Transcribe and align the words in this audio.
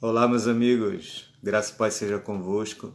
Olá, 0.00 0.28
meus 0.28 0.46
amigos, 0.46 1.28
graça 1.42 1.72
e 1.72 1.76
paz 1.76 1.94
seja 1.94 2.20
convosco. 2.20 2.94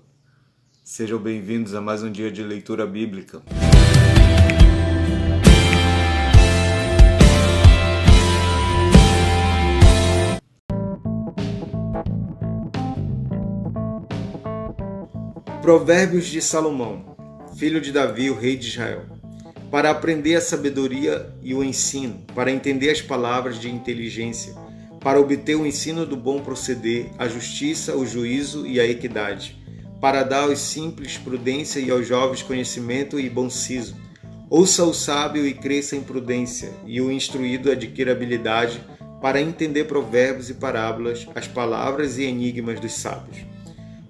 Sejam 0.85 1.19
bem-vindos 1.19 1.75
a 1.75 1.81
mais 1.81 2.01
um 2.01 2.09
dia 2.09 2.31
de 2.31 2.41
leitura 2.41 2.87
bíblica. 2.87 3.43
Provérbios 15.62 16.27
de 16.27 16.41
Salomão, 16.41 17.17
filho 17.58 17.81
de 17.81 17.91
Davi, 17.91 18.30
o 18.30 18.40
rei 18.40 18.55
de 18.55 18.70
Israel. 18.70 19.04
Para 19.70 19.91
aprender 19.91 20.38
a 20.38 20.41
sabedoria 20.41 21.35
e 21.41 21.54
o 21.54 21.62
ensino, 21.62 22.23
para 22.34 22.49
entender 22.49 22.91
as 22.91 23.02
palavras 23.02 23.59
de 23.59 23.70
inteligência, 23.70 24.55
para 25.04 25.20
obter 25.20 25.55
o 25.55 25.66
ensino 25.66 26.05
do 26.05 26.16
bom 26.16 26.41
proceder, 26.41 27.08
a 27.17 27.27
justiça, 27.27 27.96
o 27.96 28.05
juízo 28.05 28.66
e 28.66 28.80
a 28.80 28.88
equidade, 28.88 29.62
para 30.00 30.23
dar 30.23 30.44
aos 30.44 30.60
simples 30.60 31.18
prudência 31.18 31.82
e 31.82 31.91
aos 31.91 32.08
jovens 32.08 32.41
conhecimento 32.41 33.20
e 33.20 33.30
bom 33.30 33.50
siso. 33.50 33.96
Ouça 34.50 34.84
o 34.86 34.94
sábio 34.94 35.46
e 35.46 35.54
cresça 35.54 35.98
em 35.98 36.02
prudência, 36.02 36.72
e 36.86 37.02
o 37.02 37.12
instruído 37.12 37.70
adquira 37.70 38.13
habilidade 38.13 38.82
para 39.22 39.41
entender 39.41 39.86
provérbios 39.86 40.50
e 40.50 40.54
parábolas, 40.54 41.27
as 41.35 41.48
palavras 41.48 42.18
e 42.18 42.24
enigmas 42.24 42.80
dos 42.80 42.94
sábios. 42.94 43.38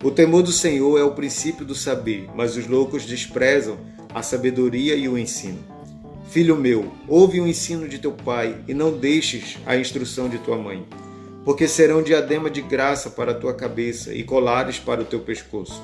O 0.03 0.11
temor 0.11 0.43
do 0.43 0.51
Senhor 0.51 0.99
é 0.99 1.03
o 1.03 1.15
princípio 1.15 1.65
do 1.65 1.73
saber, 1.73 2.27
mas 2.35 2.55
os 2.55 2.67
loucos 2.67 3.05
desprezam 3.05 3.79
a 4.13 4.21
sabedoria 4.21 4.95
e 4.95 5.07
o 5.07 5.17
ensino. 5.17 5.72
Filho 6.33 6.57
meu, 6.57 6.91
ouve 7.07 7.39
o 7.39 7.45
ensino 7.45 7.87
de 7.87 7.99
teu 7.99 8.11
pai 8.11 8.57
e 8.67 8.73
não 8.73 8.91
deixes 8.91 9.59
a 9.67 9.77
instrução 9.77 10.27
de 10.27 10.39
tua 10.39 10.57
mãe, 10.57 10.83
porque 11.45 11.67
serão 11.67 12.01
diadema 12.01 12.49
de 12.49 12.59
graça 12.59 13.11
para 13.11 13.33
a 13.33 13.35
tua 13.35 13.53
cabeça 13.53 14.11
e 14.11 14.23
colares 14.23 14.79
para 14.79 15.03
o 15.03 15.05
teu 15.05 15.19
pescoço. 15.19 15.79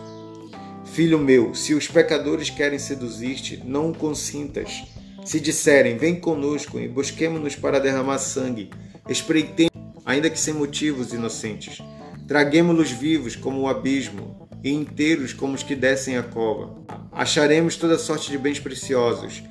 Filho 0.86 1.20
meu, 1.20 1.54
se 1.54 1.76
os 1.76 1.88
pecadores 1.88 2.50
querem 2.50 2.80
seduzir-te, 2.80 3.62
não 3.64 3.94
consintas. 3.94 4.86
Se 5.24 5.40
disserem, 5.40 6.00
vem 6.00 6.20
conosco 6.20 6.80
e 6.80 6.88
busquemo-nos 6.88 7.56
para 7.56 7.80
derramar 7.80 8.18
sangue, 8.18 8.72
espreitemos, 9.08 9.70
ainda 10.04 10.32
que 10.32 10.40
sem 10.40 10.56
motivos 10.56 11.14
inocentes. 11.14 11.78
Traguemo-los 12.28 12.90
vivos 12.90 13.36
como 13.36 13.62
o 13.62 13.68
abismo 13.68 14.50
e 14.64 14.72
inteiros 14.72 15.32
como 15.32 15.54
os 15.54 15.62
que 15.62 15.76
descem 15.76 16.18
a 16.18 16.24
cova. 16.24 16.76
Acharemos 17.12 17.76
toda 17.76 18.00
sorte 18.00 18.32
de 18.32 18.38
bens 18.40 18.60
preciosos 18.60 19.44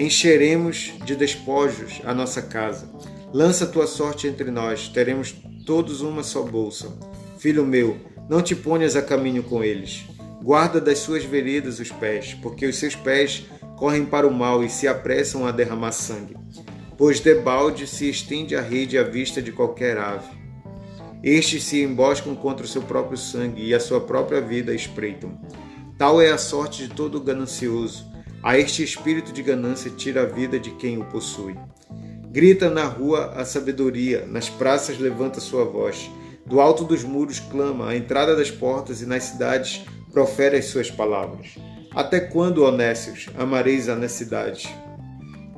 Encheremos 0.00 0.94
de 1.04 1.14
despojos 1.14 2.00
a 2.06 2.14
nossa 2.14 2.40
casa. 2.40 2.88
Lança 3.34 3.66
tua 3.66 3.86
sorte 3.86 4.26
entre 4.26 4.50
nós, 4.50 4.88
teremos 4.88 5.30
todos 5.66 6.00
uma 6.00 6.22
só 6.22 6.42
bolsa. 6.42 6.90
Filho 7.38 7.66
meu, 7.66 7.98
não 8.26 8.40
te 8.40 8.56
ponhas 8.56 8.96
a 8.96 9.02
caminho 9.02 9.42
com 9.42 9.62
eles. 9.62 10.06
Guarda 10.42 10.80
das 10.80 11.00
suas 11.00 11.22
veredas 11.22 11.78
os 11.80 11.92
pés, 11.92 12.32
porque 12.40 12.64
os 12.64 12.78
seus 12.78 12.96
pés 12.96 13.44
correm 13.76 14.06
para 14.06 14.26
o 14.26 14.32
mal 14.32 14.64
e 14.64 14.70
se 14.70 14.88
apressam 14.88 15.46
a 15.46 15.50
derramar 15.50 15.92
sangue. 15.92 16.34
Pois 16.96 17.20
debalde 17.20 17.86
se 17.86 18.08
estende 18.08 18.56
a 18.56 18.62
rede 18.62 18.96
à 18.96 19.02
vista 19.02 19.42
de 19.42 19.52
qualquer 19.52 19.98
ave. 19.98 20.30
Estes 21.22 21.64
se 21.64 21.82
emboscam 21.82 22.34
contra 22.34 22.64
o 22.64 22.68
seu 22.68 22.80
próprio 22.80 23.18
sangue 23.18 23.66
e 23.66 23.74
a 23.74 23.78
sua 23.78 24.00
própria 24.00 24.40
vida 24.40 24.74
espreitam. 24.74 25.38
Tal 25.98 26.22
é 26.22 26.30
a 26.30 26.38
sorte 26.38 26.88
de 26.88 26.94
todo 26.94 27.20
ganancioso 27.20 28.09
a 28.42 28.58
este 28.58 28.82
espírito 28.82 29.32
de 29.32 29.42
ganância 29.42 29.90
tira 29.90 30.22
a 30.22 30.26
vida 30.26 30.58
de 30.58 30.70
quem 30.72 30.98
o 30.98 31.04
possui. 31.04 31.54
Grita 32.30 32.70
na 32.70 32.84
rua 32.84 33.32
a 33.36 33.44
sabedoria, 33.44 34.24
nas 34.26 34.48
praças 34.48 34.98
levanta 34.98 35.40
sua 35.40 35.64
voz. 35.64 36.10
Do 36.46 36.60
alto 36.60 36.84
dos 36.84 37.04
muros 37.04 37.38
clama, 37.38 37.90
à 37.90 37.96
entrada 37.96 38.34
das 38.34 38.50
portas 38.50 39.02
e 39.02 39.06
nas 39.06 39.24
cidades 39.24 39.84
profere 40.12 40.56
as 40.56 40.66
suas 40.66 40.90
palavras. 40.90 41.58
Até 41.92 42.20
quando, 42.20 42.64
honestos, 42.64 43.26
amareis 43.36 43.88
a 43.88 43.96
necessidade? 43.96 44.74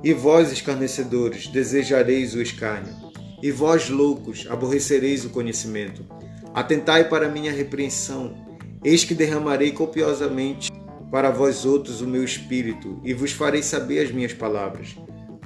E 0.03 0.13
vós, 0.13 0.51
escarnecedores, 0.51 1.47
desejareis 1.47 2.35
o 2.35 2.43
escárnio. 2.43 2.95
E 3.43 3.51
vós, 3.53 3.89
loucos, 3.89 4.47
aborrecereis 4.51 5.25
o 5.25 5.31
conhecimento. 5.31 6.05
Atentai 6.53 7.09
para 7.09 7.29
minha 7.29 7.53
repreensão, 7.53 8.35
eis 8.83 9.05
que 9.05 9.15
derramarei 9.15 9.73
copiosamente 9.73 10.71
para 11.13 11.31
vós 11.31 11.67
outros 11.67 12.01
o 12.01 12.07
meu 12.07 12.25
espírito, 12.25 12.99
e 13.05 13.13
vos 13.13 13.33
farei 13.33 13.63
saber 13.63 14.01
as 14.01 14.11
minhas 14.11 14.33
palavras. 14.33 14.97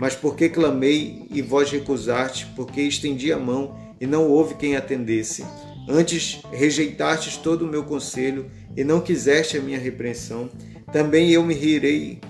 Mas 0.00 0.14
porque 0.14 0.48
clamei 0.48 1.26
e 1.28 1.42
vós 1.42 1.72
recusaste, 1.72 2.46
porque 2.54 2.82
estendi 2.82 3.32
a 3.32 3.38
mão 3.38 3.76
e 4.00 4.06
não 4.06 4.28
houve 4.28 4.54
quem 4.54 4.76
atendesse. 4.76 5.44
Antes 5.88 6.40
rejeitastes 6.52 7.36
todo 7.36 7.62
o 7.62 7.68
meu 7.68 7.82
conselho 7.82 8.48
e 8.76 8.84
não 8.84 9.00
quiseste 9.00 9.58
a 9.58 9.60
minha 9.60 9.78
repreensão, 9.78 10.48
também 10.92 11.32
eu 11.32 11.42
me 11.42 11.52
rirei 11.52 12.20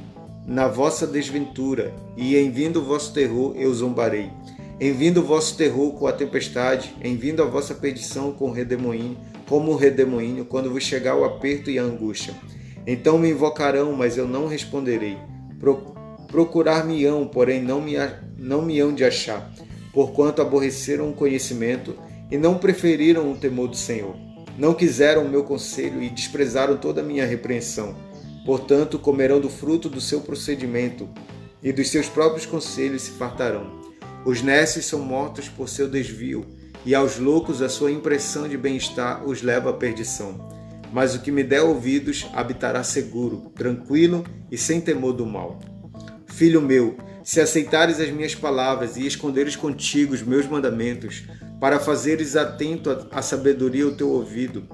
na 0.46 0.66
vossa 0.66 1.06
desventura, 1.06 1.92
e 2.16 2.36
em 2.36 2.50
vindo 2.50 2.80
o 2.80 2.84
vosso 2.84 3.12
terror 3.12 3.54
eu 3.58 3.74
zombarei. 3.74 4.30
Em 4.80 4.94
vindo 4.94 5.20
o 5.20 5.26
vosso 5.26 5.58
terror 5.58 5.92
com 5.92 6.06
a 6.06 6.12
tempestade, 6.12 6.96
em 7.02 7.16
vindo 7.18 7.42
a 7.42 7.46
vossa 7.46 7.74
perdição 7.74 8.32
com 8.32 8.48
o 8.48 8.52
redemoinho, 8.52 9.18
como 9.46 9.72
o 9.72 9.76
redemoinho, 9.76 10.46
quando 10.46 10.70
vos 10.70 10.84
chegar 10.84 11.16
o 11.16 11.24
aperto 11.24 11.70
e 11.70 11.78
a 11.78 11.82
angústia. 11.82 12.34
Então 12.86 13.18
me 13.18 13.30
invocarão, 13.30 13.92
mas 13.92 14.16
eu 14.16 14.28
não 14.28 14.46
responderei. 14.46 15.18
Procurar-me-ão, 16.28 17.26
porém 17.26 17.60
não 17.60 17.80
me, 17.80 17.94
não 18.38 18.62
me 18.62 18.78
hão 18.78 18.94
de 18.94 19.04
achar, 19.04 19.50
porquanto 19.92 20.40
aborreceram 20.40 21.10
o 21.10 21.14
conhecimento 21.14 21.96
e 22.30 22.38
não 22.38 22.58
preferiram 22.58 23.32
o 23.32 23.36
temor 23.36 23.68
do 23.68 23.76
Senhor. 23.76 24.14
Não 24.56 24.72
quiseram 24.72 25.24
o 25.24 25.28
meu 25.28 25.42
conselho 25.42 26.00
e 26.00 26.08
desprezaram 26.08 26.76
toda 26.76 27.00
a 27.00 27.04
minha 27.04 27.26
repreensão. 27.26 27.96
Portanto, 28.44 28.98
comerão 28.98 29.40
do 29.40 29.50
fruto 29.50 29.88
do 29.88 30.00
seu 30.00 30.20
procedimento 30.20 31.08
e 31.62 31.72
dos 31.72 31.90
seus 31.90 32.08
próprios 32.08 32.46
conselhos 32.46 33.02
se 33.02 33.10
fartarão. 33.10 33.80
Os 34.24 34.42
nécios 34.42 34.86
são 34.86 35.00
mortos 35.00 35.48
por 35.48 35.68
seu 35.68 35.88
desvio, 35.88 36.46
e 36.84 36.94
aos 36.94 37.18
loucos 37.18 37.62
a 37.62 37.68
sua 37.68 37.90
impressão 37.90 38.48
de 38.48 38.56
bem-estar 38.56 39.24
os 39.24 39.42
leva 39.42 39.70
à 39.70 39.72
perdição 39.72 40.55
mas 40.92 41.14
o 41.14 41.20
que 41.20 41.30
me 41.30 41.42
der 41.42 41.62
ouvidos 41.62 42.26
habitará 42.32 42.82
seguro, 42.82 43.52
tranquilo 43.54 44.24
e 44.50 44.56
sem 44.56 44.80
temor 44.80 45.12
do 45.12 45.26
mal. 45.26 45.58
Filho 46.26 46.60
meu, 46.60 46.96
se 47.24 47.40
aceitares 47.40 47.98
as 47.98 48.10
minhas 48.10 48.34
palavras 48.34 48.96
e 48.96 49.06
esconderes 49.06 49.56
contigo 49.56 50.14
os 50.14 50.22
meus 50.22 50.46
mandamentos, 50.46 51.24
para 51.60 51.80
fazeres 51.80 52.36
atento 52.36 53.08
à 53.10 53.22
sabedoria 53.22 53.86
o 53.86 53.94
teu 53.94 54.10
ouvido, 54.10 54.68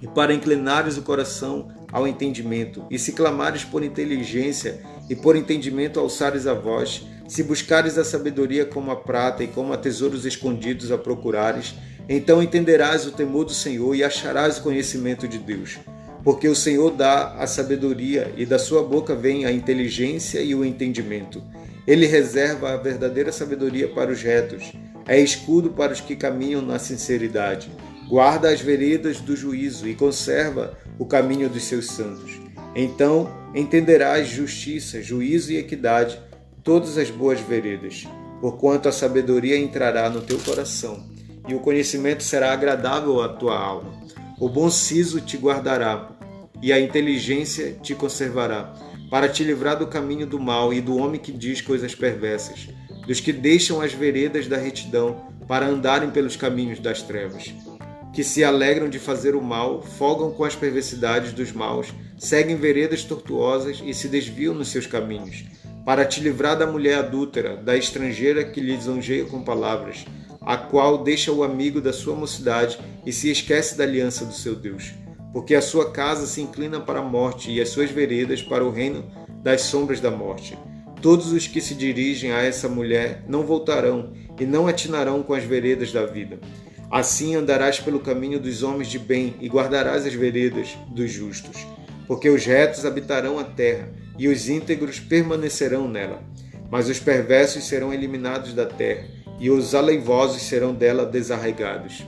e 0.00 0.06
para 0.06 0.34
inclinares 0.34 0.96
o 0.96 1.02
coração 1.02 1.68
ao 1.92 2.08
entendimento, 2.08 2.84
e 2.90 2.98
se 2.98 3.12
clamares 3.12 3.64
por 3.64 3.82
inteligência 3.82 4.82
e 5.08 5.14
por 5.14 5.36
entendimento 5.36 6.00
alçares 6.00 6.46
a 6.46 6.54
voz, 6.54 7.06
se 7.28 7.42
buscares 7.42 7.96
a 7.96 8.04
sabedoria 8.04 8.64
como 8.66 8.90
a 8.90 8.96
prata 8.96 9.44
e 9.44 9.48
como 9.48 9.72
a 9.72 9.76
tesouros 9.76 10.24
escondidos 10.24 10.90
a 10.90 10.98
procurares, 10.98 11.74
então 12.08 12.42
entenderás 12.42 13.06
o 13.06 13.12
temor 13.12 13.44
do 13.44 13.54
Senhor 13.54 13.94
e 13.94 14.04
acharás 14.04 14.58
o 14.58 14.62
conhecimento 14.62 15.26
de 15.26 15.38
Deus. 15.38 15.78
Porque 16.22 16.48
o 16.48 16.54
Senhor 16.54 16.90
dá 16.90 17.34
a 17.34 17.46
sabedoria 17.46 18.32
e 18.36 18.46
da 18.46 18.58
sua 18.58 18.82
boca 18.82 19.14
vem 19.14 19.44
a 19.44 19.52
inteligência 19.52 20.40
e 20.40 20.54
o 20.54 20.64
entendimento. 20.64 21.42
Ele 21.86 22.06
reserva 22.06 22.72
a 22.72 22.76
verdadeira 22.76 23.30
sabedoria 23.30 23.88
para 23.88 24.10
os 24.10 24.22
retos, 24.22 24.72
é 25.06 25.20
escudo 25.20 25.70
para 25.70 25.92
os 25.92 26.00
que 26.00 26.16
caminham 26.16 26.62
na 26.62 26.78
sinceridade. 26.78 27.70
Guarda 28.08 28.50
as 28.50 28.60
veredas 28.60 29.20
do 29.20 29.36
juízo 29.36 29.86
e 29.86 29.94
conserva 29.94 30.78
o 30.98 31.04
caminho 31.04 31.48
dos 31.48 31.64
seus 31.64 31.86
santos. 31.86 32.40
Então 32.74 33.30
entenderás 33.54 34.28
justiça, 34.28 35.02
juízo 35.02 35.52
e 35.52 35.58
equidade, 35.58 36.18
todas 36.62 36.96
as 36.96 37.10
boas 37.10 37.40
veredas, 37.40 38.04
porquanto 38.40 38.88
a 38.88 38.92
sabedoria 38.92 39.58
entrará 39.58 40.08
no 40.08 40.22
teu 40.22 40.38
coração 40.38 41.13
e 41.48 41.54
o 41.54 41.60
conhecimento 41.60 42.22
será 42.22 42.52
agradável 42.52 43.22
à 43.22 43.28
tua 43.28 43.58
alma. 43.58 43.92
O 44.38 44.48
bom 44.48 44.70
siso 44.70 45.20
te 45.20 45.36
guardará 45.36 46.10
e 46.62 46.72
a 46.72 46.80
inteligência 46.80 47.76
te 47.82 47.94
conservará, 47.94 48.72
para 49.10 49.28
te 49.28 49.44
livrar 49.44 49.78
do 49.78 49.86
caminho 49.86 50.26
do 50.26 50.40
mal 50.40 50.72
e 50.72 50.80
do 50.80 50.96
homem 50.96 51.20
que 51.20 51.30
diz 51.30 51.60
coisas 51.60 51.94
perversas, 51.94 52.68
dos 53.06 53.20
que 53.20 53.32
deixam 53.32 53.80
as 53.80 53.92
veredas 53.92 54.46
da 54.46 54.56
retidão 54.56 55.26
para 55.46 55.66
andarem 55.66 56.10
pelos 56.10 56.36
caminhos 56.36 56.80
das 56.80 57.02
trevas, 57.02 57.54
que 58.14 58.24
se 58.24 58.42
alegram 58.42 58.88
de 58.88 58.98
fazer 58.98 59.34
o 59.34 59.42
mal, 59.42 59.82
folgam 59.82 60.30
com 60.32 60.44
as 60.44 60.56
perversidades 60.56 61.32
dos 61.32 61.52
maus, 61.52 61.92
seguem 62.18 62.56
veredas 62.56 63.04
tortuosas 63.04 63.82
e 63.84 63.92
se 63.92 64.08
desviam 64.08 64.54
nos 64.54 64.68
seus 64.68 64.86
caminhos, 64.86 65.44
para 65.84 66.04
te 66.04 66.20
livrar 66.20 66.56
da 66.56 66.66
mulher 66.66 66.98
adúltera, 66.98 67.56
da 67.56 67.76
estrangeira 67.76 68.42
que 68.42 68.60
lisonjeia 68.60 69.26
com 69.26 69.42
palavras, 69.42 70.06
a 70.44 70.56
qual 70.56 71.02
deixa 71.02 71.32
o 71.32 71.42
amigo 71.42 71.80
da 71.80 71.92
sua 71.92 72.14
mocidade 72.14 72.78
e 73.04 73.12
se 73.12 73.30
esquece 73.30 73.76
da 73.76 73.84
aliança 73.84 74.24
do 74.24 74.32
seu 74.32 74.54
Deus. 74.54 74.92
Porque 75.32 75.54
a 75.54 75.62
sua 75.62 75.90
casa 75.90 76.26
se 76.26 76.40
inclina 76.40 76.80
para 76.80 77.00
a 77.00 77.04
morte 77.04 77.50
e 77.50 77.60
as 77.60 77.70
suas 77.70 77.90
veredas 77.90 78.42
para 78.42 78.64
o 78.64 78.70
reino 78.70 79.04
das 79.42 79.62
sombras 79.62 80.00
da 80.00 80.10
morte. 80.10 80.56
Todos 81.00 81.32
os 81.32 81.46
que 81.46 81.60
se 81.60 81.74
dirigem 81.74 82.32
a 82.32 82.42
essa 82.42 82.68
mulher 82.68 83.24
não 83.28 83.42
voltarão 83.42 84.12
e 84.38 84.44
não 84.44 84.66
atinarão 84.66 85.22
com 85.22 85.34
as 85.34 85.44
veredas 85.44 85.92
da 85.92 86.06
vida. 86.06 86.38
Assim 86.90 87.34
andarás 87.34 87.80
pelo 87.80 88.00
caminho 88.00 88.38
dos 88.38 88.62
homens 88.62 88.88
de 88.88 88.98
bem 88.98 89.34
e 89.40 89.48
guardarás 89.48 90.06
as 90.06 90.14
veredas 90.14 90.76
dos 90.88 91.10
justos. 91.10 91.66
Porque 92.06 92.28
os 92.28 92.44
retos 92.44 92.84
habitarão 92.84 93.38
a 93.38 93.44
terra 93.44 93.88
e 94.18 94.28
os 94.28 94.48
íntegros 94.48 95.00
permanecerão 95.00 95.88
nela. 95.88 96.22
Mas 96.70 96.88
os 96.88 97.00
perversos 97.00 97.64
serão 97.64 97.92
eliminados 97.92 98.54
da 98.54 98.66
terra 98.66 99.23
e 99.38 99.50
os 99.50 99.74
aleivosos 99.74 100.42
serão 100.42 100.74
dela 100.74 101.04
desarraigados. 101.04 102.04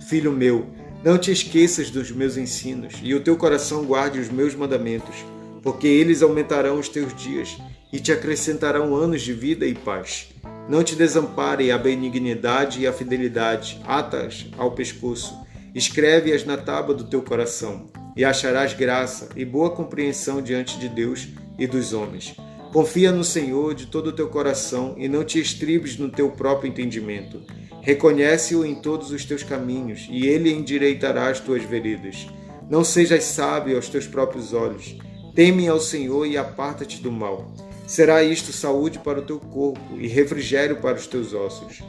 Filho 0.00 0.32
meu, 0.32 0.66
não 1.04 1.18
te 1.18 1.30
esqueças 1.30 1.90
dos 1.90 2.10
meus 2.10 2.36
ensinos 2.36 2.94
e 3.02 3.14
o 3.14 3.20
teu 3.20 3.36
coração 3.36 3.84
guarde 3.84 4.18
os 4.18 4.28
meus 4.28 4.54
mandamentos, 4.54 5.16
porque 5.62 5.86
eles 5.86 6.22
aumentarão 6.22 6.78
os 6.78 6.88
teus 6.88 7.14
dias 7.14 7.56
e 7.92 8.00
te 8.00 8.12
acrescentarão 8.12 8.94
anos 8.94 9.22
de 9.22 9.32
vida 9.32 9.66
e 9.66 9.74
paz. 9.74 10.28
Não 10.68 10.82
te 10.82 10.96
desampare 10.96 11.70
a 11.70 11.78
benignidade 11.78 12.80
e 12.80 12.86
a 12.86 12.92
fidelidade, 12.92 13.80
atas 13.86 14.46
ao 14.58 14.72
pescoço. 14.72 15.34
Escreve-as 15.74 16.44
na 16.44 16.56
tábua 16.56 16.94
do 16.94 17.04
teu 17.04 17.22
coração, 17.22 17.86
e 18.16 18.24
acharás 18.24 18.72
graça 18.72 19.28
e 19.36 19.44
boa 19.44 19.70
compreensão 19.70 20.40
diante 20.40 20.78
de 20.78 20.88
Deus 20.88 21.28
e 21.58 21.66
dos 21.66 21.92
homens. 21.92 22.34
Confia 22.72 23.10
no 23.10 23.24
Senhor 23.24 23.74
de 23.74 23.86
todo 23.86 24.08
o 24.08 24.12
teu 24.12 24.28
coração 24.28 24.94
e 24.98 25.08
não 25.08 25.24
te 25.24 25.40
estribes 25.40 25.96
no 25.96 26.10
teu 26.10 26.30
próprio 26.30 26.68
entendimento. 26.68 27.40
Reconhece-o 27.80 28.64
em 28.64 28.74
todos 28.74 29.10
os 29.12 29.24
teus 29.24 29.42
caminhos, 29.42 30.08
e 30.10 30.26
ele 30.26 30.52
endireitará 30.52 31.28
as 31.28 31.40
tuas 31.40 31.62
veredas. 31.62 32.26
Não 32.68 32.82
sejas 32.82 33.24
sábio 33.24 33.76
aos 33.76 33.88
teus 33.88 34.06
próprios 34.06 34.52
olhos. 34.52 34.96
Teme 35.34 35.68
ao 35.68 35.78
Senhor 35.78 36.26
e 36.26 36.36
aparta-te 36.36 37.00
do 37.00 37.12
mal. 37.12 37.50
Será 37.86 38.24
isto 38.24 38.52
saúde 38.52 38.98
para 38.98 39.20
o 39.20 39.22
teu 39.22 39.38
corpo 39.38 39.96
e 39.96 40.08
refrigério 40.08 40.76
para 40.80 40.96
os 40.96 41.06
teus 41.06 41.32
ossos. 41.32 41.80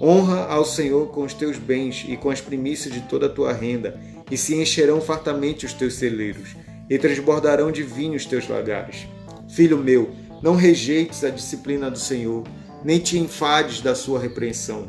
Honra 0.00 0.44
ao 0.44 0.64
Senhor 0.64 1.08
com 1.08 1.22
os 1.22 1.32
teus 1.32 1.56
bens 1.56 2.04
e 2.06 2.18
com 2.18 2.28
as 2.28 2.42
primícias 2.42 2.92
de 2.92 3.00
toda 3.00 3.26
a 3.26 3.30
tua 3.30 3.52
renda, 3.52 3.98
e 4.30 4.36
se 4.36 4.54
encherão 4.54 5.00
fartamente 5.00 5.64
os 5.64 5.72
teus 5.72 5.94
celeiros, 5.94 6.54
e 6.90 6.98
transbordarão 6.98 7.72
de 7.72 7.82
vinho 7.82 8.14
os 8.14 8.26
teus 8.26 8.46
lagares. 8.46 9.06
Filho 9.48 9.78
meu, 9.78 10.10
não 10.42 10.54
rejeites 10.54 11.24
a 11.24 11.30
disciplina 11.30 11.90
do 11.90 11.98
Senhor, 11.98 12.44
nem 12.84 12.98
te 12.98 13.18
enfades 13.18 13.80
da 13.80 13.94
sua 13.94 14.18
repreensão, 14.18 14.86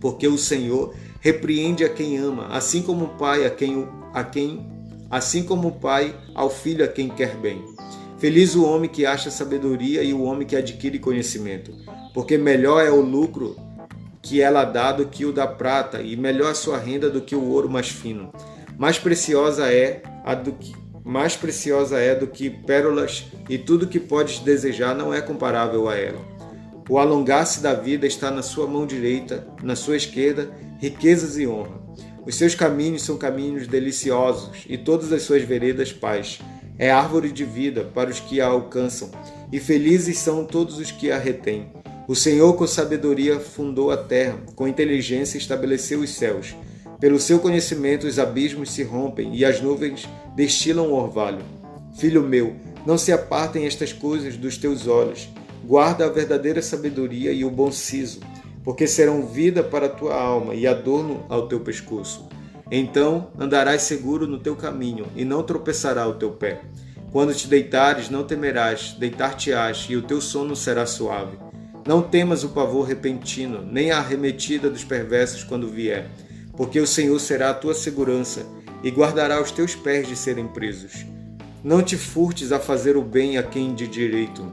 porque 0.00 0.28
o 0.28 0.38
Senhor 0.38 0.94
repreende 1.20 1.84
a 1.84 1.88
quem 1.88 2.16
ama, 2.18 2.48
assim 2.48 2.82
como 2.82 3.06
o 3.06 3.16
pai 3.16 3.44
a 3.44 3.50
quem 3.50 3.88
a 4.12 4.22
quem 4.22 4.76
assim 5.10 5.42
como 5.42 5.68
o 5.68 5.72
pai 5.72 6.14
ao 6.34 6.50
filho 6.50 6.84
a 6.84 6.88
quem 6.88 7.08
quer 7.08 7.36
bem. 7.36 7.64
Feliz 8.18 8.54
o 8.54 8.64
homem 8.64 8.88
que 8.88 9.04
acha 9.04 9.30
sabedoria 9.30 10.02
e 10.02 10.12
o 10.12 10.22
homem 10.22 10.46
que 10.46 10.56
adquire 10.56 10.98
conhecimento, 10.98 11.72
porque 12.14 12.38
melhor 12.38 12.84
é 12.84 12.90
o 12.90 13.00
lucro 13.00 13.56
que 14.22 14.40
ela 14.40 14.64
dá 14.64 14.90
do 14.90 15.06
que 15.06 15.24
o 15.24 15.32
da 15.32 15.46
prata, 15.46 16.02
e 16.02 16.16
melhor 16.16 16.50
a 16.50 16.54
sua 16.54 16.78
renda 16.78 17.08
do 17.08 17.20
que 17.20 17.36
o 17.36 17.44
ouro 17.44 17.70
mais 17.70 17.88
fino. 17.88 18.32
Mais 18.76 18.98
preciosa 18.98 19.72
é 19.72 20.02
a 20.24 20.34
do 20.34 20.52
que 20.52 20.74
mais 21.06 21.36
preciosa 21.36 22.00
é 22.00 22.16
do 22.16 22.26
que 22.26 22.50
pérolas, 22.50 23.26
e 23.48 23.56
tudo 23.56 23.86
que 23.86 24.00
podes 24.00 24.40
desejar 24.40 24.92
não 24.92 25.14
é 25.14 25.20
comparável 25.20 25.88
a 25.88 25.94
ela. 25.94 26.18
O 26.88 26.98
alongar-se 26.98 27.60
da 27.62 27.72
vida 27.74 28.08
está 28.08 28.28
na 28.28 28.42
sua 28.42 28.66
mão 28.66 28.84
direita, 28.84 29.46
na 29.62 29.76
sua 29.76 29.96
esquerda, 29.96 30.50
riquezas 30.80 31.38
e 31.38 31.46
honra. 31.46 31.80
Os 32.26 32.34
seus 32.34 32.56
caminhos 32.56 33.02
são 33.02 33.16
caminhos 33.16 33.68
deliciosos, 33.68 34.64
e 34.68 34.76
todas 34.76 35.12
as 35.12 35.22
suas 35.22 35.44
veredas 35.44 35.92
paz 35.92 36.40
é 36.76 36.90
árvore 36.90 37.30
de 37.30 37.44
vida 37.44 37.84
para 37.84 38.10
os 38.10 38.18
que 38.18 38.40
a 38.40 38.46
alcançam, 38.48 39.08
e 39.52 39.60
felizes 39.60 40.18
são 40.18 40.44
todos 40.44 40.76
os 40.76 40.90
que 40.90 41.12
a 41.12 41.18
retêm. 41.18 41.70
O 42.08 42.16
Senhor, 42.16 42.54
com 42.54 42.66
sabedoria, 42.66 43.38
fundou 43.38 43.92
a 43.92 43.96
terra, 43.96 44.38
com 44.56 44.66
inteligência 44.66 45.38
estabeleceu 45.38 46.00
os 46.00 46.10
céus. 46.10 46.56
Pelo 46.98 47.20
seu 47.20 47.38
conhecimento, 47.38 48.08
os 48.08 48.18
abismos 48.18 48.72
se 48.72 48.82
rompem 48.82 49.36
e 49.36 49.44
as 49.44 49.60
nuvens 49.60 50.08
destilam 50.36 50.88
o 50.88 50.94
orvalho. 50.94 51.42
Filho 51.96 52.22
meu, 52.22 52.54
não 52.84 52.98
se 52.98 53.10
apartem 53.10 53.66
estas 53.66 53.92
coisas 53.92 54.36
dos 54.36 54.58
teus 54.58 54.86
olhos. 54.86 55.28
Guarda 55.64 56.04
a 56.04 56.10
verdadeira 56.10 56.60
sabedoria 56.60 57.32
e 57.32 57.44
o 57.44 57.50
bom 57.50 57.72
siso, 57.72 58.20
porque 58.62 58.86
serão 58.86 59.26
vida 59.26 59.64
para 59.64 59.86
a 59.86 59.88
tua 59.88 60.14
alma 60.14 60.54
e 60.54 60.66
adorno 60.66 61.24
ao 61.28 61.48
teu 61.48 61.58
pescoço. 61.60 62.28
Então 62.70 63.28
andarás 63.38 63.82
seguro 63.82 64.26
no 64.26 64.38
teu 64.38 64.54
caminho 64.54 65.06
e 65.16 65.24
não 65.24 65.42
tropeçará 65.42 66.06
o 66.06 66.14
teu 66.14 66.32
pé. 66.32 66.60
Quando 67.10 67.34
te 67.34 67.48
deitares, 67.48 68.10
não 68.10 68.24
temerás, 68.24 68.94
deitar-te-ás 68.98 69.86
e 69.88 69.96
o 69.96 70.02
teu 70.02 70.20
sono 70.20 70.54
será 70.54 70.84
suave. 70.84 71.38
Não 71.86 72.02
temas 72.02 72.44
o 72.44 72.50
pavor 72.50 72.86
repentino, 72.86 73.62
nem 73.62 73.90
a 73.90 73.98
arremetida 73.98 74.68
dos 74.68 74.84
perversos 74.84 75.44
quando 75.44 75.68
vier, 75.68 76.10
porque 76.56 76.78
o 76.78 76.86
Senhor 76.86 77.18
será 77.20 77.50
a 77.50 77.54
tua 77.54 77.72
segurança 77.72 78.44
e 78.82 78.90
guardará 78.90 79.40
os 79.40 79.50
teus 79.50 79.74
pés 79.74 80.06
de 80.06 80.16
serem 80.16 80.46
presos. 80.46 81.04
Não 81.62 81.82
te 81.82 81.96
furtes 81.96 82.52
a 82.52 82.60
fazer 82.60 82.96
o 82.96 83.02
bem 83.02 83.38
a 83.38 83.42
quem 83.42 83.74
de 83.74 83.88
direito, 83.88 84.44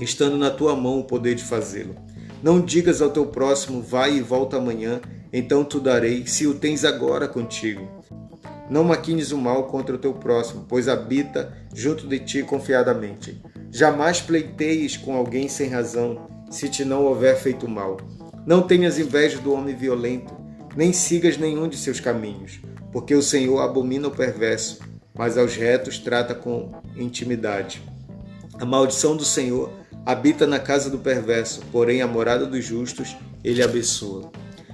estando 0.00 0.36
na 0.36 0.50
tua 0.50 0.74
mão 0.74 0.98
o 0.98 1.04
poder 1.04 1.34
de 1.34 1.44
fazê-lo. 1.44 1.94
Não 2.42 2.60
digas 2.60 3.00
ao 3.00 3.10
teu 3.10 3.26
próximo, 3.26 3.80
vai 3.80 4.16
e 4.16 4.20
volta 4.20 4.56
amanhã, 4.56 5.00
então 5.32 5.64
tu 5.64 5.78
darei, 5.78 6.26
se 6.26 6.46
o 6.46 6.54
tens 6.54 6.84
agora 6.84 7.28
contigo. 7.28 7.88
Não 8.68 8.82
maquines 8.82 9.32
o 9.32 9.38
mal 9.38 9.64
contra 9.64 9.94
o 9.94 9.98
teu 9.98 10.14
próximo, 10.14 10.64
pois 10.68 10.88
habita 10.88 11.56
junto 11.74 12.06
de 12.06 12.18
ti 12.18 12.42
confiadamente. 12.42 13.40
Jamais 13.70 14.20
pleiteies 14.20 14.96
com 14.96 15.14
alguém 15.14 15.48
sem 15.48 15.68
razão, 15.68 16.28
se 16.50 16.68
te 16.68 16.84
não 16.84 17.04
houver 17.04 17.36
feito 17.36 17.68
mal. 17.68 17.98
Não 18.46 18.62
tenhas 18.62 18.98
inveja 18.98 19.38
do 19.38 19.52
homem 19.52 19.76
violento, 19.76 20.34
nem 20.74 20.92
sigas 20.92 21.36
nenhum 21.36 21.68
de 21.68 21.76
seus 21.76 22.00
caminhos, 22.00 22.60
porque 22.92 23.14
o 23.14 23.22
Senhor 23.22 23.60
abomina 23.60 24.08
o 24.08 24.10
perverso, 24.10 24.80
mas 25.14 25.38
aos 25.38 25.56
retos 25.56 25.98
trata 25.98 26.34
com 26.34 26.72
intimidade. 26.96 27.82
A 28.60 28.64
maldição 28.64 29.16
do 29.16 29.24
Senhor 29.24 29.72
habita 30.04 30.46
na 30.46 30.58
casa 30.58 30.90
do 30.90 30.98
perverso, 30.98 31.62
porém 31.72 32.02
a 32.02 32.06
morada 32.06 32.46
dos 32.46 32.64
justos 32.64 33.16
ele 33.42 33.62
abençoa. 33.62 34.30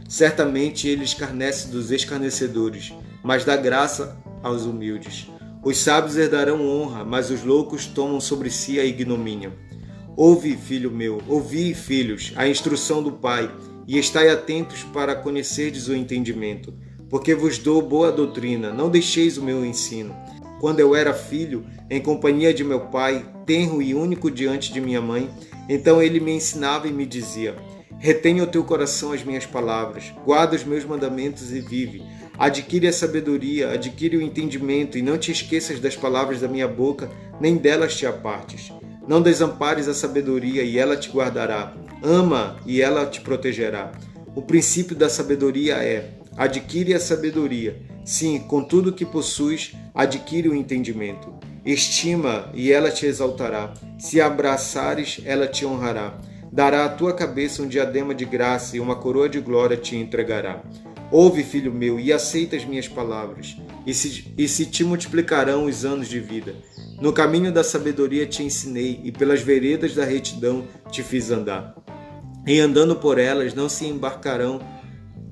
Certamente 0.09 0.88
ele 0.88 1.05
escarnece 1.05 1.69
dos 1.69 1.91
escarnecedores, 1.91 2.93
mas 3.23 3.44
dá 3.44 3.56
graça 3.56 4.17
aos 4.43 4.65
humildes. 4.65 5.29
Os 5.62 5.79
sábios 5.79 6.17
herdarão 6.17 6.67
honra, 6.67 7.05
mas 7.05 7.31
os 7.31 7.44
loucos 7.44 7.87
tomam 7.87 8.20
sobre 8.20 8.50
si 8.50 8.81
a 8.81 8.85
ignomínia. 8.85 9.53
Ouve, 10.17 10.56
filho 10.56 10.91
meu, 10.91 11.20
ouvi, 11.29 11.75
filhos, 11.75 12.32
a 12.37 12.49
instrução 12.49 13.03
do 13.03 13.12
Pai, 13.12 13.50
e 13.87 13.99
estai 13.99 14.29
atentos 14.31 14.82
para 14.82 15.15
conhecerdes 15.15 15.88
o 15.88 15.94
entendimento, 15.94 16.75
porque 17.08 17.34
vos 17.34 17.58
dou 17.58 17.81
boa 17.81 18.12
doutrina, 18.12 18.72
não 18.72 18.91
deixeis 18.91 19.38
o 19.38 19.43
meu 19.43 19.65
ensino. 19.65 20.15
Quando 20.60 20.81
eu 20.81 20.94
era 20.94 21.15
filho, 21.15 21.65
em 21.88 22.00
companhia 22.00 22.53
de 22.53 22.65
meu 22.65 22.81
pai, 22.81 23.24
tenro 23.46 23.81
e 23.81 23.94
único 23.94 24.31
diante 24.31 24.72
de 24.72 24.81
minha 24.81 25.00
mãe, 25.00 25.31
então 25.69 26.03
ele 26.03 26.20
me 26.20 26.32
ensinava 26.32 26.88
e 26.88 26.93
me 26.93 27.06
dizia: 27.06 27.56
Retenha 27.98 28.43
o 28.43 28.46
teu 28.46 28.65
coração 28.65 29.12
as 29.12 29.24
minhas 29.24 29.46
palavras, 29.46 30.12
guarda 30.24 30.56
os 30.56 30.65
meus 30.65 30.84
mandamentos 30.84 31.53
e 31.53 31.60
vive. 31.60 32.03
Adquire 32.38 32.86
a 32.86 32.93
sabedoria, 32.93 33.70
adquire 33.70 34.17
o 34.17 34.22
entendimento 34.22 34.96
e 34.96 35.03
não 35.03 35.19
te 35.19 35.32
esqueças 35.32 35.81
das 35.81 35.96
palavras 35.96 36.41
da 36.41 36.46
minha 36.46 36.69
boca, 36.69 37.10
nem 37.41 37.56
delas 37.56 37.96
te 37.96 38.06
apartes. 38.06 38.72
Não 39.08 39.20
desampares 39.20 39.88
a 39.88 39.94
sabedoria 39.94 40.62
e 40.62 40.79
ela 40.79 40.96
te 40.96 41.10
guardará. 41.10 41.74
Ama 42.03 42.56
e 42.65 42.81
ela 42.81 43.06
te 43.06 43.20
protegerá. 43.20 43.91
O 44.36 44.43
princípio 44.43 44.94
da 44.94 45.08
sabedoria 45.08 45.77
é: 45.77 46.18
adquire 46.37 46.94
a 46.94 47.01
sabedoria. 47.01 47.81
Sim, 48.05 48.39
com 48.41 48.63
tudo 48.63 48.93
que 48.93 49.05
possuis, 49.05 49.75
adquire 49.94 50.49
o 50.49 50.55
entendimento. 50.55 51.32
Estima 51.65 52.51
e 52.55 52.73
ela 52.73 52.91
te 52.91 53.06
exaltará. 53.06 53.75
Se 53.99 54.20
abraçares, 54.20 55.20
ela 55.25 55.47
te 55.47 55.67
honrará 55.67 56.19
dará 56.53 56.85
à 56.85 56.89
tua 56.89 57.13
cabeça 57.13 57.63
um 57.63 57.69
diadema 57.69 58.15
de 58.15 58.25
graça 58.25 58.77
e 58.77 58.81
uma 58.81 58.97
coroa 58.97 59.29
de 59.29 59.41
glória 59.41 59.77
te 59.77 59.97
entregará. 59.97 60.63
Ouve, 61.11 61.43
filho 61.43 61.73
meu, 61.73 61.99
e 61.99 62.13
aceita 62.13 62.56
as 62.56 62.65
minhas 62.65 62.87
palavras, 62.87 63.56
e 63.87 63.94
se, 63.94 64.32
e 64.37 64.47
se 64.47 64.67
te 64.67 64.85
multiplicarão 64.85 65.65
os 65.65 65.85
anos 65.85 66.06
de 66.06 66.20
vida. 66.20 66.55
No 67.01 67.13
caminho 67.13 67.51
da 67.51 67.65
sabedoria 67.65 68.27
te 68.27 68.43
ensinei, 68.43 69.01
e 69.03 69.11
pelas 69.11 69.41
veredas 69.41 69.94
da 69.94 70.05
retidão 70.05 70.65
te 70.91 71.03
fiz 71.03 71.31
andar. 71.31 71.75
Em 72.47 72.61
andando 72.61 72.97
por 72.97 73.19
elas 73.19 73.55
não 73.55 73.69
se 73.69 73.87
embarcarão, 73.87 74.61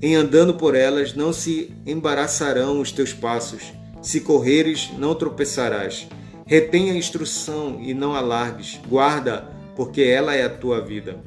em 0.01 0.15
andando 0.15 0.53
por 0.53 0.75
elas 0.75 1.13
não 1.13 1.33
se 1.33 1.71
embaraçarão 1.85 2.79
os 2.79 2.91
teus 2.91 3.13
passos. 3.13 3.73
Se 4.01 4.21
correres, 4.21 4.91
não 4.97 5.15
tropeçarás. 5.15 6.07
Retenha 6.45 6.93
a 6.93 6.97
instrução 6.97 7.79
e 7.81 7.93
não 7.93 8.13
alargues. 8.13 8.79
Guarda 8.87 9.49
porque 9.75 10.01
ela 10.01 10.35
é 10.35 10.43
a 10.43 10.49
tua 10.49 10.79
vida. 10.81 11.19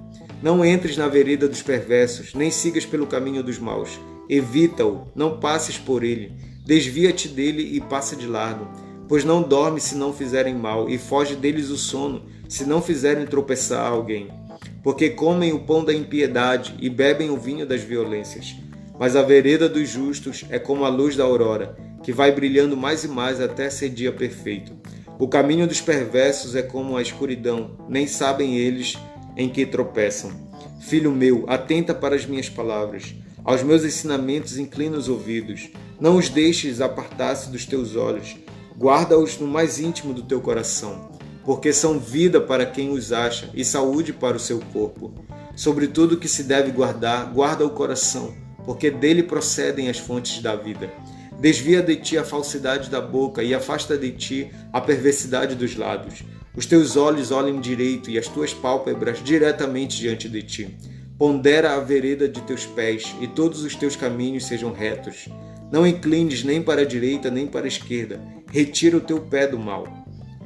Não 0.43 0.65
entres 0.65 0.97
na 0.97 1.09
vereda 1.09 1.47
dos 1.47 1.62
perversos, 1.62 2.33
nem 2.35 2.50
sigas 2.50 2.87
pelo 2.87 3.07
caminho 3.07 3.43
dos 3.43 3.59
maus. 3.59 4.00
Evita-o, 4.29 5.09
não 5.15 5.39
passes 5.39 5.77
por 5.77 6.03
ele. 6.03 6.33
Desvia-te 6.65 7.29
dele 7.29 7.77
e 7.77 7.81
passa 7.81 8.17
de 8.17 8.27
largo, 8.27 8.69
pois 9.09 9.25
não 9.25 9.43
dorme 9.43 9.81
se 9.81 9.97
não 9.97 10.12
fizerem 10.12 10.55
mal, 10.55 10.89
e 10.89 10.97
foge 10.97 11.35
deles 11.35 11.69
o 11.69 11.77
sono, 11.77 12.23
se 12.49 12.65
não 12.65 12.81
fizerem 12.81 13.27
tropeçar 13.27 13.87
alguém. 13.87 14.29
Porque 14.83 15.11
comem 15.11 15.53
o 15.53 15.61
pão 15.61 15.85
da 15.85 15.93
impiedade 15.93 16.75
e 16.81 16.89
bebem 16.89 17.31
o 17.31 17.37
vinho 17.37 17.67
das 17.67 17.83
violências. 17.83 18.57
Mas 18.99 19.17
a 19.17 19.23
vereda 19.23 19.69
dos 19.69 19.89
justos 19.89 20.45
é 20.51 20.59
como 20.59 20.85
a 20.85 20.89
luz 20.89 21.17
da 21.17 21.25
aurora, 21.25 21.77
que 22.03 22.13
vai 22.13 22.33
brilhando 22.33 22.77
mais 22.77 23.05
e 23.05 23.09
mais 23.09 23.41
até 23.41 23.69
ser 23.69 23.91
dia 23.91 24.13
perfeito. 24.13 24.73
O 25.19 25.29
caminho 25.29 25.67
dos 25.67 25.81
perversos 25.81 26.55
é 26.55 26.63
como 26.63 26.97
a 26.97 27.03
escuridão, 27.03 27.77
nem 27.89 28.07
sabem 28.07 28.57
eles 28.57 28.97
em 29.37 29.49
que 29.49 29.67
tropeçam. 29.67 30.31
Filho 30.81 31.13
meu, 31.13 31.45
atenta 31.47 31.95
para 31.95 32.17
as 32.17 32.25
minhas 32.25 32.49
palavras. 32.49 33.15
Aos 33.45 33.63
meus 33.63 33.85
ensinamentos 33.85 34.59
inclina 34.59 34.97
os 34.97 35.09
ouvidos. 35.09 35.71
Não 36.01 36.17
os 36.17 36.31
deixes 36.31 36.81
apartar-se 36.81 37.51
dos 37.51 37.67
teus 37.67 37.97
olhos. 37.97 38.37
Guarda-os 38.79 39.39
no 39.39 39.47
mais 39.47 39.79
íntimo 39.79 40.15
do 40.15 40.23
teu 40.23 40.41
coração, 40.41 41.11
porque 41.44 41.73
são 41.73 41.99
vida 41.99 42.40
para 42.40 42.66
quem 42.66 42.90
os 42.90 43.12
acha 43.12 43.50
e 43.54 43.64
saúde 43.64 44.12
para 44.12 44.37
o 44.37 44.40
seu 44.40 44.61
corpo. 44.73 45.12
Sobre 45.56 45.88
tudo 45.88 46.16
que 46.16 46.28
se 46.28 46.44
deve 46.44 46.70
guardar, 46.70 47.32
guarda 47.32 47.64
o 47.66 47.70
coração, 47.70 48.35
porque 48.64 48.90
dele 48.90 49.23
procedem 49.23 49.88
as 49.88 49.99
fontes 49.99 50.40
da 50.40 50.54
vida. 50.54 50.90
Desvia 51.40 51.82
de 51.82 51.97
ti 51.97 52.18
a 52.18 52.25
falsidade 52.25 52.90
da 52.90 53.00
boca 53.00 53.42
e 53.42 53.54
afasta 53.54 53.97
de 53.97 54.12
ti 54.12 54.50
a 54.73 54.80
perversidade 54.80 55.54
dos 55.54 55.75
lábios. 55.76 56.23
Os 56.54 56.66
teus 56.66 56.97
olhos 56.97 57.30
olhem 57.30 57.61
direito 57.61 58.11
e 58.11 58.18
as 58.18 58.28
tuas 58.28 58.52
pálpebras 58.52 59.23
diretamente 59.25 59.97
diante 59.99 60.28
de 60.28 60.42
ti. 60.42 60.76
Pondera 61.16 61.75
a 61.75 61.80
vereda 61.80 62.28
de 62.28 62.40
teus 62.42 62.66
pés 62.66 63.14
e 63.20 63.26
todos 63.26 63.62
os 63.62 63.75
teus 63.75 63.97
caminhos 63.97 64.47
sejam 64.47 64.73
retos. 64.73 65.28
Não 65.70 65.87
inclines 65.87 66.42
nem 66.42 66.61
para 66.61 66.82
a 66.82 66.87
direita 66.87 67.30
nem 67.30 67.47
para 67.47 67.66
a 67.66 67.68
esquerda. 67.68 68.20
Retira 68.50 68.97
o 68.97 69.00
teu 69.00 69.20
pé 69.20 69.47
do 69.47 69.59
mal. 69.59 70.00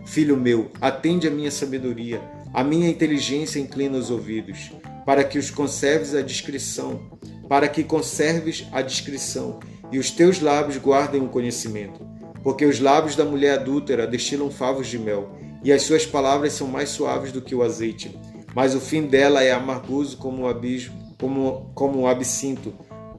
Filho 0.04 0.36
meu, 0.36 0.70
atende 0.80 1.26
a 1.26 1.30
minha 1.30 1.50
sabedoria, 1.50 2.20
a 2.52 2.62
minha 2.62 2.88
inteligência 2.88 3.58
inclina 3.58 3.98
os 3.98 4.10
ouvidos, 4.10 4.70
para 5.04 5.24
que 5.24 5.38
os 5.38 5.50
conserves 5.50 6.14
a 6.14 6.22
discrição, 6.22 7.10
para 7.48 7.68
que 7.68 7.82
conserves 7.82 8.66
a 8.72 8.80
discrição 8.80 9.58
e 9.90 9.98
os 9.98 10.10
teus 10.10 10.40
lábios 10.40 10.76
guardem 10.76 11.22
o 11.22 11.28
conhecimento. 11.28 12.04
Porque 12.42 12.64
os 12.64 12.80
lábios 12.80 13.16
da 13.16 13.24
mulher 13.24 13.58
adúltera 13.58 14.06
destilam 14.06 14.50
favos 14.50 14.86
de 14.86 14.98
mel, 14.98 15.30
e 15.62 15.72
as 15.72 15.82
suas 15.82 16.04
palavras 16.04 16.52
são 16.52 16.66
mais 16.66 16.90
suaves 16.90 17.32
do 17.32 17.40
que 17.40 17.54
o 17.54 17.62
azeite. 17.62 18.18
Mas 18.54 18.74
o 18.74 18.80
fim 18.80 19.02
dela 19.02 19.42
é 19.42 19.52
amargoso 19.52 20.16
como 20.16 20.42
o 20.42 20.48
abismo, 20.48 20.94
como, 21.18 21.70
como 21.74 22.00
o 22.00 22.06
absinto, 22.06 22.74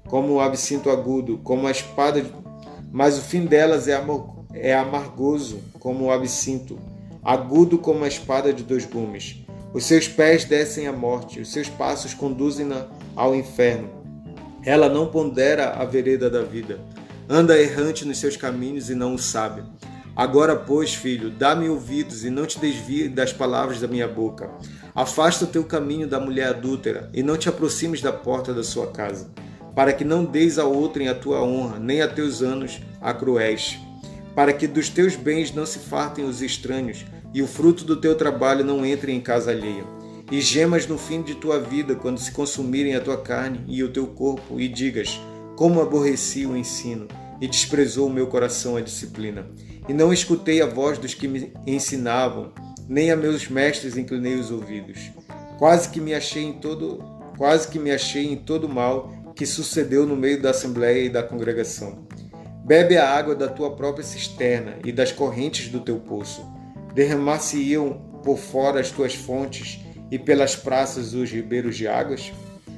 como 0.08 0.34
o 0.34 0.40
absinto 0.40 0.90
agudo, 0.90 1.40
como 1.40 1.66
a 1.66 1.72
espada. 1.72 2.24
Mas 2.92 3.18
o 3.18 3.22
fim 3.22 3.46
delas 3.46 3.88
é, 3.88 3.96
amor, 3.96 4.35
é 4.56 4.74
amargoso 4.74 5.60
como 5.80 6.06
o 6.06 6.12
absinto, 6.12 6.80
agudo 7.24 7.78
como 7.78 8.04
a 8.04 8.08
espada 8.08 8.54
de 8.54 8.64
dois 8.64 8.86
gumes. 8.86 9.46
Os 9.74 9.84
seus 9.84 10.08
pés 10.08 10.46
descem 10.46 10.88
à 10.88 10.94
morte, 10.94 11.42
os 11.42 11.52
seus 11.52 11.68
passos 11.68 12.14
conduzem-na 12.14 12.88
ao 13.16 13.36
inferno. 13.36 13.90
Ela 14.64 14.88
não 14.88 15.08
pondera 15.08 15.72
a 15.72 15.84
vereda 15.84 16.30
da 16.30 16.42
vida, 16.42 16.80
anda 17.30 17.60
errante 17.60 18.06
nos 18.06 18.18
seus 18.18 18.38
caminhos 18.38 18.90
e 18.90 18.96
não 18.96 19.16
o 19.16 19.20
sabe. 19.20 19.64
Agora, 20.16 20.56
pois, 20.56 20.94
filho, 20.94 21.30
dá-me 21.30 21.68
ouvidos 21.68 22.24
e 22.24 22.30
não 22.30 22.46
te 22.46 22.58
desvie 22.58 23.10
das 23.10 23.34
palavras 23.34 23.82
da 23.82 23.88
minha 23.88 24.08
boca. 24.08 24.50
Afasta 24.96 25.44
o 25.44 25.48
teu 25.48 25.66
caminho 25.66 26.08
da 26.08 26.22
mulher 26.22 26.48
adúltera 26.48 27.10
e 27.14 27.22
não 27.22 27.36
te 27.36 27.50
aproximes 27.50 28.02
da 28.02 28.14
porta 28.14 28.54
da 28.54 28.64
sua 28.64 28.88
casa, 28.88 29.30
para 29.76 29.92
que 29.92 30.06
não 30.06 30.24
deis 30.24 30.58
a 30.58 30.64
outrem 30.64 31.10
a 31.10 31.16
tua 31.16 31.44
honra, 31.44 31.80
nem 31.80 32.02
a 32.02 32.08
teus 32.08 32.42
anos 32.42 32.80
a 33.02 33.14
cruéis, 33.14 33.78
para 34.36 34.52
que 34.52 34.68
dos 34.68 34.90
teus 34.90 35.16
bens 35.16 35.54
não 35.54 35.66
se 35.66 35.80
fartem 35.80 36.26
os 36.26 36.42
estranhos 36.42 37.06
e 37.34 37.42
o 37.42 37.48
fruto 37.48 37.86
do 37.86 37.96
teu 37.96 38.16
trabalho 38.16 38.66
não 38.66 38.86
entre 38.86 39.12
em 39.12 39.22
casa 39.22 39.52
alheia. 39.52 39.86
E 40.32 40.42
gemas 40.42 40.88
no 40.88 40.98
fim 40.98 41.22
de 41.22 41.36
tua 41.36 41.60
vida 41.60 41.96
quando 41.96 42.20
se 42.20 42.32
consumirem 42.32 42.96
a 42.96 43.02
tua 43.02 43.18
carne 43.18 43.64
e 43.68 43.84
o 43.84 43.92
teu 43.92 44.08
corpo, 44.08 44.60
e 44.60 44.68
digas: 44.68 45.20
Como 45.56 45.82
aborreci 45.82 46.46
o 46.46 46.58
ensino 46.58 47.08
e 47.40 47.48
desprezou 47.48 48.08
o 48.08 48.14
meu 48.14 48.28
coração 48.28 48.76
a 48.76 48.82
disciplina. 48.82 49.48
E 49.88 49.94
não 49.94 50.12
escutei 50.12 50.62
a 50.62 50.66
voz 50.66 50.98
dos 50.98 51.14
que 51.14 51.28
me 51.28 51.54
ensinavam, 51.68 52.52
nem 52.90 53.12
a 53.12 53.16
meus 53.16 53.48
mestres 53.48 53.98
inclinei 53.98 54.36
os 54.36 54.50
ouvidos. 54.50 55.12
Quase 55.60 55.90
que 55.90 56.02
me 56.02 56.14
achei 56.14 56.44
em 56.44 56.54
todo, 56.54 57.04
quase 57.38 57.68
que 57.68 57.78
me 57.78 57.92
achei 57.92 58.26
em 58.26 58.36
todo 58.36 58.68
mal 58.68 59.34
que 59.36 59.46
sucedeu 59.46 60.06
no 60.06 60.16
meio 60.16 60.42
da 60.42 60.52
assembleia 60.52 61.06
e 61.06 61.10
da 61.10 61.22
congregação. 61.22 62.05
Bebe 62.66 62.98
a 62.98 63.08
água 63.08 63.36
da 63.36 63.48
tua 63.48 63.76
própria 63.76 64.04
cisterna 64.04 64.80
e 64.84 64.92
das 64.92 65.12
correntes 65.12 65.70
do 65.70 65.82
teu 65.82 66.00
poço. 66.00 66.44
Derramar-se-iam 66.96 68.02
por 68.24 68.40
fora 68.40 68.80
as 68.80 68.90
tuas 68.90 69.14
fontes 69.14 69.82
e 70.10 70.18
pelas 70.18 70.56
praças 70.56 71.14
os 71.14 71.30
ribeiros 71.30 71.78
de 71.78 71.88
águas? 71.88 72.34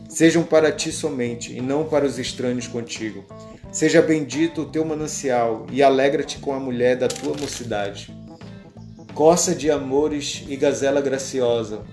Sejam 0.09 0.43
para 0.43 0.73
ti 0.73 0.91
somente 0.91 1.55
e 1.55 1.61
não 1.61 1.85
para 1.85 2.05
os 2.05 2.19
estranhos 2.19 2.67
contigo. 2.67 3.23
Seja 3.71 4.01
bendito 4.01 4.63
o 4.63 4.65
teu 4.65 4.83
manancial 4.83 5.65
e 5.71 5.81
alegra-te 5.81 6.37
com 6.39 6.51
a 6.51 6.59
mulher 6.59 6.97
da 6.97 7.07
tua 7.07 7.33
mocidade. 7.37 8.13
Coça 9.13 9.55
de 9.55 9.71
amores 9.71 10.43
e 10.49 10.57
gazela 10.57 10.99
graciosa, 10.99 11.85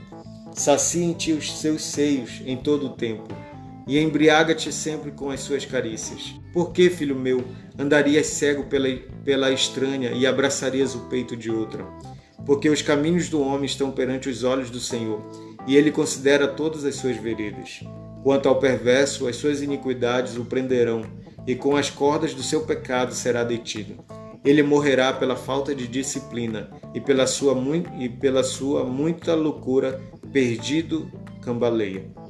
sacia 0.53 1.05
em 1.05 1.13
ti 1.13 1.31
os 1.31 1.61
seus 1.61 1.85
seios 1.85 2.43
em 2.45 2.57
todo 2.57 2.87
o 2.87 2.97
tempo 2.97 3.44
e 3.87 3.99
embriaga-te 3.99 4.73
sempre 4.73 5.11
com 5.11 5.31
as 5.31 5.41
suas 5.41 5.64
carícias. 5.64 6.35
Por 6.53 6.73
que, 6.73 6.88
filho 6.88 7.17
meu, 7.17 7.45
andarias 7.79 8.26
cego 8.29 8.64
pela, 8.64 8.88
pela 9.25 9.50
estranha 9.50 10.12
e 10.12 10.26
abraçarias 10.26 10.95
o 10.95 11.00
peito 11.09 11.37
de 11.37 11.50
outra? 11.50 11.85
Porque 12.47 12.69
os 12.69 12.83
caminhos 12.83 13.29
do 13.29 13.41
homem 13.41 13.67
estão 13.67 13.91
perante 13.91 14.29
os 14.29 14.45
olhos 14.45 14.71
do 14.71 14.81
Senhor, 14.81 15.21
e 15.67 15.76
ele 15.76 15.91
considera 15.91 16.47
todas 16.47 16.85
as 16.85 16.97
suas 16.97 17.17
veredas. 17.17 17.81
Quanto 18.23 18.49
ao 18.49 18.59
perverso, 18.59 19.26
as 19.26 19.37
suas 19.37 19.62
iniquidades 19.62 20.37
o 20.37 20.45
prenderão, 20.45 21.03
e 21.47 21.55
com 21.55 21.76
as 21.76 21.91
cordas 21.91 22.35
do 22.35 22.43
seu 22.43 22.62
pecado 22.62 23.14
será 23.14 23.45
detido. 23.45 24.03
Ele 24.45 24.62
morrerá 24.62 25.12
pela 25.12 25.37
falta 25.37 25.75
de 25.75 25.88
disciplina 25.88 26.71
e 26.95 27.00
pela 27.00 27.26
sua, 27.26 27.57
e 27.99 28.09
pela 28.09 28.43
sua 28.43 28.85
muita 28.85 29.35
loucura, 29.35 30.00
perdido 30.33 31.11
cambaleia. 31.41 32.24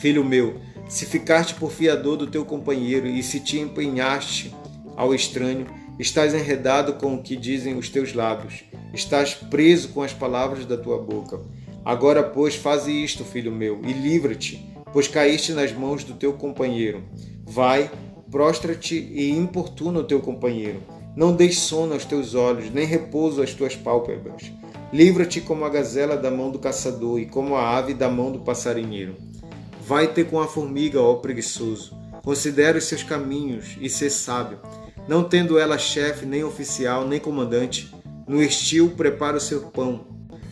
Filho 0.00 0.24
meu, 0.24 0.60
se 0.88 1.06
ficaste 1.06 1.54
por 1.54 1.70
fiador 1.70 2.16
do 2.16 2.26
teu 2.26 2.44
companheiro 2.44 3.06
e 3.06 3.22
se 3.22 3.40
te 3.40 3.58
empenhaste 3.58 4.54
ao 4.96 5.14
estranho, 5.14 5.66
estás 5.98 6.34
enredado 6.34 6.94
com 6.94 7.14
o 7.14 7.22
que 7.22 7.36
dizem 7.36 7.76
os 7.76 7.88
teus 7.88 8.12
lábios, 8.12 8.64
estás 8.92 9.34
preso 9.34 9.88
com 9.88 10.02
as 10.02 10.12
palavras 10.12 10.66
da 10.66 10.76
tua 10.76 10.98
boca. 10.98 11.40
Agora, 11.84 12.22
pois, 12.22 12.54
faze 12.54 12.92
isto, 12.92 13.24
filho 13.24 13.52
meu, 13.52 13.80
e 13.84 13.92
livra-te, 13.92 14.66
pois 14.92 15.08
caíste 15.08 15.52
nas 15.52 15.72
mãos 15.72 16.04
do 16.04 16.14
teu 16.14 16.32
companheiro. 16.32 17.02
Vai, 17.44 17.90
prostra-te 18.30 18.96
e 18.96 19.30
importuna 19.30 20.00
o 20.00 20.04
teu 20.04 20.20
companheiro. 20.20 20.82
Não 21.16 21.34
deis 21.34 21.58
sono 21.58 21.92
aos 21.92 22.04
teus 22.04 22.34
olhos, 22.34 22.70
nem 22.70 22.86
repouso 22.86 23.42
às 23.42 23.54
tuas 23.54 23.76
pálpebras. 23.76 24.50
Livra-te 24.92 25.40
como 25.40 25.64
a 25.64 25.68
gazela 25.68 26.16
da 26.16 26.30
mão 26.30 26.50
do 26.50 26.58
caçador 26.58 27.20
e 27.20 27.26
como 27.26 27.54
a 27.54 27.76
ave 27.76 27.94
da 27.94 28.08
mão 28.08 28.32
do 28.32 28.40
passarinheiro. 28.40 29.16
Vai 29.86 30.08
ter 30.08 30.24
com 30.24 30.40
a 30.40 30.48
formiga, 30.48 30.98
ó 30.98 31.16
preguiçoso. 31.16 31.94
Considera 32.22 32.78
os 32.78 32.84
seus 32.84 33.02
caminhos 33.02 33.76
e 33.78 33.90
sê 33.90 34.08
sábio. 34.08 34.58
Não 35.06 35.22
tendo 35.22 35.58
ela 35.58 35.76
chefe, 35.76 36.24
nem 36.24 36.42
oficial, 36.42 37.06
nem 37.06 37.20
comandante, 37.20 37.94
no 38.26 38.42
estio 38.42 38.92
prepara 38.92 39.36
o 39.36 39.40
seu 39.40 39.60
pão, 39.60 40.06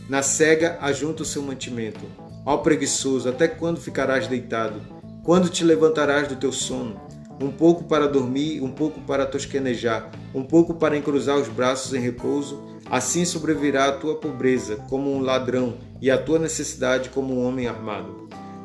na 0.06 0.20
cega 0.20 0.76
ajunta 0.82 1.22
o 1.22 1.26
seu 1.26 1.40
mantimento. 1.40 2.04
Ó 2.44 2.58
preguiçoso, 2.58 3.26
até 3.26 3.48
quando 3.48 3.80
ficarás 3.80 4.26
deitado? 4.26 4.82
Quando 5.24 5.48
te 5.48 5.64
levantarás 5.64 6.28
do 6.28 6.36
teu 6.36 6.52
sono? 6.52 7.00
Um 7.40 7.50
pouco 7.50 7.84
para 7.84 8.06
dormir, 8.06 8.60
um 8.60 8.70
pouco 8.70 9.00
para 9.00 9.24
tosquenejar, 9.24 10.10
um 10.34 10.42
pouco 10.42 10.74
para 10.74 10.94
encruzar 10.94 11.38
os 11.38 11.48
braços 11.48 11.94
em 11.94 12.00
repouso, 12.00 12.62
assim 12.90 13.24
sobrevirá 13.24 13.86
a 13.86 13.92
tua 13.92 14.16
pobreza 14.16 14.76
como 14.90 15.10
um 15.10 15.22
ladrão 15.22 15.78
e 16.02 16.10
a 16.10 16.18
tua 16.18 16.38
necessidade 16.38 17.08
como 17.08 17.34
um 17.34 17.46
homem 17.46 17.66
armado. 17.66 18.21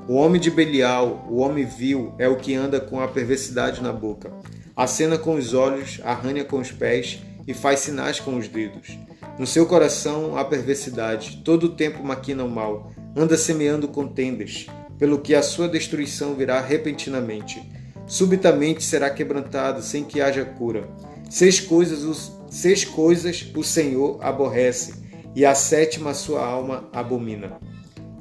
O 0.10 0.14
homem 0.14 0.40
de 0.40 0.50
Belial, 0.50 1.28
o 1.30 1.40
homem 1.40 1.66
vil, 1.66 2.14
é 2.18 2.30
o 2.30 2.38
que 2.38 2.56
anda 2.56 2.80
com 2.80 3.02
a 3.02 3.10
perversidade 3.10 3.84
na 3.84 3.92
boca. 3.92 4.32
Acena 4.74 5.18
com 5.18 5.36
os 5.36 5.54
olhos, 5.54 6.00
arranha 6.02 6.46
com 6.46 6.60
os 6.60 6.72
pés 6.72 7.22
e 7.46 7.54
faz 7.54 7.82
sinais 7.82 8.18
com 8.18 8.38
os 8.38 8.48
dedos. 8.48 8.98
No 9.38 9.46
seu 9.46 9.66
coração 9.66 10.38
há 10.38 10.46
perversidade, 10.46 11.42
todo 11.44 11.66
o 11.66 11.76
tempo 11.76 12.02
maquina 12.06 12.46
o 12.46 12.50
mal, 12.50 12.90
anda 13.18 13.36
semeando 13.36 13.90
contendas, 13.90 14.68
pelo 14.98 15.20
que 15.20 15.36
a 15.36 15.42
sua 15.42 15.68
destruição 15.68 16.36
virá 16.36 16.62
repentinamente. 16.62 17.62
Subitamente 18.08 18.86
será 18.86 19.10
quebrantado, 19.10 19.82
sem 19.82 20.06
que 20.06 20.22
haja 20.22 20.46
cura. 20.46 20.88
Seis 21.30 21.60
coisas, 21.60 22.04
os, 22.04 22.32
seis 22.50 22.86
coisas 22.86 23.52
o 23.54 23.62
Senhor 23.62 24.20
aborrece, 24.22 24.94
e 25.36 25.46
a 25.46 25.54
sétima 25.54 26.14
sua 26.14 26.46
alma 26.46 26.88
abomina. 26.94 27.60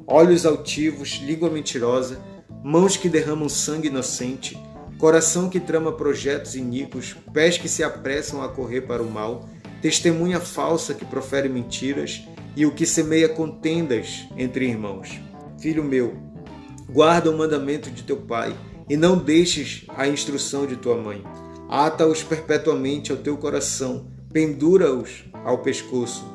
Olhos 0.09 0.45
altivos, 0.45 1.19
língua 1.21 1.49
mentirosa, 1.49 2.17
mãos 2.63 2.95
que 2.95 3.09
derramam 3.09 3.49
sangue 3.49 3.89
inocente, 3.89 4.57
coração 4.97 5.49
que 5.49 5.59
trama 5.59 5.91
projetos 5.91 6.55
iníquos, 6.55 7.13
pés 7.33 7.57
que 7.57 7.67
se 7.67 7.83
apressam 7.83 8.41
a 8.41 8.47
correr 8.47 8.83
para 8.83 9.03
o 9.03 9.11
mal, 9.11 9.49
testemunha 9.81 10.39
falsa 10.39 10.93
que 10.93 11.03
profere 11.03 11.49
mentiras 11.49 12.25
e 12.55 12.65
o 12.65 12.71
que 12.71 12.85
semeia 12.85 13.27
contendas 13.27 14.25
entre 14.37 14.69
irmãos. 14.69 15.19
Filho 15.59 15.83
meu, 15.83 16.15
guarda 16.89 17.29
o 17.29 17.37
mandamento 17.37 17.91
de 17.91 18.03
teu 18.03 18.15
pai 18.15 18.55
e 18.89 18.95
não 18.95 19.17
deixes 19.17 19.83
a 19.89 20.07
instrução 20.07 20.65
de 20.65 20.77
tua 20.77 20.95
mãe. 20.95 21.21
Ata-os 21.67 22.23
perpetuamente 22.23 23.11
ao 23.11 23.17
teu 23.17 23.35
coração, 23.35 24.07
pendura-os 24.31 25.25
ao 25.43 25.57
pescoço. 25.57 26.25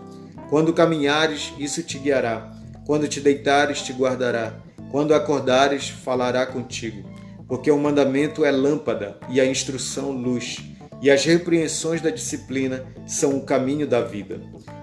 Quando 0.50 0.74
caminhares, 0.74 1.54
isso 1.58 1.82
te 1.82 1.96
guiará. 1.96 2.51
Quando 2.86 3.06
te 3.06 3.20
deitares, 3.20 3.82
te 3.82 3.92
guardará. 3.92 4.54
Quando 4.90 5.14
acordares, 5.14 5.88
falará 5.88 6.44
contigo. 6.44 7.08
Porque 7.46 7.70
o 7.70 7.78
mandamento 7.78 8.44
é 8.44 8.50
lâmpada 8.50 9.18
e 9.28 9.40
a 9.40 9.46
instrução 9.46 10.10
luz, 10.10 10.58
e 11.00 11.10
as 11.10 11.24
repreensões 11.24 12.00
da 12.00 12.10
disciplina 12.10 12.84
são 13.06 13.36
o 13.36 13.44
caminho 13.44 13.86
da 13.86 14.00
vida, 14.00 14.40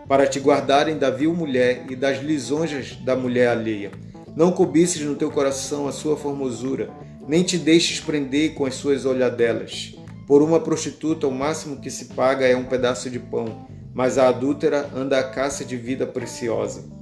para 0.08 0.28
te 0.28 0.40
guardarem 0.40 0.98
da 0.98 1.10
vil 1.10 1.34
mulher 1.34 1.86
e 1.90 1.96
das 1.96 2.22
lisonjas 2.22 2.96
da 2.96 3.16
mulher 3.16 3.48
alheia. 3.48 3.92
Não 4.36 4.52
cobices 4.52 5.02
no 5.02 5.16
teu 5.16 5.32
coração 5.32 5.88
a 5.88 5.92
sua 5.92 6.16
formosura, 6.16 6.90
nem 7.28 7.44
te 7.44 7.58
deixes 7.58 8.00
prender 8.00 8.54
com 8.54 8.66
as 8.66 8.76
suas 8.76 9.06
olhadelas. 9.06 9.96
Por 10.28 10.42
uma 10.42 10.60
prostituta, 10.60 11.28
o 11.28 11.32
máximo 11.32 11.80
que 11.80 11.90
se 11.90 12.06
paga 12.06 12.46
é 12.46 12.56
um 12.56 12.66
pedaço 12.66 13.10
de 13.10 13.20
pão, 13.20 13.68
mas 13.94 14.18
a 14.18 14.28
adúltera 14.28 14.90
anda 14.96 15.18
à 15.18 15.24
caça 15.24 15.66
de 15.66 15.76
vida 15.76 16.06
preciosa. 16.06 16.99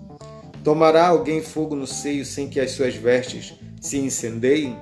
Tomará 0.68 1.08
alguém 1.08 1.42
fogo 1.42 1.78
no 1.78 1.88
seio 1.88 2.26
sem 2.26 2.50
que 2.50 2.60
as 2.60 2.72
suas 2.72 2.94
vestes 2.94 3.54
se 3.80 4.00
incendeiem? 4.00 4.78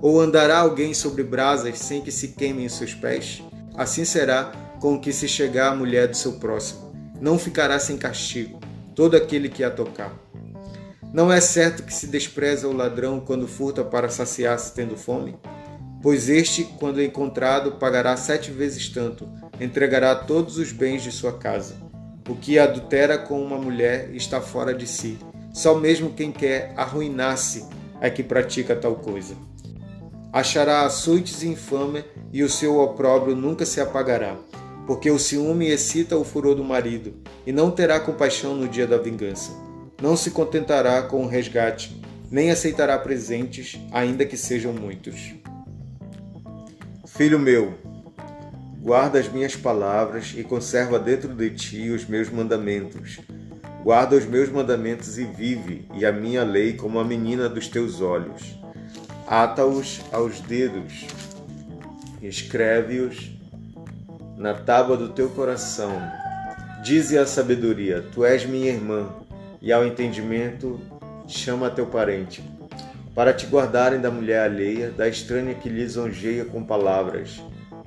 Ou 0.00 0.18
andará 0.18 0.56
alguém 0.56 0.94
sobre 0.94 1.22
brasas 1.22 1.80
sem 1.80 2.00
que 2.00 2.10
se 2.10 2.28
queimem 2.28 2.64
os 2.64 2.72
seus 2.72 2.94
pés? 2.94 3.42
Assim 3.74 4.06
será 4.06 4.50
com 4.80 4.94
o 4.94 4.98
que 4.98 5.12
se 5.12 5.28
chegar 5.28 5.70
à 5.70 5.76
mulher 5.76 6.08
do 6.08 6.16
seu 6.16 6.38
próximo. 6.38 6.94
Não 7.20 7.38
ficará 7.38 7.78
sem 7.78 7.98
castigo 7.98 8.58
todo 8.94 9.14
aquele 9.14 9.50
que 9.50 9.62
a 9.62 9.70
tocar. 9.70 10.18
Não 11.12 11.30
é 11.30 11.42
certo 11.42 11.82
que 11.82 11.92
se 11.92 12.06
despreza 12.06 12.66
o 12.66 12.72
ladrão 12.72 13.20
quando 13.20 13.46
furta 13.46 13.84
para 13.84 14.08
saciar-se 14.08 14.72
tendo 14.72 14.96
fome? 14.96 15.36
Pois 16.02 16.30
este, 16.30 16.64
quando 16.80 17.02
encontrado, 17.02 17.72
pagará 17.72 18.16
sete 18.16 18.50
vezes 18.50 18.88
tanto, 18.88 19.28
entregará 19.60 20.14
todos 20.14 20.56
os 20.56 20.72
bens 20.72 21.02
de 21.02 21.12
sua 21.12 21.36
casa. 21.36 21.91
O 22.28 22.34
que 22.34 22.58
adultera 22.58 23.18
com 23.18 23.42
uma 23.42 23.58
mulher 23.58 24.14
está 24.14 24.40
fora 24.40 24.72
de 24.72 24.86
si. 24.86 25.18
Só 25.52 25.74
mesmo 25.74 26.12
quem 26.12 26.32
quer 26.32 26.72
arruinar-se 26.76 27.66
é 28.00 28.08
que 28.08 28.22
pratica 28.22 28.74
tal 28.74 28.96
coisa. 28.96 29.34
Achará 30.32 30.86
açoites 30.86 31.42
e 31.42 31.48
infâmia, 31.48 32.06
e 32.32 32.42
o 32.42 32.48
seu 32.48 32.78
opróbrio 32.78 33.36
nunca 33.36 33.66
se 33.66 33.80
apagará, 33.80 34.36
porque 34.86 35.10
o 35.10 35.18
ciúme 35.18 35.68
excita 35.68 36.16
o 36.16 36.24
furor 36.24 36.54
do 36.54 36.64
marido, 36.64 37.14
e 37.46 37.52
não 37.52 37.70
terá 37.70 38.00
compaixão 38.00 38.54
no 38.54 38.66
dia 38.66 38.86
da 38.86 38.96
vingança 38.96 39.52
não 40.02 40.16
se 40.16 40.32
contentará 40.32 41.00
com 41.02 41.22
o 41.22 41.28
resgate, 41.28 41.96
nem 42.28 42.50
aceitará 42.50 42.98
presentes, 42.98 43.80
ainda 43.92 44.26
que 44.26 44.36
sejam 44.36 44.72
muitos. 44.72 45.32
Filho 47.06 47.38
meu, 47.38 47.74
guarda 48.82 49.20
as 49.20 49.28
minhas 49.28 49.54
palavras 49.54 50.34
e 50.36 50.42
conserva 50.42 50.98
dentro 50.98 51.28
de 51.28 51.50
ti 51.50 51.90
os 51.90 52.04
meus 52.04 52.28
mandamentos. 52.28 53.20
Guarda 53.84 54.16
os 54.16 54.26
meus 54.26 54.48
mandamentos 54.48 55.18
e 55.18 55.24
vive, 55.24 55.86
e 55.94 56.04
a 56.04 56.10
minha 56.10 56.42
lei 56.42 56.72
como 56.72 56.98
a 56.98 57.04
menina 57.04 57.48
dos 57.48 57.68
teus 57.68 58.00
olhos. 58.00 58.58
Ata-os 59.24 60.00
aos 60.10 60.40
dedos, 60.40 61.06
escreve-os 62.20 63.30
na 64.36 64.52
tábua 64.52 64.96
do 64.96 65.10
teu 65.10 65.28
coração. 65.30 66.02
Dize 66.82 67.16
a 67.16 67.24
sabedoria: 67.24 68.04
Tu 68.12 68.24
és 68.24 68.44
minha 68.44 68.68
irmã 68.68 69.10
e 69.60 69.72
ao 69.72 69.86
entendimento 69.86 70.80
chama 71.28 71.70
teu 71.70 71.86
parente, 71.86 72.42
para 73.14 73.32
te 73.32 73.46
guardarem 73.46 74.00
da 74.00 74.10
mulher 74.10 74.40
alheia, 74.40 74.90
da 74.90 75.06
estranha 75.06 75.54
que 75.54 75.68
lisonjeia 75.68 76.44
com 76.44 76.64
palavras. 76.64 77.40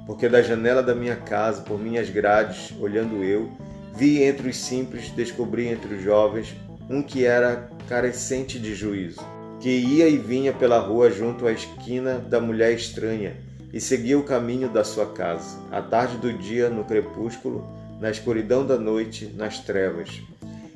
Porque 0.06 0.30
da 0.30 0.42
janela 0.42 0.84
da 0.84 0.94
minha 0.94 1.16
casa, 1.16 1.62
por 1.62 1.80
minhas 1.80 2.10
grades, 2.10 2.74
olhando 2.80 3.24
eu, 3.24 3.52
vi 3.96 4.22
entre 4.22 4.50
os 4.50 4.58
simples, 4.58 5.10
descobri 5.12 5.68
entre 5.68 5.96
os 5.96 6.04
jovens 6.04 6.56
um 6.90 7.02
que 7.02 7.26
era 7.26 7.70
carecente 7.88 8.60
de 8.60 8.76
juízo, 8.76 9.22
que 9.60 9.70
ia 9.70 10.08
e 10.08 10.18
vinha 10.18 10.54
pela 10.54 10.80
rua 10.80 11.10
junto 11.10 11.48
à 11.48 11.52
esquina 11.52 12.20
da 12.20 12.40
mulher 12.40 12.74
estranha 12.74 13.36
e 13.74 13.82
seguia 13.82 14.18
o 14.18 14.24
caminho 14.24 14.70
da 14.70 14.84
sua 14.84 15.08
casa, 15.08 15.58
à 15.72 15.82
tarde 15.82 16.18
do 16.18 16.32
dia, 16.32 16.70
no 16.70 16.84
crepúsculo, 16.84 17.68
na 18.00 18.10
escuridão 18.10 18.66
da 18.66 18.78
noite, 18.78 19.34
nas 19.36 19.60
trevas. 19.60 20.22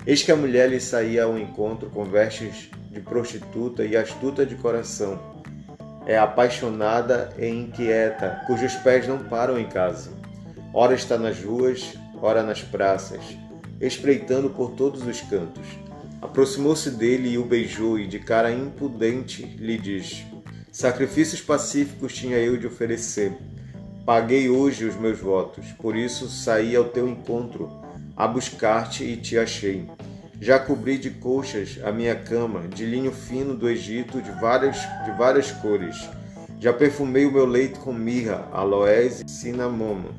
Eis 0.05 0.23
que 0.23 0.31
a 0.31 0.35
mulher 0.35 0.69
lhe 0.69 0.79
saía 0.79 1.23
ao 1.23 1.37
encontro 1.37 1.89
com 1.89 2.03
vestes 2.03 2.69
de 2.91 2.99
prostituta 2.99 3.85
e 3.85 3.95
astuta 3.95 4.45
de 4.45 4.55
coração. 4.55 5.38
É 6.09 6.17
apaixonada 6.17 7.29
e 7.37 7.45
inquieta, 7.45 8.41
cujos 8.47 8.73
pés 8.77 9.07
não 9.07 9.19
param 9.19 9.59
em 9.59 9.67
casa. 9.67 10.09
Ora 10.73 10.95
está 10.95 11.19
nas 11.19 11.39
ruas, 11.39 11.93
ora 12.19 12.41
nas 12.41 12.63
praças, 12.63 13.21
espreitando 13.79 14.49
por 14.49 14.71
todos 14.71 15.05
os 15.05 15.21
cantos. 15.21 15.67
Aproximou-se 16.19 16.89
dele 16.89 17.29
e 17.29 17.37
o 17.37 17.45
beijou, 17.45 17.99
e 17.99 18.07
de 18.07 18.17
cara 18.17 18.51
impudente 18.51 19.43
lhe 19.59 19.77
diz: 19.77 20.25
Sacrifícios 20.71 21.41
pacíficos 21.41 22.11
tinha 22.15 22.39
eu 22.39 22.57
de 22.57 22.65
oferecer. 22.65 23.31
Paguei 24.03 24.49
hoje 24.49 24.85
os 24.85 24.95
meus 24.95 25.19
votos, 25.19 25.67
por 25.73 25.95
isso 25.95 26.27
saí 26.27 26.75
ao 26.75 26.85
teu 26.85 27.07
encontro 27.07 27.69
a 28.17 28.27
buscar-te 28.27 29.03
e 29.03 29.15
te 29.15 29.37
achei. 29.37 29.87
Já 30.41 30.57
cobri 30.57 30.97
de 30.97 31.09
colchas 31.09 31.79
a 31.83 31.91
minha 31.91 32.15
cama, 32.15 32.67
de 32.67 32.85
linho 32.85 33.11
fino 33.11 33.53
do 33.53 33.69
Egito, 33.69 34.21
de 34.21 34.31
várias, 34.39 34.77
de 35.03 35.11
várias 35.17 35.51
cores. 35.51 36.09
Já 36.59 36.71
perfumei 36.71 37.25
o 37.25 37.31
meu 37.31 37.45
leito 37.45 37.79
com 37.81 37.91
mirra, 37.91 38.47
aloés 38.53 39.21
e 39.21 39.29
cinamomo. 39.29 40.09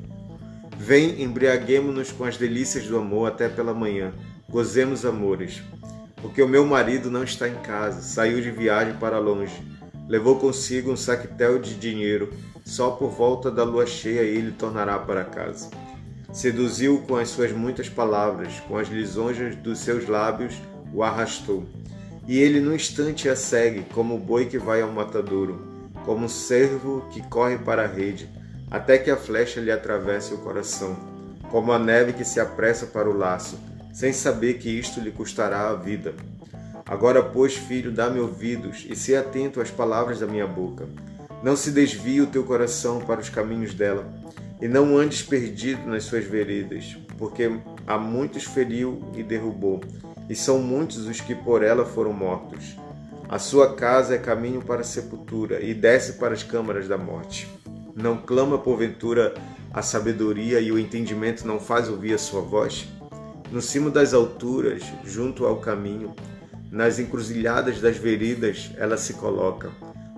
Vem, 0.77 1.23
embriaguemo-nos 1.23 2.11
com 2.11 2.23
as 2.23 2.37
delícias 2.37 2.85
do 2.85 2.97
amor 2.97 3.29
até 3.29 3.49
pela 3.49 3.73
manhã. 3.73 4.13
Gozemos 4.47 5.05
amores. 5.05 5.61
Porque 6.21 6.41
o 6.41 6.47
meu 6.47 6.65
marido 6.65 7.09
não 7.09 7.23
está 7.23 7.49
em 7.49 7.55
casa, 7.55 8.01
saiu 8.01 8.41
de 8.41 8.51
viagem 8.51 8.93
para 8.95 9.17
longe. 9.17 9.59
Levou 10.07 10.37
consigo 10.37 10.91
um 10.91 10.97
saquetel 10.97 11.57
de 11.57 11.73
dinheiro. 11.73 12.31
Só 12.63 12.91
por 12.91 13.09
volta 13.09 13.49
da 13.49 13.63
lua 13.63 13.87
cheia 13.87 14.21
ele 14.21 14.51
tornará 14.51 14.99
para 14.99 15.23
casa. 15.23 15.69
Seduziu 16.31 17.03
com 17.05 17.17
as 17.17 17.27
suas 17.27 17.51
muitas 17.51 17.89
palavras, 17.89 18.61
com 18.61 18.77
as 18.77 18.87
lisonjas 18.87 19.53
dos 19.57 19.79
seus 19.79 20.07
lábios, 20.07 20.55
o 20.93 21.03
arrastou. 21.03 21.65
E 22.25 22.39
ele 22.39 22.61
num 22.61 22.73
instante 22.73 23.27
a 23.27 23.35
segue, 23.35 23.85
como 23.93 24.15
o 24.15 24.19
boi 24.19 24.45
que 24.45 24.57
vai 24.57 24.81
ao 24.81 24.91
matadouro, 24.91 25.61
como 26.05 26.25
um 26.25 26.29
cervo 26.29 27.05
que 27.11 27.21
corre 27.23 27.57
para 27.57 27.83
a 27.83 27.87
rede, 27.87 28.29
até 28.69 28.97
que 28.97 29.11
a 29.11 29.17
flecha 29.17 29.59
lhe 29.59 29.71
atravesse 29.71 30.33
o 30.33 30.37
coração, 30.37 30.95
como 31.49 31.73
a 31.73 31.79
neve 31.79 32.13
que 32.13 32.23
se 32.23 32.39
apressa 32.39 32.85
para 32.85 33.09
o 33.09 33.17
laço, 33.17 33.59
sem 33.91 34.13
saber 34.13 34.53
que 34.53 34.69
isto 34.69 35.01
lhe 35.01 35.11
custará 35.11 35.69
a 35.69 35.75
vida. 35.75 36.13
Agora, 36.85 37.21
pois, 37.21 37.55
filho, 37.55 37.91
dá-me 37.91 38.21
ouvidos 38.21 38.85
e 38.89 38.95
se 38.95 39.13
atento 39.13 39.59
às 39.59 39.69
palavras 39.69 40.21
da 40.21 40.27
minha 40.27 40.47
boca. 40.47 40.87
Não 41.43 41.57
se 41.57 41.71
desvie 41.71 42.21
o 42.21 42.27
teu 42.27 42.45
coração 42.45 43.01
para 43.01 43.19
os 43.19 43.29
caminhos 43.29 43.73
dela 43.73 44.05
e 44.61 44.67
não 44.67 44.95
andes 44.95 45.23
perdido 45.23 45.87
nas 45.87 46.03
suas 46.03 46.23
veredas, 46.23 46.95
porque 47.17 47.49
a 47.87 47.97
muitos 47.97 48.43
feriu 48.43 49.01
e 49.15 49.23
derrubou, 49.23 49.81
e 50.29 50.35
são 50.35 50.59
muitos 50.59 51.07
os 51.07 51.19
que 51.19 51.33
por 51.33 51.63
ela 51.63 51.83
foram 51.83 52.13
mortos. 52.13 52.77
A 53.27 53.39
sua 53.39 53.73
casa 53.75 54.13
é 54.15 54.17
caminho 54.17 54.61
para 54.61 54.81
a 54.81 54.83
sepultura 54.83 55.61
e 55.61 55.73
desce 55.73 56.13
para 56.13 56.33
as 56.33 56.43
câmaras 56.43 56.87
da 56.87 56.97
morte. 56.97 57.47
Não 57.95 58.17
clama 58.17 58.57
porventura 58.57 59.33
a 59.73 59.81
sabedoria 59.81 60.59
e 60.59 60.71
o 60.71 60.77
entendimento 60.77 61.47
não 61.47 61.59
faz 61.59 61.89
ouvir 61.89 62.13
a 62.13 62.17
sua 62.17 62.41
voz? 62.41 62.87
No 63.51 63.61
cimo 63.61 63.89
das 63.89 64.13
alturas, 64.13 64.83
junto 65.03 65.45
ao 65.45 65.57
caminho, 65.57 66.13
nas 66.69 66.99
encruzilhadas 66.99 67.81
das 67.81 67.97
veredas, 67.97 68.71
ela 68.77 68.97
se 68.97 69.13
coloca 69.13 69.71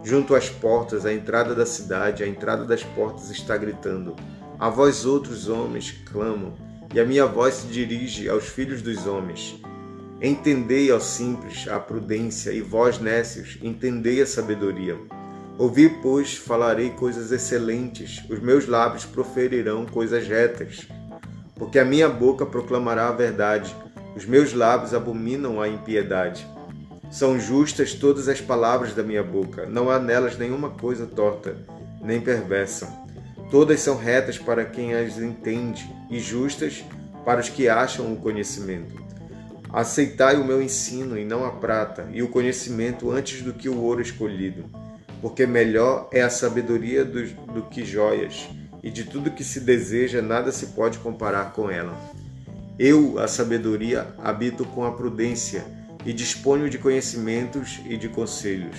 Junto 0.03 0.35
às 0.35 0.49
portas, 0.49 1.05
a 1.05 1.13
entrada 1.13 1.55
da 1.55 1.65
cidade, 1.65 2.23
a 2.23 2.27
entrada 2.27 2.65
das 2.65 2.83
portas 2.83 3.29
está 3.29 3.55
gritando. 3.55 4.15
A 4.59 4.69
vós 4.69 5.05
outros 5.05 5.47
homens 5.47 5.91
clamam, 6.05 6.53
e 6.93 6.99
a 6.99 7.05
minha 7.05 7.25
voz 7.25 7.55
se 7.55 7.67
dirige 7.67 8.27
aos 8.27 8.45
filhos 8.45 8.81
dos 8.81 9.07
homens. 9.07 9.59
Entendei 10.21 10.91
ao 10.91 10.99
simples 10.99 11.67
a 11.69 11.79
prudência, 11.79 12.51
e 12.51 12.61
vós, 12.61 12.99
nécios, 12.99 13.57
entendei 13.61 14.21
a 14.21 14.25
sabedoria. 14.25 14.97
Ouvi, 15.57 15.87
pois, 15.87 16.35
falarei 16.35 16.89
coisas 16.89 17.31
excelentes, 17.31 18.23
os 18.29 18.39
meus 18.39 18.67
lábios 18.67 19.05
proferirão 19.05 19.85
coisas 19.85 20.27
retas. 20.27 20.87
Porque 21.55 21.79
a 21.79 21.85
minha 21.85 22.09
boca 22.09 22.45
proclamará 22.45 23.07
a 23.07 23.13
verdade, 23.13 23.73
os 24.15 24.25
meus 24.25 24.53
lábios 24.53 24.93
abominam 24.93 25.61
a 25.61 25.67
impiedade. 25.69 26.45
São 27.13 27.39
justas 27.39 27.93
todas 27.93 28.27
as 28.27 28.41
palavras 28.41 28.95
da 28.95 29.03
minha 29.03 29.21
boca, 29.21 29.67
não 29.67 29.91
há 29.91 29.99
nelas 29.99 30.35
nenhuma 30.35 30.71
coisa 30.71 31.05
torta, 31.05 31.55
nem 32.01 32.19
perversa. 32.19 32.91
Todas 33.51 33.81
são 33.81 33.95
retas 33.95 34.39
para 34.39 34.65
quem 34.65 34.95
as 34.95 35.19
entende 35.19 35.87
e 36.09 36.19
justas 36.19 36.83
para 37.23 37.39
os 37.39 37.49
que 37.49 37.69
acham 37.69 38.11
o 38.11 38.15
conhecimento. 38.15 38.99
Aceitai 39.71 40.37
o 40.37 40.43
meu 40.43 40.59
ensino 40.59 41.15
e 41.15 41.23
não 41.23 41.45
a 41.45 41.51
prata, 41.51 42.09
e 42.11 42.23
o 42.23 42.29
conhecimento 42.29 43.11
antes 43.11 43.43
do 43.43 43.53
que 43.53 43.69
o 43.69 43.79
ouro 43.79 44.01
escolhido, 44.01 44.65
porque 45.21 45.45
melhor 45.45 46.09
é 46.11 46.23
a 46.23 46.31
sabedoria 46.31 47.05
do, 47.05 47.27
do 47.53 47.61
que 47.69 47.85
joias, 47.85 48.49
e 48.81 48.89
de 48.89 49.03
tudo 49.03 49.29
que 49.29 49.43
se 49.43 49.59
deseja 49.59 50.19
nada 50.19 50.51
se 50.51 50.65
pode 50.67 50.97
comparar 50.97 51.53
com 51.53 51.69
ela. 51.69 51.95
Eu, 52.79 53.19
a 53.19 53.27
sabedoria, 53.27 54.07
habito 54.17 54.65
com 54.65 54.83
a 54.83 54.91
prudência 54.93 55.82
e 56.05 56.13
disponho 56.13 56.69
de 56.69 56.77
conhecimentos 56.77 57.79
e 57.85 57.97
de 57.97 58.09
conselhos. 58.09 58.77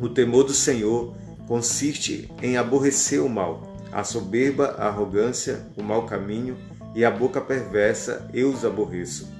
O 0.00 0.08
temor 0.08 0.44
do 0.44 0.52
Senhor 0.52 1.14
consiste 1.46 2.30
em 2.42 2.56
aborrecer 2.56 3.22
o 3.22 3.28
mal, 3.28 3.76
a 3.90 4.04
soberba, 4.04 4.76
a 4.78 4.88
arrogância, 4.88 5.66
o 5.76 5.82
mau 5.82 6.04
caminho 6.04 6.56
e 6.94 7.04
a 7.04 7.10
boca 7.10 7.40
perversa, 7.40 8.28
eu 8.34 8.50
os 8.50 8.64
aborreço. 8.64 9.32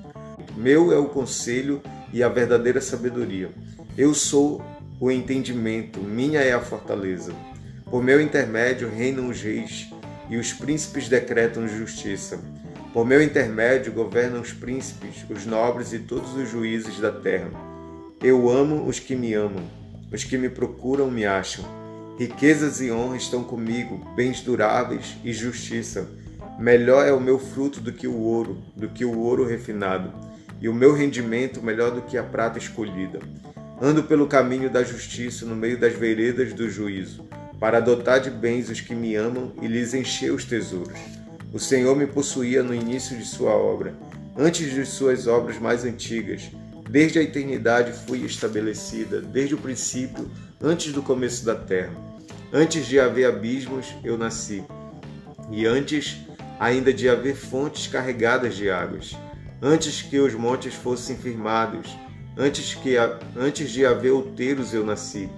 Meu 0.57 0.92
é 0.92 0.98
o 0.98 1.09
conselho 1.09 1.83
e 2.12 2.22
a 2.22 2.29
verdadeira 2.29 2.81
sabedoria. 2.81 3.51
Eu 3.96 4.14
sou 4.14 4.62
o 5.01 5.11
entendimento, 5.11 6.01
minha 6.01 6.40
é 6.40 6.53
a 6.53 6.61
fortaleza. 6.61 7.33
Por 7.90 8.03
meu 8.03 8.20
intermédio 8.20 8.88
reinam 8.88 9.29
os 9.29 9.40
reis 9.40 9.88
e 10.29 10.37
os 10.37 10.53
príncipes 10.53 11.09
decretam 11.09 11.68
justiça. 11.68 12.38
Por 12.92 13.07
meu 13.07 13.22
intermédio 13.22 13.92
governam 13.92 14.40
os 14.40 14.53
príncipes, 14.53 15.24
os 15.29 15.44
nobres 15.44 15.92
e 15.92 15.98
todos 15.98 16.35
os 16.35 16.48
juízes 16.48 16.98
da 16.98 17.12
terra. 17.12 17.51
Eu 18.22 18.48
amo 18.48 18.88
os 18.88 18.98
que 18.98 19.14
me 19.14 19.35
amam, 19.35 19.62
os 20.11 20.24
que 20.24 20.38
me 20.38 20.48
procuram 20.48 21.11
me 21.11 21.27
acham. 21.27 21.64
Riquezas 22.18 22.81
e 22.81 22.90
honra 22.90 23.18
estão 23.18 23.44
comigo, 23.44 24.05
bens 24.16 24.40
duráveis 24.40 25.16
e 25.22 25.35
justiça. 25.35 26.09
Melhor 26.59 27.07
é 27.07 27.12
o 27.12 27.20
meu 27.20 27.38
fruto 27.38 27.79
do 27.79 27.92
que 27.92 28.09
o 28.09 28.16
ouro, 28.16 28.59
do 28.74 28.88
que 28.88 29.05
o 29.05 29.18
ouro 29.18 29.46
refinado, 29.46 30.11
e 30.59 30.68
o 30.68 30.74
meu 30.74 30.94
rendimento 30.94 31.62
melhor 31.62 31.90
do 31.90 32.03
que 32.03 32.16
a 32.16 32.22
prata 32.22 32.59
escolhida. 32.59 33.20
Ando 33.81 34.03
pelo 34.03 34.27
caminho 34.27 34.70
da 34.70 34.83
justiça, 34.83 35.44
no 35.44 35.55
meio 35.55 35.79
das 35.79 35.92
veredas 35.92 36.55
do 36.55 36.68
juízo, 36.68 37.24
para 37.61 37.79
adotar 37.79 38.18
de 38.18 38.31
bens 38.31 38.70
os 38.70 38.81
que 38.81 38.94
me 38.94 39.14
amam 39.14 39.53
e 39.61 39.68
lhes 39.68 39.92
encher 39.92 40.33
os 40.33 40.44
tesouros. 40.44 40.98
O 41.52 41.58
Senhor 41.58 41.96
me 41.96 42.06
possuía 42.06 42.62
no 42.62 42.74
início 42.74 43.16
de 43.16 43.24
sua 43.24 43.52
obra, 43.52 43.94
antes 44.37 44.72
de 44.72 44.84
suas 44.84 45.26
obras 45.26 45.58
mais 45.58 45.84
antigas. 45.84 46.50
Desde 46.90 47.18
a 47.18 47.22
eternidade 47.22 47.92
fui 47.92 48.24
estabelecida, 48.24 49.20
desde 49.20 49.54
o 49.54 49.58
princípio, 49.58 50.30
antes 50.61 50.92
do 50.92 51.02
começo 51.02 51.44
da 51.44 51.54
terra. 51.54 51.92
Antes 52.52 52.87
de 52.87 52.98
haver 52.98 53.26
abismos, 53.26 53.94
eu 54.02 54.16
nasci, 54.16 54.64
e 55.50 55.66
antes 55.66 56.16
ainda 56.58 56.92
de 56.92 57.08
haver 57.08 57.37
fontes 57.37 57.87
carregadas 57.87 58.56
de 58.56 58.70
águas, 58.70 59.14
antes 59.61 60.00
que 60.00 60.18
os 60.18 60.32
montes 60.34 60.74
fossem 60.74 61.16
firmados, 61.16 61.94
Antes, 62.40 62.72
que, 62.72 62.94
antes 63.37 63.68
de 63.68 63.84
haver 63.84 64.12
outeiros 64.12 64.72
eu 64.72 64.87
nasci. 64.87 65.28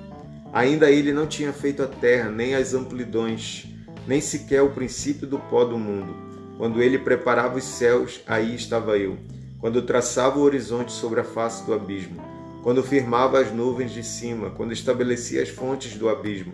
Ainda 0.52 0.90
ele 0.90 1.14
não 1.14 1.26
tinha 1.26 1.50
feito 1.50 1.82
a 1.82 1.86
terra, 1.86 2.30
nem 2.30 2.54
as 2.54 2.74
amplidões, 2.74 3.66
nem 4.06 4.20
sequer 4.20 4.62
o 4.62 4.70
princípio 4.70 5.26
do 5.26 5.38
pó 5.38 5.64
do 5.64 5.78
mundo. 5.78 6.14
Quando 6.56 6.82
ele 6.82 6.98
preparava 6.98 7.58
os 7.58 7.64
céus, 7.64 8.20
aí 8.26 8.54
estava 8.54 8.98
eu. 8.98 9.16
Quando 9.58 9.82
traçava 9.82 10.38
o 10.38 10.42
horizonte 10.42 10.92
sobre 10.92 11.20
a 11.20 11.24
face 11.24 11.64
do 11.64 11.74
abismo. 11.74 12.22
Quando 12.62 12.82
firmava 12.82 13.40
as 13.40 13.52
nuvens 13.52 13.92
de 13.92 14.02
cima. 14.02 14.50
Quando 14.50 14.72
estabelecia 14.72 15.42
as 15.42 15.48
fontes 15.48 15.96
do 15.96 16.08
abismo. 16.08 16.52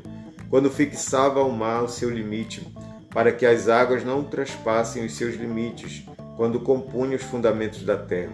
Quando 0.49 0.71
fixava 0.71 1.41
ao 1.41 1.51
mar 1.51 1.83
o 1.83 1.89
seu 1.89 2.09
limite, 2.09 2.67
para 3.11 3.33
que 3.33 3.45
as 3.45 3.69
águas 3.69 4.05
não 4.05 4.23
traspassem 4.23 5.05
os 5.05 5.15
seus 5.15 5.35
limites. 5.35 6.05
Quando 6.37 6.61
compunha 6.61 7.17
os 7.17 7.23
fundamentos 7.23 7.83
da 7.83 7.97
terra 7.97 8.33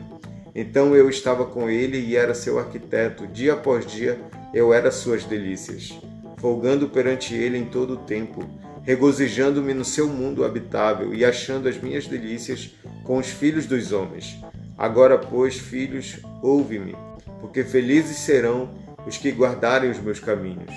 então 0.54 0.94
eu 0.94 1.08
estava 1.08 1.46
com 1.46 1.70
ele 1.70 1.98
e 1.98 2.16
era 2.16 2.34
seu 2.34 2.58
arquiteto. 2.58 3.26
Dia 3.26 3.54
após 3.54 3.86
dia 3.86 4.20
eu 4.52 4.72
era 4.72 4.90
suas 4.90 5.24
delícias, 5.24 5.98
folgando 6.36 6.88
perante 6.88 7.34
ele 7.34 7.56
em 7.56 7.64
todo 7.64 7.94
o 7.94 7.98
tempo, 7.98 8.44
regozijando-me 8.82 9.74
no 9.74 9.84
seu 9.84 10.08
mundo 10.08 10.44
habitável 10.44 11.14
e 11.14 11.24
achando 11.24 11.68
as 11.68 11.80
minhas 11.80 12.06
delícias 12.06 12.70
com 13.04 13.18
os 13.18 13.28
filhos 13.28 13.66
dos 13.66 13.92
homens. 13.92 14.38
Agora, 14.76 15.18
pois, 15.18 15.56
filhos, 15.56 16.18
ouve-me, 16.42 16.96
porque 17.40 17.62
felizes 17.62 18.18
serão 18.18 18.70
os 19.06 19.16
que 19.16 19.30
guardarem 19.30 19.90
os 19.90 19.98
meus 19.98 20.18
caminhos. 20.18 20.72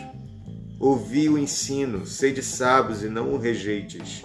Ouvi 0.80 1.30
o 1.30 1.38
ensino, 1.38 2.06
sede 2.06 2.44
sábios 2.44 3.04
e 3.04 3.08
não 3.08 3.34
o 3.34 3.38
rejeites. 3.38 4.24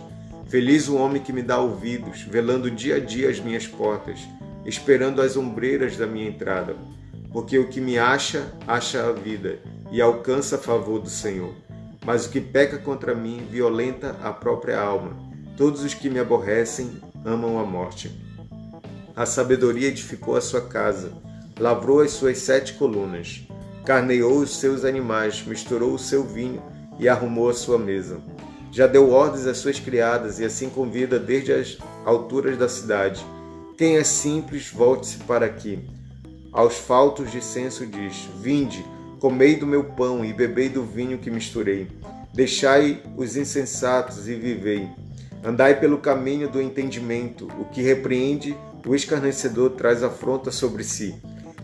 Feliz 0.49 0.88
o 0.88 0.97
homem 0.97 1.23
que 1.23 1.33
me 1.33 1.43
dá 1.43 1.59
ouvidos, 1.59 2.23
velando 2.23 2.71
dia 2.71 2.97
a 2.97 3.01
dia 3.01 3.31
as 3.31 3.38
minhas 3.38 3.66
portas 3.66 4.21
esperando 4.64 5.23
as 5.23 5.37
ombreiras 5.37 5.97
da 5.97 6.07
minha 6.07 6.29
entrada, 6.29 6.77
porque 7.33 7.59
o 7.59 7.69
que 7.69 7.81
me 7.81 7.99
acha, 7.99 8.53
acha 8.66 9.09
a 9.09 9.12
vida 9.12 9.59
e 9.90 10.01
alcança 10.01 10.57
a 10.57 10.59
favor 10.59 11.01
do 11.01 11.09
Senhor. 11.09 11.55
Mas 12.05 12.27
o 12.27 12.31
que 12.31 12.41
peca 12.41 12.79
contra 12.79 13.15
mim 13.15 13.47
violenta 13.51 14.17
a 14.23 14.33
própria 14.33 14.81
alma. 14.81 15.17
Todos 15.57 15.83
os 15.83 15.95
que 15.95 16.09
me 16.09 16.19
aborrecem 16.19 17.01
amam 17.25 17.59
a 17.59 17.65
morte. 17.65 18.11
A 19.15 19.27
sabedoria 19.27 19.89
edificou 19.89 20.37
a 20.37 20.41
sua 20.41 20.63
casa, 20.63 21.13
lavrou 21.59 22.01
as 22.01 22.13
suas 22.13 22.39
sete 22.39 22.75
colunas, 22.75 23.47
carneou 23.85 24.39
os 24.39 24.57
seus 24.57 24.85
animais, 24.85 25.45
misturou 25.47 25.95
o 25.95 25.99
seu 25.99 26.25
vinho 26.25 26.63
e 26.99 27.09
arrumou 27.09 27.51
a 27.51 27.55
sua 27.55 27.79
mesa. 27.79 28.19
Já 28.73 28.87
deu 28.87 29.11
ordens 29.11 29.47
às 29.47 29.59
suas 29.59 29.79
criadas 29.79 30.39
e 30.39 30.45
assim 30.45 30.71
convida 30.71 31.19
desde 31.19 31.53
as 31.53 31.77
alturas 32.07 32.57
da 32.57 32.69
cidade 32.69 33.23
quem 33.81 33.97
é 33.97 34.05
simples, 34.05 34.71
volte-se 34.71 35.17
para 35.21 35.47
aqui. 35.47 35.79
Aos 36.53 36.77
faltos 36.77 37.33
de 37.33 37.43
senso 37.43 37.87
diz: 37.87 38.29
Vinde, 38.39 38.85
comei 39.20 39.54
do 39.54 39.66
meu 39.66 39.85
pão 39.85 40.24
e 40.24 40.33
bebei 40.33 40.70
do 40.70 40.83
vinho 40.83 41.18
que 41.18 41.30
misturei. 41.30 41.87
Deixai 42.33 43.02
os 43.16 43.37
insensatos 43.37 44.26
e 44.26 44.35
vivei. 44.35 44.88
Andai 45.44 45.78
pelo 45.78 45.98
caminho 45.98 46.48
do 46.48 46.61
entendimento. 46.61 47.46
O 47.59 47.66
que 47.66 47.83
repreende 47.83 48.56
o 48.87 48.94
escarnecedor 48.94 49.72
traz 49.72 50.02
afronta 50.02 50.50
sobre 50.50 50.83
si, 50.83 51.14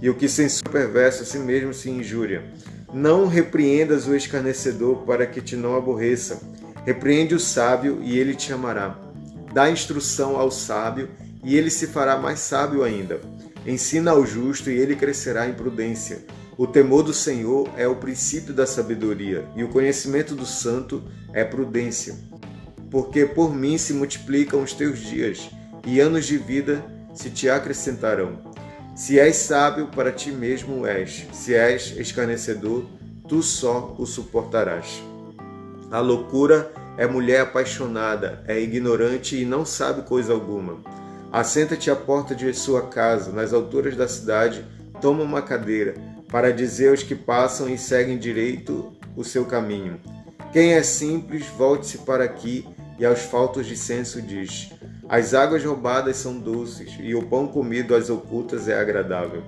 e 0.03 0.11
o 0.11 0.15
que 0.15 0.29
censura 0.29 0.71
perverso 0.71 1.23
a 1.23 1.27
si 1.27 1.39
mesmo 1.39 1.73
se 1.73 1.89
injúria. 1.89 2.45
Não 2.93 3.27
repreendas 3.27 4.07
o 4.07 4.15
escarnecedor 4.15 4.99
para 5.07 5.27
que 5.27 5.41
te 5.41 5.57
não 5.57 5.77
aborreça. 5.77 6.41
Repreende 6.85 7.35
o 7.35 7.41
sábio 7.41 8.01
e 8.03 8.19
ele 8.19 8.35
te 8.35 8.53
amará. 8.53 8.99
Dá 9.53 9.71
instrução 9.71 10.37
ao 10.37 10.51
sábio 10.51 11.09
e 11.43 11.57
ele 11.57 11.71
se 11.71 11.87
fará 11.87 12.19
mais 12.19 12.41
sábio 12.41 12.85
ainda. 12.85 13.19
Ensina 13.67 14.11
ao 14.11 14.27
justo 14.27 14.71
e 14.71 14.77
ele 14.77 14.95
crescerá 14.95 15.49
em 15.49 15.55
prudência. 15.55 16.19
O 16.59 16.67
temor 16.67 17.03
do 17.03 17.13
Senhor 17.13 17.69
é 17.77 17.87
o 17.87 17.97
princípio 17.97 18.55
da 18.55 18.67
sabedoria, 18.67 19.47
e 19.55 19.63
o 19.63 19.69
conhecimento 19.69 20.35
do 20.35 20.47
santo 20.47 21.03
é 21.35 21.45
prudência. 21.45 22.15
Porque 22.91 23.27
por 23.27 23.55
mim 23.55 23.77
se 23.77 23.93
multiplicam 23.93 24.63
os 24.63 24.73
teus 24.73 25.01
dias, 25.01 25.51
e 25.87 26.01
anos 26.01 26.25
de 26.25 26.39
vida 26.39 26.83
se 27.13 27.29
te 27.29 27.51
acrescentarão. 27.51 28.39
Se 28.95 29.21
és 29.21 29.37
sábio, 29.37 29.89
para 29.89 30.11
ti 30.11 30.31
mesmo 30.31 30.87
és. 30.87 31.27
Se 31.31 31.55
és 31.55 31.95
escarnecedor, 31.99 32.87
tu 33.29 33.43
só 33.43 33.95
o 33.99 34.07
suportarás. 34.07 35.03
A 35.91 36.01
loucura 36.01 36.73
é 36.97 37.07
mulher 37.07 37.43
apaixonada, 37.43 38.43
é 38.49 38.59
ignorante 38.59 39.37
e 39.37 39.45
não 39.45 39.67
sabe 39.67 40.09
coisa 40.09 40.33
alguma. 40.33 40.79
Assenta-te 41.31 41.91
à 41.91 41.97
porta 41.97 42.35
de 42.35 42.51
sua 42.55 42.87
casa, 42.87 43.31
nas 43.31 43.53
alturas 43.53 43.95
da 43.95 44.09
cidade, 44.09 44.65
toma 45.03 45.23
uma 45.23 45.43
cadeira, 45.43 46.16
para 46.29 46.53
dizer 46.53 46.91
aos 46.91 47.03
que 47.03 47.15
passam 47.15 47.69
e 47.69 47.79
seguem 47.79 48.19
direito 48.19 48.93
o 49.17 49.25
seu 49.25 49.45
caminho. 49.45 50.01
Quem 50.53 50.75
é 50.75 50.83
simples, 50.83 51.47
volte-se 51.47 51.99
para 51.99 52.25
aqui, 52.25 52.67
e 52.99 53.05
aos 53.05 53.21
faltos 53.21 53.67
de 53.67 53.77
senso 53.77 54.23
diz: 54.23 54.71
As 55.09 55.35
águas 55.35 55.65
roubadas 55.65 56.17
são 56.17 56.39
doces, 56.39 56.97
e 57.01 57.15
o 57.15 57.27
pão 57.27 57.47
comido 57.47 57.95
às 57.95 58.11
ocultas 58.11 58.69
é 58.69 58.79
agradável. 58.79 59.43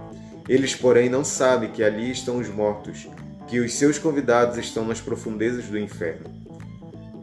Eles, 0.49 0.75
porém, 0.75 1.09
não 1.09 1.25
sabem 1.25 1.71
que 1.71 1.83
ali 1.83 2.11
estão 2.11 2.39
os 2.39 2.49
mortos, 2.49 3.09
que 3.47 3.61
os 3.61 3.75
seus 3.75 3.99
convidados 3.99 4.57
estão 4.57 4.85
nas 4.85 5.01
profundezas 5.01 5.67
do 5.67 5.79
inferno. 5.79 6.27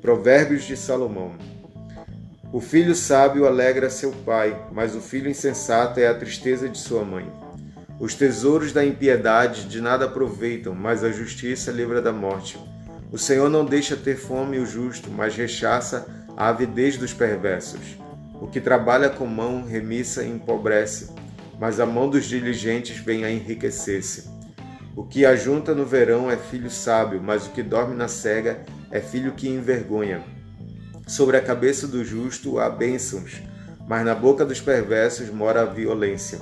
Provérbios 0.02 0.64
de 0.64 0.78
Salomão 0.78 1.34
o 2.56 2.62
filho 2.62 2.96
sábio 2.96 3.46
alegra 3.46 3.90
seu 3.90 4.14
pai, 4.26 4.58
mas 4.72 4.96
o 4.96 5.02
filho 5.02 5.30
insensato 5.30 6.00
é 6.00 6.08
a 6.08 6.14
tristeza 6.14 6.70
de 6.70 6.78
sua 6.78 7.04
mãe. 7.04 7.30
Os 7.98 8.14
tesouros 8.14 8.74
da 8.74 8.86
impiedade 8.86 9.66
de 9.66 9.80
nada 9.80 10.06
aproveitam, 10.06 10.76
mas 10.76 11.04
a 11.04 11.12
justiça 11.12 11.72
livra 11.72 12.02
da 12.02 12.12
morte. 12.12 12.60
O 13.10 13.18
Senhor 13.18 13.50
não 13.50 13.64
deixa 13.64 13.96
ter 13.96 14.18
fome 14.18 14.60
o 14.60 14.66
justo, 14.66 15.10
mas 15.10 15.36
rechaça 15.36 16.06
a 16.36 16.50
avidez 16.50 16.98
dos 16.98 17.14
perversos. 17.14 17.98
O 18.42 18.48
que 18.48 18.60
trabalha 18.60 19.10
com 19.10 19.26
mão 19.26 19.64
remissa 19.64 20.26
empobrece, 20.26 21.10
mas 21.58 21.80
a 21.80 21.86
mão 21.86 22.10
dos 22.10 22.26
diligentes 22.26 22.98
vem 22.98 23.24
a 23.24 23.32
enriquecer-se. 23.32 24.30
O 24.94 25.06
que 25.06 25.26
ajunta 25.26 25.74
no 25.74 25.86
verão 25.86 26.30
é 26.30 26.36
filho 26.36 26.70
sábio, 26.70 27.22
mas 27.24 27.48
o 27.48 27.52
que 27.52 27.64
dorme 27.64 27.96
na 27.96 28.10
cega 28.10 28.60
é 28.92 29.00
filho 29.00 29.32
que 29.32 29.48
envergonha. 29.48 30.22
Sobre 31.08 31.38
a 31.38 31.42
cabeça 31.42 31.88
do 31.88 32.04
justo 32.04 32.60
há 32.60 32.70
bênçãos, 32.70 33.42
mas 33.88 34.04
na 34.04 34.14
boca 34.14 34.46
dos 34.46 34.60
perversos 34.60 35.30
mora 35.30 35.62
a 35.62 35.66
violência. 35.66 36.40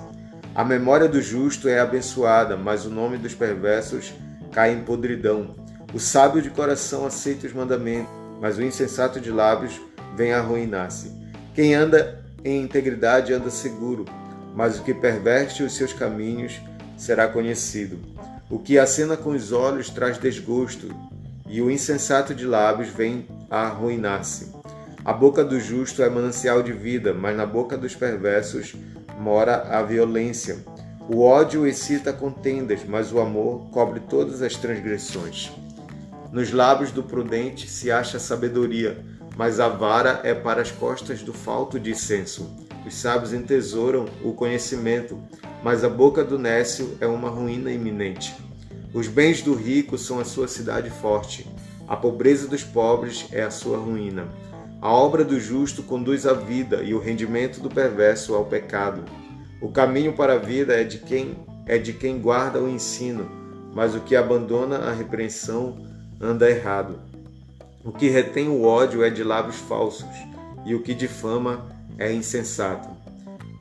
A 0.56 0.64
memória 0.64 1.10
do 1.10 1.20
justo 1.20 1.68
é 1.68 1.80
abençoada, 1.80 2.56
mas 2.56 2.86
o 2.86 2.90
nome 2.92 3.18
dos 3.18 3.34
perversos 3.34 4.14
cai 4.52 4.72
em 4.72 4.84
podridão. 4.84 5.56
O 5.92 6.00
sábio 6.00 6.44
de 6.44 6.52
coração 6.52 7.08
aceita 7.08 7.48
os 7.48 7.54
mandamentos, 7.54 8.12
mas 8.40 8.60
o 8.60 8.62
insensato 8.62 9.20
de 9.20 9.32
lábios 9.32 9.82
vem 10.16 10.32
arruinar-se. 10.32 11.12
Quem 11.56 11.74
anda 11.74 12.24
em 12.46 12.62
integridade 12.62 13.34
anda 13.34 13.50
seguro, 13.50 14.06
mas 14.56 14.78
o 14.78 14.84
que 14.84 14.94
perverte 14.94 15.64
os 15.64 15.76
seus 15.76 15.92
caminhos 15.92 16.62
será 16.96 17.28
conhecido. 17.28 17.98
O 18.48 18.60
que 18.60 18.78
acena 18.78 19.18
com 19.18 19.32
os 19.32 19.52
olhos 19.52 19.90
traz 19.90 20.20
desgosto, 20.20 20.88
e 21.48 21.64
o 21.64 21.72
insensato 21.72 22.36
de 22.36 22.46
lábios 22.46 22.90
vem 22.90 23.28
a 23.50 23.62
arruinar-se. 23.62 24.52
A 25.04 25.14
boca 25.14 25.44
do 25.44 25.60
justo 25.60 26.04
é 26.04 26.10
manancial 26.10 26.62
de 26.62 26.72
vida, 26.72 27.12
mas 27.12 27.36
na 27.36 27.46
boca 27.46 27.76
dos 27.76 27.96
perversos 27.96 28.76
mora 29.20 29.78
a 29.78 29.82
violência. 29.82 30.64
O 31.10 31.22
ódio 31.22 31.68
excita 31.68 32.14
contendas, 32.14 32.82
mas 32.88 33.12
o 33.12 33.20
amor 33.20 33.68
cobre 33.72 34.00
todas 34.00 34.42
as 34.42 34.56
transgressões. 34.56 35.52
Nos 36.32 36.52
lábios 36.52 36.92
do 36.92 37.04
prudente 37.04 37.70
se 37.70 37.92
acha 37.92 38.18
sabedoria, 38.18 39.04
mas 39.36 39.60
a 39.60 39.68
vara 39.68 40.22
é 40.24 40.34
para 40.34 40.62
as 40.62 40.72
costas 40.72 41.22
do 41.22 41.34
falto 41.34 41.80
de 41.80 41.94
senso. 41.94 42.50
Os 42.86 42.96
sábios 42.96 43.34
entesouram 43.34 44.06
o 44.24 44.34
conhecimento, 44.34 45.18
mas 45.64 45.84
a 45.84 45.90
boca 45.90 46.24
do 46.24 46.40
nécio 46.40 46.98
é 47.00 47.08
uma 47.08 47.30
ruína 47.30 47.72
iminente. 47.72 48.36
Os 48.94 49.08
bens 49.08 49.42
do 49.42 49.54
rico 49.54 49.98
são 49.98 50.20
a 50.20 50.26
sua 50.26 50.48
cidade 50.48 50.90
forte, 50.90 51.48
a 51.88 51.96
pobreza 51.96 52.48
dos 52.48 52.64
pobres 52.64 53.28
é 53.32 53.44
a 53.44 53.52
sua 53.52 53.78
ruína. 53.78 54.28
A 54.84 54.92
obra 54.92 55.24
do 55.24 55.40
justo 55.40 55.82
conduz 55.82 56.26
à 56.26 56.34
vida 56.34 56.84
e 56.84 56.94
o 56.94 57.00
rendimento 57.00 57.62
do 57.62 57.70
perverso 57.70 58.36
ao 58.36 58.44
pecado. 58.44 59.06
O 59.62 59.72
caminho 59.72 60.12
para 60.12 60.34
a 60.34 60.38
vida 60.38 60.74
é 60.74 60.84
de 60.84 60.98
quem 60.98 61.38
é 61.66 61.78
de 61.78 61.94
quem 61.94 62.20
guarda 62.20 62.60
o 62.60 62.68
ensino, 62.68 63.26
mas 63.74 63.96
o 63.96 64.02
que 64.02 64.14
abandona 64.14 64.80
a 64.80 64.92
repreensão 64.92 65.78
anda 66.20 66.50
errado. 66.50 67.00
O 67.82 67.94
que 67.94 68.10
retém 68.10 68.50
o 68.50 68.66
ódio 68.66 69.06
é 69.06 69.10
de 69.10 69.24
lábios 69.24 69.56
falsos, 69.56 70.10
e 70.66 70.76
o 70.76 70.84
que 70.84 70.94
difama 70.94 71.66
é 71.98 72.12
insensato. 72.12 72.90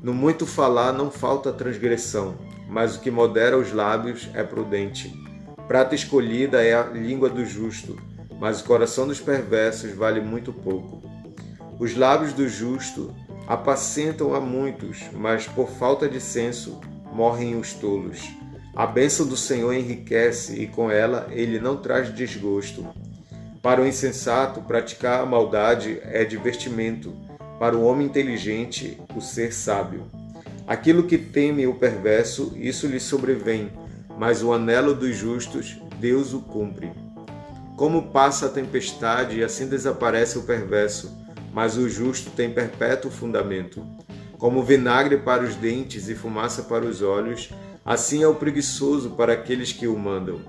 No 0.02 0.12
muito 0.12 0.44
falar 0.44 0.92
não 0.92 1.08
falta 1.08 1.52
transgressão, 1.52 2.34
mas 2.68 2.96
o 2.96 3.00
que 3.00 3.12
modera 3.12 3.56
os 3.56 3.72
lábios 3.72 4.28
é 4.34 4.42
prudente. 4.42 5.14
Prata 5.68 5.94
escolhida 5.94 6.64
é 6.64 6.74
a 6.74 6.82
língua 6.82 7.30
do 7.30 7.44
justo, 7.44 7.96
mas 8.40 8.60
o 8.60 8.64
coração 8.64 9.06
dos 9.06 9.20
perversos 9.20 9.92
vale 9.92 10.20
muito 10.20 10.52
pouco. 10.52 11.11
Os 11.82 11.96
lábios 11.96 12.32
do 12.32 12.48
justo 12.48 13.12
apacentam 13.44 14.36
a 14.36 14.40
muitos, 14.40 15.00
mas 15.12 15.48
por 15.48 15.68
falta 15.68 16.08
de 16.08 16.20
senso 16.20 16.80
morrem 17.12 17.56
os 17.56 17.72
tolos. 17.72 18.20
A 18.72 18.86
bênção 18.86 19.26
do 19.26 19.36
Senhor 19.36 19.72
enriquece 19.72 20.62
e 20.62 20.68
com 20.68 20.88
ela 20.88 21.26
ele 21.32 21.58
não 21.58 21.76
traz 21.76 22.14
desgosto. 22.14 22.86
Para 23.60 23.82
o 23.82 23.86
insensato, 23.86 24.60
praticar 24.62 25.22
a 25.22 25.26
maldade 25.26 25.98
é 26.04 26.24
divertimento, 26.24 27.16
para 27.58 27.76
o 27.76 27.82
homem 27.82 28.06
inteligente, 28.06 28.96
o 29.16 29.20
ser 29.20 29.52
sábio. 29.52 30.06
Aquilo 30.68 31.02
que 31.02 31.18
teme 31.18 31.66
o 31.66 31.74
perverso, 31.74 32.52
isso 32.54 32.86
lhe 32.86 33.00
sobrevém, 33.00 33.72
mas 34.16 34.40
o 34.40 34.52
anelo 34.52 34.94
dos 34.94 35.16
justos, 35.16 35.82
Deus 35.98 36.32
o 36.32 36.42
cumpre. 36.42 36.92
Como 37.76 38.12
passa 38.12 38.46
a 38.46 38.50
tempestade 38.50 39.40
e 39.40 39.42
assim 39.42 39.66
desaparece 39.66 40.38
o 40.38 40.42
perverso, 40.42 41.20
mas 41.52 41.76
o 41.76 41.88
justo 41.88 42.30
tem 42.30 42.50
perpétuo 42.50 43.10
fundamento. 43.10 43.86
Como 44.38 44.62
vinagre 44.62 45.18
para 45.18 45.44
os 45.44 45.54
dentes 45.54 46.08
e 46.08 46.14
fumaça 46.14 46.62
para 46.62 46.84
os 46.84 47.02
olhos, 47.02 47.50
Assim 47.84 48.22
é 48.22 48.28
o 48.28 48.34
preguiçoso 48.34 49.10
para 49.10 49.32
aqueles 49.32 49.72
que 49.72 49.88
o 49.88 49.98
mandam. 49.98 50.40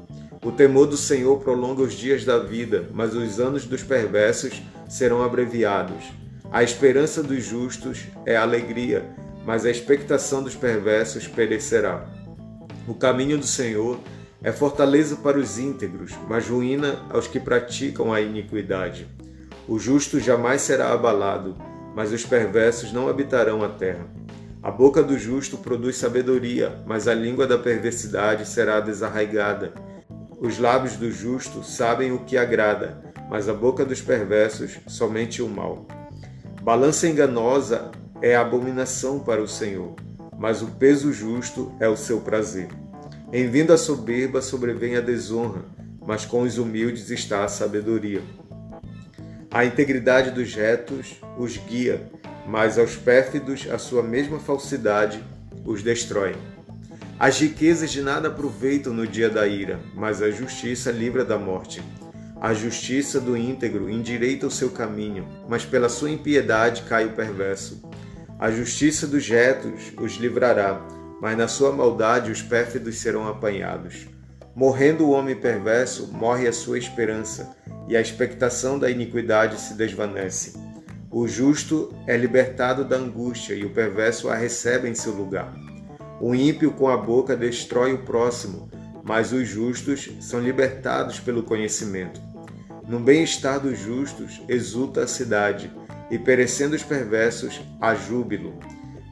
O 0.45 0.51
temor 0.51 0.85
do 0.85 0.97
Senhor 0.97 1.39
prolonga 1.39 1.81
os 1.81 1.93
dias 1.93 2.23
da 2.23 2.37
vida, 2.37 2.87
mas 2.93 3.15
os 3.15 3.39
anos 3.39 3.65
dos 3.65 3.81
perversos 3.81 4.61
serão 4.87 5.23
abreviados. 5.23 6.03
A 6.51 6.61
esperança 6.61 7.23
dos 7.23 7.43
justos 7.43 8.03
é 8.23 8.37
alegria, 8.37 9.03
mas 9.43 9.65
a 9.65 9.71
expectação 9.71 10.43
dos 10.43 10.53
perversos 10.53 11.27
perecerá. 11.27 12.05
O 12.87 12.93
caminho 12.93 13.39
do 13.39 13.47
Senhor 13.47 13.99
é 14.43 14.51
fortaleza 14.51 15.15
para 15.15 15.39
os 15.39 15.57
íntegros, 15.57 16.11
mas 16.29 16.47
ruína 16.47 16.99
aos 17.09 17.25
que 17.25 17.39
praticam 17.39 18.13
a 18.13 18.21
iniquidade. 18.21 19.07
O 19.67 19.79
justo 19.79 20.19
jamais 20.19 20.61
será 20.61 20.91
abalado, 20.91 21.55
mas 21.95 22.11
os 22.11 22.25
perversos 22.25 22.91
não 22.91 23.07
habitarão 23.07 23.63
a 23.63 23.69
terra. 23.69 24.05
A 24.61 24.69
boca 24.69 25.01
do 25.01 25.17
justo 25.17 25.57
produz 25.57 25.95
sabedoria, 25.95 26.81
mas 26.85 27.07
a 27.07 27.13
língua 27.13 27.47
da 27.47 27.57
perversidade 27.57 28.45
será 28.47 28.79
desarraigada. 28.79 29.73
Os 30.37 30.57
lábios 30.57 30.97
do 30.97 31.09
justo 31.11 31.63
sabem 31.63 32.11
o 32.11 32.19
que 32.19 32.37
agrada, 32.37 33.01
mas 33.29 33.47
a 33.47 33.53
boca 33.53 33.85
dos 33.85 34.01
perversos 34.01 34.79
somente 34.87 35.41
o 35.41 35.47
mal. 35.47 35.87
Balança 36.61 37.07
enganosa 37.07 37.91
é 38.21 38.35
abominação 38.35 39.19
para 39.19 39.41
o 39.41 39.47
Senhor, 39.47 39.95
mas 40.37 40.61
o 40.61 40.67
peso 40.67 41.13
justo 41.13 41.73
é 41.79 41.87
o 41.87 41.95
seu 41.95 42.19
prazer. 42.19 42.67
Em 43.31 43.49
vindo 43.49 43.71
a 43.71 43.77
soberba 43.77 44.41
sobrevém 44.41 44.95
a 44.95 45.01
desonra, 45.01 45.65
mas 46.05 46.25
com 46.25 46.41
os 46.41 46.57
humildes 46.57 47.09
está 47.09 47.43
a 47.43 47.47
sabedoria. 47.47 48.21
A 49.53 49.63
integridade 49.63 50.31
dos 50.31 50.55
retos 50.55 51.21
os 51.37 51.57
guia, 51.57 52.01
mas 52.47 52.79
aos 52.79 52.95
pérfidos 52.95 53.67
a 53.69 53.77
sua 53.77 54.01
mesma 54.01 54.39
falsidade 54.39 55.23
os 55.63 55.83
destrói. 55.83 56.35
As 57.19 57.39
riquezas 57.39 57.91
de 57.91 58.01
nada 58.01 58.29
aproveitam 58.29 58.91
no 58.91 59.05
dia 59.05 59.29
da 59.29 59.45
ira, 59.45 59.79
mas 59.93 60.23
a 60.23 60.31
justiça 60.31 60.89
livra 60.89 61.23
da 61.23 61.37
morte. 61.37 61.83
A 62.41 62.51
justiça 62.51 63.21
do 63.21 63.37
íntegro 63.37 63.91
endireita 63.91 64.47
o 64.47 64.51
seu 64.51 64.71
caminho, 64.71 65.27
mas 65.47 65.63
pela 65.63 65.87
sua 65.87 66.09
impiedade 66.09 66.81
cai 66.89 67.05
o 67.05 67.11
perverso. 67.11 67.79
A 68.39 68.49
justiça 68.49 69.05
dos 69.05 69.29
retos 69.29 69.93
os 70.01 70.13
livrará, 70.13 70.81
mas 71.21 71.37
na 71.37 71.47
sua 71.47 71.71
maldade 71.71 72.31
os 72.31 72.41
pérfidos 72.41 72.97
serão 72.97 73.27
apanhados. 73.27 74.07
Morrendo 74.55 75.05
o 75.05 75.11
homem 75.11 75.35
perverso, 75.35 76.11
morre 76.11 76.47
a 76.47 76.53
sua 76.53 76.77
esperança, 76.77 77.55
e 77.87 77.97
a 77.97 78.01
expectação 78.01 78.77
da 78.77 78.89
iniquidade 78.89 79.59
se 79.59 79.73
desvanece. 79.73 80.53
O 81.11 81.27
justo 81.27 81.91
é 82.07 82.15
libertado 82.15 82.85
da 82.85 82.95
angústia 82.95 83.55
e 83.55 83.65
o 83.65 83.71
perverso 83.71 84.29
a 84.29 84.35
recebe 84.35 84.87
em 84.87 84.93
seu 84.93 85.11
lugar. 85.11 85.53
O 86.21 86.35
ímpio 86.35 86.71
com 86.71 86.87
a 86.87 86.95
boca 86.95 87.35
destrói 87.35 87.93
o 87.93 88.03
próximo, 88.03 88.69
mas 89.03 89.33
os 89.33 89.47
justos 89.47 90.09
são 90.21 90.39
libertados 90.39 91.19
pelo 91.19 91.43
conhecimento. 91.43 92.21
No 92.87 92.99
bem-estar 92.99 93.59
dos 93.59 93.79
justos 93.79 94.41
exulta 94.47 95.01
a 95.01 95.07
cidade, 95.07 95.71
e 96.11 96.17
perecendo 96.19 96.75
os 96.75 96.83
perversos, 96.83 97.59
há 97.81 97.95
júbilo. 97.95 98.53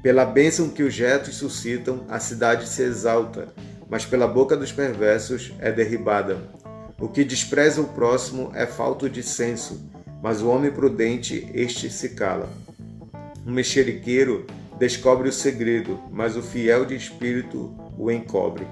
Pela 0.04 0.24
bênção 0.24 0.70
que 0.70 0.84
os 0.84 0.98
retos 0.98 1.36
suscitam, 1.36 2.06
a 2.10 2.20
cidade 2.20 2.68
se 2.68 2.84
exalta, 2.84 3.54
mas 3.92 4.06
pela 4.06 4.26
boca 4.26 4.56
dos 4.56 4.72
perversos 4.72 5.52
é 5.60 5.70
derribada. 5.70 6.38
O 6.98 7.10
que 7.10 7.26
despreza 7.26 7.82
o 7.82 7.90
próximo 7.90 8.50
é 8.56 8.66
falto 8.66 9.10
de 9.10 9.22
senso, 9.22 9.86
mas 10.24 10.42
o 10.42 10.48
homem 10.48 10.72
prudente, 10.72 11.52
este 11.54 11.90
se 11.90 12.10
cala. 12.10 12.50
O 13.46 13.52
mexeriqueiro 13.52 14.48
descobre 14.80 15.28
o 15.28 15.34
segredo, 15.34 16.00
mas 16.10 16.38
o 16.38 16.42
fiel 16.42 16.86
de 16.86 16.96
espírito 16.96 17.76
o 17.98 18.10
encobre. 18.10 18.66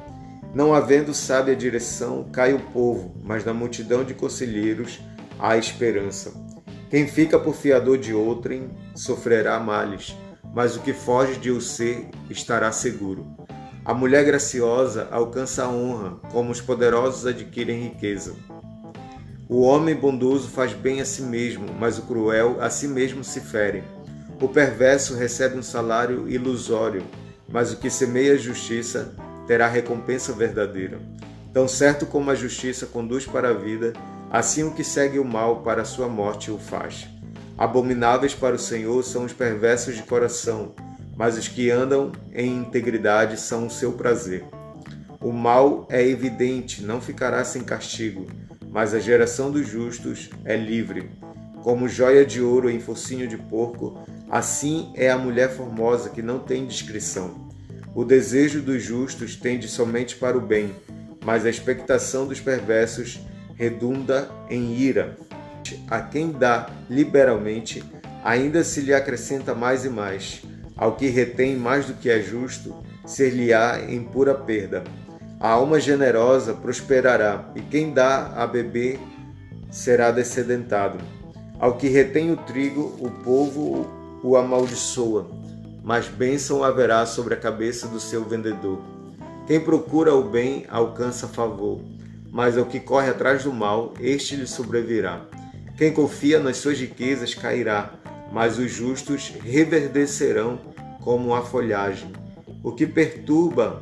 Não 0.56 0.74
havendo 0.74 1.14
sábia 1.14 1.56
direção, 1.56 2.30
cai 2.32 2.54
o 2.54 2.60
povo, 2.72 3.14
mas 3.22 3.44
na 3.44 3.54
multidão 3.54 4.06
de 4.06 4.14
conselheiros 4.14 5.02
há 5.38 5.58
esperança. 5.58 6.32
Quem 6.90 7.08
fica 7.08 7.38
por 7.38 7.56
fiador 7.56 7.98
de 7.98 8.14
outrem 8.14 8.70
sofrerá 8.96 9.60
males, 9.60 10.16
mas 10.54 10.78
o 10.78 10.80
que 10.80 10.94
foge 10.94 11.38
de 11.38 11.52
o 11.52 11.60
ser 11.60 12.08
estará 12.30 12.72
seguro. 12.72 13.39
A 13.90 13.94
mulher 13.96 14.24
graciosa 14.24 15.08
alcança 15.10 15.64
a 15.64 15.68
honra, 15.68 16.18
como 16.32 16.52
os 16.52 16.62
poderosos 16.62 17.26
adquirem 17.26 17.86
riqueza. 17.86 18.36
O 19.50 19.62
homem 19.62 19.96
bondoso 19.96 20.48
faz 20.48 20.74
bem 20.74 21.02
a 21.02 21.06
si 21.06 21.24
mesmo, 21.24 21.66
mas 21.74 21.98
o 21.98 22.04
cruel 22.04 22.58
a 22.62 22.70
si 22.70 22.88
mesmo 22.88 23.24
se 23.24 23.42
fere. 23.42 23.84
O 24.40 24.48
perverso 24.48 25.16
recebe 25.16 25.58
um 25.58 25.64
salário 25.64 26.30
ilusório, 26.30 27.02
mas 27.52 27.74
o 27.74 27.78
que 27.78 27.90
semeia 27.90 28.38
justiça 28.38 29.12
terá 29.48 29.68
recompensa 29.68 30.34
verdadeira. 30.34 31.00
Tão 31.52 31.68
certo 31.68 32.06
como 32.06 32.30
a 32.30 32.36
justiça 32.36 32.86
conduz 32.86 33.26
para 33.26 33.50
a 33.50 33.54
vida, 33.54 33.94
assim 34.30 34.62
o 34.62 34.72
que 34.72 34.84
segue 34.84 35.18
o 35.18 35.26
mal 35.26 35.64
para 35.64 35.82
a 35.82 35.86
sua 35.86 36.08
morte 36.08 36.52
o 36.52 36.60
faz. 36.60 37.08
Abomináveis 37.58 38.36
para 38.36 38.56
o 38.56 38.60
Senhor 38.60 39.04
são 39.04 39.26
os 39.26 39.34
perversos 39.34 39.96
de 39.96 40.04
coração, 40.04 40.76
mas 41.20 41.38
os 41.38 41.48
que 41.48 41.70
andam 41.70 42.12
em 42.34 42.58
integridade 42.58 43.40
são 43.40 43.68
o 43.68 43.70
seu 43.70 43.92
prazer. 43.92 44.44
O 45.22 45.32
mal 45.32 45.88
é 45.92 46.04
evidente, 46.04 46.82
não 46.82 47.00
ficará 47.00 47.46
sem 47.46 47.62
castigo 47.62 48.26
mas 48.72 48.94
a 48.94 49.00
geração 49.00 49.52
dos 49.52 49.68
justos 49.68 50.30
é 50.46 50.56
livre. 50.56 51.10
Como 51.64 51.90
joia 51.90 52.26
de 52.26 52.42
ouro 52.42 52.70
em 52.70 52.80
focinho 52.80 53.28
de 53.28 53.38
porco, 53.38 54.00
assim 54.30 54.92
é 54.96 55.10
a 55.10 55.18
mulher 55.18 55.50
formosa 55.50 56.10
que 56.10 56.22
não 56.22 56.40
tem 56.40 56.66
discrição. 56.66 57.50
O 57.96 58.06
desejo 58.06 58.62
dos 58.62 58.82
justos 58.82 59.36
tende 59.36 59.68
somente 59.68 60.16
para 60.16 60.38
o 60.38 60.42
bem, 60.42 60.74
mas 61.26 61.46
a 61.46 61.50
expectação 61.50 62.28
dos 62.28 62.40
perversos 62.40 63.20
redunda 63.56 64.30
em 64.50 64.78
ira. 64.78 65.18
A 65.90 66.02
quem 66.02 66.32
dá 66.32 66.70
liberalmente, 66.90 67.84
ainda 68.24 68.64
se 68.64 68.82
lhe 68.82 68.94
acrescenta 68.94 69.54
mais 69.54 69.84
e 69.84 69.90
mais. 69.90 70.42
Ao 70.80 70.94
que 70.94 71.08
retém 71.08 71.58
mais 71.58 71.88
do 71.88 71.94
que 71.94 72.10
é 72.10 72.22
justo, 72.22 72.74
ser-lhe-á 73.06 73.82
em 73.90 74.02
pura 74.02 74.34
perda. 74.34 74.82
A 75.38 75.50
alma 75.50 75.78
generosa 75.78 76.54
prosperará, 76.54 77.52
e 77.54 77.60
quem 77.60 77.92
dá 77.92 78.28
a 78.34 78.48
beber 78.48 78.98
será 79.70 80.10
descedentado. 80.10 80.98
Ao 81.60 81.76
que 81.76 81.90
retém 81.90 82.32
o 82.32 82.38
trigo, 82.38 82.96
o 82.98 83.12
povo 83.12 83.86
o 84.24 84.38
amaldiçoa, 84.38 85.30
mas 85.84 86.08
bênção 86.08 86.64
haverá 86.64 87.06
sobre 87.06 87.34
a 87.34 87.38
cabeça 87.38 87.86
do 87.86 88.00
seu 88.00 88.24
vendedor. 88.24 88.80
Quem 89.48 89.60
procura 89.60 90.16
o 90.16 90.24
bem 90.24 90.66
alcança 90.70 91.28
favor, 91.28 91.82
mas 92.32 92.58
ao 92.58 92.66
que 92.66 92.80
corre 92.80 93.10
atrás 93.10 93.44
do 93.44 93.52
mal, 93.52 93.94
este 94.00 94.38
lhe 94.38 94.48
sobrevirá. 94.48 95.26
Quem 95.78 95.92
confia 95.92 96.40
nas 96.40 96.56
suas 96.56 96.80
riquezas 96.80 97.34
cairá, 97.34 97.92
mas 98.32 98.60
os 98.60 98.72
justos 98.72 99.34
reverdecerão 99.44 100.69
como 101.02 101.34
a 101.34 101.42
folhagem. 101.42 102.12
O 102.64 102.72
que 102.72 102.86
perturba 102.86 103.82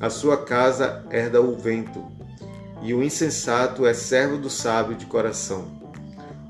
a 0.00 0.10
sua 0.10 0.36
casa 0.36 1.04
herda 1.10 1.40
o 1.40 1.56
vento, 1.56 2.04
e 2.82 2.92
o 2.92 3.02
insensato 3.02 3.86
é 3.86 3.94
servo 3.94 4.36
do 4.36 4.50
sábio 4.50 4.96
de 4.96 5.06
coração. 5.06 5.80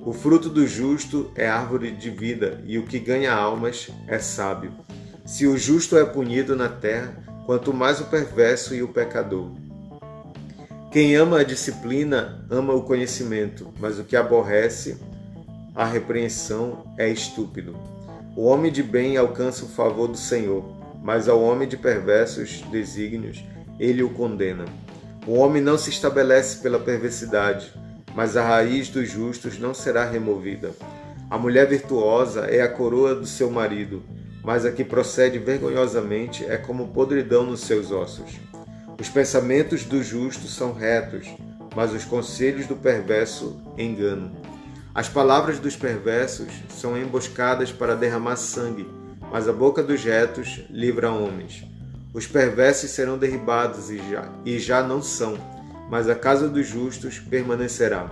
O 0.04 0.12
fruto 0.12 0.48
do 0.48 0.66
justo 0.66 1.30
é 1.36 1.48
árvore 1.48 1.90
de 1.92 2.10
vida, 2.10 2.62
e 2.66 2.78
o 2.78 2.86
que 2.86 2.98
ganha 2.98 3.32
almas 3.32 3.90
é 4.08 4.18
sábio. 4.18 4.72
Se 5.24 5.46
o 5.46 5.56
justo 5.56 5.96
é 5.96 6.04
punido 6.04 6.56
na 6.56 6.68
terra, 6.68 7.16
quanto 7.46 7.72
mais 7.72 8.00
o 8.00 8.06
perverso 8.06 8.74
e 8.74 8.82
o 8.82 8.88
pecador. 8.88 9.50
Quem 10.90 11.14
ama 11.14 11.40
a 11.40 11.44
disciplina 11.44 12.44
ama 12.50 12.74
o 12.74 12.82
conhecimento, 12.82 13.72
mas 13.78 13.98
o 13.98 14.04
que 14.04 14.16
aborrece 14.16 14.98
a 15.74 15.84
repreensão 15.84 16.84
é 16.98 17.08
estúpido. 17.08 17.74
O 18.34 18.44
homem 18.44 18.72
de 18.72 18.82
bem 18.82 19.16
alcança 19.16 19.64
o 19.64 19.68
favor 19.68 20.08
do 20.08 20.16
Senhor, 20.16 20.64
mas 21.02 21.28
ao 21.28 21.42
homem 21.42 21.68
de 21.68 21.76
perversos 21.76 22.62
desígnios 22.70 23.44
ele 23.78 24.02
o 24.02 24.10
condena. 24.10 24.64
O 25.26 25.34
homem 25.34 25.60
não 25.60 25.76
se 25.76 25.90
estabelece 25.90 26.58
pela 26.58 26.78
perversidade, 26.78 27.72
mas 28.14 28.36
a 28.36 28.42
raiz 28.42 28.88
dos 28.88 29.10
justos 29.10 29.58
não 29.58 29.74
será 29.74 30.04
removida. 30.04 30.70
A 31.28 31.36
mulher 31.36 31.68
virtuosa 31.68 32.46
é 32.46 32.62
a 32.62 32.68
coroa 32.68 33.14
do 33.14 33.26
seu 33.26 33.50
marido, 33.50 34.02
mas 34.42 34.64
a 34.64 34.72
que 34.72 34.84
procede 34.84 35.38
vergonhosamente 35.38 36.44
é 36.44 36.56
como 36.56 36.88
podridão 36.88 37.44
nos 37.44 37.60
seus 37.60 37.90
ossos. 37.90 38.40
Os 39.00 39.08
pensamentos 39.08 39.84
do 39.84 40.02
justo 40.02 40.46
são 40.46 40.72
retos, 40.72 41.28
mas 41.74 41.92
os 41.92 42.04
conselhos 42.04 42.66
do 42.66 42.76
perverso 42.76 43.60
enganam. 43.76 44.32
As 44.94 45.08
palavras 45.08 45.58
dos 45.58 45.74
perversos 45.74 46.52
são 46.68 46.98
emboscadas 46.98 47.72
para 47.72 47.96
derramar 47.96 48.36
sangue, 48.36 48.86
mas 49.30 49.48
a 49.48 49.52
boca 49.52 49.82
dos 49.82 50.04
retos 50.04 50.60
livra 50.68 51.10
homens. 51.10 51.64
Os 52.12 52.26
perversos 52.26 52.90
serão 52.90 53.16
derribados 53.16 53.88
e 53.88 53.96
já, 54.10 54.30
e 54.44 54.58
já 54.58 54.82
não 54.82 55.00
são, 55.00 55.38
mas 55.88 56.10
a 56.10 56.14
casa 56.14 56.46
dos 56.46 56.66
justos 56.66 57.18
permanecerá. 57.18 58.06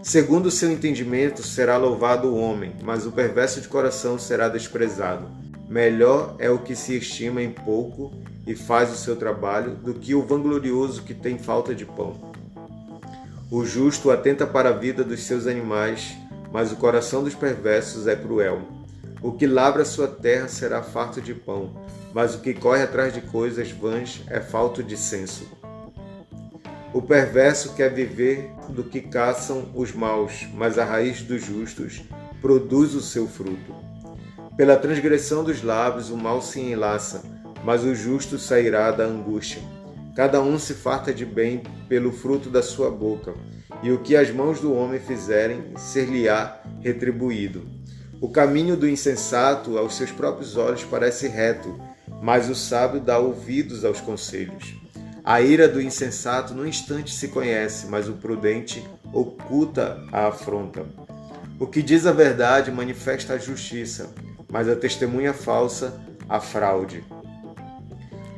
Segundo 0.00 0.46
o 0.46 0.50
seu 0.50 0.70
entendimento 0.70 1.42
será 1.42 1.76
louvado 1.76 2.28
o 2.28 2.38
homem, 2.38 2.72
mas 2.84 3.04
o 3.04 3.10
perverso 3.10 3.60
de 3.60 3.66
coração 3.66 4.16
será 4.16 4.48
desprezado. 4.48 5.26
Melhor 5.68 6.36
é 6.38 6.48
o 6.48 6.60
que 6.60 6.76
se 6.76 6.96
estima 6.96 7.42
em 7.42 7.50
pouco 7.50 8.12
e 8.46 8.54
faz 8.54 8.92
o 8.92 8.96
seu 8.96 9.16
trabalho 9.16 9.72
do 9.74 9.94
que 9.94 10.14
o 10.14 10.22
vanglorioso 10.22 11.02
que 11.02 11.14
tem 11.14 11.36
falta 11.36 11.74
de 11.74 11.84
pão. 11.84 12.31
O 13.54 13.66
justo 13.66 14.10
atenta 14.10 14.46
para 14.46 14.70
a 14.70 14.72
vida 14.72 15.04
dos 15.04 15.24
seus 15.24 15.46
animais, 15.46 16.16
mas 16.50 16.72
o 16.72 16.76
coração 16.76 17.22
dos 17.22 17.34
perversos 17.34 18.06
é 18.06 18.16
cruel. 18.16 18.62
O 19.20 19.32
que 19.32 19.46
labra 19.46 19.84
sua 19.84 20.08
terra 20.08 20.48
será 20.48 20.82
farto 20.82 21.20
de 21.20 21.34
pão, 21.34 21.70
mas 22.14 22.34
o 22.34 22.38
que 22.38 22.54
corre 22.54 22.82
atrás 22.82 23.12
de 23.12 23.20
coisas 23.20 23.70
vãs 23.70 24.22
é 24.28 24.40
falto 24.40 24.82
de 24.82 24.96
senso. 24.96 25.46
O 26.94 27.02
perverso 27.02 27.74
quer 27.74 27.92
viver 27.92 28.50
do 28.70 28.84
que 28.84 29.02
caçam 29.02 29.70
os 29.74 29.92
maus, 29.92 30.48
mas 30.54 30.78
a 30.78 30.84
raiz 30.86 31.20
dos 31.20 31.44
justos 31.44 32.00
produz 32.40 32.94
o 32.94 33.02
seu 33.02 33.28
fruto. 33.28 33.74
Pela 34.56 34.78
transgressão 34.78 35.44
dos 35.44 35.62
lábios 35.62 36.08
o 36.08 36.16
mal 36.16 36.40
se 36.40 36.58
enlaça, 36.58 37.22
mas 37.62 37.84
o 37.84 37.94
justo 37.94 38.38
sairá 38.38 38.90
da 38.90 39.04
angústia. 39.04 39.60
Cada 40.14 40.42
um 40.42 40.58
se 40.58 40.74
farta 40.74 41.12
de 41.12 41.24
bem 41.24 41.62
pelo 41.88 42.12
fruto 42.12 42.50
da 42.50 42.62
sua 42.62 42.90
boca, 42.90 43.34
e 43.82 43.90
o 43.90 44.00
que 44.00 44.14
as 44.14 44.30
mãos 44.30 44.60
do 44.60 44.74
homem 44.74 45.00
fizerem 45.00 45.72
ser-lhe-á 45.76 46.60
retribuído. 46.80 47.66
O 48.20 48.28
caminho 48.28 48.76
do 48.76 48.88
insensato 48.88 49.76
aos 49.78 49.96
seus 49.96 50.12
próprios 50.12 50.56
olhos 50.56 50.84
parece 50.84 51.26
reto, 51.26 51.80
mas 52.22 52.48
o 52.48 52.54
sábio 52.54 53.00
dá 53.00 53.18
ouvidos 53.18 53.84
aos 53.84 54.00
conselhos. 54.00 54.74
A 55.24 55.40
ira 55.40 55.66
do 55.66 55.80
insensato 55.80 56.52
no 56.52 56.66
instante 56.66 57.14
se 57.14 57.28
conhece, 57.28 57.86
mas 57.86 58.08
o 58.08 58.14
prudente 58.14 58.84
oculta 59.12 60.04
a 60.12 60.26
afronta. 60.26 60.84
O 61.58 61.66
que 61.66 61.82
diz 61.82 62.06
a 62.06 62.12
verdade 62.12 62.70
manifesta 62.70 63.34
a 63.34 63.38
justiça, 63.38 64.10
mas 64.50 64.68
a 64.68 64.76
testemunha 64.76 65.32
falsa 65.32 66.00
a 66.28 66.40
fraude. 66.40 67.04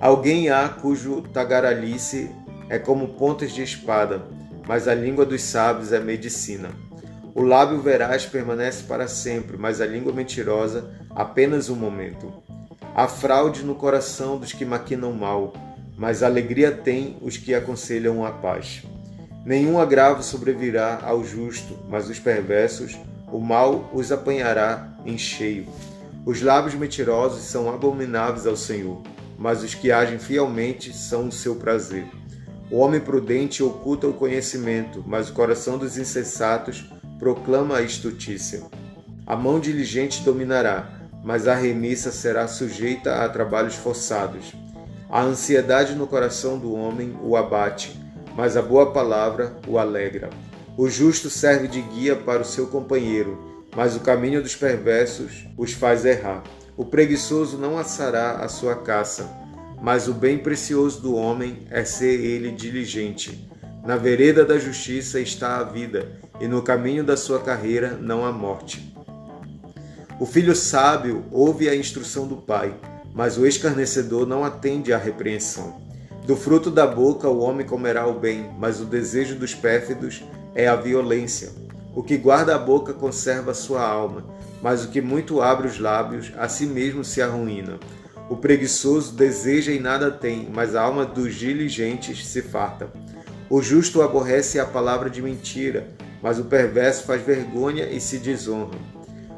Alguém 0.05 0.51
há 0.51 0.69
cujo 0.69 1.23
tagaralice 1.33 2.31
é 2.69 2.79
como 2.79 3.15
pontas 3.15 3.53
de 3.53 3.63
espada, 3.63 4.23
mas 4.69 4.87
a 4.87 4.95
língua 4.95 5.25
dos 5.25 5.41
sábios 5.41 5.93
é 5.95 5.99
medicina. 5.99 6.69
O 7.35 7.41
lábio 7.41 7.81
veraz 7.81 8.27
permanece 8.27 8.83
para 8.83 9.09
sempre, 9.09 9.57
mas 9.57 9.81
a 9.81 9.87
língua 9.87 10.13
mentirosa 10.13 10.91
apenas 11.09 11.71
um 11.71 11.75
momento. 11.75 12.31
Há 12.95 13.09
fraude 13.09 13.63
no 13.63 13.75
coração 13.75 14.37
dos 14.37 14.53
que 14.53 14.67
maquinam 14.67 15.11
mal, 15.15 15.55
mas 15.97 16.23
alegria 16.23 16.71
tem 16.71 17.17
os 17.23 17.39
que 17.39 17.55
aconselham 17.55 18.27
a 18.27 18.31
paz. 18.31 18.83
Nenhum 19.43 19.81
agravo 19.81 20.23
sobrevirá 20.23 21.01
ao 21.03 21.25
justo, 21.25 21.79
mas 21.89 22.11
os 22.11 22.19
perversos, 22.19 22.95
o 23.33 23.39
mal 23.39 23.89
os 23.91 24.13
apanhará 24.13 24.99
em 25.07 25.17
cheio. 25.17 25.67
Os 26.27 26.43
lábios 26.43 26.75
mentirosos 26.75 27.45
são 27.45 27.73
abomináveis 27.73 28.47
ao 28.47 28.55
Senhor, 28.55 29.01
mas 29.39 29.63
os 29.63 29.75
que 29.75 29.91
agem 29.91 30.19
fielmente 30.19 30.93
são 30.93 31.29
o 31.29 31.33
seu 31.33 31.57
prazer. 31.57 32.07
O 32.71 32.79
homem 32.79 33.01
prudente 33.01 33.63
oculta 33.63 34.07
o 34.07 34.15
conhecimento, 34.15 35.05
mas 35.07 35.29
o 35.29 35.33
coração 35.33 35.79
dos 35.79 35.99
insensatos 35.99 36.85
proclama 37.19 37.77
a 37.77 37.83
estutícia. 37.83 38.63
A 39.27 39.37
mão 39.37 39.61
diligente 39.61 40.23
dominará, 40.23 41.01
mas 41.23 41.49
a 41.49 41.55
remissa 41.55 42.11
será 42.11 42.47
sujeita 42.47 43.25
a 43.25 43.29
trabalhos 43.29 43.75
forçados. 43.75 44.53
A 45.09 45.23
ansiedade 45.23 45.95
no 45.95 46.07
coração 46.07 46.59
do 46.59 46.75
homem 46.75 47.17
o 47.23 47.37
abate, 47.37 47.99
mas 48.37 48.57
a 48.57 48.63
boa 48.63 48.93
palavra 48.93 49.57
o 49.67 49.79
alegra. 49.79 50.31
O 50.77 50.89
justo 50.89 51.31
serve 51.31 51.69
de 51.69 51.81
guia 51.81 52.17
para 52.17 52.43
o 52.43 52.45
seu 52.45 52.67
companheiro, 52.67 53.65
mas 53.77 53.95
o 53.95 54.01
caminho 54.01 54.43
dos 54.43 54.57
perversos 54.57 55.47
os 55.57 55.73
faz 55.73 56.05
errar. 56.05 56.43
O 56.77 56.85
preguiçoso 56.85 57.57
não 57.57 57.79
assará 57.79 58.39
a 58.39 58.49
sua 58.49 58.75
caça, 58.75 59.31
mas 59.81 60.09
o 60.09 60.13
bem 60.13 60.39
precioso 60.39 61.01
do 61.01 61.15
homem 61.15 61.67
é 61.71 61.85
ser 61.85 62.19
ele 62.19 62.51
diligente. 62.51 63.49
Na 63.85 63.97
vereda 63.97 64.45
da 64.45 64.59
justiça 64.59 65.21
está 65.21 65.59
a 65.59 65.63
vida, 65.63 66.21
e 66.41 66.49
no 66.49 66.63
caminho 66.63 67.05
da 67.05 67.17
sua 67.17 67.39
carreira 67.39 67.97
não 68.01 68.25
há 68.25 68.33
morte. 68.33 68.93
O 70.19 70.27
filho 70.27 70.57
sábio 70.57 71.25
ouve 71.31 71.69
a 71.69 71.77
instrução 71.77 72.27
do 72.27 72.39
pai, 72.39 72.75
mas 73.15 73.39
o 73.39 73.47
escarnecedor 73.47 74.27
não 74.27 74.45
atende 74.45 74.93
à 74.93 74.99
repreensão. 74.99 75.81
Do 76.27 76.35
fruto 76.35 76.73
da 76.73 76.87
boca 76.87 77.29
o 77.29 77.39
homem 77.39 77.65
comerá 77.65 78.05
o 78.07 78.19
bem, 78.19 78.51
mas 78.59 78.81
o 78.81 78.85
desejo 78.85 79.37
dos 79.37 79.55
pérfidos 79.55 80.25
é 80.57 80.67
a 80.67 80.75
violência. 80.75 81.53
O 81.95 82.03
que 82.03 82.17
guarda 82.17 82.57
a 82.57 82.59
boca 82.59 82.93
conserva 82.93 83.55
sua 83.55 83.87
alma, 83.87 84.25
mas 84.65 84.83
o 84.83 84.89
que 84.89 85.03
muito 85.03 85.43
abre 85.43 85.69
os 85.69 85.79
lábios, 85.79 86.33
a 86.39 86.49
si 86.49 86.65
mesmo 86.65 87.05
se 87.05 87.21
arruína. 87.21 87.79
O 88.31 88.37
preguiçoso 88.39 89.13
deseja 89.13 89.71
e 89.71 89.79
nada 89.79 90.11
tem, 90.11 90.49
mas 90.55 90.75
a 90.75 90.81
alma 90.81 91.05
dos 91.05 91.35
diligentes 91.35 92.27
se 92.27 92.41
farta. 92.41 92.91
O 93.51 93.61
justo 93.61 94.01
aborrece 94.01 94.59
a 94.59 94.65
palavra 94.65 95.11
de 95.11 95.21
mentira, 95.21 95.89
mas 96.23 96.39
o 96.39 96.47
perverso 96.47 97.05
faz 97.05 97.21
vergonha 97.21 97.91
e 97.91 98.01
se 98.01 98.17
desonra. 98.17 98.79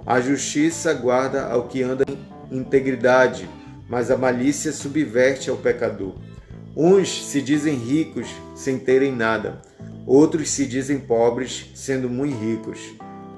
A 0.06 0.20
justiça 0.20 0.94
guarda 0.94 1.46
ao 1.46 1.66
que 1.66 1.82
anda 1.82 2.04
em 2.08 2.56
integridade, 2.58 3.50
mas 3.88 4.12
a 4.12 4.16
malícia 4.16 4.70
subverte 4.70 5.50
ao 5.50 5.56
pecador. 5.56 6.14
Uns 6.76 7.26
se 7.26 7.42
dizem 7.42 7.74
ricos 7.74 8.28
sem 8.54 8.78
terem 8.78 9.10
nada, 9.10 9.60
Outros 10.06 10.50
se 10.50 10.64
dizem 10.64 11.00
pobres, 11.00 11.68
sendo 11.74 12.08
muito 12.08 12.38
ricos. 12.38 12.78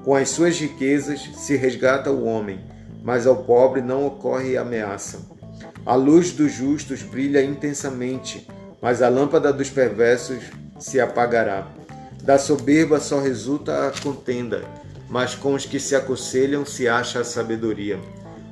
Com 0.09 0.15
as 0.15 0.29
suas 0.29 0.59
riquezas 0.59 1.29
se 1.35 1.55
resgata 1.55 2.09
o 2.09 2.25
homem, 2.25 2.59
mas 3.03 3.27
ao 3.27 3.43
pobre 3.43 3.79
não 3.79 4.07
ocorre 4.07 4.57
ameaça. 4.57 5.19
A 5.85 5.93
luz 5.93 6.31
dos 6.31 6.51
justos 6.51 7.03
brilha 7.03 7.43
intensamente, 7.43 8.47
mas 8.81 9.03
a 9.03 9.07
lâmpada 9.07 9.53
dos 9.53 9.69
perversos 9.69 10.45
se 10.79 10.99
apagará. 10.99 11.67
Da 12.23 12.39
soberba 12.39 12.99
só 12.99 13.19
resulta 13.19 13.87
a 13.87 13.91
contenda, 14.01 14.63
mas 15.07 15.35
com 15.35 15.53
os 15.53 15.67
que 15.67 15.79
se 15.79 15.95
aconselham 15.95 16.65
se 16.65 16.87
acha 16.87 17.19
a 17.19 17.23
sabedoria. 17.23 17.99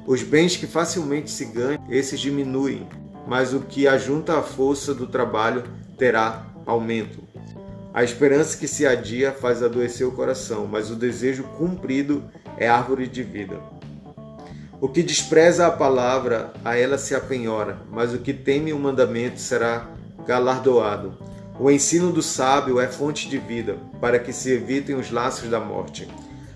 Os 0.06 0.22
bens 0.22 0.56
que 0.56 0.68
facilmente 0.68 1.32
se 1.32 1.46
ganham, 1.46 1.84
esses 1.90 2.20
diminuem, 2.20 2.88
mas 3.26 3.52
o 3.52 3.62
que 3.62 3.88
ajunta 3.88 4.38
a 4.38 4.44
força 4.44 4.94
do 4.94 5.08
trabalho 5.08 5.64
terá 5.98 6.46
aumento. 6.68 7.27
A 7.98 8.04
esperança 8.04 8.56
que 8.56 8.68
se 8.68 8.86
adia 8.86 9.32
faz 9.32 9.64
adoecer 9.64 10.06
o 10.06 10.12
coração, 10.12 10.68
mas 10.68 10.92
o 10.92 10.96
desejo 10.96 11.42
cumprido 11.58 12.24
é 12.56 12.70
árvore 12.70 13.08
de 13.08 13.24
vida. 13.24 13.60
O 14.80 14.88
que 14.88 15.02
despreza 15.02 15.66
a 15.66 15.72
palavra, 15.72 16.54
a 16.64 16.78
ela 16.78 17.00
se 17.00 17.16
apenhora, 17.16 17.82
mas 17.92 18.14
o 18.14 18.20
que 18.20 18.34
teme 18.34 18.72
o 18.72 18.78
mandamento 18.78 19.40
será 19.40 19.90
galardoado. 20.28 21.18
O 21.60 21.72
ensino 21.72 22.12
do 22.12 22.22
sábio 22.22 22.80
é 22.80 22.88
fonte 22.88 23.28
de 23.28 23.40
vida, 23.40 23.80
para 24.00 24.20
que 24.20 24.32
se 24.32 24.52
evitem 24.52 24.96
os 24.96 25.10
laços 25.10 25.50
da 25.50 25.60
morte. 25.60 26.08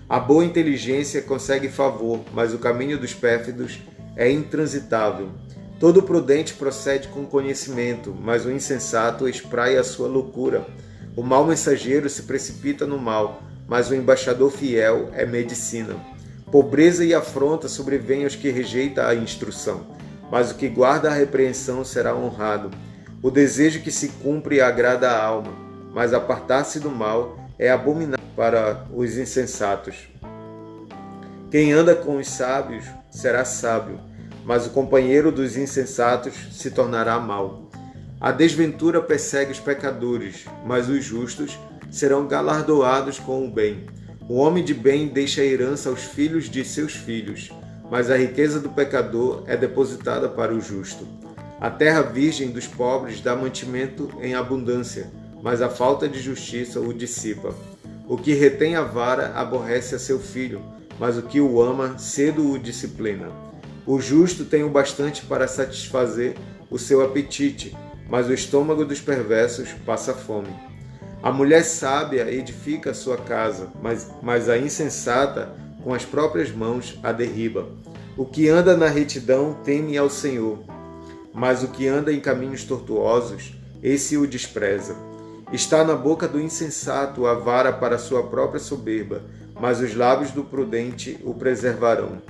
A 0.08 0.20
boa 0.20 0.44
inteligência 0.44 1.22
consegue 1.22 1.68
favor, 1.68 2.20
mas 2.32 2.54
o 2.54 2.58
caminho 2.58 2.96
dos 3.00 3.14
pérfidos 3.14 3.80
é 4.14 4.30
intransitável. 4.30 5.30
Todo 5.80 6.04
prudente 6.04 6.54
procede 6.54 7.08
com 7.08 7.26
conhecimento, 7.26 8.16
mas 8.16 8.46
o 8.46 8.50
insensato 8.52 9.28
espraia 9.28 9.80
a 9.80 9.84
sua 9.84 10.06
loucura. 10.06 10.64
O 11.14 11.22
mau 11.22 11.44
mensageiro 11.44 12.08
se 12.08 12.22
precipita 12.22 12.86
no 12.86 12.98
mal, 12.98 13.42
mas 13.68 13.90
o 13.90 13.94
embaixador 13.94 14.50
fiel 14.50 15.10
é 15.12 15.26
medicina. 15.26 15.94
Pobreza 16.50 17.04
e 17.04 17.14
afronta 17.14 17.68
sobrevêm 17.68 18.24
aos 18.24 18.34
que 18.34 18.50
rejeitam 18.50 19.04
a 19.04 19.14
instrução, 19.14 19.86
mas 20.30 20.50
o 20.50 20.54
que 20.54 20.68
guarda 20.68 21.10
a 21.10 21.14
repreensão 21.14 21.84
será 21.84 22.14
honrado. 22.14 22.70
O 23.22 23.30
desejo 23.30 23.82
que 23.82 23.90
se 23.90 24.08
cumpre 24.08 24.60
agrada 24.60 25.10
a 25.10 25.22
alma, 25.22 25.52
mas 25.92 26.14
apartar-se 26.14 26.80
do 26.80 26.90
mal 26.90 27.38
é 27.58 27.70
abominável 27.70 28.24
para 28.34 28.86
os 28.94 29.16
insensatos. 29.18 30.08
Quem 31.50 31.72
anda 31.72 31.94
com 31.94 32.16
os 32.16 32.28
sábios 32.28 32.86
será 33.10 33.44
sábio, 33.44 34.00
mas 34.44 34.66
o 34.66 34.70
companheiro 34.70 35.30
dos 35.30 35.58
insensatos 35.58 36.32
se 36.52 36.70
tornará 36.70 37.20
mau. 37.20 37.61
A 38.22 38.30
desventura 38.30 39.02
persegue 39.02 39.50
os 39.50 39.58
pecadores, 39.58 40.44
mas 40.64 40.88
os 40.88 41.02
justos 41.02 41.58
serão 41.90 42.28
galardoados 42.28 43.18
com 43.18 43.44
o 43.44 43.50
bem. 43.50 43.84
O 44.28 44.34
homem 44.34 44.62
de 44.62 44.72
bem 44.72 45.08
deixa 45.08 45.40
a 45.40 45.44
herança 45.44 45.88
aos 45.88 46.04
filhos 46.04 46.48
de 46.48 46.64
seus 46.64 46.92
filhos, 46.94 47.50
mas 47.90 48.12
a 48.12 48.16
riqueza 48.16 48.60
do 48.60 48.68
pecador 48.68 49.42
é 49.48 49.56
depositada 49.56 50.28
para 50.28 50.54
o 50.54 50.60
justo. 50.60 51.04
A 51.60 51.68
terra 51.68 52.02
virgem 52.02 52.52
dos 52.52 52.64
pobres 52.64 53.20
dá 53.20 53.34
mantimento 53.34 54.08
em 54.20 54.36
abundância, 54.36 55.10
mas 55.42 55.60
a 55.60 55.68
falta 55.68 56.08
de 56.08 56.20
justiça 56.20 56.78
o 56.78 56.94
dissipa. 56.94 57.52
O 58.06 58.16
que 58.16 58.34
retém 58.34 58.76
a 58.76 58.84
vara 58.84 59.32
aborrece 59.34 59.96
a 59.96 59.98
seu 59.98 60.20
filho, 60.20 60.62
mas 60.96 61.18
o 61.18 61.22
que 61.22 61.40
o 61.40 61.60
ama 61.60 61.98
cedo 61.98 62.52
o 62.52 62.56
disciplina. 62.56 63.30
O 63.84 64.00
justo 64.00 64.44
tem 64.44 64.62
o 64.62 64.70
bastante 64.70 65.24
para 65.26 65.48
satisfazer 65.48 66.36
o 66.70 66.78
seu 66.78 67.04
apetite, 67.04 67.76
mas 68.08 68.28
o 68.28 68.34
estômago 68.34 68.84
dos 68.84 69.00
perversos 69.00 69.70
passa 69.86 70.12
fome. 70.12 70.48
A 71.22 71.30
mulher 71.30 71.62
sábia 71.62 72.30
edifica 72.30 72.90
a 72.90 72.94
sua 72.94 73.16
casa, 73.16 73.68
mas, 73.80 74.10
mas 74.20 74.48
a 74.48 74.58
insensata 74.58 75.54
com 75.82 75.94
as 75.94 76.04
próprias 76.04 76.50
mãos 76.50 76.98
a 77.02 77.12
derriba. 77.12 77.68
O 78.16 78.24
que 78.24 78.48
anda 78.48 78.76
na 78.76 78.88
retidão 78.88 79.54
teme 79.64 79.96
ao 79.96 80.10
Senhor, 80.10 80.58
mas 81.32 81.62
o 81.62 81.68
que 81.68 81.86
anda 81.86 82.12
em 82.12 82.20
caminhos 82.20 82.64
tortuosos, 82.64 83.54
esse 83.82 84.16
o 84.16 84.26
despreza. 84.26 84.96
Está 85.52 85.84
na 85.84 85.94
boca 85.94 86.26
do 86.26 86.40
insensato 86.40 87.26
a 87.26 87.34
vara 87.34 87.72
para 87.72 87.98
sua 87.98 88.24
própria 88.24 88.60
soberba, 88.60 89.22
mas 89.60 89.80
os 89.80 89.94
lábios 89.94 90.30
do 90.30 90.42
prudente 90.42 91.18
o 91.24 91.34
preservarão. 91.34 92.20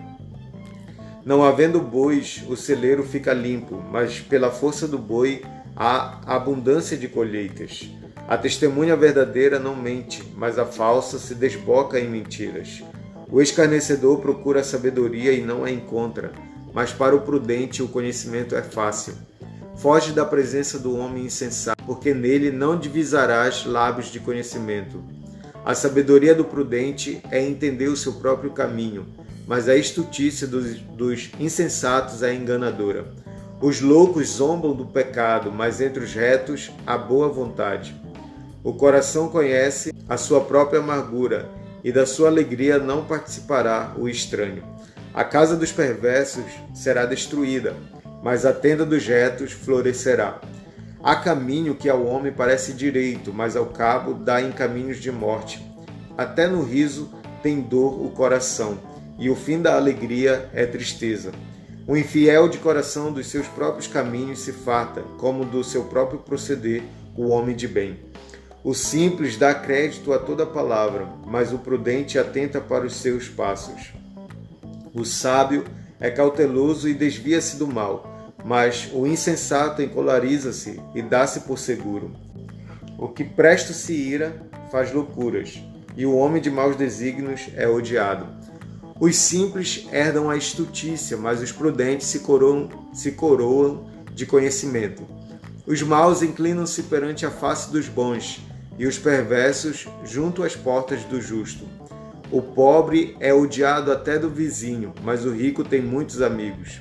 Não 1.25 1.45
havendo 1.45 1.81
bois, 1.81 2.43
o 2.49 2.57
celeiro 2.57 3.05
fica 3.05 3.33
limpo, 3.33 3.83
mas 3.91 4.21
pela 4.21 4.51
força 4.51 4.89
do 4.89 4.99
boi 4.99 5.43
há 5.77 6.21
abundância 6.27 6.97
de 6.97 7.09
colheitas. 7.09 7.91
A 8.29 8.37
testemunha 8.37 8.97
verdadeira 8.97 9.59
não 9.59 9.75
mente, 9.75 10.23
mas 10.37 10.59
a 10.59 10.65
falsa 10.65 11.19
se 11.19 11.35
desboca 11.35 11.99
em 11.99 12.09
mentiras. 12.09 12.83
O 13.31 13.41
escarnecedor 13.41 14.21
procura 14.21 14.61
a 14.61 14.65
sabedoria 14.65 15.33
e 15.33 15.41
não 15.41 15.65
a 15.65 15.71
encontra, 15.71 16.33
mas 16.73 16.93
para 16.93 17.17
o 17.17 17.23
prudente 17.23 17.83
o 17.83 17.89
conhecimento 17.89 18.55
é 18.55 18.63
fácil. 18.63 19.15
Foge 19.77 20.13
da 20.13 20.25
presença 20.25 20.79
do 20.79 20.97
homem 20.97 21.25
insensato, 21.25 21.83
porque 21.85 22.15
nele 22.15 22.51
não 22.51 22.79
divisarás 22.79 23.65
lábios 23.65 24.13
de 24.13 24.21
conhecimento. 24.21 25.03
A 25.65 25.75
sabedoria 25.75 26.35
do 26.35 26.45
prudente 26.45 27.23
é 27.31 27.43
entender 27.43 27.89
o 27.89 27.97
seu 27.97 28.15
próprio 28.15 28.51
caminho, 28.51 29.07
mas 29.47 29.69
a 29.69 29.77
estutícia 29.77 30.47
dos, 30.47 30.79
dos 30.81 31.31
insensatos 31.41 32.23
é 32.23 32.35
enganadora. 32.35 33.07
Os 33.63 33.81
loucos 33.81 34.27
zombam 34.27 34.75
do 34.75 34.85
pecado, 34.85 35.53
mas 35.53 35.81
entre 35.81 36.03
os 36.03 36.13
retos 36.13 36.73
há 36.85 36.99
boa 36.99 37.29
vontade. 37.29 37.95
O 38.65 38.73
coração 38.73 39.29
conhece 39.29 39.95
a 40.09 40.17
sua 40.17 40.41
própria 40.41 40.81
amargura, 40.81 41.49
e 41.85 41.93
da 41.93 42.05
sua 42.05 42.27
alegria 42.27 42.81
não 42.81 43.05
participará 43.05 43.95
o 43.97 44.09
estranho. 44.09 44.65
A 45.15 45.23
casa 45.23 45.55
dos 45.55 45.71
perversos 45.71 46.43
será 46.75 47.07
destruída, 47.07 47.77
mas 48.21 48.45
a 48.45 48.53
tenda 48.53 48.85
dos 48.85 49.07
retos 49.07 49.53
florescerá. 49.53 50.41
Há 51.01 51.15
caminho 51.15 51.77
que 51.77 51.89
ao 51.89 52.05
homem 52.05 52.33
parece 52.33 52.73
direito, 52.73 53.33
mas 53.33 53.55
ao 53.55 53.67
cabo 53.67 54.13
dá 54.13 54.43
em 54.43 54.51
caminhos 54.51 54.99
de 54.99 55.13
morte. 55.13 55.65
Até 56.19 56.49
no 56.49 56.65
riso 56.65 57.09
tem 57.45 57.61
dor 57.61 58.05
o 58.05 58.11
coração, 58.11 58.77
e 59.21 59.31
o 59.31 59.37
fim 59.37 59.63
da 59.63 59.77
alegria 59.77 60.51
é 60.53 60.67
tristeza. 60.67 61.31
O 61.87 61.97
infiel 61.97 62.49
de 62.49 62.59
coração 62.59 63.13
dos 63.13 63.27
seus 63.27 63.49
próprios 63.49 63.89
caminhos 63.89 64.39
se 64.39 64.53
farta, 64.53 65.03
como 65.19 65.45
do 65.45 65.65
seu 65.65 65.85
próprio 65.85 66.21
proceder 66.21 66.85
o 67.17 67.29
homem 67.29 67.57
de 67.57 67.67
bem. 67.67 67.99
O 68.63 68.73
simples 68.73 69.37
dá 69.37 69.53
crédito 69.53 70.13
a 70.13 70.19
toda 70.21 70.47
palavra, 70.47 71.09
mas 71.27 71.53
o 71.53 71.59
prudente 71.59 72.21
atenta 72.21 72.61
para 72.61 72.87
os 72.87 72.95
seus 72.95 73.29
passos. 73.29 73.93
O 74.95 75.05
sábio 75.05 75.65
é 75.99 76.09
cauteloso 76.09 76.89
e 76.89 76.95
desvia-se 76.95 77.57
do 77.57 77.67
mal, 77.67 78.33
mas 78.45 78.89
o 78.93 79.05
insensato 79.05 79.83
encolariza-se 79.83 80.81
e 80.95 81.03
dá-se 81.03 81.41
por 81.41 81.59
seguro. 81.59 82.13
O 82.97 83.09
que 83.09 83.25
presto 83.25 83.73
se 83.73 83.93
ira 83.93 84.41
faz 84.71 84.93
loucuras, 84.93 85.61
e 85.97 86.07
o 86.07 86.15
homem 86.15 86.41
de 86.41 86.51
maus 86.51 86.77
desígnios 86.77 87.49
é 87.57 87.67
odiado. 87.67 88.29
Os 89.03 89.17
simples 89.17 89.89
herdam 89.91 90.31
a 90.31 90.37
estutícia, 90.37 91.17
mas 91.17 91.43
os 91.43 91.51
prudentes 91.51 92.07
se 92.07 92.21
coroam, 92.21 92.69
se 92.93 93.11
coroam 93.11 93.85
de 94.15 94.25
conhecimento. 94.25 95.03
Os 95.67 95.83
maus 95.83 96.23
inclinam-se 96.23 96.85
perante 96.85 97.27
a 97.27 97.31
face 97.33 97.73
dos 97.73 97.89
bons, 97.89 98.41
e 98.79 98.87
os 98.87 99.01
perversos 99.01 99.89
junto 100.05 100.45
às 100.45 100.55
portas 100.55 101.03
do 101.03 101.21
justo. 101.21 101.65
O 102.31 102.41
pobre 102.41 103.17
é 103.19 103.35
odiado 103.35 103.91
até 103.91 104.21
do 104.21 104.31
vizinho, 104.31 104.95
mas 105.03 105.25
o 105.25 105.33
rico 105.33 105.65
tem 105.65 105.83
muitos 105.83 106.23
amigos. 106.23 106.81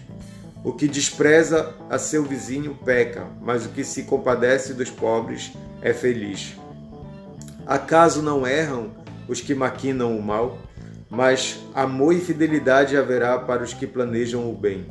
O 0.64 0.74
que 0.74 0.88
despreza 0.88 1.74
a 1.90 1.98
seu 1.98 2.24
vizinho 2.24 2.78
peca, 2.86 3.26
mas 3.42 3.66
o 3.66 3.70
que 3.70 3.84
se 3.84 4.04
compadece 4.04 4.76
dos 4.76 4.92
pobres 4.92 5.54
é 5.82 5.92
feliz. 5.92 6.56
Acaso 7.66 8.22
não 8.22 8.46
erram 8.46 8.92
os 9.28 9.42
que 9.42 9.56
maquinam 9.56 10.16
o 10.16 10.22
mal? 10.22 10.60
Mas 11.12 11.60
amor 11.76 12.16
e 12.16 12.22
fidelidade 12.22 12.96
haverá 12.96 13.38
para 13.38 13.64
os 13.64 13.74
que 13.74 13.86
planejam 13.86 14.50
o 14.50 14.56
bem. 14.56 14.86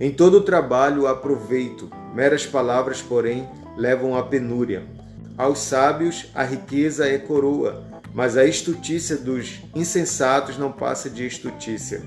Em 0.00 0.10
todo 0.10 0.38
o 0.38 0.42
trabalho 0.42 1.06
há 1.06 1.14
proveito, 1.14 1.90
meras 2.14 2.46
palavras, 2.46 3.02
porém, 3.02 3.46
levam 3.76 4.16
à 4.16 4.22
penúria. 4.22 4.84
Aos 5.36 5.58
sábios 5.58 6.30
a 6.34 6.42
riqueza 6.42 7.06
é 7.06 7.18
coroa, 7.18 7.84
mas 8.14 8.38
a 8.38 8.46
estutícia 8.46 9.16
dos 9.18 9.60
insensatos 9.74 10.56
não 10.56 10.72
passa 10.72 11.10
de 11.10 11.26
estutícia. 11.26 12.02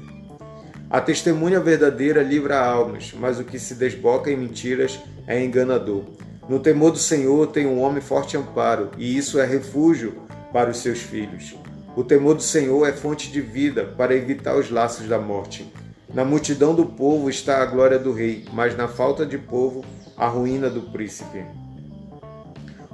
A 0.89 0.99
testemunha 0.99 1.59
verdadeira 1.59 2.23
livra 2.23 2.59
almas, 2.59 3.13
mas 3.15 3.39
o 3.39 3.43
que 3.43 3.59
se 3.59 3.75
desboca 3.75 4.31
em 4.31 4.37
mentiras 4.37 4.99
é 5.27 5.43
enganador. 5.43 6.05
No 6.49 6.59
temor 6.59 6.89
do 6.89 6.97
Senhor 6.97 7.45
tem 7.47 7.67
um 7.67 7.79
homem 7.79 8.01
forte 8.01 8.35
amparo, 8.35 8.89
e 8.97 9.15
isso 9.15 9.39
é 9.39 9.45
refúgio 9.45 10.23
para 10.51 10.71
os 10.71 10.77
seus 10.77 10.97
filhos. 10.97 11.55
O 11.95 12.03
temor 12.03 12.35
do 12.35 12.43
Senhor 12.43 12.87
é 12.87 12.93
fonte 12.93 13.31
de 13.31 13.41
vida 13.41 13.83
para 13.97 14.15
evitar 14.15 14.55
os 14.55 14.69
laços 14.69 15.07
da 15.07 15.19
morte. 15.19 15.71
Na 16.13 16.23
multidão 16.23 16.73
do 16.73 16.85
povo 16.85 17.29
está 17.29 17.61
a 17.61 17.65
glória 17.65 17.99
do 17.99 18.13
rei, 18.13 18.45
mas 18.53 18.75
na 18.77 18.87
falta 18.87 19.25
de 19.25 19.37
povo, 19.37 19.83
a 20.15 20.27
ruína 20.27 20.69
do 20.69 20.81
príncipe. 20.81 21.43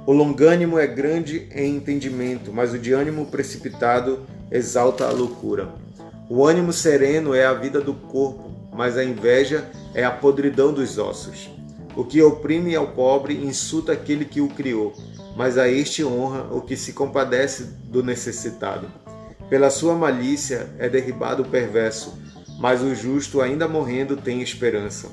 O 0.06 0.12
longânimo 0.12 0.78
é 0.78 0.86
grande 0.86 1.48
em 1.54 1.76
entendimento, 1.76 2.52
mas 2.52 2.72
o 2.72 2.78
de 2.78 2.92
ânimo 2.92 3.26
precipitado 3.26 4.24
exalta 4.50 5.06
a 5.06 5.10
loucura. 5.10 5.68
O 6.28 6.44
ânimo 6.44 6.72
sereno 6.72 7.34
é 7.34 7.44
a 7.44 7.54
vida 7.54 7.80
do 7.80 7.94
corpo, 7.94 8.50
mas 8.72 8.96
a 8.96 9.04
inveja 9.04 9.68
é 9.94 10.04
a 10.04 10.10
podridão 10.10 10.72
dos 10.72 10.98
ossos. 10.98 11.50
O 11.96 12.04
que 12.04 12.20
oprime 12.20 12.76
ao 12.76 12.88
pobre 12.88 13.34
insulta 13.34 13.92
aquele 13.92 14.26
que 14.26 14.42
o 14.42 14.48
criou, 14.48 14.92
mas 15.34 15.56
a 15.56 15.66
este 15.66 16.04
honra 16.04 16.46
o 16.52 16.60
que 16.60 16.76
se 16.76 16.92
compadece 16.92 17.64
do 17.84 18.02
necessitado. 18.02 18.86
Pela 19.48 19.70
sua 19.70 19.94
malícia 19.94 20.68
é 20.78 20.90
derribado 20.90 21.42
o 21.42 21.48
perverso, 21.48 22.18
mas 22.60 22.82
o 22.82 22.94
justo, 22.94 23.40
ainda 23.40 23.66
morrendo, 23.66 24.16
tem 24.16 24.42
esperança. 24.42 25.08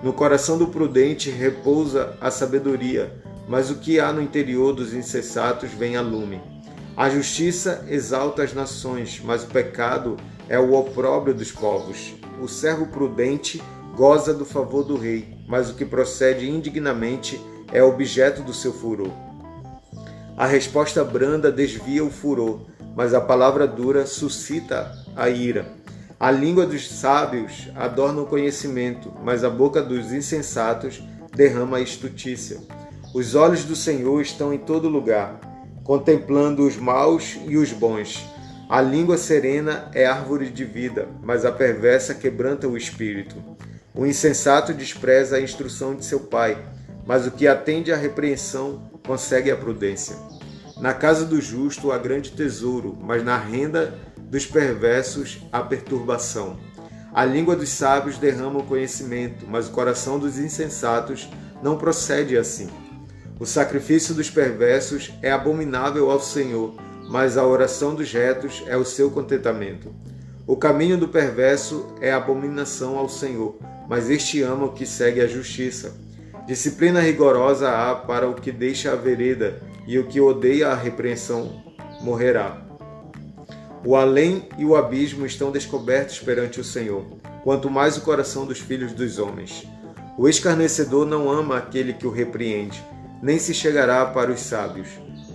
No 0.00 0.12
coração 0.12 0.56
do 0.56 0.68
prudente 0.68 1.28
repousa 1.28 2.16
a 2.20 2.30
sabedoria, 2.30 3.12
mas 3.48 3.68
o 3.68 3.76
que 3.76 3.98
há 3.98 4.12
no 4.12 4.22
interior 4.22 4.72
dos 4.72 4.94
insensatos 4.94 5.70
vem 5.70 5.96
a 5.96 6.00
lume. 6.00 6.40
A 6.96 7.10
justiça 7.10 7.84
exalta 7.88 8.44
as 8.44 8.52
nações, 8.52 9.20
mas 9.24 9.42
o 9.42 9.48
pecado 9.48 10.16
é 10.48 10.58
o 10.58 10.74
opróbrio 10.74 11.34
dos 11.34 11.50
povos. 11.50 12.14
O 12.40 12.46
servo 12.46 12.86
prudente 12.86 13.60
goza 13.98 14.32
do 14.32 14.44
favor 14.44 14.84
do 14.84 14.96
rei, 14.96 15.36
mas 15.48 15.68
o 15.68 15.74
que 15.74 15.84
procede 15.84 16.48
indignamente 16.48 17.44
é 17.72 17.82
objeto 17.82 18.44
do 18.44 18.54
seu 18.54 18.72
furor. 18.72 19.10
A 20.36 20.46
resposta 20.46 21.02
branda 21.02 21.50
desvia 21.50 22.04
o 22.04 22.10
furor, 22.10 22.60
mas 22.94 23.12
a 23.12 23.20
palavra 23.20 23.66
dura 23.66 24.06
suscita 24.06 24.92
a 25.16 25.28
ira. 25.28 25.66
A 26.20 26.30
língua 26.30 26.64
dos 26.64 26.88
sábios 26.88 27.70
adorna 27.74 28.22
o 28.22 28.26
conhecimento, 28.26 29.12
mas 29.24 29.42
a 29.42 29.50
boca 29.50 29.82
dos 29.82 30.12
insensatos 30.12 31.02
derrama 31.34 31.78
a 31.78 31.82
estutícia. 31.82 32.60
Os 33.12 33.34
olhos 33.34 33.64
do 33.64 33.74
Senhor 33.74 34.22
estão 34.22 34.54
em 34.54 34.58
todo 34.58 34.88
lugar, 34.88 35.40
contemplando 35.82 36.64
os 36.64 36.76
maus 36.76 37.36
e 37.48 37.56
os 37.56 37.72
bons. 37.72 38.24
A 38.70 38.80
língua 38.80 39.16
serena 39.16 39.90
é 39.92 40.06
árvore 40.06 40.50
de 40.50 40.64
vida, 40.64 41.08
mas 41.20 41.44
a 41.44 41.50
perversa 41.50 42.14
quebranta 42.14 42.68
o 42.68 42.76
espírito. 42.76 43.57
O 43.98 44.06
insensato 44.06 44.72
despreza 44.72 45.34
a 45.34 45.40
instrução 45.40 45.92
de 45.92 46.04
seu 46.04 46.20
pai, 46.20 46.56
mas 47.04 47.26
o 47.26 47.32
que 47.32 47.48
atende 47.48 47.92
à 47.92 47.96
repreensão 47.96 48.88
consegue 49.04 49.50
a 49.50 49.56
prudência. 49.56 50.14
Na 50.80 50.94
casa 50.94 51.24
do 51.24 51.40
justo 51.40 51.90
há 51.90 51.98
grande 51.98 52.30
tesouro, 52.30 52.96
mas 53.02 53.24
na 53.24 53.36
renda 53.36 53.98
dos 54.16 54.46
perversos 54.46 55.44
há 55.50 55.60
perturbação. 55.62 56.60
A 57.12 57.24
língua 57.24 57.56
dos 57.56 57.70
sábios 57.70 58.18
derrama 58.18 58.60
o 58.60 58.66
conhecimento, 58.66 59.44
mas 59.48 59.66
o 59.66 59.72
coração 59.72 60.16
dos 60.16 60.38
insensatos 60.38 61.28
não 61.60 61.76
procede 61.76 62.38
assim. 62.38 62.70
O 63.40 63.44
sacrifício 63.44 64.14
dos 64.14 64.30
perversos 64.30 65.10
é 65.20 65.32
abominável 65.32 66.08
ao 66.08 66.20
Senhor, 66.20 66.72
mas 67.10 67.36
a 67.36 67.44
oração 67.44 67.96
dos 67.96 68.12
retos 68.12 68.62
é 68.68 68.76
o 68.76 68.84
seu 68.84 69.10
contentamento. 69.10 69.92
O 70.48 70.56
caminho 70.56 70.96
do 70.96 71.06
perverso 71.06 71.94
é 72.00 72.10
abominação 72.10 72.96
ao 72.96 73.06
Senhor, 73.06 73.58
mas 73.86 74.08
este 74.08 74.40
ama 74.42 74.64
o 74.64 74.72
que 74.72 74.86
segue 74.86 75.20
a 75.20 75.26
justiça. 75.26 75.94
Disciplina 76.46 77.02
rigorosa 77.02 77.68
há 77.70 77.94
para 77.94 78.26
o 78.26 78.32
que 78.32 78.50
deixa 78.50 78.90
a 78.90 78.96
vereda, 78.96 79.60
e 79.86 79.98
o 79.98 80.06
que 80.06 80.22
odeia 80.22 80.68
a 80.68 80.74
repreensão 80.74 81.62
morrerá. 82.00 82.66
O 83.84 83.94
além 83.94 84.48
e 84.56 84.64
o 84.64 84.74
abismo 84.74 85.26
estão 85.26 85.52
descobertos 85.52 86.18
perante 86.18 86.58
o 86.58 86.64
Senhor, 86.64 87.04
quanto 87.44 87.68
mais 87.68 87.98
o 87.98 88.00
coração 88.00 88.46
dos 88.46 88.58
filhos 88.58 88.94
dos 88.94 89.18
homens. 89.18 89.68
O 90.16 90.30
escarnecedor 90.30 91.04
não 91.04 91.30
ama 91.30 91.58
aquele 91.58 91.92
que 91.92 92.06
o 92.06 92.10
repreende, 92.10 92.82
nem 93.22 93.38
se 93.38 93.52
chegará 93.52 94.06
para 94.06 94.32
os 94.32 94.40
sábios. 94.40 94.88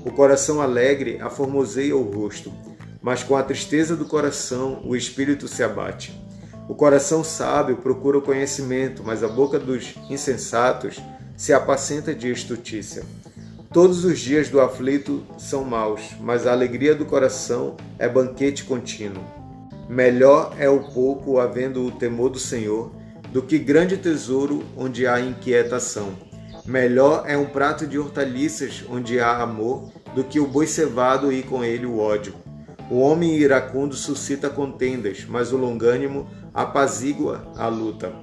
O 0.03 0.11
coração 0.11 0.59
alegre 0.59 1.21
aformoseia 1.21 1.95
o 1.95 2.01
rosto, 2.01 2.51
mas 3.03 3.21
com 3.21 3.35
a 3.35 3.43
tristeza 3.43 3.97
do 3.97 4.05
coração 4.05 4.81
o 4.85 4.95
espírito 4.95 5.47
se 5.47 5.61
abate. 5.61 6.17
O 6.69 6.73
coração 6.73 7.23
sábio 7.23 7.75
procura 7.75 8.17
o 8.17 8.21
conhecimento, 8.21 9.03
mas 9.03 9.21
a 9.21 9.27
boca 9.27 9.59
dos 9.59 9.95
insensatos 10.09 10.99
se 11.35 11.51
apacenta 11.51 12.15
de 12.15 12.31
estutícia. 12.31 13.03
Todos 13.73 14.05
os 14.05 14.19
dias 14.19 14.47
do 14.47 14.61
aflito 14.61 15.23
são 15.37 15.65
maus, 15.65 16.01
mas 16.21 16.47
a 16.47 16.53
alegria 16.53 16.95
do 16.95 17.05
coração 17.05 17.75
é 17.99 18.07
banquete 18.07 18.63
contínuo. 18.63 19.23
Melhor 19.89 20.55
é 20.57 20.69
o 20.69 20.79
pouco 20.93 21.39
havendo 21.39 21.85
o 21.85 21.91
temor 21.91 22.29
do 22.29 22.39
Senhor 22.39 22.91
do 23.33 23.41
que 23.41 23.57
grande 23.57 23.97
tesouro 23.97 24.63
onde 24.77 25.05
há 25.05 25.19
inquietação. 25.19 26.13
Melhor 26.65 27.25
é 27.27 27.35
um 27.35 27.45
prato 27.45 27.85
de 27.85 27.99
hortaliças 27.99 28.85
onde 28.89 29.19
há 29.19 29.41
amor 29.41 29.91
do 30.15 30.23
que 30.23 30.39
o 30.39 30.47
boi 30.47 30.67
cevado 30.67 31.33
e 31.33 31.43
com 31.43 31.63
ele 31.63 31.85
o 31.85 31.99
ódio. 31.99 32.42
O 32.93 32.99
homem 32.99 33.35
iracundo 33.37 33.95
suscita 33.95 34.51
contendas, 34.51 35.25
mas 35.27 35.51
o 35.51 35.57
longânimo 35.57 36.29
apazigua 36.53 37.51
a 37.57 37.65
luta. 37.67 38.13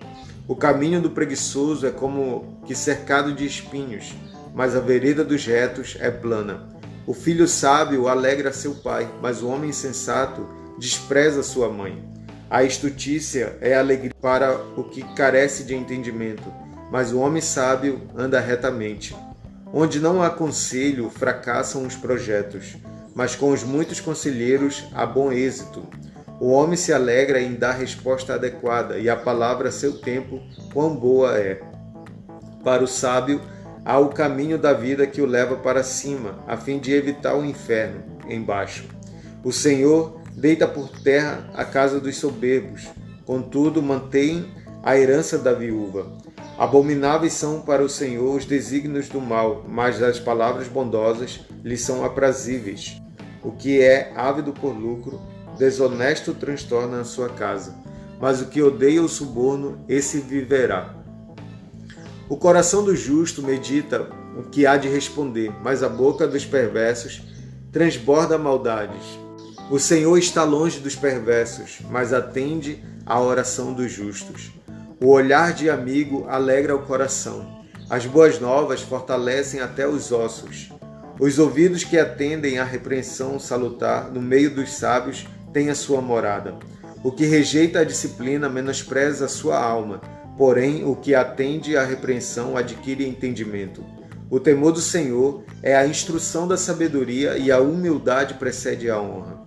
O 0.46 0.54
caminho 0.54 1.02
do 1.02 1.10
preguiçoso 1.10 1.88
é 1.88 1.90
como 1.90 2.62
que 2.64 2.72
cercado 2.72 3.34
de 3.34 3.44
espinhos, 3.44 4.14
mas 4.54 4.76
a 4.76 4.80
vereda 4.80 5.24
dos 5.24 5.44
retos 5.44 5.96
é 5.98 6.08
plana. 6.08 6.68
O 7.04 7.12
filho 7.12 7.48
sábio 7.48 8.06
alegra 8.06 8.52
seu 8.52 8.76
pai, 8.76 9.12
mas 9.20 9.42
o 9.42 9.48
homem 9.48 9.70
insensato 9.70 10.46
despreza 10.78 11.42
sua 11.42 11.68
mãe. 11.68 12.00
A 12.48 12.62
estutícia 12.62 13.58
é 13.60 13.74
alegria 13.74 14.14
para 14.22 14.56
o 14.76 14.84
que 14.84 15.02
carece 15.14 15.64
de 15.64 15.74
entendimento, 15.74 16.44
mas 16.92 17.12
o 17.12 17.18
homem 17.18 17.42
sábio 17.42 18.02
anda 18.16 18.38
retamente. 18.38 19.16
Onde 19.74 19.98
não 19.98 20.22
há 20.22 20.30
conselho, 20.30 21.10
fracassam 21.10 21.84
os 21.84 21.96
projetos, 21.96 22.76
mas 23.14 23.34
com 23.34 23.50
os 23.50 23.62
muitos 23.62 24.00
conselheiros 24.00 24.84
há 24.94 25.04
bom 25.04 25.32
êxito. 25.32 25.82
O 26.40 26.50
homem 26.50 26.76
se 26.76 26.92
alegra 26.92 27.40
em 27.40 27.54
dar 27.54 27.72
resposta 27.72 28.34
adequada, 28.34 28.98
e 28.98 29.10
a 29.10 29.16
palavra 29.16 29.68
a 29.68 29.72
seu 29.72 29.98
tempo, 29.98 30.40
quão 30.72 30.96
boa 30.96 31.36
é. 31.36 31.60
Para 32.64 32.82
o 32.82 32.88
sábio, 32.88 33.40
há 33.84 33.98
o 33.98 34.08
caminho 34.08 34.58
da 34.58 34.72
vida 34.72 35.06
que 35.06 35.20
o 35.20 35.26
leva 35.26 35.56
para 35.56 35.82
cima, 35.82 36.42
a 36.46 36.56
fim 36.56 36.78
de 36.78 36.92
evitar 36.92 37.34
o 37.34 37.44
inferno 37.44 38.02
embaixo. 38.28 38.84
O 39.44 39.52
Senhor 39.52 40.20
deita 40.34 40.66
por 40.66 40.88
terra 41.02 41.50
a 41.54 41.64
casa 41.64 42.00
dos 42.00 42.16
soberbos, 42.16 42.88
contudo 43.26 43.82
mantém 43.82 44.46
a 44.82 44.96
herança 44.96 45.38
da 45.38 45.52
viúva. 45.52 46.12
Abomináveis 46.58 47.32
são 47.32 47.60
para 47.62 47.82
o 47.82 47.88
Senhor 47.88 48.36
os 48.36 48.44
desígnios 48.44 49.08
do 49.08 49.20
mal, 49.20 49.64
mas 49.66 50.02
as 50.02 50.18
palavras 50.18 50.68
bondosas 50.68 51.40
lhe 51.64 51.76
são 51.76 52.04
aprazíveis. 52.04 52.99
O 53.42 53.52
que 53.52 53.80
é 53.80 54.12
ávido 54.16 54.52
por 54.52 54.76
lucro, 54.76 55.20
desonesto 55.58 56.34
transtorna 56.34 57.00
a 57.00 57.04
sua 57.04 57.28
casa, 57.28 57.74
mas 58.20 58.40
o 58.40 58.46
que 58.46 58.62
odeia 58.62 59.02
o 59.02 59.08
suborno, 59.08 59.84
esse 59.88 60.20
viverá. 60.20 60.94
O 62.28 62.36
coração 62.36 62.84
do 62.84 62.94
justo 62.94 63.42
medita 63.42 64.08
o 64.38 64.42
que 64.44 64.66
há 64.66 64.76
de 64.76 64.88
responder, 64.88 65.52
mas 65.62 65.82
a 65.82 65.88
boca 65.88 66.28
dos 66.28 66.44
perversos 66.44 67.22
transborda 67.72 68.38
maldades. 68.38 69.18
O 69.70 69.78
Senhor 69.78 70.16
está 70.18 70.44
longe 70.44 70.80
dos 70.80 70.96
perversos, 70.96 71.78
mas 71.88 72.12
atende 72.12 72.84
à 73.06 73.20
oração 73.20 73.72
dos 73.72 73.90
justos. 73.90 74.50
O 75.00 75.08
olhar 75.08 75.52
de 75.52 75.70
amigo 75.70 76.26
alegra 76.28 76.76
o 76.76 76.82
coração. 76.82 77.64
As 77.88 78.04
boas 78.04 78.38
novas 78.38 78.82
fortalecem 78.82 79.60
até 79.60 79.88
os 79.88 80.12
ossos. 80.12 80.70
Os 81.20 81.38
ouvidos 81.38 81.84
que 81.84 81.98
atendem 81.98 82.58
à 82.58 82.64
repreensão 82.64 83.38
salutar 83.38 84.10
no 84.10 84.22
meio 84.22 84.54
dos 84.54 84.72
sábios 84.72 85.26
têm 85.52 85.68
a 85.68 85.74
sua 85.74 86.00
morada. 86.00 86.54
O 87.04 87.12
que 87.12 87.26
rejeita 87.26 87.80
a 87.80 87.84
disciplina 87.84 88.48
menospreza 88.48 89.26
a 89.26 89.28
sua 89.28 89.62
alma, 89.62 90.00
porém 90.38 90.82
o 90.82 90.96
que 90.96 91.14
atende 91.14 91.76
à 91.76 91.84
repreensão 91.84 92.56
adquire 92.56 93.06
entendimento. 93.06 93.84
O 94.30 94.40
temor 94.40 94.72
do 94.72 94.80
Senhor 94.80 95.44
é 95.62 95.76
a 95.76 95.86
instrução 95.86 96.48
da 96.48 96.56
sabedoria 96.56 97.36
e 97.36 97.52
a 97.52 97.60
humildade 97.60 98.34
precede 98.34 98.88
a 98.88 98.98
honra. 98.98 99.42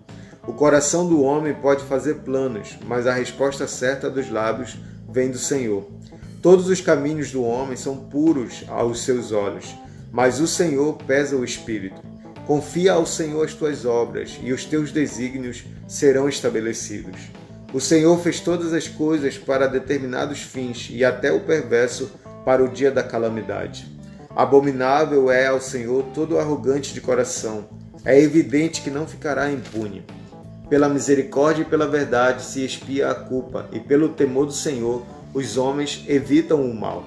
O 0.46 0.54
coração 0.54 1.10
do 1.10 1.24
homem 1.24 1.56
pode 1.56 1.84
fazer 1.86 2.18
planos, 2.18 2.78
mas 2.86 3.08
a 3.08 3.14
resposta 3.16 3.66
certa 3.66 4.12
dos 4.12 4.30
lábios 4.30 4.78
vem 5.10 5.32
do 5.32 5.40
Senhor. 5.40 5.90
Todos 6.40 6.70
os 6.70 6.82
caminhos 6.82 7.32
do 7.32 7.44
homem 7.44 7.76
são 7.76 7.98
puros 7.98 8.64
aos 8.68 9.04
seus 9.04 9.32
olhos, 9.32 9.74
mas 10.14 10.40
o 10.40 10.46
Senhor 10.46 10.94
pesa 11.08 11.36
o 11.36 11.44
espírito. 11.44 12.00
Confia 12.46 12.94
ao 12.94 13.06
Senhor 13.06 13.44
as 13.44 13.56
tuas 13.56 13.84
obras, 13.84 14.40
e 14.44 14.54
os 14.54 14.64
teus 14.64 14.92
desígnios 14.92 15.64
serão 15.88 16.30
estabelecidos. 16.30 17.20
O 17.74 17.80
Senhor 17.82 18.16
fez 18.20 18.40
todas 18.40 18.74
as 18.74 18.88
coisas 18.88 19.40
para 19.40 19.66
determinados 19.66 20.44
fins, 20.44 20.88
e 20.92 21.04
até 21.04 21.32
o 21.32 21.40
perverso 21.40 22.12
para 22.46 22.64
o 22.64 22.68
dia 22.68 22.92
da 22.92 23.02
calamidade. 23.02 23.92
Abominável 24.36 25.32
é 25.32 25.48
ao 25.48 25.60
Senhor 25.60 26.04
todo 26.14 26.38
arrogante 26.38 26.94
de 26.94 27.02
coração. 27.02 27.66
É 28.06 28.20
evidente 28.20 28.82
que 28.82 28.92
não 28.92 29.08
ficará 29.08 29.52
impune. 29.52 30.06
Pela 30.70 30.90
misericórdia 30.90 31.64
e 31.64 31.66
pela 31.66 31.88
verdade 31.88 32.44
se 32.44 32.64
expia 32.64 33.10
a 33.10 33.16
culpa, 33.16 33.68
e 33.72 33.80
pelo 33.80 34.10
temor 34.10 34.46
do 34.46 34.54
Senhor 34.54 35.04
os 35.34 35.58
homens 35.58 36.06
evitam 36.08 36.62
o 36.62 36.74
mal. 36.76 37.04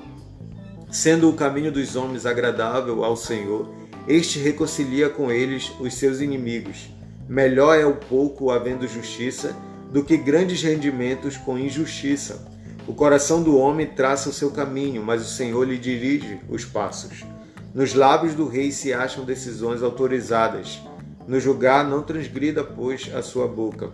Sendo 0.96 1.28
o 1.28 1.34
caminho 1.34 1.70
dos 1.70 1.94
homens 1.94 2.24
agradável 2.24 3.04
ao 3.04 3.18
Senhor, 3.18 3.68
este 4.08 4.38
reconcilia 4.38 5.10
com 5.10 5.30
eles 5.30 5.70
os 5.78 5.92
seus 5.92 6.22
inimigos. 6.22 6.88
Melhor 7.28 7.78
é 7.78 7.84
o 7.84 7.96
pouco 7.96 8.50
havendo 8.50 8.88
justiça 8.88 9.54
do 9.92 10.02
que 10.02 10.16
grandes 10.16 10.62
rendimentos 10.62 11.36
com 11.36 11.58
injustiça. 11.58 12.48
O 12.88 12.94
coração 12.94 13.42
do 13.42 13.58
homem 13.58 13.86
traça 13.86 14.30
o 14.30 14.32
seu 14.32 14.50
caminho, 14.50 15.02
mas 15.02 15.20
o 15.20 15.28
Senhor 15.28 15.68
lhe 15.68 15.76
dirige 15.76 16.40
os 16.48 16.64
passos. 16.64 17.26
Nos 17.74 17.92
lábios 17.92 18.34
do 18.34 18.48
rei 18.48 18.72
se 18.72 18.94
acham 18.94 19.22
decisões 19.22 19.82
autorizadas. 19.82 20.80
No 21.28 21.38
julgar, 21.38 21.86
não 21.86 22.02
transgrida, 22.02 22.64
pois, 22.64 23.10
a 23.14 23.20
sua 23.20 23.46
boca. 23.46 23.90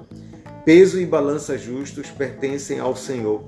Peso 0.65 1.01
e 1.01 1.05
balança 1.05 1.59
justos 1.59 2.11
pertencem 2.11 2.79
ao 2.79 2.95
Senhor. 2.95 3.43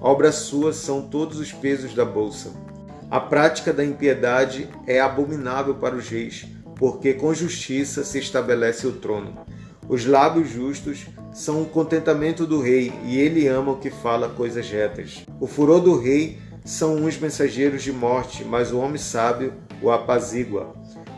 Obra 0.00 0.30
sua 0.30 0.72
são 0.72 1.02
todos 1.02 1.40
os 1.40 1.52
pesos 1.52 1.92
da 1.92 2.04
bolsa. 2.04 2.69
A 3.10 3.18
prática 3.18 3.72
da 3.72 3.84
impiedade 3.84 4.68
é 4.86 5.00
abominável 5.00 5.74
para 5.74 5.96
os 5.96 6.08
reis, 6.08 6.46
porque 6.76 7.12
com 7.12 7.34
justiça 7.34 8.04
se 8.04 8.20
estabelece 8.20 8.86
o 8.86 8.92
trono. 8.92 9.36
Os 9.88 10.06
lábios 10.06 10.48
justos 10.48 11.08
são 11.32 11.60
o 11.60 11.66
contentamento 11.66 12.46
do 12.46 12.60
rei, 12.60 12.92
e 13.04 13.18
ele 13.18 13.48
ama 13.48 13.72
o 13.72 13.78
que 13.78 13.90
fala 13.90 14.28
coisas 14.28 14.70
retas. 14.70 15.26
O 15.40 15.48
furor 15.48 15.80
do 15.80 15.98
rei 15.98 16.38
são 16.64 16.98
uns 16.98 17.18
mensageiros 17.18 17.82
de 17.82 17.90
morte, 17.90 18.44
mas 18.44 18.70
o 18.70 18.78
homem 18.78 18.98
sábio 18.98 19.54
o 19.82 19.90
apazigua. 19.90 20.72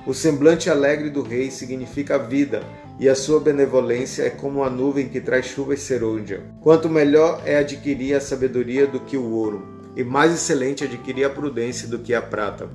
O 0.06 0.14
semblante 0.14 0.70
alegre 0.70 1.10
do 1.10 1.20
rei 1.20 1.50
significa 1.50 2.18
vida, 2.18 2.62
e 2.98 3.06
a 3.06 3.14
sua 3.14 3.38
benevolência 3.38 4.22
é 4.22 4.30
como 4.30 4.64
a 4.64 4.70
nuvem 4.70 5.10
que 5.10 5.20
traz 5.20 5.44
chuva 5.44 5.74
e 5.74 5.76
serôndia. 5.76 6.42
Quanto 6.62 6.88
melhor 6.88 7.42
é 7.44 7.58
adquirir 7.58 8.14
a 8.14 8.20
sabedoria 8.20 8.86
do 8.86 9.00
que 9.00 9.18
o 9.18 9.30
ouro, 9.30 9.71
e 9.96 10.02
mais 10.02 10.32
excelente 10.32 10.84
adquirir 10.84 11.24
a 11.24 11.30
prudência 11.30 11.88
do 11.88 11.98
que 11.98 12.14
a 12.14 12.22
prata. 12.22 12.68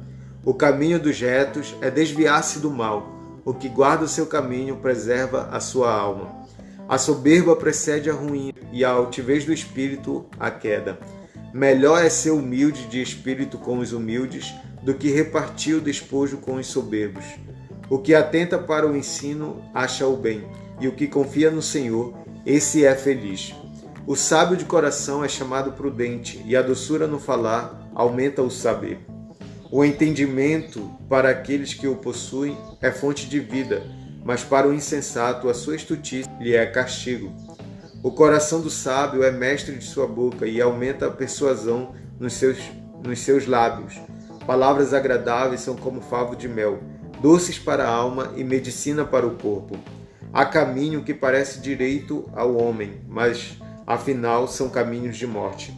O 0.43 0.53
caminho 0.53 0.99
dos 0.99 1.20
retos 1.20 1.76
é 1.82 1.91
desviar-se 1.91 2.59
do 2.59 2.72
mal. 2.72 3.15
O 3.43 3.53
que 3.53 3.68
guarda 3.68 4.05
o 4.05 4.07
seu 4.07 4.26
caminho 4.26 4.78
preserva 4.78 5.49
a 5.51 5.59
sua 5.59 5.91
alma. 5.91 6.45
A 6.88 6.97
soberba 6.97 7.55
precede 7.55 8.09
a 8.09 8.13
ruína 8.13 8.53
e 8.72 8.86
a 8.86 8.89
altivez 8.89 9.43
do 9.45 9.51
espírito 9.51 10.26
a 10.39 10.49
queda. 10.49 10.97
Melhor 11.53 12.03
é 12.03 12.09
ser 12.09 12.32
humilde 12.32 12.88
de 12.88 13.01
espírito 13.01 13.57
com 13.57 13.80
os 13.80 13.91
humildes 13.91 14.53
do 14.84 14.93
que 14.93 15.11
repartir 15.11 15.76
o 15.76 15.82
despojo 15.82 16.38
com 16.38 16.55
os 16.55 16.68
soberbos. 16.68 17.26
O 17.89 17.97
que 17.97 18.13
atenta 18.13 18.57
para 18.57 18.88
o 18.88 18.95
ensino 18.95 19.61
acha 19.74 20.05
o 20.05 20.15
bem, 20.15 20.45
e 20.80 20.88
o 20.88 20.93
que 20.93 21.07
confia 21.07 21.49
no 21.49 21.61
Senhor, 21.61 22.13
esse 22.45 22.86
é 22.86 22.95
feliz. 22.95 23.53
O 24.08 24.16
sábio 24.16 24.55
de 24.55 24.64
coração 24.64 25.22
é 25.22 25.28
chamado 25.28 25.74
prudente, 25.74 26.41
e 26.45 26.55
a 26.55 26.62
doçura 26.62 27.05
no 27.08 27.20
falar 27.20 27.89
aumenta 27.93 28.41
o 28.41 28.49
saber. 28.49 29.01
O 29.70 29.84
entendimento 29.84 30.89
para 31.10 31.30
aqueles 31.30 31.74
que 31.74 31.89
o 31.89 31.97
possuem 31.97 32.58
é 32.82 32.89
fonte 32.89 33.28
de 33.28 33.38
vida, 33.41 33.84
mas 34.24 34.45
para 34.45 34.66
o 34.66 34.74
insensato 34.74 35.49
a 35.49 35.53
sua 35.53 35.76
estutice 35.76 36.30
lhe 36.39 36.55
é 36.55 36.66
castigo. 36.66 37.34
O 38.01 38.10
coração 38.10 38.62
do 38.62 38.70
sábio 38.70 39.26
é 39.26 39.30
mestre 39.30 39.76
de 39.76 39.84
sua 39.84 40.08
boca 40.08 40.47
e 40.47 40.62
aumenta 40.62 41.08
a 41.08 41.12
persuasão 41.12 41.93
nos 42.18 42.32
seus, 42.32 42.58
nos 43.03 43.20
seus 43.20 43.45
lábios. 43.45 43.99
Palavras 44.45 44.93
agradáveis 44.93 45.60
são 45.60 45.76
como 45.76 45.99
favo 45.99 46.34
de 46.34 46.47
mel, 46.47 46.80
doces 47.22 47.60
para 47.60 47.84
a 47.84 47.91
alma 47.91 48.32
e 48.38 48.43
medicina 48.45 49.03
para 49.03 49.28
o 49.28 49.36
corpo. 49.36 49.78
Há 50.32 50.45
caminho 50.45 51.03
que 51.03 51.14
parece 51.14 51.60
direito 51.60 52.30
ao 52.34 52.55
homem, 52.55 53.01
mas 53.05 53.58
afinal 53.88 54.47
são 54.47 54.69
caminhos 54.69 55.15
de 55.15 55.25
morte. 55.25 55.73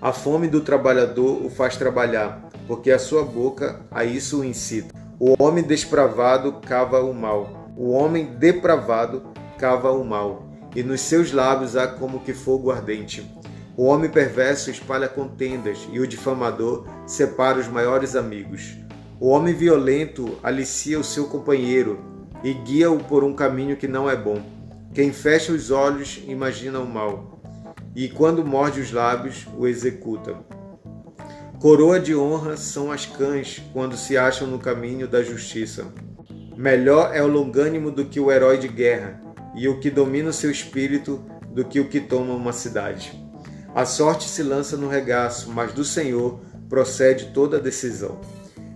A 0.00 0.12
fome 0.12 0.46
do 0.46 0.60
trabalhador 0.60 1.44
o 1.44 1.48
faz 1.48 1.76
trabalhar, 1.76 2.50
porque 2.66 2.90
a 2.90 2.98
sua 2.98 3.24
boca 3.24 3.80
a 3.90 4.04
isso 4.04 4.40
o 4.40 4.44
incita. 4.44 4.94
O 5.18 5.42
homem 5.42 5.64
despravado 5.64 6.60
cava 6.60 7.02
o 7.02 7.14
mal, 7.14 7.72
o 7.76 7.90
homem 7.90 8.26
depravado 8.38 9.22
cava 9.58 9.90
o 9.90 10.04
mal 10.04 10.50
e 10.74 10.82
nos 10.82 11.00
seus 11.00 11.32
lábios 11.32 11.76
há 11.76 11.86
como 11.86 12.20
que 12.20 12.32
fogo 12.32 12.70
ardente. 12.70 13.28
O 13.76 13.84
homem 13.84 14.10
perverso 14.10 14.70
espalha 14.70 15.08
contendas, 15.08 15.88
e 15.92 15.98
o 16.00 16.06
difamador 16.06 16.86
separa 17.06 17.58
os 17.58 17.66
maiores 17.66 18.14
amigos. 18.14 18.76
O 19.18 19.28
homem 19.28 19.54
violento 19.54 20.38
alicia 20.42 20.98
o 20.98 21.04
seu 21.04 21.26
companheiro 21.28 21.98
e 22.42 22.52
guia-o 22.52 22.98
por 22.98 23.24
um 23.24 23.34
caminho 23.34 23.76
que 23.76 23.88
não 23.88 24.08
é 24.08 24.16
bom. 24.16 24.59
Quem 24.92 25.12
fecha 25.12 25.52
os 25.52 25.70
olhos 25.70 26.20
imagina 26.26 26.80
o 26.80 26.86
mal, 26.86 27.40
e 27.94 28.08
quando 28.08 28.44
morde 28.44 28.80
os 28.80 28.90
lábios, 28.90 29.46
o 29.56 29.68
executa. 29.68 30.34
Coroa 31.60 32.00
de 32.00 32.16
honra 32.16 32.56
são 32.56 32.90
as 32.90 33.06
cães 33.06 33.62
quando 33.72 33.96
se 33.96 34.18
acham 34.18 34.48
no 34.48 34.58
caminho 34.58 35.06
da 35.06 35.22
justiça. 35.22 35.86
Melhor 36.56 37.14
é 37.14 37.22
o 37.22 37.28
longânimo 37.28 37.92
do 37.92 38.04
que 38.04 38.18
o 38.18 38.32
herói 38.32 38.58
de 38.58 38.66
guerra, 38.66 39.20
e 39.54 39.68
o 39.68 39.78
que 39.78 39.90
domina 39.90 40.30
o 40.30 40.32
seu 40.32 40.50
espírito 40.50 41.24
do 41.52 41.64
que 41.64 41.78
o 41.78 41.88
que 41.88 42.00
toma 42.00 42.34
uma 42.34 42.52
cidade. 42.52 43.12
A 43.72 43.84
sorte 43.84 44.28
se 44.28 44.42
lança 44.42 44.76
no 44.76 44.88
regaço, 44.88 45.50
mas 45.50 45.72
do 45.72 45.84
Senhor 45.84 46.40
procede 46.68 47.26
toda 47.26 47.58
a 47.58 47.60
decisão. 47.60 48.20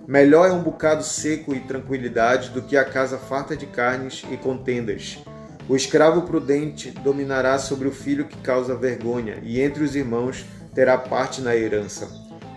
Melhor 0.06 0.48
é 0.48 0.52
um 0.52 0.62
bocado 0.62 1.02
seco 1.02 1.52
e 1.52 1.60
tranquilidade 1.60 2.50
do 2.50 2.62
que 2.62 2.76
a 2.76 2.84
casa 2.84 3.18
farta 3.18 3.56
de 3.56 3.66
carnes 3.66 4.22
e 4.30 4.36
contendas. 4.36 5.18
O 5.66 5.74
escravo 5.74 6.22
prudente 6.22 6.90
dominará 6.90 7.58
sobre 7.58 7.88
o 7.88 7.92
filho 7.92 8.26
que 8.26 8.36
causa 8.38 8.74
vergonha, 8.74 9.38
e 9.42 9.60
entre 9.62 9.82
os 9.82 9.96
irmãos 9.96 10.44
terá 10.74 10.98
parte 10.98 11.40
na 11.40 11.56
herança. 11.56 12.06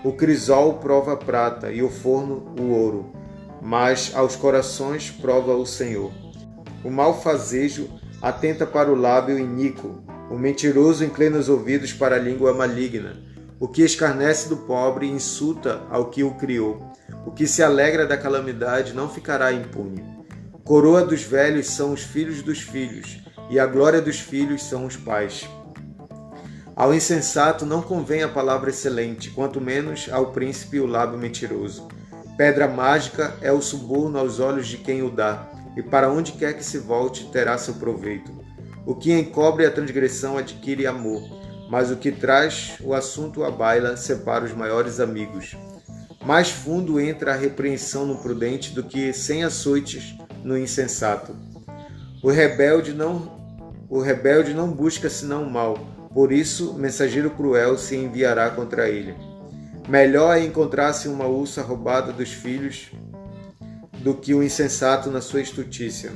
O 0.03 0.11
crisol 0.11 0.75
prova 0.75 1.13
a 1.13 1.17
prata 1.17 1.71
e 1.71 1.81
o 1.81 1.89
forno 1.89 2.53
o 2.59 2.69
ouro, 2.69 3.13
mas 3.61 4.11
aos 4.13 4.35
corações 4.35 5.09
prova 5.09 5.55
o 5.55 5.65
Senhor. 5.65 6.11
O 6.83 6.91
malfazejo 6.91 7.89
atenta 8.21 8.65
para 8.65 8.91
o 8.91 8.95
lábio 8.95 9.39
iníquo. 9.39 10.03
O 10.29 10.37
mentiroso 10.37 11.05
inclina 11.05 11.37
os 11.37 11.47
ouvidos 11.47 11.93
para 11.93 12.17
a 12.17 12.19
língua 12.19 12.53
maligna. 12.53 13.15
O 13.57 13.69
que 13.69 13.83
escarnece 13.83 14.49
do 14.49 14.57
pobre 14.57 15.07
insulta 15.07 15.81
ao 15.89 16.09
que 16.09 16.23
o 16.23 16.35
criou. 16.35 16.91
O 17.25 17.31
que 17.31 17.47
se 17.47 17.63
alegra 17.63 18.05
da 18.05 18.17
calamidade 18.17 18.93
não 18.93 19.09
ficará 19.09 19.51
impune. 19.53 20.16
Coroa 20.67 21.01
dos 21.01 21.23
velhos 21.23 21.67
são 21.67 21.93
os 21.93 22.01
filhos 22.01 22.41
dos 22.41 22.59
filhos, 22.59 23.19
e 23.49 23.57
a 23.57 23.65
glória 23.65 24.01
dos 24.01 24.19
filhos 24.19 24.63
são 24.63 24.85
os 24.85 24.97
pais. 24.97 25.47
Ao 26.75 26.93
insensato 26.93 27.65
não 27.65 27.81
convém 27.81 28.21
a 28.21 28.27
palavra 28.27 28.69
excelente, 28.69 29.29
quanto 29.29 29.61
menos 29.61 30.09
ao 30.11 30.33
príncipe 30.33 30.81
o 30.81 30.85
lábio 30.85 31.17
mentiroso. 31.17 31.87
Pedra 32.35 32.67
mágica 32.67 33.33
é 33.41 33.49
o 33.49 33.61
suborno 33.61 34.19
aos 34.19 34.41
olhos 34.41 34.67
de 34.67 34.75
quem 34.75 35.01
o 35.01 35.09
dá, 35.09 35.49
e 35.77 35.81
para 35.81 36.11
onde 36.11 36.33
quer 36.33 36.53
que 36.53 36.65
se 36.65 36.79
volte 36.79 37.31
terá 37.31 37.57
seu 37.57 37.75
proveito. 37.75 38.29
O 38.85 38.93
que 38.93 39.17
encobre 39.17 39.65
a 39.65 39.71
transgressão 39.71 40.37
adquire 40.37 40.85
amor, 40.85 41.23
mas 41.71 41.91
o 41.91 41.95
que 41.95 42.11
traz 42.11 42.73
o 42.81 42.93
assunto 42.93 43.45
à 43.45 43.49
baila 43.49 43.95
separa 43.95 44.43
os 44.43 44.51
maiores 44.51 44.99
amigos. 44.99 45.55
Mais 46.25 46.49
fundo 46.49 46.99
entra 46.99 47.31
a 47.31 47.37
repreensão 47.37 48.05
no 48.05 48.17
prudente 48.17 48.73
do 48.73 48.83
que 48.83 49.13
sem 49.13 49.45
açoites 49.45 50.26
no 50.43 50.57
insensato. 50.57 51.35
O 52.23 52.29
rebelde 52.29 52.93
não 52.93 53.37
o 53.89 54.01
rebelde 54.01 54.53
não 54.53 54.69
busca 54.69 55.09
senão 55.09 55.43
o 55.43 55.49
mal, 55.49 55.77
por 56.13 56.31
isso 56.31 56.73
mensageiro 56.73 57.29
cruel 57.29 57.77
se 57.77 57.95
enviará 57.95 58.49
contra 58.49 58.89
ele. 58.89 59.15
Melhor 59.87 60.35
é 60.35 60.43
encontrar-se 60.43 61.07
uma 61.07 61.25
ursa 61.25 61.61
roubada 61.61 62.11
dos 62.11 62.33
filhos 62.33 62.91
do 63.99 64.13
que 64.13 64.33
o 64.33 64.43
insensato 64.43 65.09
na 65.09 65.21
sua 65.21 65.41
estutícia. 65.41 66.11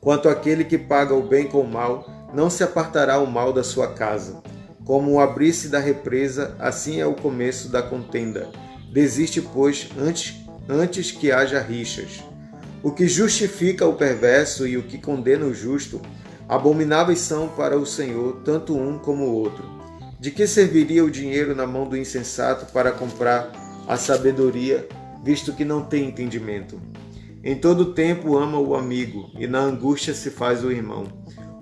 Quanto 0.00 0.28
àquele 0.28 0.64
que 0.64 0.76
paga 0.76 1.14
o 1.14 1.22
bem 1.22 1.46
com 1.46 1.60
o 1.60 1.70
mal, 1.70 2.06
não 2.34 2.50
se 2.50 2.62
apartará 2.62 3.18
o 3.18 3.26
mal 3.26 3.52
da 3.52 3.64
sua 3.64 3.94
casa. 3.94 4.42
Como 4.84 5.12
o 5.12 5.20
abrir-se 5.20 5.68
da 5.68 5.78
represa, 5.78 6.54
assim 6.58 7.00
é 7.00 7.06
o 7.06 7.14
começo 7.14 7.68
da 7.68 7.82
contenda. 7.82 8.48
Desiste, 8.92 9.40
pois, 9.40 9.88
antes, 9.98 10.36
antes 10.68 11.12
que 11.12 11.30
haja 11.30 11.60
rixas. 11.60 12.22
O 12.82 12.90
que 12.90 13.06
justifica 13.06 13.86
o 13.86 13.94
perverso 13.94 14.66
e 14.66 14.76
o 14.76 14.82
que 14.82 14.98
condena 14.98 15.44
o 15.44 15.54
justo, 15.54 16.00
abomináveis 16.48 17.18
são 17.18 17.48
para 17.48 17.78
o 17.78 17.84
Senhor, 17.84 18.40
tanto 18.44 18.76
um 18.76 18.98
como 18.98 19.24
o 19.24 19.34
outro. 19.34 19.64
De 20.18 20.30
que 20.30 20.46
serviria 20.46 21.04
o 21.04 21.10
dinheiro 21.10 21.54
na 21.54 21.66
mão 21.66 21.88
do 21.88 21.96
insensato 21.96 22.72
para 22.72 22.92
comprar 22.92 23.52
a 23.86 23.96
sabedoria 23.96 24.88
visto 25.22 25.52
que 25.52 25.64
não 25.64 25.82
tem 25.82 26.06
entendimento. 26.06 26.80
Em 27.42 27.56
todo 27.56 27.94
tempo 27.94 28.36
ama 28.36 28.58
o 28.58 28.74
amigo, 28.74 29.30
e 29.38 29.46
na 29.46 29.60
angústia 29.60 30.14
se 30.14 30.30
faz 30.30 30.64
o 30.64 30.70
irmão. 30.70 31.04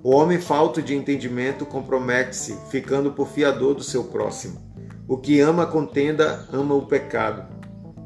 O 0.03 0.11
homem 0.11 0.39
falto 0.39 0.81
de 0.81 0.95
entendimento 0.95 1.65
compromete-se, 1.65 2.57
ficando 2.69 3.11
por 3.11 3.27
fiador 3.27 3.75
do 3.75 3.83
seu 3.83 4.05
próximo. 4.05 4.61
O 5.07 5.17
que 5.17 5.39
ama 5.39 5.63
a 5.63 5.67
contenda 5.67 6.47
ama 6.51 6.75
o 6.75 6.85
pecado. 6.85 7.58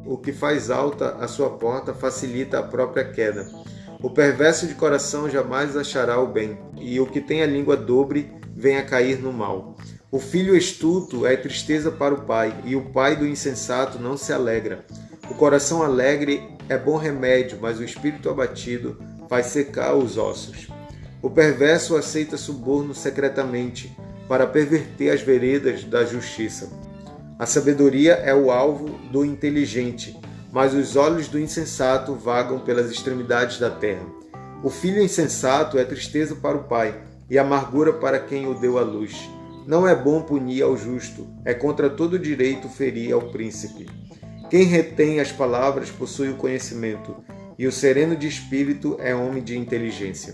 O 0.06 0.18
que 0.18 0.34
faz 0.34 0.70
alta 0.70 1.16
a 1.20 1.28
sua 1.28 1.52
porta 1.52 1.94
facilita 1.94 2.60
a 2.60 2.64
própria 2.64 3.06
queda. 3.06 3.48
O 4.02 4.10
perverso 4.10 4.68
de 4.68 4.76
coração 4.76 5.30
jamais 5.30 5.78
achará 5.78 6.20
o 6.20 6.28
bem, 6.28 6.60
e 6.78 7.00
o 7.00 7.06
que 7.06 7.22
tem 7.22 7.42
a 7.42 7.46
língua 7.46 7.78
dobre 7.78 8.34
vem 8.54 8.78
a 8.78 8.84
cair 8.84 9.22
no 9.22 9.32
mal. 9.32 9.78
O 10.12 10.20
filho 10.20 10.56
estuto 10.56 11.26
é 11.26 11.38
tristeza 11.38 11.90
para 11.90 12.14
o 12.14 12.22
pai, 12.22 12.54
e 12.66 12.76
o 12.76 12.90
pai 12.90 13.16
do 13.16 13.26
insensato 13.26 13.98
não 13.98 14.18
se 14.18 14.34
alegra. 14.34 14.86
O 15.32 15.36
coração 15.36 15.82
alegre 15.82 16.50
é 16.68 16.78
bom 16.78 16.98
remédio, 16.98 17.58
mas 17.62 17.80
o 17.80 17.84
espírito 17.84 18.30
abatido 18.30 19.02
faz 19.30 19.48
secar 19.48 19.96
os 19.96 20.18
ossos. 20.18 20.68
O 21.22 21.30
perverso 21.30 21.96
aceita 21.96 22.36
suborno 22.36 22.94
secretamente 22.94 23.96
para 24.28 24.46
perverter 24.46 25.14
as 25.14 25.22
veredas 25.22 25.86
da 25.86 26.04
justiça. 26.04 26.70
A 27.44 27.46
sabedoria 27.46 28.14
é 28.14 28.34
o 28.34 28.50
alvo 28.50 28.98
do 29.12 29.26
inteligente, 29.26 30.18
mas 30.50 30.74
os 30.74 30.96
olhos 30.96 31.28
do 31.28 31.38
insensato 31.38 32.16
vagam 32.16 32.60
pelas 32.60 32.90
extremidades 32.90 33.60
da 33.60 33.70
terra. 33.70 34.06
O 34.64 34.70
filho 34.70 35.04
insensato 35.04 35.78
é 35.78 35.84
tristeza 35.84 36.38
para 36.38 36.56
o 36.56 36.64
pai 36.64 37.04
e 37.30 37.38
amargura 37.38 37.92
para 37.92 38.18
quem 38.18 38.48
o 38.48 38.54
deu 38.54 38.78
à 38.78 38.82
luz. 38.82 39.30
Não 39.68 39.86
é 39.86 39.94
bom 39.94 40.22
punir 40.22 40.64
ao 40.64 40.78
justo, 40.78 41.28
é 41.44 41.54
contra 41.54 41.90
todo 41.90 42.18
direito 42.18 42.70
ferir 42.70 43.12
ao 43.12 43.24
príncipe. 43.24 43.90
Quem 44.50 44.64
retém 44.64 45.20
as 45.20 45.34
palavras 45.34 45.92
possui 45.92 46.30
o 46.30 46.38
conhecimento, 46.38 47.14
e 47.60 47.68
o 47.68 47.74
sereno 47.74 48.16
de 48.16 48.26
espírito 48.26 48.96
é 49.02 49.14
homem 49.14 49.44
de 49.44 49.58
inteligência. 49.58 50.34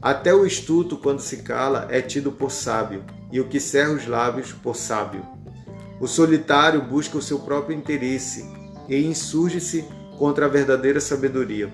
Até 0.00 0.32
o 0.32 0.46
estuto, 0.46 0.96
quando 0.96 1.20
se 1.20 1.42
cala, 1.42 1.86
é 1.90 2.00
tido 2.00 2.32
por 2.32 2.50
sábio, 2.50 3.04
e 3.30 3.38
o 3.42 3.46
que 3.46 3.60
cerra 3.60 3.92
os 3.92 4.06
lábios 4.06 4.54
por 4.54 4.74
sábio. 4.74 5.38
O 6.00 6.06
solitário 6.06 6.80
busca 6.80 7.18
o 7.18 7.22
seu 7.22 7.40
próprio 7.40 7.76
interesse 7.76 8.48
e 8.88 8.96
insurge-se 9.04 9.84
contra 10.16 10.46
a 10.46 10.48
verdadeira 10.48 10.98
sabedoria. 10.98 11.70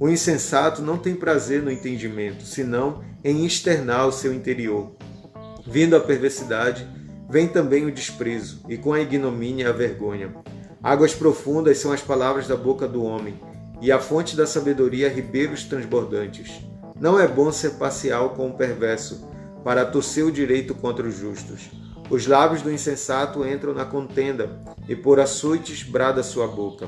O 0.00 0.08
insensato 0.08 0.82
não 0.82 0.98
tem 0.98 1.14
prazer 1.14 1.62
no 1.62 1.70
entendimento, 1.70 2.44
senão 2.44 3.04
em 3.22 3.46
externar 3.46 4.08
o 4.08 4.12
seu 4.12 4.34
interior. 4.34 4.96
Vindo 5.64 5.94
a 5.94 6.00
perversidade, 6.00 6.84
vem 7.30 7.46
também 7.46 7.86
o 7.86 7.92
desprezo, 7.92 8.62
e 8.68 8.76
com 8.76 8.92
a 8.92 9.00
ignomínia 9.00 9.68
a 9.68 9.72
vergonha. 9.72 10.34
Águas 10.82 11.14
profundas 11.14 11.78
são 11.78 11.92
as 11.92 12.02
palavras 12.02 12.48
da 12.48 12.56
boca 12.56 12.88
do 12.88 13.04
homem, 13.04 13.40
e 13.80 13.92
a 13.92 14.00
fonte 14.00 14.36
da 14.36 14.44
sabedoria 14.46 15.08
ribeiros 15.08 15.62
transbordantes. 15.62 16.60
Não 17.00 17.18
é 17.18 17.28
bom 17.28 17.52
ser 17.52 17.70
parcial 17.74 18.30
com 18.30 18.48
o 18.48 18.56
perverso, 18.56 19.28
para 19.62 19.86
torcer 19.86 20.24
o 20.24 20.32
direito 20.32 20.74
contra 20.74 21.06
os 21.06 21.16
justos. 21.16 21.70
Os 22.12 22.26
lábios 22.26 22.60
do 22.60 22.70
insensato 22.70 23.42
entram 23.48 23.72
na 23.72 23.86
contenda, 23.86 24.60
e 24.86 24.94
por 24.94 25.18
açoites 25.18 25.82
brada 25.82 26.22
sua 26.22 26.46
boca. 26.46 26.86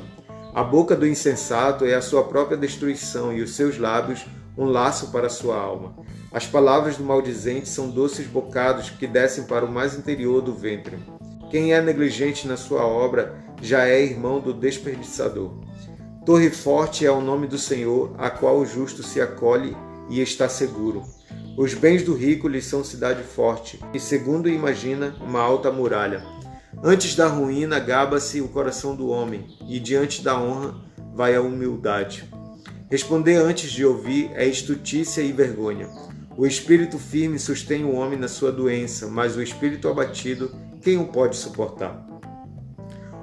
A 0.53 0.63
boca 0.63 0.95
do 0.95 1.07
insensato 1.07 1.87
é 1.87 1.95
a 1.95 2.03
sua 2.03 2.25
própria 2.25 2.59
destruição, 2.59 3.33
e 3.33 3.41
os 3.41 3.57
seus 3.57 3.79
lábios 3.79 4.27
um 4.55 4.67
laço 4.67 5.11
para 5.11 5.31
sua 5.31 5.57
alma. 5.57 5.97
As 6.31 6.47
palavras 6.47 6.99
do 6.99 7.05
maldizente 7.05 7.71
são 7.71 7.89
doces 7.89 8.27
bocados 8.27 8.91
que 8.91 9.07
descem 9.07 9.45
para 9.45 9.65
o 9.65 9.73
mais 9.73 9.97
interior 9.97 10.43
do 10.43 10.53
ventre. 10.53 10.99
Quem 11.51 11.73
é 11.73 11.81
negligente 11.81 12.47
na 12.47 12.59
sua 12.59 12.85
obra 12.85 13.35
já 13.63 13.89
é 13.89 14.05
irmão 14.05 14.41
do 14.41 14.53
desperdiçador. 14.53 15.53
Torre 16.27 16.51
forte 16.51 17.07
é 17.07 17.11
o 17.11 17.23
nome 17.23 17.47
do 17.47 17.57
Senhor, 17.57 18.15
a 18.19 18.29
qual 18.29 18.59
o 18.59 18.67
justo 18.67 19.03
se 19.03 19.23
acolhe 19.23 19.75
e 20.11 20.21
está 20.21 20.51
seguro. 20.51 21.03
Os 21.57 21.73
bens 21.73 22.03
do 22.03 22.15
rico 22.15 22.49
lhe 22.49 22.61
são 22.61 22.83
cidade 22.83 23.23
forte, 23.23 23.79
e 23.95 24.01
segundo 24.01 24.49
imagina, 24.49 25.15
uma 25.21 25.41
alta 25.41 25.71
muralha. 25.71 26.21
Antes 26.83 27.15
da 27.15 27.29
ruína 27.29 27.79
gaba-se 27.79 28.41
o 28.41 28.49
coração 28.49 28.97
do 28.97 29.09
homem, 29.09 29.47
e 29.69 29.79
diante 29.79 30.21
da 30.21 30.37
honra 30.37 30.75
vai 31.15 31.37
a 31.37 31.41
humildade. 31.41 32.29
Responder 32.91 33.37
antes 33.37 33.71
de 33.71 33.85
ouvir 33.85 34.33
é 34.35 34.45
estutícia 34.45 35.23
e 35.23 35.31
vergonha. 35.31 35.89
O 36.37 36.45
espírito 36.45 36.99
firme 36.99 37.39
sustém 37.39 37.85
o 37.85 37.95
homem 37.95 38.19
na 38.19 38.27
sua 38.27 38.51
doença, 38.51 39.07
mas 39.07 39.37
o 39.37 39.43
espírito 39.43 39.89
abatido, 39.89 40.51
quem 40.83 40.99
o 40.99 41.07
pode 41.07 41.37
suportar? 41.37 42.05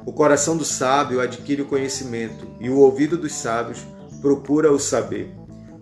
O 0.06 0.14
coração 0.14 0.56
do 0.56 0.64
sábio 0.64 1.20
adquire 1.20 1.62
o 1.62 1.68
conhecimento, 1.68 2.48
e 2.62 2.70
o 2.70 2.78
ouvido 2.78 3.18
dos 3.18 3.34
sábios 3.34 3.86
procura 4.22 4.72
o 4.72 4.80
saber. 4.80 5.41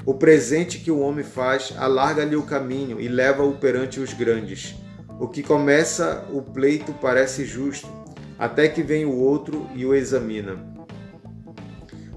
O 0.09 0.15
presente 0.15 0.79
que 0.79 0.89
o 0.89 1.01
homem 1.01 1.23
faz 1.23 1.71
alarga-lhe 1.77 2.35
o 2.35 2.41
caminho 2.41 2.99
e 2.99 3.07
leva-o 3.07 3.59
perante 3.59 3.99
os 3.99 4.11
grandes. 4.11 4.73
O 5.19 5.27
que 5.27 5.43
começa 5.43 6.25
o 6.33 6.41
pleito 6.41 6.91
parece 6.93 7.45
justo, 7.45 7.87
até 8.35 8.67
que 8.67 8.81
vem 8.81 9.05
o 9.05 9.15
outro 9.15 9.69
e 9.75 9.85
o 9.85 9.93
examina. 9.93 10.57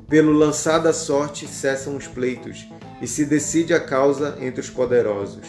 Pelo 0.08 0.32
lançar 0.32 0.78
da 0.78 0.94
sorte 0.94 1.46
cessam 1.46 1.94
os 1.94 2.06
pleitos, 2.06 2.66
e 3.02 3.06
se 3.06 3.26
decide 3.26 3.74
a 3.74 3.80
causa 3.80 4.38
entre 4.40 4.62
os 4.62 4.70
poderosos. 4.70 5.48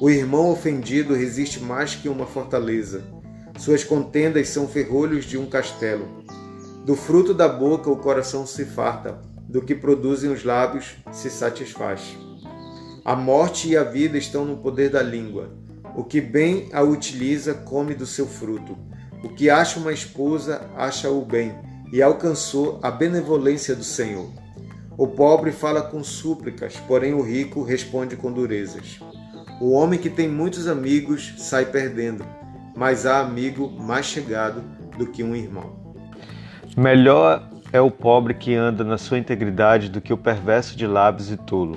O 0.00 0.08
irmão 0.08 0.50
ofendido 0.50 1.12
resiste 1.12 1.60
mais 1.60 1.94
que 1.94 2.08
uma 2.08 2.24
fortaleza. 2.24 3.04
Suas 3.58 3.84
contendas 3.84 4.48
são 4.48 4.66
ferrolhos 4.66 5.26
de 5.26 5.36
um 5.36 5.44
castelo. 5.44 6.24
Do 6.86 6.96
fruto 6.96 7.34
da 7.34 7.46
boca 7.46 7.90
o 7.90 7.98
coração 7.98 8.46
se 8.46 8.64
farta, 8.64 9.20
do 9.54 9.62
que 9.62 9.72
produzem 9.72 10.32
os 10.32 10.42
lábios 10.42 10.96
se 11.12 11.30
satisfaz. 11.30 12.18
A 13.04 13.14
morte 13.14 13.68
e 13.68 13.76
a 13.76 13.84
vida 13.84 14.18
estão 14.18 14.44
no 14.44 14.56
poder 14.56 14.90
da 14.90 15.00
língua. 15.00 15.48
O 15.94 16.02
que 16.02 16.20
bem 16.20 16.68
a 16.72 16.82
utiliza 16.82 17.54
come 17.54 17.94
do 17.94 18.04
seu 18.04 18.26
fruto. 18.26 18.76
O 19.22 19.28
que 19.28 19.48
acha 19.48 19.78
uma 19.78 19.92
esposa 19.92 20.68
acha 20.76 21.08
o 21.08 21.24
bem 21.24 21.54
e 21.92 22.02
alcançou 22.02 22.80
a 22.82 22.90
benevolência 22.90 23.76
do 23.76 23.84
Senhor. 23.84 24.28
O 24.98 25.06
pobre 25.06 25.52
fala 25.52 25.82
com 25.82 26.02
súplicas, 26.02 26.74
porém 26.88 27.14
o 27.14 27.22
rico 27.22 27.62
responde 27.62 28.16
com 28.16 28.32
durezas. 28.32 28.98
O 29.60 29.70
homem 29.70 30.00
que 30.00 30.10
tem 30.10 30.28
muitos 30.28 30.66
amigos 30.66 31.32
sai 31.38 31.66
perdendo, 31.66 32.26
mas 32.74 33.06
há 33.06 33.20
amigo 33.20 33.70
mais 33.70 34.06
chegado 34.06 34.64
do 34.98 35.06
que 35.06 35.22
um 35.22 35.36
irmão. 35.36 35.94
Melhor 36.76 37.53
é 37.74 37.80
o 37.80 37.90
pobre 37.90 38.34
que 38.34 38.54
anda 38.54 38.84
na 38.84 38.96
sua 38.96 39.18
integridade 39.18 39.90
do 39.90 40.00
que 40.00 40.12
o 40.12 40.16
perverso 40.16 40.76
de 40.76 40.86
lábios 40.86 41.32
e 41.32 41.36
tolo. 41.36 41.76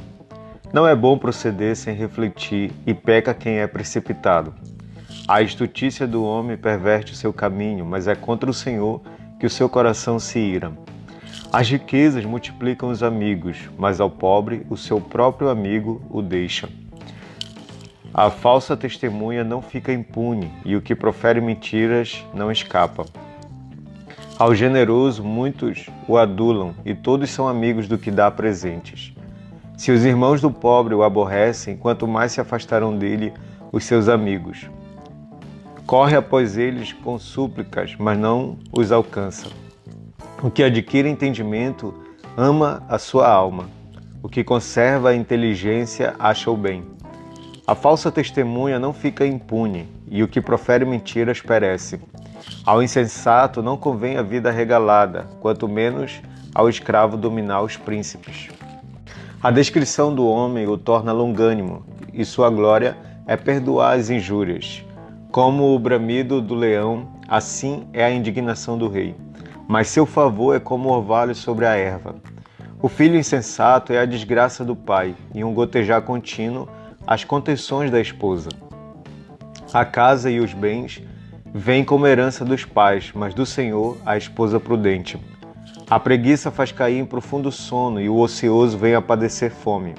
Não 0.72 0.88
é 0.88 0.96
bom 0.96 1.18
proceder 1.18 1.76
sem 1.76 1.96
refletir 1.96 2.72
e 2.86 2.94
peca 2.94 3.34
quem 3.34 3.58
é 3.58 3.66
precipitado. 3.66 4.54
A 5.28 5.42
estutícia 5.42 6.06
do 6.06 6.24
homem 6.24 6.56
perverte 6.56 7.14
o 7.14 7.16
seu 7.16 7.34
caminho, 7.34 7.84
mas 7.84 8.08
é 8.08 8.14
contra 8.14 8.48
o 8.48 8.54
Senhor 8.54 9.02
que 9.40 9.48
o 9.48 9.50
seu 9.50 9.68
coração 9.68 10.20
se 10.20 10.38
ira. 10.38 10.72
As 11.52 11.68
riquezas 11.68 12.24
multiplicam 12.24 12.90
os 12.90 13.02
amigos, 13.02 13.58
mas 13.76 14.00
ao 14.00 14.12
pobre 14.12 14.68
o 14.70 14.78
seu 14.78 15.02
próprio 15.02 15.50
amigo 15.50 16.00
o 16.12 16.22
deixa. 16.22 16.70
A 18.14 18.30
falsa 18.30 18.78
testemunha 18.78 19.44
não 19.44 19.64
fica 19.64 19.92
impune 19.92 20.52
e 20.64 20.76
o 20.76 20.82
que 20.82 20.94
profere 20.94 21.42
mentiras 21.42 22.24
não 22.36 22.52
escapa. 22.52 23.04
Ao 24.40 24.54
generoso 24.54 25.24
muitos 25.24 25.88
o 26.08 26.16
adulam 26.16 26.76
e 26.86 26.94
todos 26.94 27.32
são 27.32 27.48
amigos 27.48 27.88
do 27.88 27.98
que 27.98 28.12
dá 28.12 28.30
presentes. 28.30 29.12
Se 29.76 29.92
os 29.92 30.06
irmãos 30.06 30.42
do 30.42 30.52
pobre 30.52 30.94
o 30.94 31.02
aborrecem, 31.02 31.76
quanto 31.76 32.08
mais 32.08 32.34
se 32.34 32.40
afastarão 32.40 32.96
dele 32.96 33.34
os 33.72 33.84
seus 33.84 34.08
amigos. 34.08 34.70
Corre 35.88 36.16
após 36.16 36.56
eles 36.56 36.94
com 36.94 37.18
súplicas, 37.18 37.96
mas 37.98 38.16
não 38.16 38.60
os 38.72 38.92
alcança. 38.92 39.48
O 40.44 40.52
que 40.52 40.62
adquire 40.62 41.10
entendimento 41.10 41.92
ama 42.36 42.84
a 42.88 43.00
sua 43.00 43.28
alma. 43.28 43.68
O 44.22 44.30
que 44.30 44.44
conserva 44.44 45.10
a 45.10 45.16
inteligência 45.16 46.14
acha 46.20 46.52
o 46.52 46.56
bem. 46.56 46.84
A 47.66 47.74
falsa 47.74 48.12
testemunha 48.12 48.78
não 48.78 48.94
fica 48.94 49.26
impune, 49.26 49.88
e 50.08 50.22
o 50.22 50.28
que 50.28 50.40
profere 50.40 50.86
mentiras 50.86 51.42
perece. 51.42 52.00
Ao 52.66 52.82
insensato 52.82 53.62
não 53.62 53.78
convém 53.78 54.18
a 54.18 54.22
vida 54.22 54.52
regalada, 54.52 55.28
quanto 55.40 55.68
menos 55.68 56.22
ao 56.54 56.70
escravo 56.70 57.18
dominar 57.18 57.62
os 57.62 57.78
príncipes. 57.78 58.50
A 59.42 59.52
descrição 59.52 60.14
do 60.14 60.28
homem 60.28 60.68
o 60.68 60.78
torna 60.78 61.12
longânimo, 61.12 61.86
e 62.14 62.26
sua 62.26 62.50
glória 62.50 62.98
é 63.26 63.36
perdoar 63.36 63.98
as 63.98 64.10
injúrias. 64.10 64.84
Como 65.32 65.76
o 65.76 65.80
bramido 65.80 66.42
do 66.42 66.56
leão, 66.56 67.08
assim 67.28 67.88
é 67.94 68.04
a 68.04 68.12
indignação 68.12 68.78
do 68.78 68.88
rei 68.88 69.16
mas 69.68 69.90
seu 69.90 70.06
favor 70.06 70.56
é 70.56 70.60
como 70.60 70.90
orvalho 70.90 71.36
sobre 71.36 71.66
a 71.66 71.76
erva. 71.76 72.16
O 72.82 72.88
filho 72.88 73.18
insensato 73.18 73.92
é 73.92 74.00
a 74.00 74.06
desgraça 74.06 74.64
do 74.64 74.76
pai, 74.76 75.16
e 75.34 75.44
um 75.44 75.54
gotejar 75.54 76.02
contínuo 76.04 76.70
as 77.06 77.24
contenções 77.24 77.92
da 77.92 78.00
esposa. 78.00 78.50
A 79.74 79.84
casa 79.84 80.32
e 80.32 80.40
os 80.40 80.54
bens 80.54 81.02
vêm 81.54 81.84
como 81.84 82.08
herança 82.08 82.44
dos 82.44 82.66
pais, 82.66 83.12
mas 83.14 83.34
do 83.34 83.46
Senhor 83.46 83.98
a 84.06 84.18
esposa 84.18 84.60
prudente. 84.60 85.20
A 85.90 86.00
preguiça 86.00 86.52
faz 86.52 86.72
cair 86.72 87.00
em 87.00 87.06
profundo 87.06 87.52
sono, 87.52 88.02
e 88.02 88.10
o 88.10 88.18
ocioso 88.18 88.78
vem 88.78 88.94
a 88.94 89.02
padecer 89.02 89.52
fome. 89.52 89.96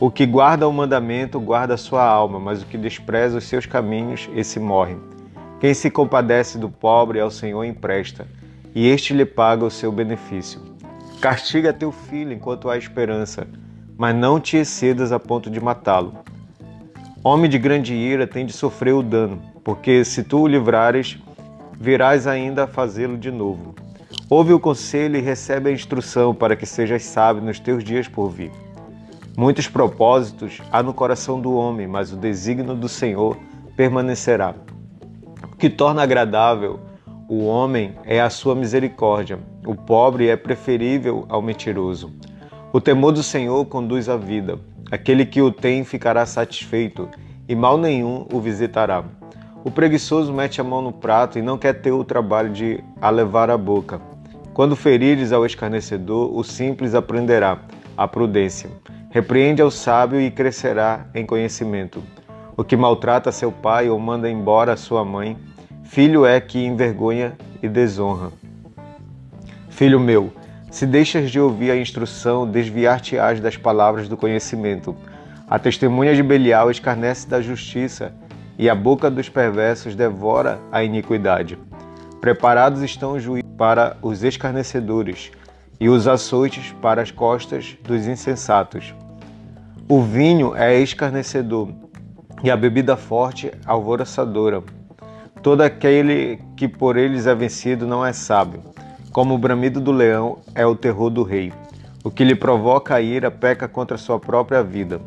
O 0.00 0.10
que 0.10 0.26
guarda 0.26 0.66
o 0.66 0.72
mandamento 0.72 1.38
guarda 1.38 1.74
a 1.74 1.78
sua 1.78 2.04
alma, 2.04 2.40
mas 2.40 2.62
o 2.62 2.66
que 2.66 2.78
despreza 2.78 3.38
os 3.38 3.44
seus 3.44 3.66
caminhos, 3.66 4.28
esse 4.34 4.58
morre. 4.58 4.96
Quem 5.60 5.74
se 5.74 5.90
compadece 5.90 6.58
do 6.58 6.68
pobre 6.68 7.20
ao 7.20 7.30
Senhor 7.30 7.62
empresta 7.62 8.26
e 8.74 8.88
este 8.88 9.12
lhe 9.12 9.24
paga 9.24 9.64
o 9.64 9.70
seu 9.70 9.92
benefício. 9.92 10.60
Castiga 11.20 11.72
teu 11.72 11.92
filho 11.92 12.32
enquanto 12.32 12.68
há 12.68 12.76
esperança, 12.76 13.46
mas 13.96 14.16
não 14.16 14.40
te 14.40 14.56
excedas 14.56 15.12
a 15.12 15.20
ponto 15.20 15.48
de 15.48 15.60
matá-lo. 15.60 16.14
Homem 17.22 17.48
de 17.48 17.58
grande 17.58 17.94
ira 17.94 18.26
tem 18.26 18.44
de 18.44 18.52
sofrer 18.52 18.94
o 18.94 19.02
dano, 19.02 19.40
porque 19.64 20.04
se 20.04 20.22
tu 20.24 20.42
o 20.42 20.46
livrares, 20.46 21.18
virás 21.78 22.26
ainda 22.26 22.64
a 22.64 22.66
fazê-lo 22.66 23.16
de 23.16 23.30
novo. 23.30 23.74
Ouve 24.28 24.52
o 24.52 24.60
conselho 24.60 25.16
e 25.16 25.20
recebe 25.20 25.70
a 25.70 25.72
instrução 25.72 26.34
para 26.34 26.56
que 26.56 26.66
sejas 26.66 27.04
sábio 27.04 27.42
nos 27.42 27.58
teus 27.58 27.84
dias 27.84 28.08
por 28.08 28.28
vir. 28.30 28.50
Muitos 29.36 29.68
propósitos 29.68 30.60
há 30.70 30.82
no 30.82 30.92
coração 30.92 31.40
do 31.40 31.54
homem, 31.54 31.86
mas 31.86 32.12
o 32.12 32.16
desígnio 32.16 32.74
do 32.74 32.88
Senhor 32.88 33.36
permanecerá. 33.76 34.54
O 35.52 35.56
que 35.56 35.70
torna 35.70 36.02
agradável 36.02 36.80
o 37.28 37.46
homem 37.46 37.94
é 38.04 38.20
a 38.20 38.28
sua 38.28 38.54
misericórdia, 38.54 39.38
o 39.66 39.74
pobre 39.74 40.28
é 40.28 40.36
preferível 40.36 41.24
ao 41.28 41.40
mentiroso. 41.40 42.12
O 42.72 42.80
temor 42.80 43.12
do 43.12 43.22
Senhor 43.22 43.64
conduz 43.66 44.08
à 44.08 44.16
vida, 44.16 44.58
aquele 44.90 45.24
que 45.24 45.40
o 45.40 45.50
tem 45.50 45.82
ficará 45.82 46.26
satisfeito, 46.26 47.08
e 47.48 47.54
mal 47.54 47.78
nenhum 47.78 48.26
o 48.30 48.38
visitará. 48.38 49.21
O 49.64 49.70
preguiçoso 49.70 50.32
mete 50.32 50.60
a 50.60 50.64
mão 50.64 50.82
no 50.82 50.90
prato 50.90 51.38
e 51.38 51.42
não 51.42 51.56
quer 51.56 51.74
ter 51.74 51.92
o 51.92 52.02
trabalho 52.02 52.52
de 52.52 52.82
a 53.00 53.10
levar 53.10 53.48
à 53.48 53.56
boca. 53.56 54.00
Quando 54.52 54.74
ferires 54.74 55.32
ao 55.32 55.46
escarnecedor, 55.46 56.36
o 56.36 56.42
simples 56.42 56.96
aprenderá 56.96 57.60
a 57.96 58.08
prudência. 58.08 58.68
Repreende 59.10 59.62
ao 59.62 59.70
sábio 59.70 60.20
e 60.20 60.32
crescerá 60.32 61.06
em 61.14 61.24
conhecimento. 61.24 62.02
O 62.56 62.64
que 62.64 62.76
maltrata 62.76 63.30
seu 63.30 63.52
pai 63.52 63.88
ou 63.88 64.00
manda 64.00 64.28
embora 64.28 64.76
sua 64.76 65.04
mãe, 65.04 65.38
filho 65.84 66.26
é 66.26 66.40
que 66.40 66.58
envergonha 66.64 67.34
e 67.62 67.68
desonra. 67.68 68.32
Filho 69.70 70.00
meu, 70.00 70.32
se 70.72 70.86
deixas 70.86 71.30
de 71.30 71.38
ouvir 71.38 71.70
a 71.70 71.76
instrução, 71.76 72.50
desviar-te-ás 72.50 73.38
das 73.38 73.56
palavras 73.56 74.08
do 74.08 74.16
conhecimento. 74.16 74.96
A 75.48 75.58
testemunha 75.58 76.14
de 76.14 76.22
Belial 76.22 76.70
escarnece 76.70 77.28
da 77.28 77.40
justiça 77.40 78.12
e 78.58 78.68
a 78.68 78.74
boca 78.74 79.10
dos 79.10 79.28
perversos 79.28 79.94
devora 79.94 80.60
a 80.70 80.82
iniquidade. 80.82 81.58
Preparados 82.20 82.82
estão 82.82 83.12
os 83.12 83.22
juízes 83.22 83.50
para 83.56 83.96
os 84.02 84.22
escarnecedores 84.22 85.32
e 85.80 85.88
os 85.88 86.06
açoites 86.06 86.72
para 86.80 87.02
as 87.02 87.10
costas 87.10 87.76
dos 87.82 88.06
insensatos. 88.06 88.94
O 89.88 90.00
vinho 90.00 90.54
é 90.54 90.78
escarnecedor 90.78 91.68
e 92.42 92.50
a 92.50 92.56
bebida 92.56 92.96
forte 92.96 93.50
alvoroçadora. 93.66 94.62
Todo 95.42 95.62
aquele 95.62 96.40
que 96.56 96.68
por 96.68 96.96
eles 96.96 97.26
é 97.26 97.34
vencido 97.34 97.86
não 97.86 98.06
é 98.06 98.12
sábio. 98.12 98.62
Como 99.12 99.34
o 99.34 99.38
bramido 99.38 99.80
do 99.80 99.90
leão 99.90 100.38
é 100.54 100.64
o 100.64 100.76
terror 100.76 101.10
do 101.10 101.22
rei. 101.22 101.52
O 102.04 102.10
que 102.10 102.24
lhe 102.24 102.34
provoca 102.34 102.94
a 102.94 103.00
ira 103.00 103.30
peca 103.30 103.66
contra 103.68 103.98
sua 103.98 104.18
própria 104.18 104.62
vida. 104.62 105.00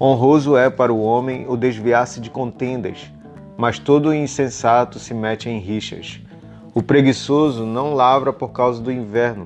Honroso 0.00 0.56
é 0.56 0.70
para 0.70 0.92
o 0.92 1.02
homem 1.02 1.44
o 1.48 1.56
desviar-se 1.56 2.20
de 2.20 2.30
contendas, 2.30 3.12
mas 3.56 3.80
todo 3.80 4.14
insensato 4.14 4.96
se 4.96 5.12
mete 5.12 5.48
em 5.48 5.58
rixas. 5.58 6.20
O 6.72 6.80
preguiçoso 6.80 7.66
não 7.66 7.94
lavra 7.94 8.32
por 8.32 8.50
causa 8.50 8.80
do 8.80 8.92
inverno, 8.92 9.44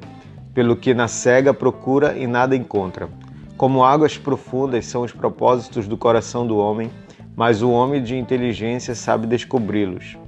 pelo 0.53 0.77
que 0.77 0.93
na 0.93 1.09
cega 1.09 1.55
procura 1.55 2.19
e 2.19 2.27
nada 2.27 2.55
encontra. 2.55 3.09
Como 3.57 3.83
águas 3.83 4.19
profundas 4.19 4.85
são 4.85 5.01
os 5.01 5.13
propósitos 5.13 5.89
do 5.89 5.97
coração 5.97 6.47
do 6.47 6.59
homem, 6.59 6.91
mas 7.35 7.63
o 7.63 7.71
homem 7.71 8.03
de 8.03 8.15
inteligência 8.15 8.95
sabe 8.95 9.27
descobri-los. 9.27 10.19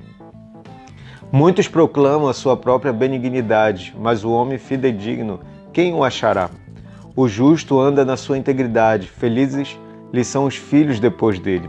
Muitos 1.31 1.69
proclamam 1.69 2.29
a 2.29 2.33
sua 2.33 2.57
própria 2.57 2.95
benignidade, 2.95 3.95
mas 4.01 4.25
o 4.25 4.31
homem 4.31 4.57
fidedigno, 4.57 5.41
quem 5.71 5.93
o 5.93 6.03
achará? 6.03 6.49
O 7.15 7.29
justo 7.29 7.79
anda 7.79 8.07
na 8.07 8.17
sua 8.17 8.39
integridade, 8.39 9.07
felizes 9.07 9.77
lhe 10.15 10.23
são 10.23 10.45
os 10.45 10.55
filhos 10.55 11.01
depois 11.01 11.41
dele. 11.41 11.69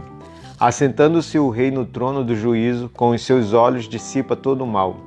Assentando-se 0.60 1.40
o 1.40 1.50
rei 1.50 1.72
no 1.72 1.84
trono 1.84 2.24
do 2.24 2.36
juízo, 2.36 2.88
com 2.90 3.10
os 3.10 3.26
seus 3.26 3.54
olhos 3.54 3.90
dissipa 3.90 4.36
todo 4.36 4.64
o 4.64 4.68
mal. 4.68 4.98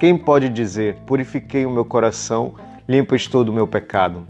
Quem 0.00 0.16
pode 0.16 0.48
dizer: 0.48 0.96
Purifiquei 1.06 1.66
o 1.66 1.70
meu 1.70 1.84
coração, 1.84 2.54
limpo 2.88 3.14
estou 3.14 3.44
do 3.44 3.52
meu 3.52 3.66
pecado? 3.66 4.26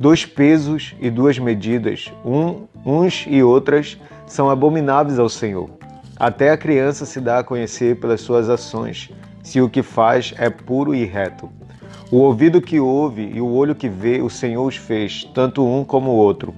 Dois 0.00 0.26
pesos 0.26 0.96
e 1.00 1.08
duas 1.10 1.38
medidas, 1.38 2.12
um, 2.24 2.66
uns 2.84 3.24
e 3.28 3.40
outras, 3.40 3.96
são 4.26 4.50
abomináveis 4.50 5.20
ao 5.20 5.28
Senhor. 5.28 5.70
Até 6.16 6.50
a 6.50 6.58
criança 6.58 7.06
se 7.06 7.20
dá 7.20 7.38
a 7.38 7.44
conhecer 7.44 8.00
pelas 8.00 8.20
suas 8.20 8.48
ações, 8.48 9.10
se 9.44 9.60
o 9.60 9.70
que 9.70 9.80
faz 9.80 10.34
é 10.36 10.50
puro 10.50 10.92
e 10.92 11.04
reto. 11.04 11.48
O 12.10 12.16
ouvido 12.16 12.60
que 12.60 12.80
ouve 12.80 13.30
e 13.32 13.40
o 13.40 13.48
olho 13.48 13.76
que 13.76 13.88
vê, 13.88 14.20
o 14.20 14.28
Senhor 14.28 14.66
os 14.66 14.76
fez, 14.76 15.24
tanto 15.32 15.64
um 15.64 15.84
como 15.84 16.10
o 16.10 16.16
outro. 16.16 16.52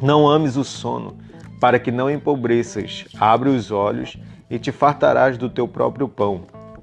Não 0.00 0.28
ames 0.28 0.56
o 0.56 0.62
sono, 0.62 1.16
para 1.60 1.78
que 1.78 1.90
não 1.90 2.08
empobreças. 2.08 3.04
Abre 3.18 3.48
os 3.48 3.72
olhos 3.72 4.16
e 4.48 4.58
te 4.58 4.70
fartarás 4.70 5.36
do 5.36 5.50
teu 5.50 5.66
próprio 5.66 6.08
pão. 6.08 6.42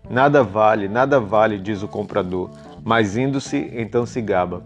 Nada 0.10 0.44
vale, 0.44 0.90
nada 0.90 1.20
vale, 1.20 1.58
diz 1.58 1.82
o 1.82 1.88
comprador, 1.88 2.50
mas 2.84 3.16
indo-se, 3.16 3.72
então 3.74 4.06
se 4.06 4.22
gaba. 4.22 4.64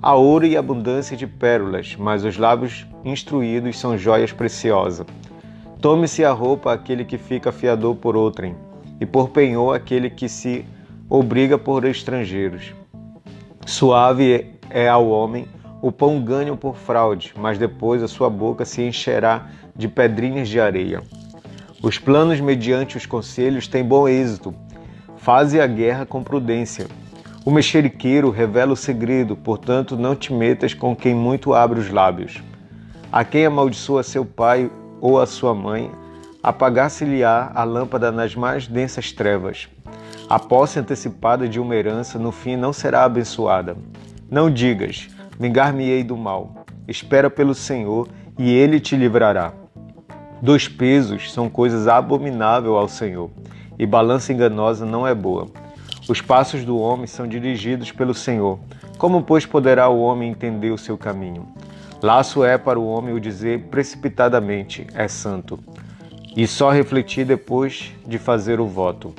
Há 0.00 0.14
ouro 0.14 0.44
e 0.44 0.56
abundância 0.56 1.16
de 1.16 1.26
pérolas, 1.26 1.96
mas 1.98 2.22
os 2.22 2.36
lábios 2.36 2.86
instruídos 3.02 3.78
são 3.78 3.96
joias 3.96 4.30
preciosas. 4.30 5.06
Tome-se 5.80 6.22
a 6.22 6.32
roupa 6.32 6.72
aquele 6.72 7.04
que 7.04 7.16
fica 7.16 7.50
fiador 7.50 7.96
por 7.96 8.14
outrem, 8.14 8.54
e 9.00 9.06
por 9.06 9.30
penhor 9.30 9.74
aquele 9.74 10.10
que 10.10 10.28
se 10.28 10.64
obriga 11.08 11.56
por 11.56 11.84
estrangeiros. 11.84 12.74
Suave 13.64 14.52
é 14.70 14.86
ao 14.88 15.08
homem 15.08 15.48
o 15.86 15.92
pão 15.92 16.20
ganho 16.20 16.56
por 16.56 16.74
fraude, 16.74 17.32
mas 17.36 17.58
depois 17.58 18.02
a 18.02 18.08
sua 18.08 18.28
boca 18.28 18.64
se 18.64 18.82
encherá 18.82 19.46
de 19.72 19.86
pedrinhas 19.86 20.48
de 20.48 20.58
areia. 20.58 21.00
Os 21.80 21.96
planos 21.96 22.40
mediante 22.40 22.96
os 22.96 23.06
conselhos 23.06 23.68
têm 23.68 23.84
bom 23.84 24.08
êxito. 24.08 24.52
Faze 25.16 25.60
a 25.60 25.66
guerra 25.68 26.04
com 26.04 26.24
prudência. 26.24 26.88
O 27.44 27.52
mexeriqueiro 27.52 28.30
revela 28.30 28.72
o 28.72 28.76
segredo, 28.76 29.36
portanto 29.36 29.96
não 29.96 30.16
te 30.16 30.32
metas 30.32 30.74
com 30.74 30.96
quem 30.96 31.14
muito 31.14 31.54
abre 31.54 31.78
os 31.78 31.88
lábios. 31.88 32.42
A 33.12 33.22
quem 33.22 33.46
amaldiçoa 33.46 34.02
seu 34.02 34.24
pai 34.24 34.68
ou 35.00 35.20
a 35.20 35.26
sua 35.26 35.54
mãe, 35.54 35.88
apagar-se-lhe-á 36.42 37.52
a 37.54 37.62
lâmpada 37.62 38.10
nas 38.10 38.34
mais 38.34 38.66
densas 38.66 39.12
trevas. 39.12 39.68
A 40.28 40.40
posse 40.40 40.80
antecipada 40.80 41.48
de 41.48 41.60
uma 41.60 41.76
herança 41.76 42.18
no 42.18 42.32
fim 42.32 42.56
não 42.56 42.72
será 42.72 43.04
abençoada. 43.04 43.76
Não 44.28 44.50
digas, 44.50 45.08
vingar-me-ei 45.38 46.02
do 46.02 46.16
mal. 46.16 46.66
Espera 46.88 47.28
pelo 47.28 47.54
Senhor 47.54 48.08
e 48.38 48.52
ele 48.52 48.80
te 48.80 48.96
livrará. 48.96 49.52
Dois 50.40 50.68
pesos 50.68 51.32
são 51.32 51.48
coisas 51.48 51.88
abomináveis 51.88 52.74
ao 52.74 52.88
Senhor, 52.88 53.30
e 53.78 53.86
balança 53.86 54.32
enganosa 54.32 54.84
não 54.84 55.06
é 55.06 55.14
boa. 55.14 55.48
Os 56.08 56.20
passos 56.20 56.64
do 56.64 56.78
homem 56.78 57.06
são 57.06 57.26
dirigidos 57.26 57.90
pelo 57.90 58.14
Senhor. 58.14 58.58
Como, 58.98 59.22
pois, 59.22 59.44
poderá 59.44 59.88
o 59.88 60.00
homem 60.00 60.30
entender 60.30 60.70
o 60.70 60.78
seu 60.78 60.96
caminho? 60.96 61.48
Laço 62.02 62.44
é 62.44 62.58
para 62.58 62.78
o 62.78 62.86
homem 62.86 63.14
o 63.14 63.20
dizer 63.20 63.64
precipitadamente: 63.70 64.86
é 64.94 65.08
santo, 65.08 65.58
e 66.36 66.46
só 66.46 66.70
refletir 66.70 67.24
depois 67.24 67.92
de 68.06 68.18
fazer 68.18 68.60
o 68.60 68.66
voto. 68.66 69.14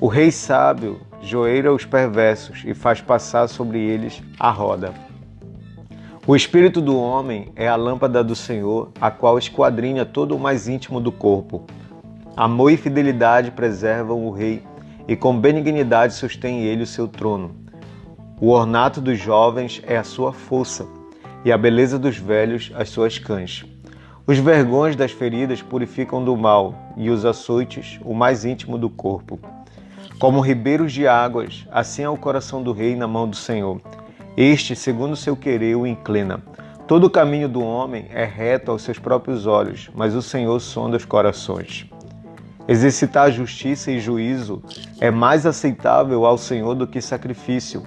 O 0.00 0.06
rei 0.06 0.30
sábio 0.30 1.00
joeira 1.22 1.72
os 1.72 1.84
perversos 1.84 2.62
e 2.66 2.74
faz 2.74 3.00
passar 3.00 3.48
sobre 3.48 3.78
eles 3.78 4.22
a 4.38 4.50
roda. 4.50 5.09
O 6.26 6.36
espírito 6.36 6.82
do 6.82 6.98
homem 6.98 7.50
é 7.56 7.66
a 7.66 7.76
lâmpada 7.76 8.22
do 8.22 8.36
Senhor, 8.36 8.90
a 9.00 9.10
qual 9.10 9.38
esquadrinha 9.38 10.04
todo 10.04 10.36
o 10.36 10.38
mais 10.38 10.68
íntimo 10.68 11.00
do 11.00 11.10
corpo. 11.10 11.64
Amor 12.36 12.70
e 12.70 12.76
fidelidade 12.76 13.50
preservam 13.50 14.26
o 14.26 14.30
rei, 14.30 14.62
e 15.08 15.16
com 15.16 15.40
benignidade 15.40 16.12
sustém 16.12 16.60
ele 16.60 16.82
o 16.82 16.86
seu 16.86 17.08
trono. 17.08 17.52
O 18.38 18.50
ornato 18.50 19.00
dos 19.00 19.18
jovens 19.18 19.82
é 19.86 19.96
a 19.96 20.04
sua 20.04 20.30
força, 20.30 20.86
e 21.42 21.50
a 21.50 21.56
beleza 21.56 21.98
dos 21.98 22.18
velhos 22.18 22.70
as 22.76 22.90
suas 22.90 23.18
cães. 23.18 23.64
Os 24.26 24.36
vergões 24.36 24.94
das 24.94 25.12
feridas 25.12 25.62
purificam 25.62 26.22
do 26.22 26.36
mal, 26.36 26.74
e 26.98 27.08
os 27.08 27.24
açoites 27.24 27.98
o 28.04 28.12
mais 28.12 28.44
íntimo 28.44 28.76
do 28.76 28.90
corpo. 28.90 29.40
Como 30.18 30.40
ribeiros 30.40 30.92
de 30.92 31.08
águas, 31.08 31.66
assim 31.72 32.02
é 32.02 32.08
o 32.10 32.16
coração 32.16 32.62
do 32.62 32.72
rei 32.72 32.94
na 32.94 33.08
mão 33.08 33.26
do 33.26 33.36
Senhor 33.36 33.80
este, 34.36 34.76
segundo 34.76 35.16
seu 35.16 35.36
querer, 35.36 35.76
o 35.76 35.86
inclina. 35.86 36.42
Todo 36.86 37.04
o 37.04 37.10
caminho 37.10 37.48
do 37.48 37.62
homem 37.62 38.06
é 38.10 38.24
reto 38.24 38.70
aos 38.70 38.82
seus 38.82 38.98
próprios 38.98 39.46
olhos, 39.46 39.90
mas 39.94 40.14
o 40.14 40.22
Senhor 40.22 40.58
sonda 40.60 40.96
os 40.96 41.04
corações. 41.04 41.88
Exercitar 42.66 43.32
justiça 43.32 43.90
e 43.90 43.98
juízo 43.98 44.62
é 45.00 45.10
mais 45.10 45.46
aceitável 45.46 46.24
ao 46.24 46.38
Senhor 46.38 46.74
do 46.74 46.86
que 46.86 47.00
sacrifício. 47.00 47.82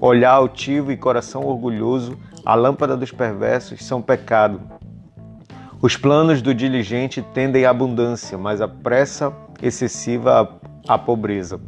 Olhar 0.00 0.32
altivo 0.32 0.92
e 0.92 0.96
coração 0.96 1.44
orgulhoso, 1.44 2.18
a 2.44 2.54
lâmpada 2.54 2.96
dos 2.96 3.10
perversos 3.10 3.84
são 3.84 4.02
pecado. 4.02 4.60
Os 5.80 5.96
planos 5.96 6.40
do 6.40 6.54
diligente 6.54 7.22
tendem 7.34 7.66
à 7.66 7.70
abundância, 7.70 8.38
mas 8.38 8.60
a 8.60 8.68
pressa 8.68 9.32
excessiva 9.62 10.58
à 10.88 10.98
pobreza. 10.98 11.60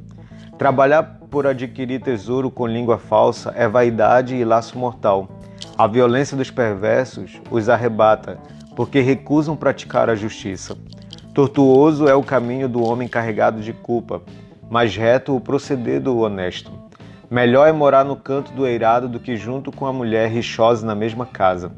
Trabalhar 0.59 1.19
por 1.31 1.47
adquirir 1.47 2.01
tesouro 2.01 2.51
com 2.51 2.67
língua 2.67 2.97
falsa 2.97 3.53
é 3.55 3.69
vaidade 3.69 4.35
e 4.35 4.45
laço 4.45 4.79
mortal. 4.79 5.29
A 5.77 5.87
violência 5.87 6.35
dos 6.35 6.51
perversos 6.51 7.43
os 7.51 7.69
arrebata, 7.69 8.39
porque 8.75 9.01
recusam 9.01 9.55
praticar 9.55 10.09
a 10.09 10.15
justiça. 10.15 10.75
Tortuoso 11.35 12.09
é 12.09 12.15
o 12.15 12.23
caminho 12.23 12.71
do 12.71 12.83
homem 12.83 13.07
carregado 13.07 13.61
de 13.61 13.75
culpa, 13.75 14.23
mas 14.71 14.97
reto 14.97 15.37
o 15.37 15.41
proceder 15.41 16.01
do 16.01 16.19
honesto. 16.19 16.73
Melhor 17.31 17.69
é 17.69 17.73
morar 17.73 18.05
no 18.05 18.17
canto 18.17 18.51
do 18.53 18.67
eirado 18.67 19.09
do 19.09 19.21
que 19.21 19.37
junto 19.37 19.71
com 19.71 19.85
a 19.85 19.93
mulher 19.93 20.31
rixosa 20.31 20.87
na 20.87 20.95
mesma 20.95 21.27
casa. 21.27 21.71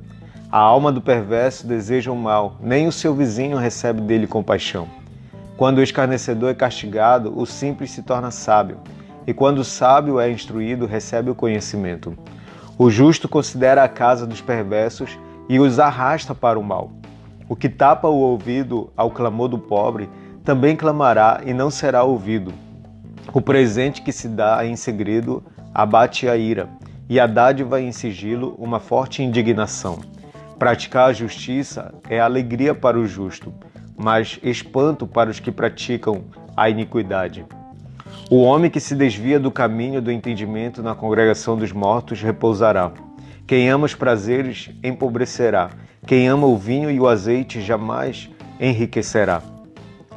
A 0.52 0.58
alma 0.58 0.92
do 0.92 1.00
perverso 1.00 1.66
deseja 1.66 2.12
o 2.12 2.16
mal, 2.16 2.56
nem 2.60 2.86
o 2.86 2.92
seu 2.92 3.12
vizinho 3.12 3.56
recebe 3.56 4.00
dele 4.02 4.28
compaixão. 4.28 4.97
Quando 5.58 5.78
o 5.78 5.82
escarnecedor 5.82 6.50
é 6.50 6.54
castigado, 6.54 7.36
o 7.36 7.44
simples 7.44 7.90
se 7.90 8.04
torna 8.04 8.30
sábio, 8.30 8.78
e 9.26 9.34
quando 9.34 9.58
o 9.58 9.64
sábio 9.64 10.20
é 10.20 10.30
instruído, 10.30 10.86
recebe 10.86 11.30
o 11.30 11.34
conhecimento. 11.34 12.16
O 12.78 12.88
justo 12.88 13.28
considera 13.28 13.82
a 13.82 13.88
casa 13.88 14.24
dos 14.24 14.40
perversos 14.40 15.18
e 15.48 15.58
os 15.58 15.80
arrasta 15.80 16.32
para 16.32 16.60
o 16.60 16.62
mal. 16.62 16.92
O 17.48 17.56
que 17.56 17.68
tapa 17.68 18.06
o 18.06 18.20
ouvido 18.20 18.92
ao 18.96 19.10
clamor 19.10 19.48
do 19.48 19.58
pobre 19.58 20.08
também 20.44 20.76
clamará 20.76 21.40
e 21.44 21.52
não 21.52 21.72
será 21.72 22.04
ouvido. 22.04 22.52
O 23.32 23.40
presente 23.40 24.00
que 24.00 24.12
se 24.12 24.28
dá 24.28 24.64
em 24.64 24.76
segredo 24.76 25.42
abate 25.74 26.28
a 26.28 26.36
ira, 26.36 26.68
e 27.08 27.18
a 27.18 27.26
dádiva 27.26 27.80
em 27.80 27.90
sigilo 27.90 28.54
uma 28.58 28.78
forte 28.78 29.24
indignação. 29.24 29.98
Praticar 30.56 31.10
a 31.10 31.12
justiça 31.12 31.92
é 32.08 32.20
alegria 32.20 32.76
para 32.76 32.96
o 32.96 33.08
justo, 33.08 33.52
mas 33.98 34.38
espanto 34.42 35.06
para 35.06 35.28
os 35.28 35.40
que 35.40 35.50
praticam 35.50 36.24
a 36.56 36.70
iniquidade. 36.70 37.44
O 38.30 38.42
homem 38.42 38.70
que 38.70 38.80
se 38.80 38.94
desvia 38.94 39.40
do 39.40 39.50
caminho 39.50 40.00
do 40.00 40.12
entendimento 40.12 40.82
na 40.82 40.94
congregação 40.94 41.56
dos 41.56 41.72
mortos 41.72 42.22
repousará. 42.22 42.92
Quem 43.46 43.68
ama 43.68 43.86
os 43.86 43.94
prazeres 43.94 44.70
empobrecerá. 44.82 45.70
Quem 46.06 46.28
ama 46.28 46.46
o 46.46 46.56
vinho 46.56 46.90
e 46.90 47.00
o 47.00 47.08
azeite 47.08 47.60
jamais 47.60 48.30
enriquecerá. 48.60 49.42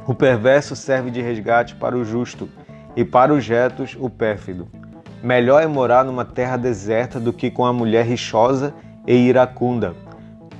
O 0.06 0.14
perverso 0.14 0.76
serve 0.76 1.10
de 1.10 1.20
resgate 1.20 1.74
para 1.74 1.96
o 1.96 2.04
justo, 2.04 2.48
e 2.96 3.04
para 3.04 3.32
os 3.32 3.46
retos 3.46 3.96
o 3.98 4.10
pérfido. 4.10 4.68
Melhor 5.22 5.62
é 5.62 5.66
morar 5.66 6.04
numa 6.04 6.24
terra 6.24 6.56
deserta 6.56 7.20
do 7.20 7.32
que 7.32 7.50
com 7.50 7.64
a 7.64 7.72
mulher 7.72 8.04
rixosa 8.04 8.74
e 9.06 9.14
iracunda. 9.14 9.94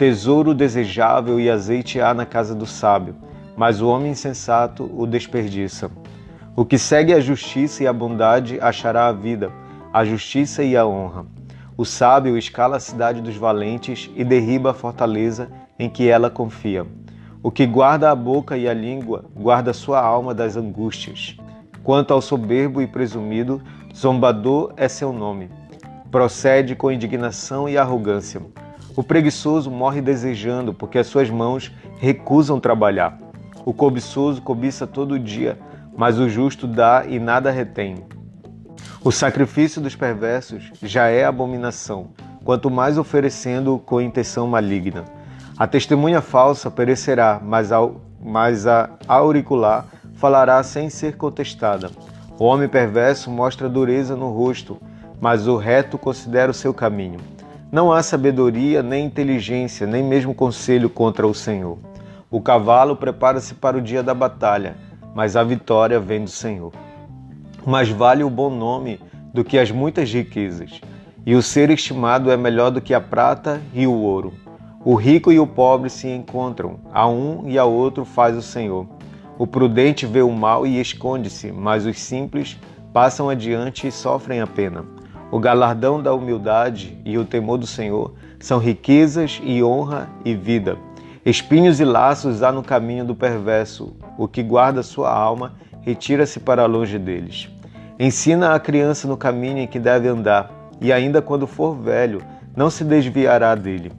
Tesouro 0.02 0.52
desejável 0.52 1.38
e 1.38 1.48
azeite 1.48 2.00
há 2.00 2.12
na 2.12 2.26
casa 2.26 2.56
do 2.56 2.66
sábio, 2.66 3.14
mas 3.56 3.80
o 3.80 3.86
homem 3.88 4.10
insensato 4.10 4.90
o 4.92 5.06
desperdiça. 5.06 5.92
O 6.56 6.64
que 6.64 6.76
segue 6.76 7.14
a 7.14 7.20
justiça 7.20 7.84
e 7.84 7.86
a 7.86 7.92
bondade 7.92 8.58
achará 8.60 9.06
a 9.06 9.12
vida, 9.12 9.52
a 9.92 10.04
justiça 10.04 10.64
e 10.64 10.76
a 10.76 10.84
honra. 10.84 11.24
O 11.76 11.84
sábio 11.84 12.36
escala 12.36 12.78
a 12.78 12.80
cidade 12.80 13.20
dos 13.20 13.36
valentes 13.36 14.10
e 14.16 14.24
derriba 14.24 14.72
a 14.72 14.74
fortaleza 14.74 15.48
em 15.78 15.88
que 15.88 16.08
ela 16.08 16.28
confia. 16.28 16.84
O 17.40 17.48
que 17.48 17.64
guarda 17.64 18.10
a 18.10 18.16
boca 18.16 18.56
e 18.56 18.68
a 18.68 18.74
língua 18.74 19.24
guarda 19.36 19.72
sua 19.72 20.00
alma 20.00 20.34
das 20.34 20.56
angústias. 20.56 21.36
Quanto 21.84 22.12
ao 22.12 22.20
soberbo 22.20 22.82
e 22.82 22.88
presumido, 22.88 23.62
zombador 23.94 24.72
é 24.76 24.88
seu 24.88 25.12
nome. 25.12 25.48
Procede 26.10 26.74
com 26.74 26.90
indignação 26.90 27.68
e 27.68 27.78
arrogância. 27.78 28.42
O 28.94 29.02
preguiçoso 29.02 29.70
morre 29.70 30.02
desejando, 30.02 30.74
porque 30.74 30.98
as 30.98 31.06
suas 31.06 31.30
mãos 31.30 31.72
recusam 31.98 32.60
trabalhar. 32.60 33.18
O 33.64 33.72
cobiçoso 33.72 34.42
cobiça 34.42 34.86
todo 34.86 35.18
dia, 35.18 35.58
mas 35.96 36.18
o 36.18 36.28
justo 36.28 36.66
dá 36.66 37.04
e 37.06 37.18
nada 37.18 37.50
retém. 37.50 38.04
O 39.02 39.10
sacrifício 39.10 39.80
dos 39.80 39.96
perversos 39.96 40.70
já 40.82 41.08
é 41.08 41.24
abominação, 41.24 42.10
quanto 42.44 42.70
mais 42.70 42.98
oferecendo 42.98 43.78
com 43.78 44.00
intenção 44.00 44.46
maligna. 44.46 45.04
A 45.56 45.66
testemunha 45.66 46.20
falsa 46.20 46.70
perecerá, 46.70 47.40
mas, 47.42 47.72
ao, 47.72 48.00
mas 48.20 48.66
a 48.66 48.90
auricular 49.08 49.86
falará 50.14 50.62
sem 50.62 50.90
ser 50.90 51.16
contestada. 51.16 51.90
O 52.38 52.44
homem 52.44 52.68
perverso 52.68 53.30
mostra 53.30 53.68
dureza 53.68 54.16
no 54.16 54.30
rosto, 54.30 54.78
mas 55.20 55.46
o 55.46 55.56
reto 55.56 55.96
considera 55.96 56.50
o 56.50 56.54
seu 56.54 56.74
caminho. 56.74 57.18
Não 57.72 57.90
há 57.90 58.02
sabedoria, 58.02 58.82
nem 58.82 59.06
inteligência, 59.06 59.86
nem 59.86 60.04
mesmo 60.04 60.34
conselho 60.34 60.90
contra 60.90 61.26
o 61.26 61.32
Senhor. 61.32 61.78
O 62.30 62.38
cavalo 62.38 62.94
prepara-se 62.94 63.54
para 63.54 63.78
o 63.78 63.80
dia 63.80 64.02
da 64.02 64.12
batalha, 64.12 64.76
mas 65.14 65.36
a 65.36 65.42
vitória 65.42 65.98
vem 65.98 66.22
do 66.22 66.28
Senhor. 66.28 66.70
Mais 67.64 67.88
vale 67.88 68.22
o 68.22 68.28
bom 68.28 68.50
nome 68.50 69.00
do 69.32 69.42
que 69.42 69.58
as 69.58 69.70
muitas 69.70 70.12
riquezas, 70.12 70.82
e 71.24 71.34
o 71.34 71.40
ser 71.40 71.70
estimado 71.70 72.30
é 72.30 72.36
melhor 72.36 72.70
do 72.70 72.82
que 72.82 72.92
a 72.92 73.00
prata 73.00 73.58
e 73.72 73.86
o 73.86 73.94
ouro. 73.94 74.34
O 74.84 74.94
rico 74.94 75.32
e 75.32 75.40
o 75.40 75.46
pobre 75.46 75.88
se 75.88 76.06
encontram, 76.08 76.78
a 76.92 77.08
um 77.08 77.48
e 77.48 77.58
a 77.58 77.64
outro 77.64 78.04
faz 78.04 78.36
o 78.36 78.42
Senhor. 78.42 78.86
O 79.38 79.46
prudente 79.46 80.04
vê 80.04 80.20
o 80.20 80.30
mal 80.30 80.66
e 80.66 80.78
esconde-se, 80.78 81.50
mas 81.50 81.86
os 81.86 81.98
simples 81.98 82.60
passam 82.92 83.30
adiante 83.30 83.86
e 83.86 83.90
sofrem 83.90 84.42
a 84.42 84.46
pena. 84.46 84.84
O 85.32 85.40
galardão 85.40 86.02
da 86.02 86.12
humildade 86.12 86.94
e 87.06 87.16
o 87.16 87.24
temor 87.24 87.56
do 87.56 87.66
Senhor 87.66 88.12
são 88.38 88.58
riquezas 88.58 89.40
e 89.42 89.64
honra 89.64 90.10
e 90.26 90.34
vida. 90.34 90.76
Espinhos 91.24 91.80
e 91.80 91.86
laços 91.86 92.42
há 92.42 92.52
no 92.52 92.62
caminho 92.62 93.02
do 93.02 93.14
perverso. 93.14 93.96
O 94.18 94.28
que 94.28 94.42
guarda 94.42 94.82
sua 94.82 95.10
alma 95.10 95.54
retira-se 95.80 96.38
para 96.38 96.66
longe 96.66 96.98
deles. 96.98 97.48
Ensina 97.98 98.54
a 98.54 98.60
criança 98.60 99.08
no 99.08 99.16
caminho 99.16 99.56
em 99.56 99.66
que 99.66 99.78
deve 99.78 100.06
andar, 100.06 100.50
e 100.78 100.92
ainda 100.92 101.22
quando 101.22 101.46
for 101.46 101.74
velho, 101.74 102.20
não 102.54 102.68
se 102.68 102.84
desviará 102.84 103.54
dele. 103.54 103.90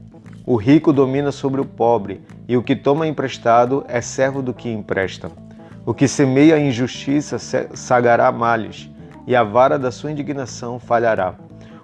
O 0.45 0.55
rico 0.55 0.93
domina 0.93 1.31
sobre 1.31 1.59
o 1.59 1.65
pobre, 1.65 2.21
e 2.47 2.55
o 2.55 2.61
que 2.61 2.75
toma 2.75 3.07
emprestado 3.07 3.83
é 3.87 4.01
servo 4.01 4.43
do 4.43 4.53
que 4.53 4.69
empresta. 4.69 5.31
O 5.83 5.95
que 5.95 6.07
semeia 6.07 6.59
injustiça 6.59 7.39
sagará 7.73 8.31
males, 8.31 8.87
e 9.25 9.35
a 9.35 9.43
vara 9.43 9.79
da 9.79 9.91
sua 9.91 10.11
indignação 10.11 10.79
falhará. 10.79 11.35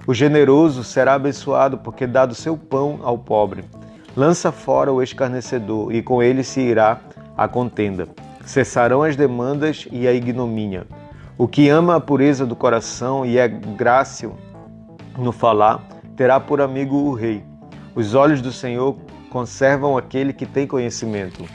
O 0.08 0.14
generoso 0.14 0.84
será 0.84 1.14
abençoado, 1.14 1.78
porque 1.78 2.08
dá 2.08 2.26
do 2.26 2.34
seu 2.34 2.58
pão 2.58 3.00
ao 3.04 3.18
pobre. 3.18 3.64
Lança 4.16 4.52
fora 4.52 4.92
o 4.92 5.04
escarnecedor, 5.04 5.94
e 5.94 6.02
com 6.02 6.22
ele 6.22 6.44
se 6.44 6.60
irá 6.62 7.00
a 7.38 7.48
contenda. 7.48 8.08
Cessarão 8.46 9.04
as 9.04 9.16
demandas 9.16 9.88
e 9.92 10.08
a 10.08 10.14
ignomínia. 10.14 10.88
O 11.38 11.48
que 11.48 11.70
ama 11.70 11.96
a 11.96 12.00
pureza 12.02 12.46
do 12.46 12.56
coração 12.56 13.26
e 13.26 13.38
é 13.38 13.48
grácil 13.48 14.36
no 15.18 15.32
falar, 15.32 15.88
terá 16.16 16.40
por 16.40 16.60
amigo 16.60 16.96
o 16.96 17.14
rei. 17.14 17.44
Os 17.96 18.16
olhos 18.16 18.42
do 18.42 18.52
Senhor 18.52 18.98
conservam 19.30 19.98
aquele 19.98 20.34
que 20.34 20.46
tem 20.46 20.66
conhecimento. 20.66 21.46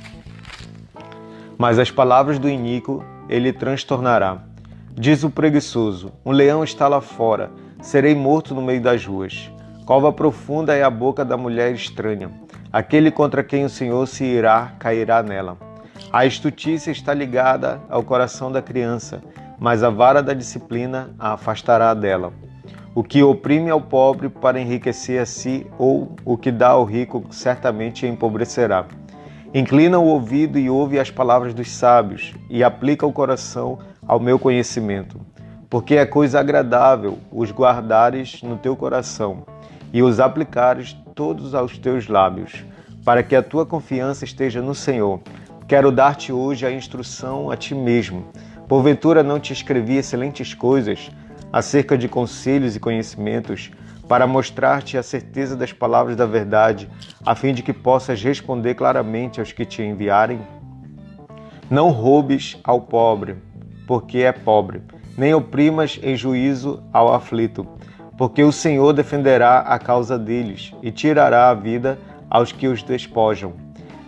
Mas 1.59 1.78
as 1.78 1.91
palavras 1.91 2.39
do 2.39 2.49
iníquo 2.49 3.05
ele 3.28 3.53
transtornará. 3.53 4.53
Diz 4.97 5.24
o 5.24 5.30
preguiçoso: 5.30 6.12
Um 6.24 6.30
leão 6.30 6.62
está 6.62 6.86
lá 6.86 7.01
fora, 7.01 7.51
serei 7.82 8.14
morto 8.14 8.55
no 8.55 8.62
meio 8.62 8.80
das 8.80 9.05
ruas. 9.05 9.51
Cova 9.84 10.12
profunda 10.12 10.72
é 10.72 10.84
a 10.84 10.90
boca 10.90 11.24
da 11.24 11.36
mulher 11.36 11.74
estranha. 11.74 12.30
Aquele 12.72 13.11
contra 13.11 13.42
quem 13.42 13.64
o 13.64 13.68
Senhor 13.68 14.07
se 14.07 14.24
irá 14.24 14.72
cairá 14.78 15.20
nela. 15.20 15.59
A 16.12 16.24
estutícia 16.24 16.92
está 16.92 17.12
ligada 17.12 17.82
ao 17.90 18.05
coração 18.05 18.53
da 18.53 18.62
criança, 18.62 19.20
mas 19.59 19.82
a 19.82 19.90
vara 19.90 20.22
da 20.22 20.32
disciplina 20.32 21.11
a 21.18 21.32
afastará 21.32 21.92
dela. 21.92 22.32
O 22.95 23.03
que 23.03 23.20
oprime 23.20 23.70
ao 23.70 23.80
pobre 23.80 24.28
para 24.28 24.61
enriquecer 24.61 25.20
a 25.20 25.26
si, 25.26 25.66
ou 25.76 26.14
o 26.24 26.38
que 26.38 26.53
dá 26.53 26.68
ao 26.68 26.84
rico, 26.84 27.24
certamente 27.30 28.07
empobrecerá. 28.07 28.86
Inclina 29.53 29.99
o 29.99 30.07
ouvido 30.07 30.57
e 30.57 30.70
ouve 30.70 31.01
as 31.01 31.11
palavras 31.11 31.53
dos 31.53 31.70
sábios, 31.70 32.32
e 32.49 32.62
aplica 32.62 33.05
o 33.05 33.12
coração 33.12 33.78
ao 34.07 34.20
meu 34.20 34.38
conhecimento. 34.38 35.20
Porque 35.68 35.96
é 35.96 36.07
coisa 36.07 36.40
agradável 36.40 37.18
os 37.32 37.50
guardares 37.50 38.42
no 38.42 38.57
teu 38.57 38.76
coração 38.76 39.44
e 39.92 40.02
os 40.02 40.20
aplicares 40.20 40.96
todos 41.14 41.55
aos 41.55 41.78
teus 41.78 42.09
lábios, 42.09 42.64
para 43.05 43.22
que 43.22 43.36
a 43.36 43.42
tua 43.42 43.64
confiança 43.64 44.24
esteja 44.24 44.61
no 44.61 44.74
Senhor. 44.74 45.20
Quero 45.66 45.90
dar-te 45.90 46.32
hoje 46.32 46.66
a 46.66 46.70
instrução 46.72 47.50
a 47.50 47.57
ti 47.57 47.74
mesmo. 47.74 48.26
Porventura 48.68 49.22
não 49.22 49.40
te 49.40 49.52
escrevi 49.52 49.96
excelentes 49.96 50.55
coisas 50.55 51.11
acerca 51.52 51.96
de 51.96 52.09
conselhos 52.09 52.74
e 52.74 52.80
conhecimentos, 52.80 53.70
para 54.09 54.26
mostrar-te 54.26 54.98
a 54.98 55.02
certeza 55.02 55.57
das 55.57 55.72
palavras 55.72 56.16
da 56.16 56.26
verdade, 56.26 56.90
a 57.24 57.34
fim 57.34 57.55
de 57.55 57.62
que 57.62 57.72
possas 57.72 58.22
responder 58.22 58.74
claramente 58.74 59.40
aos 59.40 59.52
que 59.52 59.64
te 59.64 59.82
enviarem? 59.82 60.40
Não 61.70 61.90
roubes 61.90 62.59
ao 62.62 62.80
pobre, 62.80 63.36
porque 63.87 64.18
é 64.18 64.32
pobre, 64.32 64.82
nem 65.16 65.35
oprimas 65.35 65.99
em 66.03 66.16
juízo 66.16 66.82
ao 66.93 67.12
aflito 67.12 67.66
porque 68.16 68.43
o 68.43 68.53
Senhor 68.53 68.93
defenderá 68.93 69.61
a 69.61 69.78
causa 69.78 70.18
deles 70.18 70.72
e 70.82 70.91
tirará 70.91 71.51
a 71.51 71.55
vida 71.55 71.99
aos 72.30 72.53
que 72.53 72.68
os 72.68 72.82
despojam. 72.82 73.53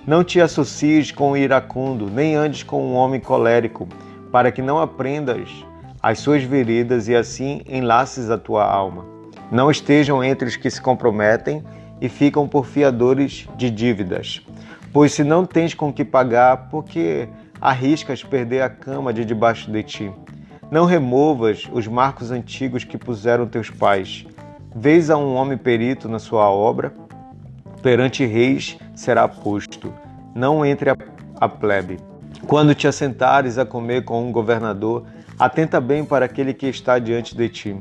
Não 0.06 0.22
te 0.22 0.40
associes 0.40 1.10
com 1.10 1.32
o 1.32 1.36
iracundo, 1.36 2.08
nem 2.08 2.36
andes 2.36 2.62
com 2.62 2.82
um 2.82 2.94
homem 2.94 3.20
colérico, 3.20 3.88
para 4.30 4.52
que 4.52 4.62
não 4.62 4.80
aprendas 4.80 5.48
as 6.00 6.20
suas 6.20 6.44
veredas 6.44 7.08
e 7.08 7.16
assim 7.16 7.62
enlaces 7.68 8.30
a 8.30 8.38
tua 8.38 8.64
alma. 8.64 9.04
Não 9.50 9.70
estejam 9.70 10.22
entre 10.22 10.46
os 10.48 10.56
que 10.56 10.70
se 10.70 10.80
comprometem 10.80 11.64
e 12.00 12.08
ficam 12.08 12.46
por 12.46 12.66
fiadores 12.66 13.48
de 13.56 13.70
dívidas. 13.70 14.40
Pois 14.92 15.12
se 15.12 15.24
não 15.24 15.44
tens 15.44 15.74
com 15.74 15.92
que 15.92 16.04
pagar, 16.04 16.68
porque 16.70 17.28
arriscas 17.60 18.22
perder 18.22 18.62
a 18.62 18.70
cama 18.70 19.12
de 19.12 19.24
debaixo 19.24 19.70
de 19.70 19.82
ti? 19.82 20.12
Não 20.70 20.84
removas 20.84 21.68
os 21.72 21.86
marcos 21.86 22.30
antigos 22.30 22.84
que 22.84 22.98
puseram 22.98 23.46
teus 23.46 23.70
pais. 23.70 24.26
Vês 24.74 25.10
a 25.10 25.16
um 25.16 25.34
homem 25.34 25.56
perito 25.56 26.08
na 26.08 26.18
sua 26.18 26.50
obra? 26.50 26.92
Perante 27.82 28.26
reis 28.26 28.76
será 28.94 29.28
posto, 29.28 29.94
não 30.34 30.66
entre 30.66 30.90
a, 31.40 31.48
plebe. 31.48 31.98
Quando 32.46 32.74
te 32.74 32.88
assentares 32.88 33.58
a 33.58 33.64
comer 33.64 34.04
com 34.04 34.26
um 34.26 34.32
governador, 34.32 35.04
atenta 35.38 35.80
bem 35.80 36.04
para 36.04 36.24
aquele 36.24 36.52
que 36.52 36.66
está 36.66 36.98
diante 36.98 37.36
de 37.36 37.48
ti. 37.48 37.76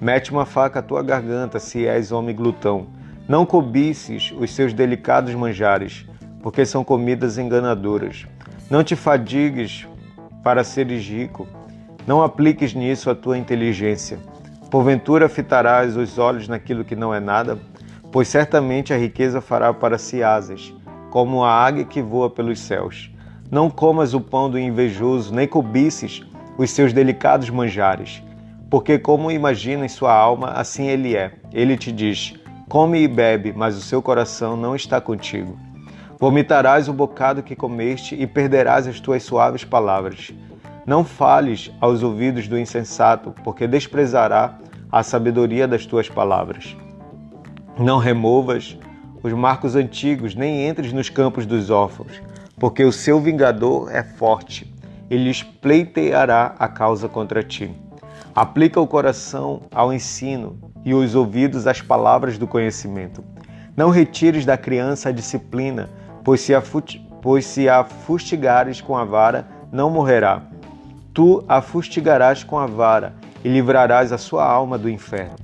Mete 0.00 0.30
uma 0.30 0.46
faca 0.46 0.78
à 0.78 0.82
tua 0.82 1.02
garganta, 1.02 1.58
se 1.58 1.86
és 1.86 2.12
homem 2.12 2.34
glutão. 2.34 2.86
Não 3.28 3.44
cobices 3.44 4.32
os 4.38 4.54
seus 4.54 4.72
delicados 4.72 5.34
manjares, 5.34 6.06
porque 6.40 6.64
são 6.64 6.84
comidas 6.84 7.36
enganadoras. 7.36 8.26
Não 8.70 8.84
te 8.84 8.94
fadigues 8.94 9.86
para 10.44 10.62
seres 10.62 11.02
rico. 11.08 11.48
Não 12.06 12.22
apliques 12.22 12.74
nisso 12.74 13.08
a 13.08 13.14
tua 13.14 13.38
inteligência. 13.38 14.18
Porventura 14.70 15.26
fitarás 15.26 15.96
os 15.96 16.18
olhos 16.18 16.48
naquilo 16.48 16.84
que 16.84 16.94
não 16.94 17.14
é 17.14 17.18
nada, 17.18 17.58
pois 18.12 18.28
certamente 18.28 18.92
a 18.92 18.98
riqueza 18.98 19.40
fará 19.40 19.72
para 19.72 19.96
si 19.96 20.22
asas, 20.22 20.74
como 21.10 21.42
a 21.42 21.50
águia 21.50 21.84
que 21.86 22.02
voa 22.02 22.28
pelos 22.28 22.60
céus. 22.60 23.10
Não 23.50 23.70
comas 23.70 24.12
o 24.12 24.20
pão 24.20 24.50
do 24.50 24.58
invejoso, 24.58 25.34
nem 25.34 25.48
cobices 25.48 26.22
os 26.58 26.70
seus 26.70 26.92
delicados 26.92 27.48
manjares, 27.48 28.22
porque 28.68 28.98
como 28.98 29.30
imagina 29.30 29.86
em 29.86 29.88
sua 29.88 30.12
alma, 30.12 30.50
assim 30.50 30.88
ele 30.88 31.16
é. 31.16 31.32
Ele 31.54 31.74
te 31.74 31.90
diz: 31.90 32.34
Come 32.68 33.00
e 33.00 33.08
bebe, 33.08 33.54
mas 33.56 33.78
o 33.78 33.80
seu 33.80 34.02
coração 34.02 34.58
não 34.58 34.76
está 34.76 35.00
contigo. 35.00 35.56
Vomitarás 36.20 36.88
o 36.88 36.92
bocado 36.92 37.44
que 37.44 37.54
comeste 37.54 38.16
e 38.16 38.26
perderás 38.26 38.88
as 38.88 38.98
tuas 38.98 39.22
suaves 39.22 39.64
palavras. 39.64 40.32
Não 40.84 41.04
fales 41.04 41.70
aos 41.80 42.02
ouvidos 42.02 42.48
do 42.48 42.58
insensato, 42.58 43.32
porque 43.44 43.68
desprezará 43.68 44.58
a 44.90 45.04
sabedoria 45.04 45.68
das 45.68 45.86
tuas 45.86 46.08
palavras. 46.08 46.76
Não 47.78 47.98
removas 47.98 48.76
os 49.22 49.32
marcos 49.32 49.76
antigos, 49.76 50.34
nem 50.34 50.68
entres 50.68 50.92
nos 50.92 51.08
campos 51.08 51.46
dos 51.46 51.70
órfãos, 51.70 52.20
porque 52.58 52.82
o 52.82 52.90
seu 52.90 53.20
vingador 53.20 53.88
é 53.94 54.02
forte, 54.02 54.74
ele 55.08 55.30
espleiteará 55.30 56.56
a 56.58 56.66
causa 56.66 57.08
contra 57.08 57.44
ti. 57.44 57.70
Aplica 58.34 58.80
o 58.80 58.88
coração 58.88 59.62
ao 59.72 59.92
ensino 59.92 60.58
e 60.84 60.92
os 60.92 61.14
ouvidos 61.14 61.68
às 61.68 61.80
palavras 61.80 62.38
do 62.38 62.46
conhecimento. 62.46 63.22
Não 63.76 63.90
retires 63.90 64.44
da 64.44 64.56
criança 64.56 65.10
a 65.10 65.12
disciplina, 65.12 65.88
pois 66.28 66.42
se 66.42 66.54
a, 66.54 66.62
pois 67.22 67.46
se 67.46 67.70
a 67.70 67.82
fustigares 67.82 68.82
com 68.82 68.94
a 68.94 69.02
vara, 69.02 69.48
não 69.72 69.88
morrerá. 69.88 70.42
Tu 71.14 71.42
a 71.48 71.62
fustigarás 71.62 72.44
com 72.44 72.58
a 72.58 72.66
vara 72.66 73.14
e 73.42 73.48
livrarás 73.48 74.12
a 74.12 74.18
sua 74.18 74.44
alma 74.44 74.76
do 74.76 74.90
inferno. 74.90 75.36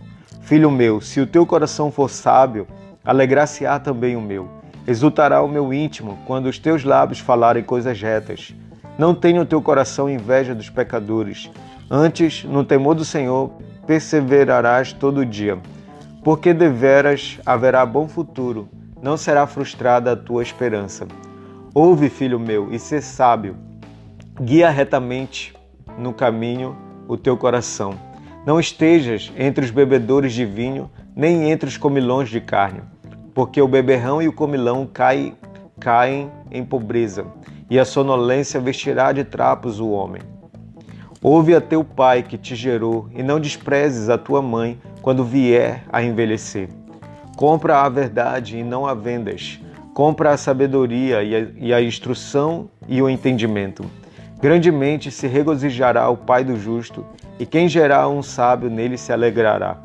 Filho 0.42 0.70
meu, 0.70 1.00
se 1.00 1.22
o 1.22 1.26
teu 1.26 1.46
coração 1.46 1.90
for 1.90 2.10
sábio, 2.10 2.66
alegrar-se-á 3.02 3.78
também 3.78 4.14
o 4.14 4.20
meu. 4.20 4.46
Exultará 4.86 5.40
o 5.40 5.48
meu 5.48 5.72
íntimo 5.72 6.18
quando 6.26 6.50
os 6.50 6.58
teus 6.58 6.84
lábios 6.84 7.18
falarem 7.18 7.64
coisas 7.64 7.98
retas. 7.98 8.54
Não 8.98 9.14
tenha 9.14 9.40
o 9.40 9.46
teu 9.46 9.62
coração 9.62 10.06
inveja 10.06 10.54
dos 10.54 10.68
pecadores. 10.68 11.50
Antes, 11.90 12.44
no 12.44 12.62
temor 12.62 12.94
do 12.94 13.06
Senhor, 13.06 13.52
perseverarás 13.86 14.92
todo 14.92 15.24
dia. 15.24 15.56
Porque 16.22 16.52
deveras 16.52 17.40
haverá 17.46 17.86
bom 17.86 18.06
futuro, 18.06 18.68
não 19.04 19.16
será 19.16 19.46
frustrada 19.46 20.12
a 20.12 20.16
tua 20.16 20.42
esperança. 20.42 21.06
Ouve, 21.72 22.08
filho 22.08 22.40
meu, 22.40 22.72
e 22.72 22.78
sê 22.80 23.00
sábio. 23.00 23.56
Guia 24.40 24.68
retamente 24.70 25.54
no 25.96 26.12
caminho 26.12 26.76
o 27.06 27.16
teu 27.16 27.36
coração 27.36 27.94
não 28.44 28.60
estejas 28.60 29.32
entre 29.38 29.64
os 29.64 29.70
bebedores 29.70 30.32
de 30.32 30.44
vinho, 30.44 30.90
nem 31.16 31.50
entre 31.50 31.68
os 31.68 31.78
comilões 31.78 32.28
de 32.28 32.40
carne, 32.40 32.82
porque 33.34 33.60
o 33.60 33.68
beberrão 33.68 34.20
e 34.20 34.28
o 34.28 34.32
comilão 34.32 34.86
caem, 34.86 35.34
caem 35.80 36.30
em 36.50 36.62
pobreza, 36.62 37.24
e 37.70 37.78
a 37.78 37.84
sonolência 37.84 38.60
vestirá 38.60 39.12
de 39.12 39.24
trapos 39.24 39.80
o 39.80 39.88
homem. 39.88 40.20
Ouve 41.22 41.54
a 41.54 41.60
teu 41.60 41.82
pai 41.82 42.22
que 42.22 42.36
te 42.36 42.54
gerou, 42.54 43.08
e 43.14 43.22
não 43.22 43.40
desprezes 43.40 44.10
a 44.10 44.18
tua 44.18 44.42
mãe 44.42 44.78
quando 45.00 45.24
vier 45.24 45.82
a 45.90 46.02
envelhecer. 46.02 46.68
Compra 47.36 47.82
a 47.82 47.88
verdade 47.88 48.58
e 48.58 48.62
não 48.62 48.86
a 48.86 48.94
vendas. 48.94 49.60
Compra 49.92 50.30
a 50.30 50.36
sabedoria 50.36 51.22
e 51.22 51.34
a, 51.34 51.46
e 51.56 51.74
a 51.74 51.82
instrução 51.82 52.70
e 52.88 53.02
o 53.02 53.10
entendimento. 53.10 53.84
Grandemente 54.40 55.10
se 55.10 55.26
regozijará 55.26 56.08
o 56.08 56.16
pai 56.16 56.44
do 56.44 56.56
justo, 56.56 57.04
e 57.38 57.44
quem 57.44 57.68
gerar 57.68 58.08
um 58.08 58.22
sábio 58.22 58.70
nele 58.70 58.96
se 58.96 59.12
alegrará. 59.12 59.78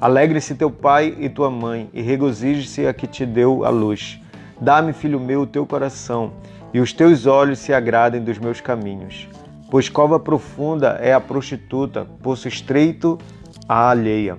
Alegre-se 0.00 0.54
teu 0.54 0.70
pai 0.70 1.16
e 1.18 1.28
tua 1.28 1.50
mãe, 1.50 1.88
e 1.92 2.00
regozije-se 2.00 2.86
a 2.86 2.94
que 2.94 3.06
te 3.06 3.26
deu 3.26 3.64
a 3.64 3.70
luz. 3.70 4.20
Dá-me, 4.60 4.92
filho 4.92 5.18
meu, 5.18 5.42
o 5.42 5.46
teu 5.46 5.66
coração, 5.66 6.32
e 6.72 6.80
os 6.80 6.92
teus 6.92 7.26
olhos 7.26 7.58
se 7.58 7.72
agradem 7.72 8.22
dos 8.22 8.38
meus 8.38 8.60
caminhos. 8.60 9.28
Pois 9.70 9.88
cova 9.88 10.20
profunda 10.20 10.98
é 11.00 11.12
a 11.12 11.20
prostituta, 11.20 12.06
poço 12.22 12.46
estreito 12.46 13.18
a 13.68 13.90
alheia. 13.90 14.36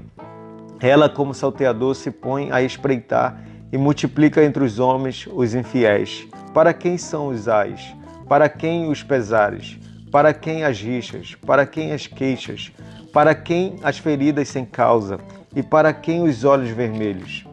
Ela, 0.85 1.09
como 1.09 1.33
salteador, 1.33 1.95
se 1.95 2.11
põe 2.11 2.51
a 2.51 2.61
espreitar 2.61 3.41
e 3.71 3.77
multiplica 3.77 4.43
entre 4.43 4.63
os 4.63 4.77
homens 4.77 5.27
os 5.33 5.55
infiéis. 5.55 6.27
Para 6.53 6.75
quem 6.75 6.95
são 6.95 7.29
os 7.29 7.47
ais? 7.47 7.95
Para 8.29 8.47
quem 8.47 8.87
os 8.87 9.01
pesares? 9.01 9.79
Para 10.11 10.31
quem 10.31 10.63
as 10.63 10.79
rixas? 10.79 11.33
Para 11.43 11.65
quem 11.65 11.91
as 11.91 12.05
queixas? 12.05 12.71
Para 13.11 13.33
quem 13.33 13.77
as 13.81 13.97
feridas 13.97 14.47
sem 14.47 14.63
causa? 14.63 15.17
E 15.55 15.63
para 15.63 15.91
quem 15.91 16.21
os 16.21 16.43
olhos 16.43 16.69
vermelhos? 16.69 17.47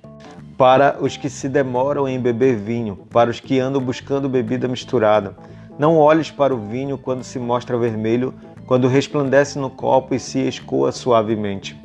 Para 0.58 0.98
os 1.00 1.16
que 1.16 1.30
se 1.30 1.48
demoram 1.48 2.06
em 2.06 2.20
beber 2.20 2.56
vinho, 2.56 2.96
para 3.08 3.30
os 3.30 3.40
que 3.40 3.58
andam 3.58 3.80
buscando 3.80 4.28
bebida 4.28 4.68
misturada. 4.68 5.34
Não 5.78 5.96
olhes 5.96 6.30
para 6.30 6.54
o 6.54 6.58
vinho 6.68 6.98
quando 6.98 7.24
se 7.24 7.38
mostra 7.38 7.78
vermelho, 7.78 8.34
quando 8.66 8.88
resplandece 8.88 9.58
no 9.58 9.70
copo 9.70 10.14
e 10.14 10.20
se 10.20 10.38
escoa 10.40 10.92
suavemente. 10.92 11.81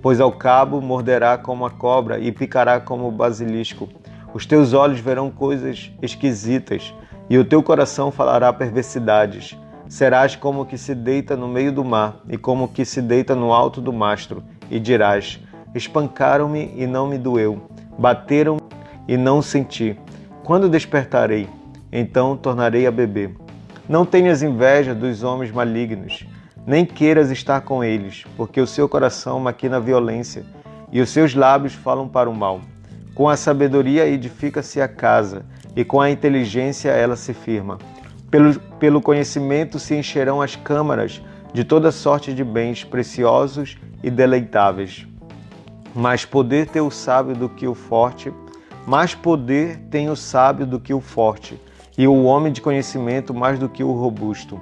Pois 0.00 0.20
ao 0.20 0.30
cabo 0.32 0.80
morderá 0.80 1.36
como 1.36 1.66
a 1.66 1.70
cobra 1.70 2.18
e 2.18 2.30
picará 2.30 2.80
como 2.80 3.08
o 3.08 3.12
basilisco. 3.12 3.88
Os 4.32 4.46
teus 4.46 4.72
olhos 4.72 5.00
verão 5.00 5.30
coisas 5.30 5.90
esquisitas, 6.00 6.94
e 7.28 7.36
o 7.36 7.44
teu 7.44 7.62
coração 7.62 8.10
falará 8.10 8.52
perversidades. 8.52 9.58
Serás 9.88 10.36
como 10.36 10.66
que 10.66 10.78
se 10.78 10.94
deita 10.94 11.36
no 11.36 11.48
meio 11.48 11.72
do 11.72 11.84
mar 11.84 12.20
e 12.28 12.36
como 12.36 12.68
que 12.68 12.84
se 12.84 13.02
deita 13.02 13.34
no 13.34 13.52
alto 13.52 13.80
do 13.80 13.92
mastro, 13.92 14.42
e 14.70 14.78
dirás: 14.78 15.40
Espancaram-me 15.74 16.72
e 16.76 16.86
não 16.86 17.06
me 17.06 17.18
doeu, 17.18 17.68
bateram 17.98 18.58
e 19.06 19.16
não 19.16 19.42
senti. 19.42 19.98
Quando 20.44 20.68
despertarei, 20.68 21.48
então 21.90 22.36
tornarei 22.36 22.86
a 22.86 22.90
beber. 22.90 23.34
Não 23.88 24.04
tenhas 24.04 24.42
inveja 24.42 24.94
dos 24.94 25.22
homens 25.22 25.50
malignos, 25.50 26.26
nem 26.68 26.84
queiras 26.84 27.30
estar 27.30 27.62
com 27.62 27.82
eles, 27.82 28.24
porque 28.36 28.60
o 28.60 28.66
seu 28.66 28.86
coração 28.86 29.40
maquina 29.40 29.80
violência 29.80 30.44
e 30.92 31.00
os 31.00 31.08
seus 31.08 31.34
lábios 31.34 31.72
falam 31.72 32.06
para 32.06 32.28
o 32.28 32.36
mal. 32.36 32.60
Com 33.14 33.26
a 33.26 33.38
sabedoria 33.38 34.06
edifica-se 34.06 34.78
a 34.78 34.86
casa, 34.86 35.46
e 35.74 35.82
com 35.82 35.98
a 35.98 36.10
inteligência 36.10 36.90
ela 36.90 37.16
se 37.16 37.32
firma. 37.32 37.78
Pelo, 38.30 38.60
pelo 38.78 39.00
conhecimento 39.00 39.78
se 39.78 39.94
encherão 39.94 40.42
as 40.42 40.56
câmaras 40.56 41.22
de 41.54 41.64
toda 41.64 41.90
sorte 41.90 42.34
de 42.34 42.44
bens 42.44 42.84
preciosos 42.84 43.78
e 44.02 44.10
deleitáveis. 44.10 45.06
Mais 45.94 46.26
poder 46.26 46.66
tem 46.66 46.82
o 46.82 46.90
sábio 46.90 47.34
do 47.34 47.48
que 47.48 47.66
o 47.66 47.74
forte, 47.74 48.30
mais 48.86 49.14
poder 49.14 49.78
tem 49.90 50.10
o 50.10 50.16
sábio 50.16 50.66
do 50.66 50.78
que 50.78 50.92
o 50.92 51.00
forte, 51.00 51.58
e 51.96 52.06
o 52.06 52.24
homem 52.24 52.52
de 52.52 52.60
conhecimento 52.60 53.32
mais 53.32 53.58
do 53.58 53.70
que 53.70 53.82
o 53.82 53.92
robusto. 53.92 54.60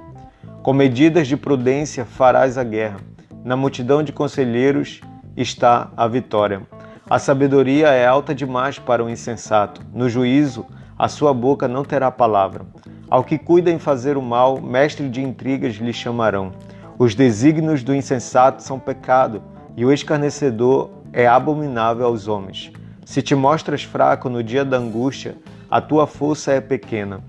Com 0.67 0.73
medidas 0.73 1.29
de 1.29 1.37
prudência 1.37 2.03
farás 2.03 2.57
a 2.57 2.63
guerra, 2.65 2.97
na 3.41 3.55
multidão 3.55 4.03
de 4.03 4.11
conselheiros 4.11 4.99
está 5.37 5.89
a 5.95 6.05
vitória. 6.09 6.61
A 7.09 7.17
sabedoria 7.17 7.87
é 7.87 8.05
alta 8.05 8.35
demais 8.35 8.77
para 8.77 9.01
o 9.01 9.09
insensato, 9.09 9.79
no 9.93 10.09
juízo 10.09 10.65
a 10.99 11.07
sua 11.07 11.33
boca 11.33 11.69
não 11.69 11.85
terá 11.85 12.11
palavra. 12.11 12.65
Ao 13.09 13.23
que 13.23 13.37
cuida 13.37 13.71
em 13.71 13.79
fazer 13.79 14.17
o 14.17 14.21
mal, 14.21 14.59
mestre 14.59 15.07
de 15.07 15.21
intrigas 15.21 15.75
lhe 15.75 15.93
chamarão. 15.93 16.51
Os 16.99 17.15
desígnios 17.15 17.81
do 17.81 17.95
insensato 17.95 18.61
são 18.61 18.77
pecado, 18.77 19.41
e 19.77 19.85
o 19.85 19.93
escarnecedor 19.93 20.89
é 21.13 21.25
abominável 21.25 22.07
aos 22.07 22.27
homens. 22.27 22.73
Se 23.05 23.21
te 23.21 23.33
mostras 23.33 23.83
fraco 23.83 24.27
no 24.27 24.43
dia 24.43 24.65
da 24.65 24.75
angústia, 24.75 25.37
a 25.71 25.79
tua 25.79 26.05
força 26.05 26.51
é 26.51 26.59
pequena. 26.59 27.21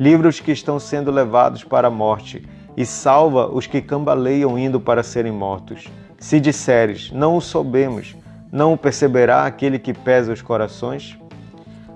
Livra 0.00 0.26
os 0.26 0.40
que 0.40 0.52
estão 0.52 0.80
sendo 0.80 1.10
levados 1.10 1.62
para 1.62 1.88
a 1.88 1.90
morte, 1.90 2.48
e 2.78 2.86
salva 2.86 3.46
os 3.46 3.66
que 3.66 3.82
cambaleiam 3.82 4.58
indo 4.58 4.80
para 4.80 5.02
serem 5.02 5.32
mortos. 5.32 5.86
Se 6.18 6.40
disseres, 6.40 7.12
não 7.12 7.36
o 7.36 7.40
soubemos, 7.42 8.16
não 8.50 8.72
o 8.72 8.78
perceberá 8.78 9.44
aquele 9.44 9.78
que 9.78 9.92
pesa 9.92 10.32
os 10.32 10.40
corações? 10.40 11.18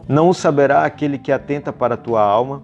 Não 0.07 0.29
o 0.29 0.35
saberá 0.35 0.85
aquele 0.85 1.17
que 1.17 1.33
atenta 1.33 1.73
para 1.73 1.95
a 1.95 1.97
tua 1.97 2.21
alma? 2.21 2.63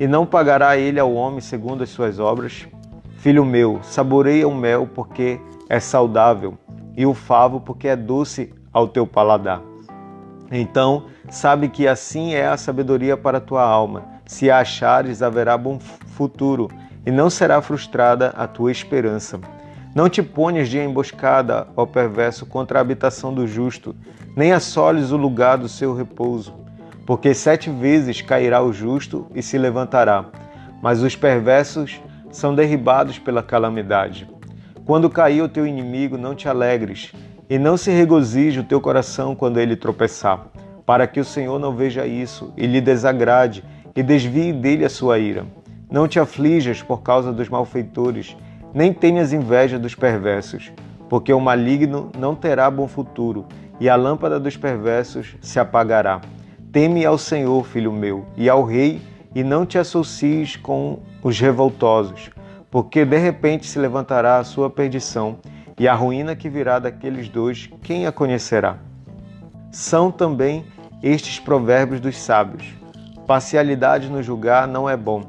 e 0.00 0.06
não 0.08 0.24
pagará 0.24 0.78
ele 0.78 0.98
ao 0.98 1.12
homem 1.12 1.42
segundo 1.42 1.82
as 1.82 1.90
suas 1.90 2.18
obras? 2.18 2.66
Filho 3.18 3.44
meu, 3.44 3.80
saboreia 3.82 4.48
o 4.48 4.54
mel 4.54 4.88
porque 4.94 5.38
é 5.68 5.78
saudável, 5.78 6.56
e 6.96 7.04
o 7.04 7.12
favo 7.12 7.60
porque 7.60 7.86
é 7.86 7.94
doce 7.94 8.50
ao 8.72 8.88
teu 8.88 9.06
paladar. 9.06 9.60
Então, 10.50 11.04
sabe 11.28 11.68
que 11.68 11.86
assim 11.86 12.32
é 12.32 12.46
a 12.46 12.56
sabedoria 12.56 13.14
para 13.14 13.36
a 13.36 13.42
tua 13.42 13.62
alma. 13.62 14.04
Se 14.24 14.50
a 14.50 14.60
achares, 14.60 15.22
haverá 15.22 15.58
bom 15.58 15.78
futuro, 15.78 16.68
e 17.04 17.10
não 17.10 17.30
será 17.30 17.60
frustrada 17.60 18.28
a 18.36 18.46
tua 18.46 18.70
esperança. 18.70 19.40
Não 19.94 20.08
te 20.08 20.22
ponhas 20.22 20.68
de 20.68 20.78
emboscada, 20.78 21.66
ó 21.76 21.84
perverso, 21.84 22.46
contra 22.46 22.78
a 22.78 22.82
habitação 22.82 23.34
do 23.34 23.46
justo, 23.46 23.94
nem 24.36 24.52
assoles 24.52 25.10
o 25.10 25.16
lugar 25.16 25.58
do 25.58 25.68
seu 25.68 25.94
repouso. 25.94 26.54
Porque 27.04 27.34
sete 27.34 27.68
vezes 27.68 28.22
cairá 28.22 28.62
o 28.62 28.72
justo 28.72 29.26
e 29.34 29.42
se 29.42 29.58
levantará, 29.58 30.26
mas 30.80 31.02
os 31.02 31.16
perversos 31.16 32.00
são 32.30 32.54
derribados 32.54 33.18
pela 33.18 33.42
calamidade. 33.42 34.28
Quando 34.84 35.10
cair 35.10 35.42
o 35.42 35.48
teu 35.48 35.66
inimigo, 35.66 36.16
não 36.16 36.34
te 36.34 36.48
alegres, 36.48 37.12
e 37.48 37.58
não 37.58 37.76
se 37.76 37.90
regozije 37.90 38.60
o 38.60 38.64
teu 38.64 38.80
coração 38.80 39.34
quando 39.34 39.58
ele 39.58 39.74
tropeçar, 39.74 40.46
para 40.86 41.06
que 41.06 41.18
o 41.18 41.24
Senhor 41.24 41.58
não 41.58 41.74
veja 41.74 42.06
isso 42.06 42.52
e 42.56 42.64
lhe 42.64 42.80
desagrade 42.80 43.64
e 43.96 44.04
desvie 44.04 44.52
dele 44.52 44.84
a 44.84 44.88
sua 44.88 45.18
ira. 45.18 45.44
Não 45.90 46.06
te 46.06 46.20
aflijas 46.20 46.82
por 46.82 47.02
causa 47.02 47.32
dos 47.32 47.48
malfeitores, 47.48 48.36
nem 48.72 48.92
tenhas 48.92 49.32
inveja 49.32 49.78
dos 49.78 49.94
perversos, 49.94 50.70
porque 51.08 51.32
o 51.32 51.40
maligno 51.40 52.10
não 52.16 52.36
terá 52.36 52.70
bom 52.70 52.86
futuro, 52.86 53.46
e 53.80 53.88
a 53.88 53.96
lâmpada 53.96 54.38
dos 54.38 54.56
perversos 54.56 55.34
se 55.40 55.58
apagará. 55.58 56.20
Teme 56.70 57.04
ao 57.04 57.18
Senhor, 57.18 57.64
filho 57.64 57.92
meu, 57.92 58.24
e 58.36 58.48
ao 58.48 58.64
Rei, 58.64 59.02
e 59.34 59.42
não 59.42 59.66
te 59.66 59.78
associes 59.78 60.54
com 60.56 61.00
os 61.22 61.40
revoltosos, 61.40 62.30
porque 62.70 63.04
de 63.04 63.18
repente 63.18 63.66
se 63.66 63.78
levantará 63.78 64.38
a 64.38 64.44
sua 64.44 64.70
perdição, 64.70 65.38
e 65.76 65.88
a 65.88 65.94
ruína 65.94 66.36
que 66.36 66.48
virá 66.48 66.78
daqueles 66.78 67.28
dois, 67.28 67.68
quem 67.82 68.06
a 68.06 68.12
conhecerá? 68.12 68.76
São 69.72 70.12
também 70.12 70.64
estes 71.02 71.40
provérbios 71.40 72.00
dos 72.00 72.16
sábios. 72.16 72.74
Parcialidade 73.26 74.08
no 74.08 74.22
julgar 74.22 74.68
não 74.68 74.88
é 74.88 74.96
bom. 74.96 75.22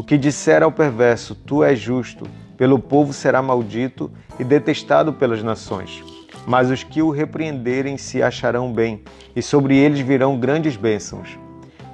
O 0.00 0.02
que 0.02 0.16
disser 0.16 0.62
ao 0.62 0.72
perverso, 0.72 1.34
tu 1.34 1.62
és 1.62 1.78
justo, 1.78 2.24
pelo 2.56 2.78
povo 2.78 3.12
será 3.12 3.42
maldito 3.42 4.10
e 4.38 4.44
detestado 4.44 5.12
pelas 5.12 5.42
nações. 5.42 6.02
Mas 6.46 6.70
os 6.70 6.82
que 6.82 7.02
o 7.02 7.10
repreenderem 7.10 7.98
se 7.98 8.22
acharão 8.22 8.72
bem, 8.72 9.02
e 9.36 9.42
sobre 9.42 9.76
eles 9.76 10.00
virão 10.00 10.38
grandes 10.40 10.74
bênçãos. 10.74 11.38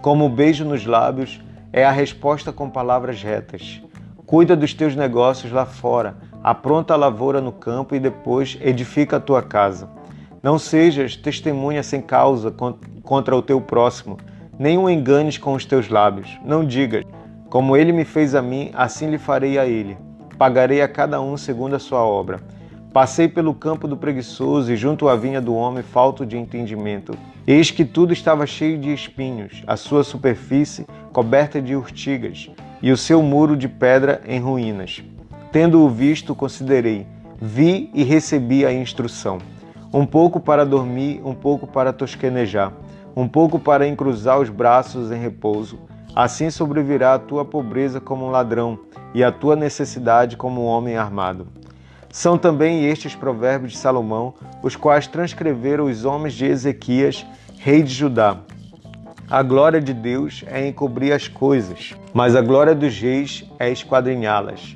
Como 0.02 0.24
o 0.24 0.28
beijo 0.28 0.64
nos 0.64 0.86
lábios 0.86 1.42
é 1.72 1.84
a 1.84 1.90
resposta 1.90 2.52
com 2.52 2.70
palavras 2.70 3.20
retas. 3.20 3.82
Cuida 4.24 4.54
dos 4.54 4.72
teus 4.72 4.94
negócios 4.94 5.50
lá 5.50 5.66
fora, 5.66 6.16
apronta 6.44 6.94
a 6.94 6.96
lavoura 6.96 7.40
no 7.40 7.50
campo 7.50 7.92
e 7.96 7.98
depois 7.98 8.56
edifica 8.60 9.16
a 9.16 9.20
tua 9.20 9.42
casa. 9.42 9.90
Não 10.40 10.60
sejas 10.60 11.16
testemunha 11.16 11.82
sem 11.82 12.00
causa 12.00 12.54
contra 13.02 13.34
o 13.34 13.42
teu 13.42 13.60
próximo, 13.60 14.16
nem 14.56 14.78
o 14.78 14.88
enganes 14.88 15.38
com 15.38 15.54
os 15.54 15.64
teus 15.64 15.88
lábios. 15.88 16.38
Não 16.44 16.64
digas, 16.64 17.02
como 17.48 17.76
ele 17.76 17.92
me 17.92 18.04
fez 18.04 18.34
a 18.34 18.42
mim, 18.42 18.70
assim 18.74 19.10
lhe 19.10 19.18
farei 19.18 19.58
a 19.58 19.66
ele 19.66 19.96
pagarei 20.36 20.82
a 20.82 20.88
cada 20.88 21.20
um 21.20 21.36
segundo 21.36 21.74
a 21.74 21.78
sua 21.78 22.04
obra. 22.04 22.40
Passei 22.92 23.28
pelo 23.28 23.54
campo 23.54 23.86
do 23.86 23.96
preguiçoso 23.96 24.72
e 24.72 24.76
junto 24.76 25.08
à 25.08 25.16
vinha 25.16 25.40
do 25.40 25.54
homem 25.54 25.82
falto 25.82 26.24
de 26.24 26.36
entendimento. 26.36 27.16
Eis 27.46 27.70
que 27.70 27.84
tudo 27.84 28.12
estava 28.12 28.46
cheio 28.46 28.78
de 28.78 28.92
espinhos, 28.92 29.62
a 29.66 29.76
sua 29.76 30.02
superfície 30.02 30.86
coberta 31.12 31.60
de 31.60 31.74
urtigas, 31.74 32.50
e 32.82 32.90
o 32.92 32.96
seu 32.96 33.22
muro 33.22 33.56
de 33.56 33.68
pedra 33.68 34.20
em 34.26 34.38
ruínas. 34.38 35.02
Tendo-o 35.52 35.88
visto, 35.88 36.34
considerei, 36.34 37.06
vi 37.40 37.90
e 37.94 38.02
recebi 38.02 38.66
a 38.66 38.72
instrução. 38.72 39.38
Um 39.92 40.04
pouco 40.04 40.40
para 40.40 40.64
dormir, 40.64 41.22
um 41.24 41.34
pouco 41.34 41.66
para 41.66 41.92
tosquenejar, 41.92 42.72
um 43.14 43.26
pouco 43.26 43.58
para 43.58 43.86
encruzar 43.86 44.38
os 44.38 44.50
braços 44.50 45.10
em 45.10 45.18
repouso. 45.18 45.78
Assim 46.16 46.48
sobrevirá 46.48 47.12
a 47.12 47.18
tua 47.18 47.44
pobreza 47.44 48.00
como 48.00 48.24
um 48.24 48.30
ladrão, 48.30 48.78
e 49.12 49.22
a 49.22 49.30
tua 49.30 49.54
necessidade 49.54 50.34
como 50.34 50.62
um 50.62 50.64
homem 50.64 50.96
armado. 50.96 51.46
São 52.10 52.38
também 52.38 52.86
estes 52.86 53.14
provérbios 53.14 53.72
de 53.72 53.78
Salomão, 53.78 54.32
os 54.62 54.74
quais 54.74 55.06
transcreveram 55.06 55.84
os 55.84 56.06
homens 56.06 56.32
de 56.32 56.46
Ezequias, 56.46 57.26
rei 57.58 57.82
de 57.82 57.92
Judá. 57.92 58.38
A 59.28 59.42
glória 59.42 59.78
de 59.78 59.92
Deus 59.92 60.42
é 60.46 60.66
encobrir 60.66 61.12
as 61.12 61.28
coisas, 61.28 61.94
mas 62.14 62.34
a 62.34 62.40
glória 62.40 62.74
dos 62.74 62.98
reis 62.98 63.44
é 63.58 63.70
esquadrinhá-las. 63.70 64.74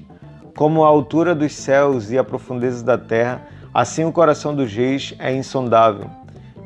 Como 0.54 0.84
a 0.84 0.88
altura 0.88 1.34
dos 1.34 1.54
céus 1.54 2.10
e 2.10 2.18
a 2.18 2.24
profundeza 2.24 2.84
da 2.84 2.98
terra, 2.98 3.48
assim 3.72 4.04
o 4.04 4.12
coração 4.12 4.54
dos 4.54 4.70
reis 4.70 5.14
é 5.18 5.34
insondável. 5.34 6.10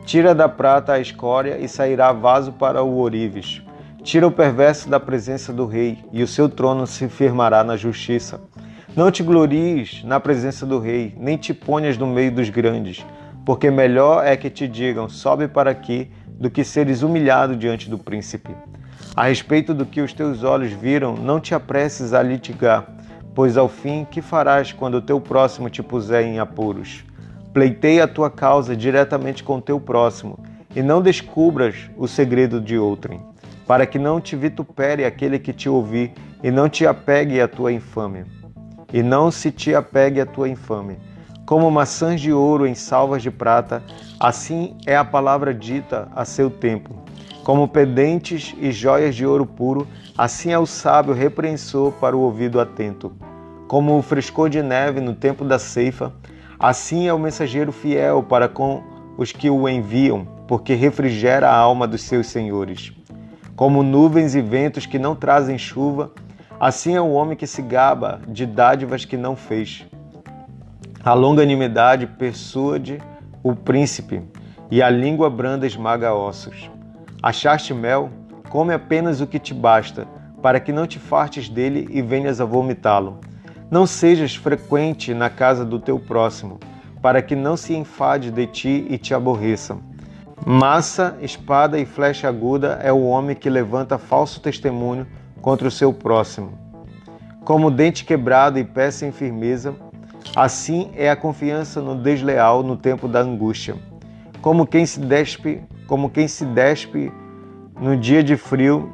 Tira 0.04 0.34
da 0.34 0.48
prata 0.48 0.94
a 0.94 1.00
escória 1.00 1.58
e 1.58 1.68
sairá 1.68 2.12
vaso 2.12 2.50
para 2.52 2.82
o 2.82 2.96
ourives. 2.96 3.63
Tira 4.04 4.26
o 4.26 4.30
perverso 4.30 4.86
da 4.86 5.00
presença 5.00 5.50
do 5.50 5.64
rei, 5.64 6.04
e 6.12 6.22
o 6.22 6.28
seu 6.28 6.46
trono 6.46 6.86
se 6.86 7.08
firmará 7.08 7.64
na 7.64 7.74
justiça. 7.74 8.38
Não 8.94 9.10
te 9.10 9.22
glories 9.22 10.04
na 10.04 10.20
presença 10.20 10.66
do 10.66 10.78
rei, 10.78 11.14
nem 11.16 11.38
te 11.38 11.54
ponhas 11.54 11.96
no 11.96 12.06
meio 12.06 12.30
dos 12.30 12.50
grandes, 12.50 13.02
porque 13.46 13.70
melhor 13.70 14.22
é 14.26 14.36
que 14.36 14.50
te 14.50 14.68
digam: 14.68 15.08
sobe 15.08 15.48
para 15.48 15.70
aqui, 15.70 16.10
do 16.28 16.50
que 16.50 16.62
seres 16.62 17.00
humilhado 17.00 17.56
diante 17.56 17.88
do 17.88 17.96
príncipe. 17.96 18.54
A 19.16 19.24
respeito 19.24 19.72
do 19.72 19.86
que 19.86 20.02
os 20.02 20.12
teus 20.12 20.44
olhos 20.44 20.70
viram, 20.70 21.14
não 21.14 21.40
te 21.40 21.54
apresses 21.54 22.12
a 22.12 22.22
litigar, 22.22 22.86
pois 23.34 23.56
ao 23.56 23.70
fim 23.70 24.06
que 24.08 24.20
farás 24.20 24.70
quando 24.70 24.96
o 24.96 25.02
teu 25.02 25.18
próximo 25.18 25.70
te 25.70 25.82
puser 25.82 26.26
em 26.26 26.38
apuros? 26.38 27.02
Pleiteia 27.54 28.04
a 28.04 28.08
tua 28.08 28.30
causa 28.30 28.76
diretamente 28.76 29.42
com 29.42 29.56
o 29.56 29.62
teu 29.62 29.80
próximo, 29.80 30.38
e 30.76 30.82
não 30.82 31.00
descubras 31.00 31.90
o 31.96 32.06
segredo 32.06 32.60
de 32.60 32.76
outrem 32.76 33.32
para 33.66 33.86
que 33.86 33.98
não 33.98 34.20
te 34.20 34.36
vitupere 34.36 35.04
aquele 35.04 35.38
que 35.38 35.52
te 35.52 35.68
ouvir 35.68 36.12
e 36.42 36.50
não 36.50 36.68
te 36.68 36.86
apegue 36.86 37.40
a 37.40 37.48
tua 37.48 37.72
infâmia. 37.72 38.26
E 38.92 39.02
não 39.02 39.30
se 39.30 39.50
te 39.50 39.74
apegue 39.74 40.20
a 40.20 40.26
tua 40.26 40.48
infâmia. 40.48 40.98
Como 41.46 41.70
maçãs 41.70 42.20
de 42.20 42.32
ouro 42.32 42.66
em 42.66 42.74
salvas 42.74 43.22
de 43.22 43.30
prata, 43.30 43.82
assim 44.18 44.76
é 44.86 44.96
a 44.96 45.04
palavra 45.04 45.52
dita 45.52 46.08
a 46.14 46.24
seu 46.24 46.48
tempo. 46.48 46.94
Como 47.42 47.68
pendentes 47.68 48.54
e 48.58 48.72
joias 48.72 49.14
de 49.14 49.26
ouro 49.26 49.44
puro, 49.44 49.86
assim 50.16 50.52
é 50.52 50.58
o 50.58 50.64
sábio 50.64 51.12
repreensor 51.12 51.92
para 51.92 52.16
o 52.16 52.20
ouvido 52.20 52.58
atento. 52.58 53.12
Como 53.68 53.98
o 53.98 54.02
frescor 54.02 54.48
de 54.48 54.62
neve 54.62 55.00
no 55.00 55.14
tempo 55.14 55.44
da 55.44 55.58
ceifa, 55.58 56.12
assim 56.58 57.06
é 57.06 57.12
o 57.12 57.18
mensageiro 57.18 57.72
fiel 57.72 58.22
para 58.22 58.48
com 58.48 58.82
os 59.18 59.30
que 59.30 59.50
o 59.50 59.68
enviam, 59.68 60.26
porque 60.48 60.74
refrigera 60.74 61.50
a 61.50 61.54
alma 61.54 61.86
dos 61.86 62.02
seus 62.02 62.28
senhores. 62.28 62.92
Como 63.56 63.84
nuvens 63.84 64.34
e 64.34 64.42
ventos 64.42 64.84
que 64.84 64.98
não 64.98 65.14
trazem 65.14 65.56
chuva, 65.56 66.10
assim 66.58 66.96
é 66.96 67.00
o 67.00 67.12
homem 67.12 67.36
que 67.36 67.46
se 67.46 67.62
gaba 67.62 68.20
de 68.26 68.46
dádivas 68.46 69.04
que 69.04 69.16
não 69.16 69.36
fez. 69.36 69.86
A 71.04 71.14
longanimidade 71.14 72.06
persuade 72.06 73.00
o 73.44 73.54
príncipe, 73.54 74.22
e 74.70 74.82
a 74.82 74.90
língua 74.90 75.30
branda 75.30 75.66
esmaga 75.66 76.14
ossos. 76.14 76.68
Achaste 77.22 77.72
mel? 77.72 78.10
Come 78.48 78.74
apenas 78.74 79.20
o 79.20 79.26
que 79.26 79.38
te 79.38 79.54
basta, 79.54 80.08
para 80.42 80.58
que 80.58 80.72
não 80.72 80.86
te 80.86 80.98
fartes 80.98 81.48
dele 81.48 81.86
e 81.92 82.02
venhas 82.02 82.40
a 82.40 82.44
vomitá-lo. 82.44 83.20
Não 83.70 83.86
sejas 83.86 84.34
frequente 84.34 85.14
na 85.14 85.30
casa 85.30 85.64
do 85.64 85.78
teu 85.78 85.98
próximo, 86.00 86.58
para 87.00 87.22
que 87.22 87.36
não 87.36 87.56
se 87.56 87.74
enfade 87.74 88.30
de 88.30 88.46
ti 88.46 88.86
e 88.90 88.98
te 88.98 89.14
aborreça. 89.14 89.76
Massa, 90.46 91.16
espada 91.22 91.78
e 91.78 91.86
flecha 91.86 92.28
aguda 92.28 92.78
é 92.82 92.92
o 92.92 93.06
homem 93.06 93.34
que 93.34 93.48
levanta 93.48 93.96
falso 93.96 94.42
testemunho 94.42 95.06
contra 95.40 95.66
o 95.66 95.70
seu 95.70 95.90
próximo. 95.90 96.52
Como 97.46 97.70
dente 97.70 98.04
quebrado 98.04 98.58
e 98.58 98.64
pé 98.64 98.90
sem 98.90 99.10
firmeza, 99.10 99.74
assim 100.36 100.90
é 100.96 101.08
a 101.08 101.16
confiança 101.16 101.80
no 101.80 101.94
desleal 101.94 102.62
no 102.62 102.76
tempo 102.76 103.08
da 103.08 103.20
angústia. 103.20 103.74
Como 104.42 104.66
quem 104.66 104.84
se 104.84 105.00
despe, 105.00 105.62
como 105.86 106.10
quem 106.10 106.28
se 106.28 106.44
despe 106.44 107.10
no 107.80 107.96
dia 107.96 108.22
de 108.22 108.36
frio 108.36 108.92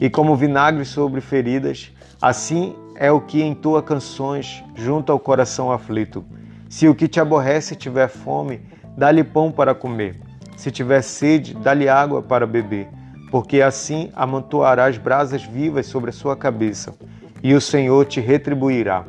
e 0.00 0.08
como 0.08 0.36
vinagre 0.36 0.84
sobre 0.84 1.20
feridas, 1.20 1.90
assim 2.22 2.76
é 2.94 3.10
o 3.10 3.20
que 3.20 3.42
entoa 3.42 3.82
canções 3.82 4.62
junto 4.76 5.10
ao 5.10 5.18
coração 5.18 5.72
aflito. 5.72 6.24
Se 6.68 6.86
o 6.86 6.94
que 6.94 7.08
te 7.08 7.18
aborrece 7.18 7.74
tiver 7.74 8.06
fome, 8.06 8.60
dá-lhe 8.96 9.24
pão 9.24 9.50
para 9.50 9.74
comer. 9.74 10.23
Se 10.64 10.70
tiver 10.70 11.02
sede, 11.02 11.52
dá-lhe 11.52 11.90
água 11.90 12.22
para 12.22 12.46
beber, 12.46 12.88
porque 13.30 13.60
assim 13.60 14.10
amontoarás 14.16 14.96
brasas 14.96 15.44
vivas 15.44 15.84
sobre 15.84 16.08
a 16.08 16.12
sua 16.14 16.34
cabeça, 16.34 16.94
e 17.42 17.52
o 17.52 17.60
Senhor 17.60 18.06
te 18.06 18.18
retribuirá. 18.18 19.04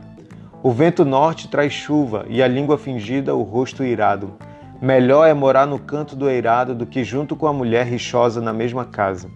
O 0.61 0.73
vento 0.73 1.06
norte 1.06 1.48
traz 1.48 1.72
chuva, 1.72 2.26
e 2.27 2.44
a 2.44 2.48
língua 2.49 2.77
fingida 2.77 3.34
o 3.34 3.41
rosto 3.41 3.86
irado. 3.86 4.34
Melhor 4.82 5.26
é 5.30 5.34
morar 5.34 5.65
no 5.65 5.80
canto 5.80 6.14
do 6.14 6.30
eirado 6.30 6.76
do 6.76 6.86
que 6.86 7.06
junto 7.06 7.38
com 7.38 7.48
a 7.48 7.53
mulher 7.53 7.86
rixosa 7.86 8.41
na 8.41 8.52
mesma 8.52 8.84
casa. 8.84 9.30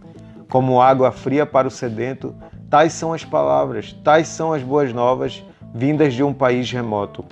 Como 0.50 0.82
água 0.82 1.14
fria 1.14 1.46
para 1.46 1.70
o 1.70 1.72
sedento, 1.72 2.36
tais 2.70 2.92
são 2.92 3.14
as 3.14 3.24
palavras, 3.24 3.94
tais 4.04 4.28
são 4.28 4.52
as 4.52 4.62
boas 4.62 4.92
novas 4.92 5.42
vindas 5.74 6.14
de 6.14 6.22
um 6.22 6.34
país 6.34 6.70
remoto. 6.70 7.24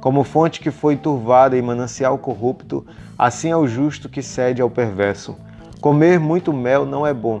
Como 0.00 0.24
fonte 0.24 0.60
que 0.60 0.70
foi 0.70 0.96
turvada 0.96 1.56
e 1.56 1.62
manancial 1.62 2.18
corrupto, 2.18 2.86
assim 3.18 3.50
é 3.50 3.56
o 3.56 3.66
justo 3.66 4.08
que 4.08 4.22
cede 4.22 4.62
ao 4.62 4.70
perverso. 4.70 5.36
Comer 5.80 6.18
muito 6.20 6.52
mel 6.52 6.86
não 6.86 7.06
é 7.06 7.12
bom, 7.12 7.40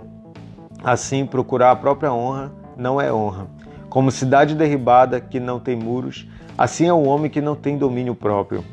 Assim, 0.86 1.26
procurar 1.26 1.72
a 1.72 1.76
própria 1.76 2.12
honra 2.12 2.52
não 2.76 3.00
é 3.00 3.12
honra. 3.12 3.48
Como 3.88 4.10
cidade 4.10 4.54
derribada 4.54 5.20
que 5.20 5.40
não 5.40 5.58
tem 5.58 5.74
muros, 5.74 6.28
assim 6.56 6.86
é 6.86 6.92
o 6.92 7.02
homem 7.02 7.30
que 7.30 7.40
não 7.40 7.56
tem 7.56 7.78
domínio 7.78 8.14
próprio. 8.14 8.64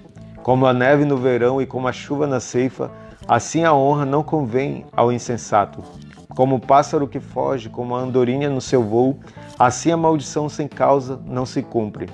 Como 0.43 0.65
a 0.65 0.73
neve 0.73 1.05
no 1.05 1.17
verão 1.17 1.61
e 1.61 1.65
como 1.65 1.87
a 1.87 1.91
chuva 1.91 2.27
na 2.27 2.39
ceifa, 2.39 2.91
assim 3.27 3.63
a 3.63 3.73
honra 3.73 4.05
não 4.05 4.21
convém 4.21 4.85
ao 4.95 5.11
insensato. 5.11 5.81
Como 6.29 6.57
o 6.57 6.59
pássaro 6.59 7.07
que 7.07 7.19
foge, 7.19 7.69
como 7.69 7.95
a 7.95 7.99
andorinha 7.99 8.47
no 8.47 8.61
seu 8.61 8.83
voo, 8.83 9.17
assim 9.57 9.91
a 9.91 9.97
maldição 9.97 10.49
sem 10.49 10.67
causa 10.67 11.19
não 11.25 11.47
se 11.47 11.63
cumpre. 11.63 12.07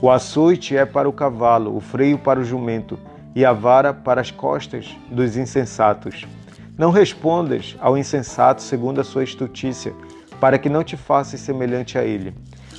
O 0.00 0.10
açoite 0.10 0.76
é 0.76 0.84
para 0.84 1.08
o 1.08 1.12
cavalo, 1.12 1.74
o 1.74 1.80
freio 1.80 2.18
para 2.18 2.38
o 2.38 2.44
jumento, 2.44 2.98
e 3.34 3.46
a 3.46 3.52
vara 3.54 3.94
para 3.94 4.20
as 4.20 4.30
costas 4.30 4.94
dos 5.10 5.38
insensatos. 5.38 6.26
Não 6.76 6.90
respondas 6.90 7.74
ao 7.80 7.96
insensato 7.96 8.62
segundo 8.62 9.00
a 9.00 9.04
sua 9.04 9.24
estutícia, 9.24 9.94
para 10.38 10.58
que 10.58 10.68
não 10.68 10.84
te 10.84 10.98
faças 10.98 11.40
semelhante 11.40 11.96
a 11.96 12.04
ele. 12.04 12.34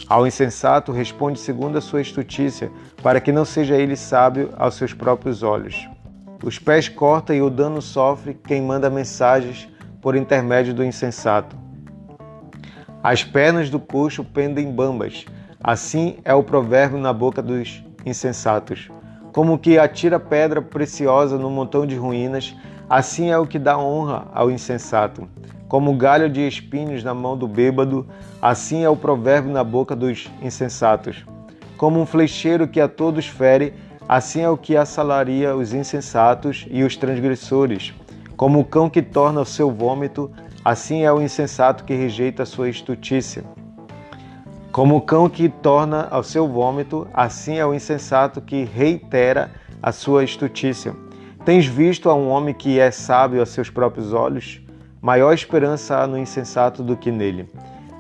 Ao 0.07 0.27
insensato 0.27 0.91
responde 0.91 1.39
segundo 1.39 1.79
a 1.79 1.81
sua 1.81 2.01
estutícia, 2.01 2.71
para 3.01 3.19
que 3.19 3.31
não 3.31 3.45
seja 3.45 3.75
ele 3.75 3.95
sábio 3.95 4.53
aos 4.55 4.75
seus 4.75 4.93
próprios 4.93 5.41
olhos. 5.41 5.89
Os 6.43 6.59
pés 6.59 6.87
corta 6.87 7.33
e 7.33 7.41
o 7.41 7.49
dano 7.49 7.81
sofre 7.81 8.35
quem 8.35 8.61
manda 8.61 8.91
mensagens 8.91 9.67
por 9.99 10.15
intermédio 10.15 10.71
do 10.71 10.85
insensato. 10.85 11.55
As 13.01 13.23
pernas 13.23 13.71
do 13.71 13.79
coxo 13.79 14.23
pendem 14.23 14.71
bambas, 14.71 15.25
assim 15.63 16.17
é 16.23 16.33
o 16.33 16.43
provérbio 16.43 16.97
na 16.97 17.11
boca 17.11 17.41
dos 17.41 17.83
insensatos. 18.05 18.89
Como 19.33 19.57
que 19.57 19.77
atira 19.77 20.19
pedra 20.19 20.61
preciosa 20.61 21.37
no 21.37 21.49
montão 21.49 21.85
de 21.85 21.95
ruínas, 21.95 22.55
assim 22.89 23.29
é 23.29 23.37
o 23.37 23.45
que 23.45 23.59
dá 23.59 23.77
honra 23.77 24.27
ao 24.33 24.49
insensato. 24.49 25.27
Como 25.67 25.95
galho 25.95 26.29
de 26.29 26.47
espinhos 26.47 27.03
na 27.03 27.13
mão 27.13 27.37
do 27.37 27.47
bêbado, 27.47 28.07
assim 28.41 28.83
é 28.83 28.89
o 28.89 28.95
provérbio 28.95 29.51
na 29.51 29.63
boca 29.63 29.95
dos 29.95 30.29
insensatos. 30.41 31.25
Como 31.77 31.99
um 31.99 32.05
flecheiro 32.05 32.67
que 32.67 32.79
a 32.79 32.87
todos 32.87 33.27
fere, 33.27 33.73
assim 34.07 34.41
é 34.41 34.49
o 34.49 34.57
que 34.57 34.77
assalaria 34.77 35.55
os 35.55 35.73
insensatos 35.73 36.65
e 36.71 36.83
os 36.83 36.95
transgressores. 36.95 37.93
Como 38.37 38.59
o 38.59 38.65
cão 38.65 38.89
que 38.89 39.01
torna 39.01 39.41
o 39.41 39.45
seu 39.45 39.69
vômito, 39.69 40.31
assim 40.63 41.03
é 41.03 41.11
o 41.11 41.21
insensato 41.21 41.83
que 41.83 41.93
rejeita 41.93 42.43
a 42.43 42.45
sua 42.45 42.69
estutícia. 42.69 43.43
Como 44.77 44.95
o 44.95 45.01
cão 45.01 45.27
que 45.27 45.49
torna 45.49 46.07
ao 46.11 46.21
seu 46.21 46.47
vômito, 46.47 47.07
assim 47.11 47.57
é 47.57 47.65
o 47.65 47.73
insensato 47.73 48.39
que 48.39 48.63
reitera 48.63 49.49
a 49.81 49.91
sua 49.91 50.23
estutícia. 50.23 50.95
Tens 51.43 51.65
visto 51.65 52.11
a 52.11 52.13
um 52.13 52.29
homem 52.29 52.53
que 52.53 52.79
é 52.79 52.91
sábio 52.91 53.41
a 53.41 53.45
seus 53.47 53.71
próprios 53.71 54.13
olhos? 54.13 54.61
Maior 55.01 55.33
esperança 55.33 55.97
há 55.97 56.05
no 56.05 56.15
insensato 56.15 56.83
do 56.83 56.95
que 56.95 57.09
nele. 57.09 57.49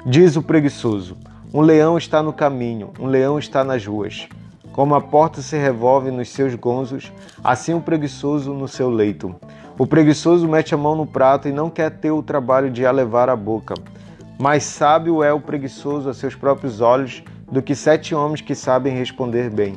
Diz 0.05 0.35
o 0.35 0.43
preguiçoso: 0.43 1.17
Um 1.51 1.61
leão 1.61 1.97
está 1.97 2.21
no 2.21 2.31
caminho, 2.31 2.91
um 2.99 3.07
leão 3.07 3.39
está 3.39 3.63
nas 3.63 3.83
ruas. 3.83 4.27
Como 4.71 4.93
a 4.93 5.01
porta 5.01 5.41
se 5.41 5.57
revolve 5.57 6.11
nos 6.11 6.29
seus 6.29 6.53
gonzos, 6.53 7.11
assim 7.43 7.73
o 7.73 7.81
preguiçoso 7.81 8.53
no 8.53 8.67
seu 8.67 8.87
leito. 8.87 9.35
O 9.79 9.87
preguiçoso 9.87 10.47
mete 10.47 10.75
a 10.75 10.77
mão 10.77 10.95
no 10.95 11.07
prato 11.07 11.47
e 11.47 11.51
não 11.51 11.71
quer 11.71 11.89
ter 11.89 12.11
o 12.11 12.21
trabalho 12.21 12.69
de 12.69 12.85
a 12.85 12.91
levar 12.91 13.29
à 13.29 13.35
boca. 13.35 13.73
Mais 14.39 14.63
sábio 14.63 15.23
é 15.23 15.33
o 15.33 15.41
preguiçoso 15.41 16.07
a 16.09 16.13
seus 16.13 16.35
próprios 16.35 16.79
olhos 16.79 17.23
do 17.51 17.59
que 17.59 17.73
sete 17.73 18.13
homens 18.13 18.39
que 18.39 18.53
sabem 18.53 18.95
responder 18.95 19.49
bem. 19.49 19.75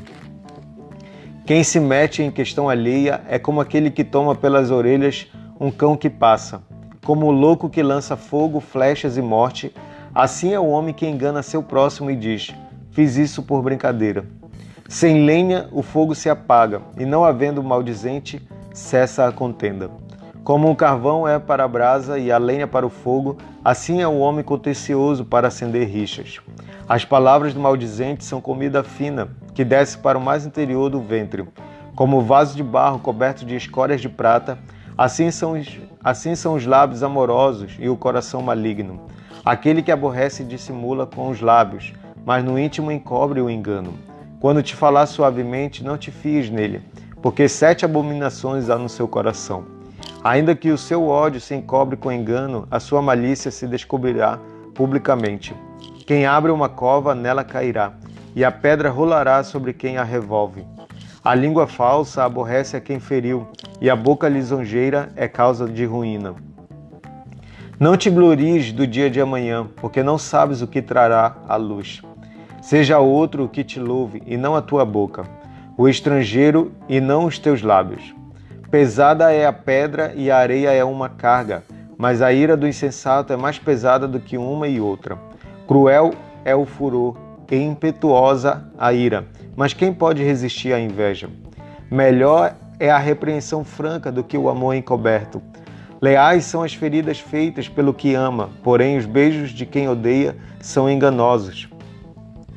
Quem 1.46 1.64
se 1.64 1.80
mete 1.80 2.22
em 2.22 2.30
questão 2.30 2.68
alheia 2.68 3.22
é 3.26 3.38
como 3.38 3.62
aquele 3.62 3.90
que 3.90 4.04
toma 4.04 4.34
pelas 4.34 4.70
orelhas 4.70 5.26
um 5.58 5.70
cão 5.70 5.96
que 5.96 6.10
passa. 6.10 6.62
Como 7.02 7.26
o 7.26 7.30
louco 7.30 7.70
que 7.70 7.82
lança 7.82 8.18
fogo, 8.18 8.60
flechas 8.60 9.16
e 9.16 9.22
morte, 9.22 9.74
assim 10.14 10.52
é 10.52 10.60
o 10.60 10.68
homem 10.68 10.92
que 10.92 11.08
engana 11.08 11.42
seu 11.42 11.62
próximo 11.62 12.10
e 12.10 12.16
diz: 12.16 12.54
Fiz 12.90 13.16
isso 13.16 13.42
por 13.42 13.62
brincadeira. 13.62 14.26
Sem 14.88 15.24
lenha 15.24 15.68
o 15.72 15.82
fogo 15.82 16.14
se 16.14 16.28
apaga, 16.28 16.82
e 16.98 17.06
não 17.06 17.24
havendo 17.24 17.62
maldizente, 17.62 18.46
cessa 18.74 19.26
a 19.26 19.32
contenda. 19.32 19.90
Como 20.50 20.68
o 20.68 20.74
carvão 20.74 21.28
é 21.28 21.38
para 21.38 21.62
a 21.62 21.68
brasa 21.68 22.18
e 22.18 22.32
a 22.32 22.36
lenha 22.36 22.66
para 22.66 22.84
o 22.84 22.90
fogo, 22.90 23.38
assim 23.64 24.02
é 24.02 24.08
o 24.08 24.18
homem 24.18 24.42
contencioso 24.42 25.24
para 25.24 25.46
acender 25.46 25.86
rixas. 25.86 26.40
As 26.88 27.04
palavras 27.04 27.54
do 27.54 27.60
maldizente 27.60 28.24
são 28.24 28.40
comida 28.40 28.82
fina, 28.82 29.28
que 29.54 29.64
desce 29.64 29.96
para 29.96 30.18
o 30.18 30.20
mais 30.20 30.44
interior 30.44 30.90
do 30.90 31.00
ventre. 31.00 31.46
Como 31.94 32.18
o 32.18 32.22
vaso 32.22 32.56
de 32.56 32.64
barro 32.64 32.98
coberto 32.98 33.46
de 33.46 33.54
escórias 33.54 34.00
de 34.00 34.08
prata, 34.08 34.58
assim 34.98 35.30
são, 35.30 35.52
os, 35.52 35.78
assim 36.02 36.34
são 36.34 36.56
os 36.56 36.66
lábios 36.66 37.04
amorosos 37.04 37.76
e 37.78 37.88
o 37.88 37.96
coração 37.96 38.42
maligno. 38.42 39.02
Aquele 39.44 39.84
que 39.84 39.92
aborrece 39.92 40.42
dissimula 40.42 41.06
com 41.06 41.28
os 41.28 41.40
lábios, 41.40 41.92
mas 42.26 42.42
no 42.42 42.58
íntimo 42.58 42.90
encobre 42.90 43.40
o 43.40 43.48
engano. 43.48 43.94
Quando 44.40 44.64
te 44.64 44.74
falar 44.74 45.06
suavemente, 45.06 45.84
não 45.84 45.96
te 45.96 46.10
fies 46.10 46.50
nele, 46.50 46.82
porque 47.22 47.48
sete 47.48 47.84
abominações 47.84 48.68
há 48.68 48.76
no 48.76 48.88
seu 48.88 49.06
coração. 49.06 49.78
Ainda 50.22 50.54
que 50.54 50.70
o 50.70 50.76
seu 50.76 51.08
ódio 51.08 51.40
se 51.40 51.54
encobre 51.54 51.96
com 51.96 52.12
engano, 52.12 52.68
a 52.70 52.78
sua 52.78 53.00
malícia 53.00 53.50
se 53.50 53.66
descobrirá 53.66 54.38
publicamente. 54.74 55.54
Quem 56.06 56.26
abre 56.26 56.52
uma 56.52 56.68
cova, 56.68 57.14
nela 57.14 57.42
cairá, 57.42 57.94
e 58.36 58.44
a 58.44 58.52
pedra 58.52 58.90
rolará 58.90 59.42
sobre 59.42 59.72
quem 59.72 59.96
a 59.96 60.04
revolve. 60.04 60.66
A 61.24 61.34
língua 61.34 61.66
falsa 61.66 62.22
aborrece 62.22 62.76
a 62.76 62.80
quem 62.80 63.00
feriu, 63.00 63.48
e 63.80 63.88
a 63.88 63.96
boca 63.96 64.28
lisonjeira 64.28 65.10
é 65.16 65.26
causa 65.26 65.66
de 65.66 65.86
ruína. 65.86 66.34
Não 67.78 67.96
te 67.96 68.10
glories 68.10 68.72
do 68.72 68.86
dia 68.86 69.08
de 69.08 69.22
amanhã, 69.22 69.68
porque 69.76 70.02
não 70.02 70.18
sabes 70.18 70.60
o 70.60 70.66
que 70.66 70.82
trará 70.82 71.34
a 71.48 71.56
luz. 71.56 72.02
Seja 72.60 72.98
outro 72.98 73.44
o 73.44 73.48
que 73.48 73.64
te 73.64 73.80
louve, 73.80 74.22
e 74.26 74.36
não 74.36 74.54
a 74.54 74.60
tua 74.60 74.84
boca, 74.84 75.24
o 75.78 75.88
estrangeiro, 75.88 76.72
e 76.86 77.00
não 77.00 77.24
os 77.24 77.38
teus 77.38 77.62
lábios. 77.62 78.19
Pesada 78.70 79.32
é 79.32 79.46
a 79.46 79.52
pedra 79.52 80.12
e 80.14 80.30
a 80.30 80.36
areia 80.36 80.70
é 80.70 80.84
uma 80.84 81.08
carga, 81.08 81.64
mas 81.98 82.22
a 82.22 82.32
ira 82.32 82.56
do 82.56 82.68
insensato 82.68 83.32
é 83.32 83.36
mais 83.36 83.58
pesada 83.58 84.06
do 84.06 84.20
que 84.20 84.38
uma 84.38 84.68
e 84.68 84.80
outra. 84.80 85.18
Cruel 85.66 86.12
é 86.44 86.54
o 86.54 86.64
furor 86.64 87.16
e 87.50 87.56
impetuosa 87.56 88.70
a 88.78 88.92
ira, 88.92 89.26
mas 89.56 89.72
quem 89.72 89.92
pode 89.92 90.22
resistir 90.22 90.72
à 90.72 90.78
inveja? 90.78 91.28
Melhor 91.90 92.54
é 92.78 92.88
a 92.88 92.96
repreensão 92.96 93.64
franca 93.64 94.12
do 94.12 94.22
que 94.22 94.38
o 94.38 94.48
amor 94.48 94.76
encoberto. 94.76 95.42
Leais 96.00 96.44
são 96.44 96.62
as 96.62 96.72
feridas 96.72 97.18
feitas 97.18 97.68
pelo 97.68 97.92
que 97.92 98.14
ama, 98.14 98.50
porém 98.62 98.96
os 98.96 99.04
beijos 99.04 99.50
de 99.50 99.66
quem 99.66 99.88
odeia 99.88 100.36
são 100.60 100.88
enganosos. 100.88 101.68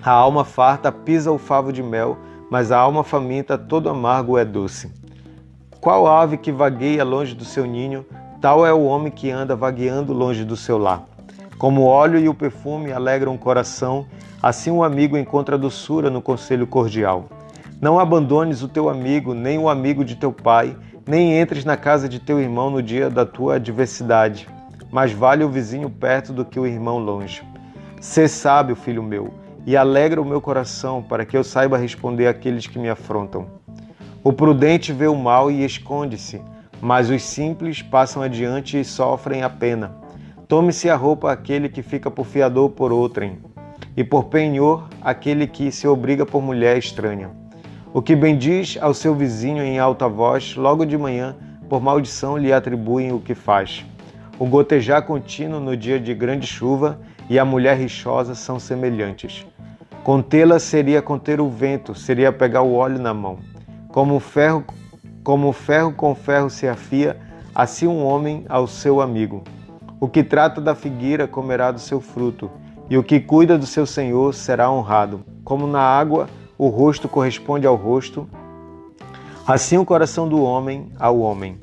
A 0.03 0.11
alma 0.11 0.45
farta 0.45 0.91
pisa 0.91 1.31
o 1.31 1.39
favo 1.39 1.73
de 1.73 1.81
mel, 1.81 2.19
mas 2.51 2.71
a 2.71 2.77
alma 2.77 3.03
faminta 3.03 3.57
todo 3.57 3.89
amargo 3.89 4.37
é 4.37 4.45
doce. 4.45 4.91
Qual 5.83 6.07
ave 6.07 6.37
que 6.37 6.49
vagueia 6.49 7.03
longe 7.03 7.35
do 7.35 7.43
seu 7.43 7.65
ninho, 7.65 8.05
tal 8.39 8.65
é 8.65 8.71
o 8.71 8.85
homem 8.85 9.11
que 9.11 9.29
anda 9.29 9.53
vagueando 9.53 10.13
longe 10.13 10.45
do 10.45 10.55
seu 10.55 10.77
lar. 10.77 11.03
Como 11.57 11.81
o 11.81 11.85
óleo 11.85 12.17
e 12.17 12.29
o 12.29 12.33
perfume 12.33 12.93
alegram 12.93 13.35
o 13.35 13.37
coração, 13.37 14.05
assim 14.41 14.71
o 14.71 14.75
um 14.75 14.83
amigo 14.83 15.17
encontra 15.17 15.57
doçura 15.57 16.09
no 16.09 16.21
conselho 16.21 16.65
cordial. 16.65 17.25
Não 17.81 17.99
abandones 17.99 18.63
o 18.63 18.69
teu 18.69 18.87
amigo, 18.87 19.33
nem 19.33 19.59
o 19.59 19.67
amigo 19.67 20.05
de 20.05 20.15
teu 20.15 20.31
pai, 20.31 20.73
nem 21.05 21.37
entres 21.37 21.65
na 21.65 21.75
casa 21.75 22.07
de 22.07 22.17
teu 22.17 22.39
irmão 22.39 22.69
no 22.69 22.81
dia 22.81 23.09
da 23.09 23.25
tua 23.25 23.55
adversidade. 23.55 24.47
Mais 24.89 25.11
vale 25.11 25.43
o 25.43 25.49
vizinho 25.49 25.89
perto 25.89 26.31
do 26.31 26.45
que 26.45 26.61
o 26.61 26.65
irmão 26.65 26.97
longe. 26.97 27.43
Sê 27.99 28.29
sábio, 28.29 28.73
filho 28.73 29.03
meu, 29.03 29.33
e 29.65 29.75
alegra 29.75 30.21
o 30.21 30.25
meu 30.25 30.39
coração, 30.39 31.03
para 31.03 31.25
que 31.25 31.35
eu 31.35 31.43
saiba 31.43 31.77
responder 31.77 32.27
àqueles 32.27 32.67
que 32.67 32.79
me 32.79 32.89
afrontam. 32.89 33.61
O 34.25 34.31
prudente 34.31 34.93
vê 34.93 35.05
o 35.05 35.15
mal 35.17 35.51
e 35.51 35.65
esconde-se, 35.65 36.41
mas 36.79 37.09
os 37.09 37.21
simples 37.23 37.81
passam 37.81 38.23
adiante 38.23 38.79
e 38.79 38.85
sofrem 38.85 39.43
a 39.43 39.49
pena. 39.49 39.97
Tome-se 40.47 40.89
a 40.89 40.95
roupa 40.95 41.29
aquele 41.29 41.67
que 41.67 41.81
fica 41.81 42.09
por 42.09 42.25
fiador 42.25 42.69
por 42.69 42.93
outrem, 42.93 43.39
e 43.97 44.03
por 44.03 44.25
penhor 44.25 44.87
aquele 45.01 45.45
que 45.45 45.69
se 45.73 45.85
obriga 45.89 46.25
por 46.25 46.41
mulher 46.41 46.77
estranha. 46.77 47.31
O 47.93 48.01
que 48.01 48.15
bendiz 48.15 48.77
ao 48.79 48.93
seu 48.93 49.13
vizinho 49.13 49.61
em 49.61 49.77
alta 49.77 50.07
voz, 50.07 50.55
logo 50.55 50.85
de 50.85 50.97
manhã, 50.97 51.35
por 51.67 51.81
maldição 51.81 52.37
lhe 52.37 52.53
atribuem 52.53 53.11
o 53.11 53.19
que 53.19 53.35
faz. 53.35 53.85
O 54.39 54.45
gotejar 54.45 55.03
contínuo 55.03 55.59
no 55.59 55.75
dia 55.75 55.99
de 55.99 56.13
grande 56.13 56.47
chuva 56.47 56.97
e 57.29 57.37
a 57.37 57.43
mulher 57.43 57.75
rixosa 57.75 58.35
são 58.35 58.57
semelhantes. 58.57 59.45
Contê-la 60.01 60.59
seria 60.59 61.01
conter 61.01 61.41
o 61.41 61.49
vento, 61.49 61.93
seria 61.93 62.31
pegar 62.31 62.61
o 62.61 62.73
óleo 62.73 62.99
na 62.99 63.13
mão. 63.13 63.37
Como 63.93 64.19
ferro, 64.19 64.63
como 65.23 65.53
ferro 65.53 65.93
com 65.93 66.15
ferro 66.15 66.49
se 66.49 66.67
afia, 66.67 67.15
assim 67.53 67.85
um 67.85 68.03
homem 68.03 68.43
ao 68.49 68.65
seu 68.65 68.99
amigo. 68.99 69.43
O 69.99 70.07
que 70.07 70.23
trata 70.23 70.59
da 70.59 70.73
figueira 70.73 71.27
comerá 71.27 71.69
do 71.69 71.79
seu 71.79 72.01
fruto, 72.01 72.49
e 72.89 72.97
o 72.97 73.03
que 73.03 73.19
cuida 73.19 73.55
do 73.55 73.67
seu 73.67 73.85
senhor 73.85 74.33
será 74.33 74.71
honrado. 74.71 75.23
Como 75.43 75.67
na 75.67 75.79
água 75.79 76.27
o 76.57 76.69
rosto 76.69 77.07
corresponde 77.07 77.67
ao 77.67 77.75
rosto, 77.75 78.27
assim 79.45 79.77
o 79.77 79.85
coração 79.85 80.27
do 80.27 80.41
homem 80.41 80.91
ao 80.99 81.19
homem. 81.19 81.59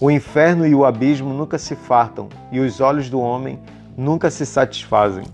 O 0.00 0.10
inferno 0.10 0.66
e 0.66 0.74
o 0.74 0.84
abismo 0.84 1.32
nunca 1.32 1.58
se 1.58 1.76
fartam, 1.76 2.28
e 2.50 2.58
os 2.58 2.80
olhos 2.80 3.08
do 3.08 3.20
homem 3.20 3.56
nunca 3.96 4.32
se 4.32 4.44
satisfazem. 4.44 5.26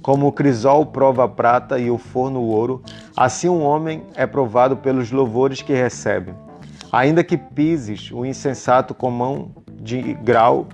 Como 0.00 0.26
o 0.26 0.32
crisol 0.32 0.86
prova 0.86 1.24
a 1.24 1.28
prata 1.28 1.78
e 1.78 1.90
o 1.90 1.98
forno 1.98 2.40
o 2.40 2.48
ouro, 2.48 2.82
assim 3.16 3.48
um 3.48 3.62
homem 3.62 4.02
é 4.14 4.26
provado 4.26 4.76
pelos 4.76 5.10
louvores 5.10 5.62
que 5.62 5.72
recebe. 5.72 6.34
Ainda 6.90 7.24
que 7.24 7.36
pises 7.36 8.10
o 8.12 8.24
insensato 8.24 8.94
com 8.94 9.10
mão 9.10 9.50
de 9.80 10.14
grau, 10.14 10.68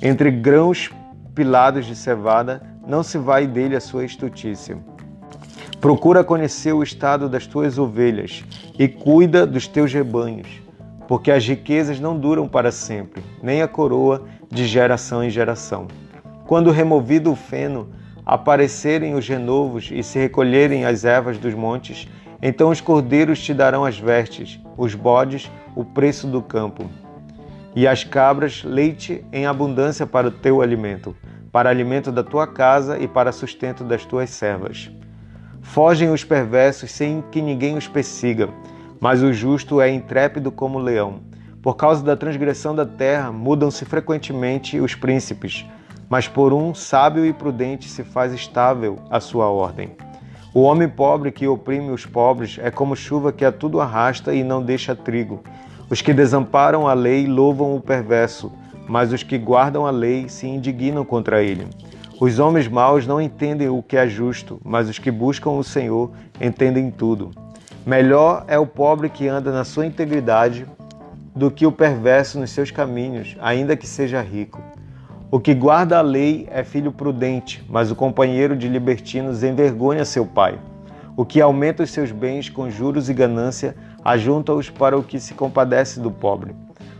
entre 0.00 0.30
grãos 0.30 0.90
pilados 1.34 1.86
de 1.86 1.94
cevada, 1.94 2.62
não 2.86 3.02
se 3.02 3.18
vai 3.18 3.46
dele 3.46 3.76
a 3.76 3.80
sua 3.80 4.04
estutícia. 4.04 4.78
Procura 5.80 6.22
conhecer 6.22 6.72
o 6.72 6.82
estado 6.82 7.28
das 7.28 7.46
tuas 7.46 7.78
ovelhas 7.78 8.44
e 8.78 8.86
cuida 8.86 9.46
dos 9.46 9.66
teus 9.66 9.92
rebanhos, 9.92 10.48
porque 11.08 11.30
as 11.30 11.46
riquezas 11.46 11.98
não 11.98 12.18
duram 12.18 12.46
para 12.46 12.70
sempre, 12.70 13.22
nem 13.42 13.62
a 13.62 13.68
coroa 13.68 14.24
de 14.50 14.66
geração 14.66 15.24
em 15.24 15.30
geração. 15.30 15.86
Quando 16.46 16.70
removido 16.70 17.32
o 17.32 17.36
feno, 17.36 17.88
aparecerem 18.24 19.14
os 19.14 19.26
renovos 19.28 19.90
e 19.92 20.02
se 20.02 20.18
recolherem 20.18 20.84
as 20.84 21.04
ervas 21.04 21.38
dos 21.38 21.54
montes, 21.54 22.08
então 22.42 22.70
os 22.70 22.80
cordeiros 22.80 23.42
te 23.42 23.52
darão 23.52 23.84
as 23.84 23.98
vestes, 23.98 24.58
os 24.76 24.94
bodes, 24.94 25.50
o 25.74 25.84
preço 25.84 26.26
do 26.26 26.40
campo, 26.40 26.88
e 27.74 27.86
as 27.86 28.02
cabras, 28.02 28.64
leite 28.64 29.24
em 29.32 29.46
abundância 29.46 30.06
para 30.06 30.28
o 30.28 30.30
teu 30.30 30.60
alimento, 30.60 31.14
para 31.52 31.70
alimento 31.70 32.10
da 32.10 32.22
tua 32.22 32.46
casa 32.46 32.98
e 32.98 33.06
para 33.06 33.32
sustento 33.32 33.84
das 33.84 34.04
tuas 34.04 34.30
servas. 34.30 34.90
Fogem 35.62 36.10
os 36.10 36.24
perversos 36.24 36.90
sem 36.90 37.22
que 37.30 37.42
ninguém 37.42 37.76
os 37.76 37.86
persiga, 37.86 38.48
mas 39.00 39.22
o 39.22 39.32
justo 39.32 39.80
é 39.80 39.90
intrépido 39.90 40.50
como 40.50 40.78
o 40.78 40.82
leão. 40.82 41.20
Por 41.62 41.76
causa 41.76 42.02
da 42.02 42.16
transgressão 42.16 42.74
da 42.74 42.86
terra, 42.86 43.30
mudam-se 43.30 43.84
frequentemente 43.84 44.80
os 44.80 44.94
príncipes, 44.94 45.66
mas 46.10 46.26
por 46.26 46.52
um 46.52 46.74
sábio 46.74 47.24
e 47.24 47.32
prudente 47.32 47.88
se 47.88 48.02
faz 48.02 48.34
estável 48.34 48.98
a 49.08 49.20
sua 49.20 49.48
ordem. 49.48 49.92
O 50.52 50.62
homem 50.62 50.88
pobre 50.88 51.30
que 51.30 51.46
oprime 51.46 51.92
os 51.92 52.04
pobres 52.04 52.58
é 52.60 52.68
como 52.68 52.96
chuva 52.96 53.32
que 53.32 53.44
a 53.44 53.52
tudo 53.52 53.80
arrasta 53.80 54.34
e 54.34 54.42
não 54.42 54.60
deixa 54.60 54.96
trigo. 54.96 55.44
Os 55.88 56.02
que 56.02 56.12
desamparam 56.12 56.88
a 56.88 56.92
lei 56.92 57.28
louvam 57.28 57.76
o 57.76 57.80
perverso, 57.80 58.50
mas 58.88 59.12
os 59.12 59.22
que 59.22 59.38
guardam 59.38 59.86
a 59.86 59.90
lei 59.92 60.28
se 60.28 60.48
indignam 60.48 61.04
contra 61.04 61.40
ele. 61.40 61.68
Os 62.20 62.40
homens 62.40 62.66
maus 62.66 63.06
não 63.06 63.20
entendem 63.20 63.68
o 63.68 63.80
que 63.80 63.96
é 63.96 64.08
justo, 64.08 64.60
mas 64.64 64.88
os 64.88 64.98
que 64.98 65.12
buscam 65.12 65.50
o 65.50 65.62
Senhor 65.62 66.10
entendem 66.40 66.90
tudo. 66.90 67.30
Melhor 67.86 68.44
é 68.48 68.58
o 68.58 68.66
pobre 68.66 69.08
que 69.08 69.28
anda 69.28 69.52
na 69.52 69.62
sua 69.62 69.86
integridade 69.86 70.66
do 71.34 71.52
que 71.52 71.64
o 71.64 71.72
perverso 71.72 72.40
nos 72.40 72.50
seus 72.50 72.72
caminhos, 72.72 73.36
ainda 73.40 73.76
que 73.76 73.86
seja 73.86 74.20
rico. 74.20 74.60
O 75.32 75.38
que 75.38 75.54
guarda 75.54 75.96
a 75.96 76.02
lei 76.02 76.48
é 76.50 76.64
filho 76.64 76.90
prudente, 76.90 77.64
mas 77.68 77.88
o 77.88 77.94
companheiro 77.94 78.56
de 78.56 78.66
libertinos 78.66 79.44
envergonha 79.44 80.04
seu 80.04 80.26
pai. 80.26 80.58
O 81.16 81.24
que 81.24 81.40
aumenta 81.40 81.84
os 81.84 81.92
seus 81.92 82.10
bens 82.10 82.48
com 82.48 82.68
juros 82.68 83.08
e 83.08 83.14
ganância, 83.14 83.76
ajunta-os 84.04 84.68
para 84.68 84.98
o 84.98 85.04
que 85.04 85.20
se 85.20 85.32
compadece 85.32 86.00
do 86.00 86.10
pobre. 86.10 86.52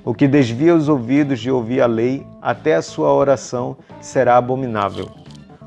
O 0.05 0.15
que 0.15 0.29
desvia 0.29 0.77
os 0.77 0.89
ouvidos 0.89 1.41
de 1.41 1.51
ouvir 1.51 1.81
a 1.81 1.87
lei, 1.87 2.25
até 2.41 2.77
a 2.77 2.83
sua 2.83 3.13
oração 3.13 3.77
será 4.01 4.37
abominável. 4.37 5.09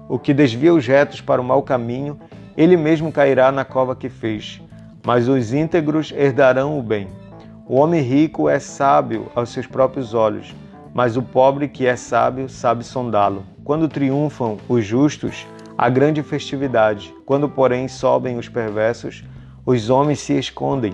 O 0.08 0.18
que 0.18 0.34
desvia 0.34 0.74
os 0.74 0.88
retos 0.88 1.20
para 1.20 1.42
o 1.42 1.44
mau 1.44 1.64
caminho, 1.64 2.18
ele 2.56 2.78
mesmo 2.78 3.12
cairá 3.12 3.52
na 3.52 3.66
cova 3.66 3.94
que 3.94 4.08
fez. 4.08 4.62
Mas 5.06 5.28
os 5.28 5.52
íntegros 5.52 6.14
herdarão 6.14 6.80
o 6.80 6.82
bem. 6.82 7.10
O 7.68 7.76
homem 7.76 8.02
rico 8.02 8.48
é 8.48 8.58
sábio 8.58 9.30
aos 9.36 9.50
seus 9.50 9.68
próprios 9.68 10.14
olhos 10.14 10.56
mas 10.94 11.18
o 11.18 11.22
pobre 11.22 11.68
que 11.68 11.86
é 11.86 11.96
sábio 11.96 12.48
sabe 12.48 12.84
sondá-lo. 12.84 13.44
Quando 13.64 13.88
triunfam 13.88 14.58
os 14.70 14.86
justos, 14.86 15.48
há 15.78 15.90
grande 15.90 16.22
festividade. 16.22 17.14
Quando, 17.26 17.50
porém, 17.50 17.88
sobem 17.88 18.38
os 18.38 18.48
perversos, 18.48 19.24
os 19.66 19.90
homens 19.90 20.20
se 20.20 20.38
escondem. 20.38 20.94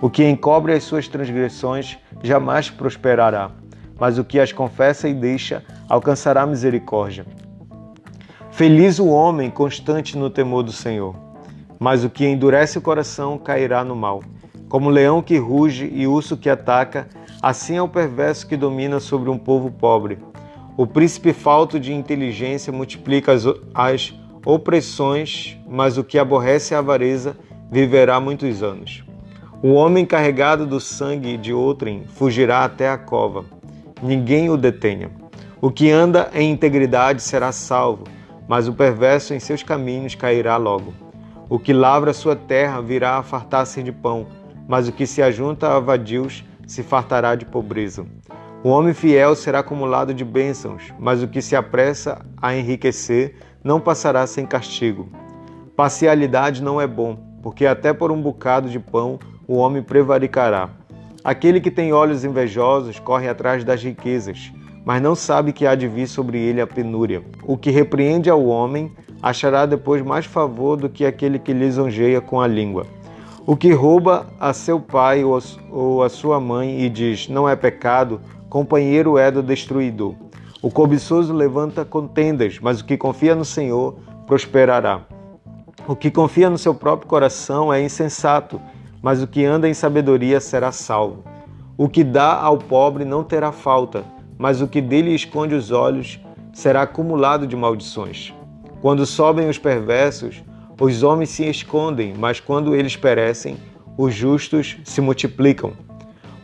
O 0.00 0.10
que 0.10 0.28
encobre 0.28 0.72
as 0.72 0.84
suas 0.84 1.08
transgressões 1.08 1.98
jamais 2.22 2.68
prosperará, 2.68 3.50
mas 3.98 4.18
o 4.18 4.24
que 4.24 4.38
as 4.38 4.52
confessa 4.52 5.08
e 5.08 5.14
deixa 5.14 5.62
alcançará 5.88 6.46
misericórdia. 6.46 7.24
Feliz 8.50 8.98
o 8.98 9.08
homem 9.08 9.50
constante 9.50 10.18
no 10.18 10.28
temor 10.28 10.62
do 10.62 10.72
Senhor, 10.72 11.14
mas 11.78 12.04
o 12.04 12.10
que 12.10 12.26
endurece 12.26 12.78
o 12.78 12.82
coração 12.82 13.38
cairá 13.38 13.84
no 13.84 13.96
mal. 13.96 14.22
Como 14.68 14.90
leão 14.90 15.22
que 15.22 15.38
ruge 15.38 15.90
e 15.92 16.06
urso 16.06 16.36
que 16.36 16.50
ataca, 16.50 17.08
Assim 17.42 17.76
é 17.76 17.82
o 17.82 17.88
perverso 17.88 18.46
que 18.46 18.54
domina 18.54 19.00
sobre 19.00 19.30
um 19.30 19.38
povo 19.38 19.70
pobre. 19.70 20.18
O 20.76 20.86
príncipe 20.86 21.32
falto 21.32 21.80
de 21.80 21.90
inteligência 21.90 22.70
multiplica 22.70 23.32
as, 23.32 23.44
as 23.74 24.14
opressões, 24.44 25.56
mas 25.66 25.96
o 25.96 26.04
que 26.04 26.18
aborrece 26.18 26.74
a 26.74 26.80
avareza 26.80 27.34
viverá 27.70 28.20
muitos 28.20 28.62
anos. 28.62 29.02
O 29.62 29.72
homem 29.72 30.04
carregado 30.04 30.66
do 30.66 30.78
sangue 30.78 31.38
de 31.38 31.50
outrem 31.50 32.04
fugirá 32.06 32.62
até 32.64 32.90
a 32.90 32.98
cova. 32.98 33.46
Ninguém 34.02 34.50
o 34.50 34.56
detenha. 34.56 35.10
O 35.62 35.70
que 35.70 35.90
anda 35.90 36.30
em 36.34 36.50
integridade 36.50 37.22
será 37.22 37.52
salvo, 37.52 38.04
mas 38.46 38.68
o 38.68 38.74
perverso 38.74 39.32
em 39.32 39.40
seus 39.40 39.62
caminhos 39.62 40.14
cairá 40.14 40.58
logo. 40.58 40.92
O 41.48 41.58
que 41.58 41.72
lavra 41.72 42.12
sua 42.12 42.36
terra 42.36 42.82
virá 42.82 43.16
a 43.16 43.22
fartar-se 43.22 43.82
de 43.82 43.92
pão, 43.92 44.26
mas 44.68 44.88
o 44.88 44.92
que 44.92 45.06
se 45.06 45.22
ajunta 45.22 45.74
a 45.74 45.80
vadios 45.80 46.44
se 46.70 46.84
fartará 46.84 47.34
de 47.34 47.44
pobreza. 47.44 48.06
O 48.62 48.68
homem 48.68 48.94
fiel 48.94 49.34
será 49.34 49.58
acumulado 49.58 50.14
de 50.14 50.24
bênçãos, 50.24 50.94
mas 51.00 51.20
o 51.20 51.26
que 51.26 51.42
se 51.42 51.56
apressa 51.56 52.24
a 52.40 52.54
enriquecer 52.54 53.34
não 53.64 53.80
passará 53.80 54.24
sem 54.24 54.46
castigo. 54.46 55.08
Parcialidade 55.74 56.62
não 56.62 56.80
é 56.80 56.86
bom, 56.86 57.18
porque 57.42 57.66
até 57.66 57.92
por 57.92 58.12
um 58.12 58.22
bocado 58.22 58.68
de 58.68 58.78
pão 58.78 59.18
o 59.48 59.56
homem 59.56 59.82
prevaricará. 59.82 60.70
Aquele 61.24 61.60
que 61.60 61.72
tem 61.72 61.92
olhos 61.92 62.24
invejosos 62.24 63.00
corre 63.00 63.28
atrás 63.28 63.64
das 63.64 63.82
riquezas, 63.82 64.52
mas 64.84 65.02
não 65.02 65.16
sabe 65.16 65.52
que 65.52 65.66
há 65.66 65.74
de 65.74 65.88
vir 65.88 66.06
sobre 66.06 66.38
ele 66.38 66.60
a 66.60 66.68
penúria. 66.68 67.20
O 67.42 67.58
que 67.58 67.72
repreende 67.72 68.30
ao 68.30 68.46
homem 68.46 68.92
achará 69.20 69.66
depois 69.66 70.02
mais 70.02 70.24
favor 70.24 70.76
do 70.76 70.88
que 70.88 71.04
aquele 71.04 71.40
que 71.40 71.52
lisonjeia 71.52 72.20
com 72.20 72.40
a 72.40 72.46
língua. 72.46 72.86
O 73.50 73.56
que 73.56 73.72
rouba 73.72 74.28
a 74.38 74.52
seu 74.52 74.78
pai 74.78 75.24
ou 75.24 76.04
a 76.04 76.08
sua 76.08 76.38
mãe 76.38 76.82
e 76.82 76.88
diz 76.88 77.28
não 77.28 77.48
é 77.48 77.56
pecado, 77.56 78.20
companheiro 78.48 79.18
é 79.18 79.28
do 79.28 79.42
destruidor. 79.42 80.14
O 80.62 80.70
cobiçoso 80.70 81.34
levanta 81.34 81.84
contendas, 81.84 82.60
mas 82.60 82.80
o 82.80 82.84
que 82.84 82.96
confia 82.96 83.34
no 83.34 83.44
Senhor 83.44 83.96
prosperará. 84.24 85.00
O 85.84 85.96
que 85.96 86.12
confia 86.12 86.48
no 86.48 86.56
seu 86.56 86.72
próprio 86.72 87.08
coração 87.08 87.74
é 87.74 87.82
insensato, 87.82 88.60
mas 89.02 89.20
o 89.20 89.26
que 89.26 89.44
anda 89.44 89.68
em 89.68 89.74
sabedoria 89.74 90.38
será 90.38 90.70
salvo. 90.70 91.24
O 91.76 91.88
que 91.88 92.04
dá 92.04 92.40
ao 92.40 92.56
pobre 92.56 93.04
não 93.04 93.24
terá 93.24 93.50
falta, 93.50 94.04
mas 94.38 94.62
o 94.62 94.68
que 94.68 94.80
dele 94.80 95.12
esconde 95.12 95.56
os 95.56 95.72
olhos 95.72 96.20
será 96.52 96.82
acumulado 96.82 97.48
de 97.48 97.56
maldições. 97.56 98.32
Quando 98.80 99.04
sobem 99.04 99.48
os 99.48 99.58
perversos, 99.58 100.40
os 100.80 101.02
homens 101.02 101.28
se 101.28 101.44
escondem, 101.44 102.14
mas 102.18 102.40
quando 102.40 102.74
eles 102.74 102.96
perecem, 102.96 103.58
os 103.98 104.14
justos 104.14 104.78
se 104.82 105.02
multiplicam. 105.02 105.72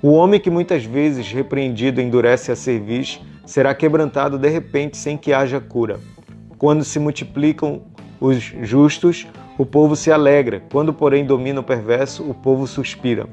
O 0.03 0.13
homem 0.13 0.39
que 0.39 0.51
muitas 0.51 0.85
vezes 0.85 1.33
repreendido 1.33 2.03
endurece 2.03 2.53
a 2.53 2.57
cerviz 2.57 3.19
será 3.47 3.75
quebrantado 3.75 4.39
de 4.39 4.49
repente 4.51 4.99
sem 4.99 5.17
que 5.17 5.33
haja 5.33 5.59
cura. 5.59 5.99
Quando 6.59 6.85
se 6.85 6.99
multiplicam 6.99 7.83
os 8.21 8.37
justos, 8.37 9.27
o 9.57 9.65
povo 9.65 9.97
se 9.97 10.13
alegra. 10.13 10.63
Quando, 10.71 10.93
porém, 10.93 11.25
domina 11.25 11.61
o 11.61 11.65
perverso, 11.65 12.23
o 12.23 12.35
povo 12.35 12.67
suspira. 12.67 13.27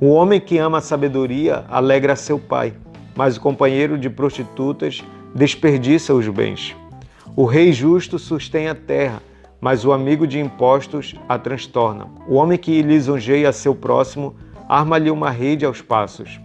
O 0.00 0.10
homem 0.10 0.40
que 0.40 0.58
ama 0.58 0.78
a 0.78 0.82
sabedoria 0.82 1.64
alegra 1.68 2.14
seu 2.14 2.38
pai, 2.38 2.72
mas 3.16 3.36
o 3.36 3.40
companheiro 3.40 3.98
de 3.98 4.08
prostitutas 4.08 5.02
desperdiça 5.34 6.14
os 6.14 6.28
bens. 6.28 6.76
O 7.34 7.44
rei 7.44 7.72
justo 7.72 8.16
sustém 8.18 8.68
a 8.68 8.74
terra, 8.74 9.20
mas 9.60 9.84
o 9.84 9.92
amigo 9.92 10.26
de 10.26 10.38
impostos 10.38 11.14
a 11.28 11.38
transtorna. 11.38 12.08
O 12.28 12.34
homem 12.34 12.58
que 12.58 12.82
lisonjeia 12.82 13.52
seu 13.52 13.74
próximo 13.74 14.34
arma-lhe 14.68 15.10
uma 15.10 15.30
rede 15.30 15.64
aos 15.64 15.80
passos. 15.80 16.40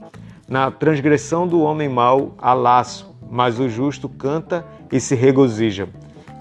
Na 0.47 0.69
transgressão 0.69 1.47
do 1.47 1.61
homem 1.61 1.89
mau 1.89 2.35
há 2.37 2.53
laço, 2.53 3.15
mas 3.29 3.59
o 3.59 3.69
justo 3.69 4.09
canta 4.09 4.65
e 4.91 4.99
se 4.99 5.15
regozija. 5.15 5.87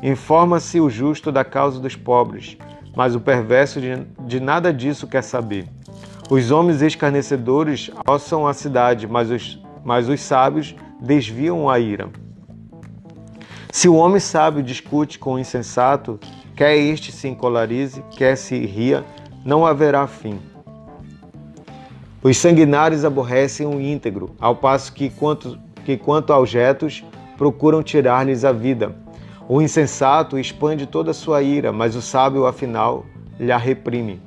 Informa-se 0.02 0.80
o 0.80 0.90
justo 0.90 1.30
da 1.30 1.44
causa 1.44 1.78
dos 1.78 1.94
pobres, 1.94 2.56
mas 2.96 3.14
o 3.14 3.20
perverso 3.20 3.80
de, 3.80 4.04
de 4.26 4.40
nada 4.40 4.72
disso 4.72 5.06
quer 5.06 5.22
saber. 5.22 5.68
Os 6.30 6.50
homens 6.50 6.80
escarnecedores 6.80 7.90
ossam 8.08 8.46
a 8.46 8.54
cidade, 8.54 9.06
mas 9.06 9.30
os, 9.30 9.62
mas 9.84 10.08
os 10.08 10.20
sábios 10.20 10.74
desviam 11.00 11.68
a 11.68 11.78
ira. 11.78 12.08
Se 13.72 13.88
o 13.88 13.94
homem 13.94 14.18
sábio 14.18 14.62
discute 14.62 15.18
com 15.18 15.34
o 15.34 15.38
insensato, 15.38 16.18
Quer 16.60 16.76
este 16.76 17.10
se 17.10 17.26
encolarize, 17.26 18.04
quer 18.10 18.36
se 18.36 18.54
ria, 18.66 19.02
não 19.42 19.64
haverá 19.64 20.06
fim. 20.06 20.38
Os 22.22 22.36
sanguinários 22.36 23.02
aborrecem 23.02 23.66
o 23.66 23.80
íntegro, 23.80 24.36
ao 24.38 24.54
passo 24.54 24.92
que 24.92 25.08
quanto, 25.08 25.58
que 25.86 25.96
quanto 25.96 26.34
aos 26.34 26.52
procuram 27.38 27.82
tirar-lhes 27.82 28.44
a 28.44 28.52
vida. 28.52 28.94
O 29.48 29.62
insensato 29.62 30.38
expande 30.38 30.84
toda 30.86 31.12
a 31.12 31.14
sua 31.14 31.40
ira, 31.40 31.72
mas 31.72 31.96
o 31.96 32.02
sábio, 32.02 32.46
afinal, 32.46 33.06
lhe 33.38 33.56
reprime. 33.56 34.20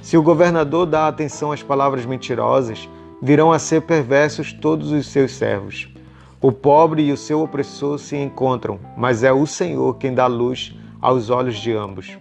Se 0.00 0.16
o 0.16 0.22
governador 0.22 0.86
dá 0.86 1.08
atenção 1.08 1.50
às 1.50 1.60
palavras 1.60 2.06
mentirosas, 2.06 2.88
virão 3.20 3.50
a 3.50 3.58
ser 3.58 3.82
perversos 3.82 4.52
todos 4.52 4.92
os 4.92 5.08
seus 5.08 5.32
servos. 5.32 5.92
O 6.40 6.52
pobre 6.52 7.02
e 7.02 7.10
o 7.10 7.16
seu 7.16 7.42
opressor 7.42 7.98
se 7.98 8.16
encontram, 8.16 8.78
mas 8.96 9.24
é 9.24 9.32
o 9.32 9.44
Senhor 9.44 9.94
quem 9.98 10.14
dá 10.14 10.28
luz 10.28 10.72
aos 11.00 11.30
olhos 11.30 11.56
de 11.56 11.72
ambos. 11.72 12.16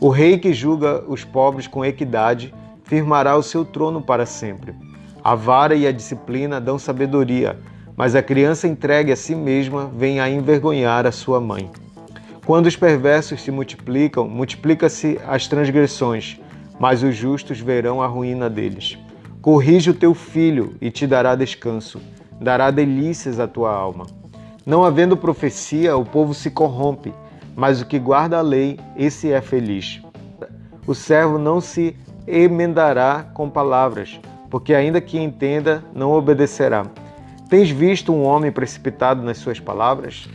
O 0.00 0.08
rei 0.08 0.38
que 0.38 0.52
julga 0.52 1.04
os 1.08 1.24
pobres 1.24 1.66
com 1.66 1.84
equidade 1.84 2.52
firmará 2.84 3.36
o 3.36 3.42
seu 3.42 3.64
trono 3.64 4.02
para 4.02 4.26
sempre. 4.26 4.74
A 5.24 5.34
vara 5.34 5.74
e 5.74 5.86
a 5.86 5.92
disciplina 5.92 6.60
dão 6.60 6.78
sabedoria, 6.78 7.58
mas 7.96 8.14
a 8.14 8.22
criança 8.22 8.68
entregue 8.68 9.10
a 9.10 9.16
si 9.16 9.34
mesma 9.34 9.90
vem 9.96 10.20
a 10.20 10.28
envergonhar 10.28 11.06
a 11.06 11.12
sua 11.12 11.40
mãe. 11.40 11.70
Quando 12.44 12.66
os 12.66 12.76
perversos 12.76 13.42
se 13.42 13.50
multiplicam, 13.50 14.28
multiplica-se 14.28 15.18
as 15.26 15.48
transgressões, 15.48 16.38
mas 16.78 17.02
os 17.02 17.16
justos 17.16 17.58
verão 17.58 18.00
a 18.00 18.06
ruína 18.06 18.48
deles. 18.48 18.98
Corrige 19.40 19.90
o 19.90 19.94
teu 19.94 20.14
filho 20.14 20.74
e 20.80 20.90
te 20.90 21.06
dará 21.06 21.34
descanso, 21.34 22.00
dará 22.40 22.70
delícias 22.70 23.40
à 23.40 23.48
tua 23.48 23.72
alma. 23.74 24.06
Não 24.64 24.84
havendo 24.84 25.16
profecia, 25.16 25.96
o 25.96 26.04
povo 26.04 26.34
se 26.34 26.50
corrompe, 26.50 27.12
mas 27.56 27.80
o 27.80 27.86
que 27.86 27.98
guarda 27.98 28.38
a 28.38 28.42
lei, 28.42 28.78
esse 28.96 29.32
é 29.32 29.40
feliz. 29.40 30.02
O 30.86 30.94
servo 30.94 31.38
não 31.38 31.60
se 31.60 31.96
emendará 32.26 33.24
com 33.32 33.48
palavras, 33.48 34.20
porque 34.50 34.74
ainda 34.74 35.00
que 35.00 35.18
entenda, 35.18 35.82
não 35.94 36.12
obedecerá. 36.12 36.84
Tens 37.48 37.70
visto 37.70 38.12
um 38.12 38.22
homem 38.22 38.52
precipitado 38.52 39.22
nas 39.22 39.38
suas 39.38 39.58
palavras? 39.58 40.28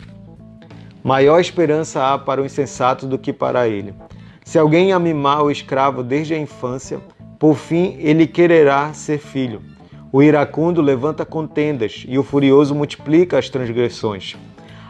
Maior 1.04 1.40
esperança 1.40 2.04
há 2.14 2.18
para 2.18 2.42
o 2.42 2.46
insensato 2.46 3.06
do 3.06 3.20
que 3.20 3.32
para 3.32 3.68
ele. 3.68 3.94
Se 4.44 4.58
alguém 4.58 4.92
amimar 4.92 5.44
o 5.44 5.52
escravo 5.52 6.04
desde 6.04 6.34
a 6.34 6.38
infância, 6.38 7.00
por 7.38 7.56
fim 7.56 7.96
ele 8.00 8.26
quererá 8.26 8.94
ser 8.94 9.20
filho. 9.20 9.62
O 10.12 10.22
iracundo 10.22 10.82
levanta 10.82 11.26
contendas 11.26 12.04
e 12.08 12.18
o 12.18 12.24
furioso 12.24 12.76
multiplica 12.76 13.38
as 13.38 13.50
transgressões. 13.50 14.36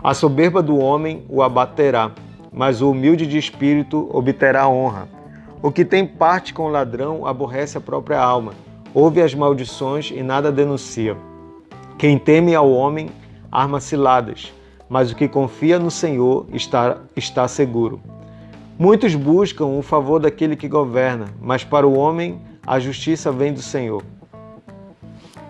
A 0.03 0.15
soberba 0.15 0.63
do 0.63 0.79
homem 0.79 1.23
o 1.29 1.43
abaterá, 1.43 2.11
mas 2.51 2.81
o 2.81 2.89
humilde 2.89 3.27
de 3.27 3.37
espírito 3.37 4.09
obterá 4.11 4.67
honra. 4.67 5.07
O 5.61 5.71
que 5.71 5.85
tem 5.85 6.07
parte 6.07 6.55
com 6.55 6.63
o 6.63 6.71
ladrão 6.71 7.23
aborrece 7.27 7.77
a 7.77 7.81
própria 7.81 8.19
alma, 8.19 8.53
ouve 8.95 9.21
as 9.21 9.35
maldições 9.35 10.09
e 10.09 10.23
nada 10.23 10.51
denuncia. 10.51 11.15
Quem 11.99 12.17
teme 12.17 12.55
ao 12.55 12.71
homem 12.71 13.11
arma 13.51 13.79
ciladas, 13.79 14.51
mas 14.89 15.11
o 15.11 15.15
que 15.15 15.27
confia 15.27 15.77
no 15.77 15.91
Senhor 15.91 16.47
está, 16.51 16.97
está 17.15 17.47
seguro. 17.47 18.01
Muitos 18.79 19.13
buscam 19.13 19.65
o 19.65 19.83
favor 19.83 20.19
daquele 20.19 20.55
que 20.55 20.67
governa, 20.67 21.27
mas 21.39 21.63
para 21.63 21.85
o 21.85 21.95
homem 21.95 22.41
a 22.65 22.79
justiça 22.79 23.31
vem 23.31 23.53
do 23.53 23.61
Senhor. 23.61 24.01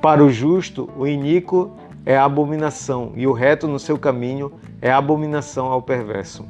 Para 0.02 0.22
o 0.22 0.30
justo, 0.30 0.90
o 0.98 1.08
iníquo 1.08 1.72
é 2.06 2.18
abominação, 2.18 3.14
e 3.16 3.28
o 3.28 3.34
reto 3.34 3.68
no 3.68 3.80
seu 3.80 3.98
caminho 3.98 4.52
é 4.82 4.92
abominação 4.92 5.68
ao 5.68 5.82
perverso. 5.82 6.46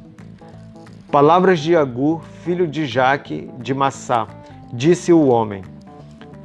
Palavras 1.10 1.60
de 1.60 1.76
Agur, 1.76 2.22
filho 2.42 2.66
de 2.66 2.86
Jaque, 2.86 3.50
de 3.58 3.74
Massá, 3.74 4.26
disse 4.72 5.12
o 5.12 5.26
homem: 5.26 5.62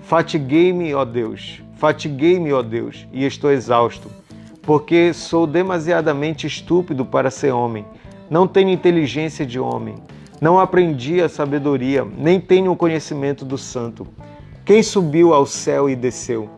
Fatiguei-me, 0.01 0.93
ó 0.93 1.05
Deus, 1.05 1.61
fatiguei-me, 1.75 2.51
ó 2.51 2.61
Deus, 2.61 3.07
e 3.13 3.25
estou 3.25 3.51
exausto, 3.51 4.09
porque 4.61 5.13
sou 5.13 5.47
demasiadamente 5.47 6.45
estúpido 6.45 7.05
para 7.05 7.31
ser 7.31 7.51
homem, 7.51 7.85
não 8.29 8.45
tenho 8.45 8.69
inteligência 8.69 9.45
de 9.45 9.57
homem, 9.57 9.95
não 10.41 10.59
aprendi 10.59 11.21
a 11.21 11.29
sabedoria, 11.29 12.05
nem 12.17 12.39
tenho 12.39 12.71
o 12.71 12.75
conhecimento 12.75 13.45
do 13.45 13.57
santo. 13.57 14.05
Quem 14.65 14.84
subiu 14.84 15.34
ao 15.34 15.45
céu 15.45 15.89
e 15.89 15.95
desceu? 15.95 16.49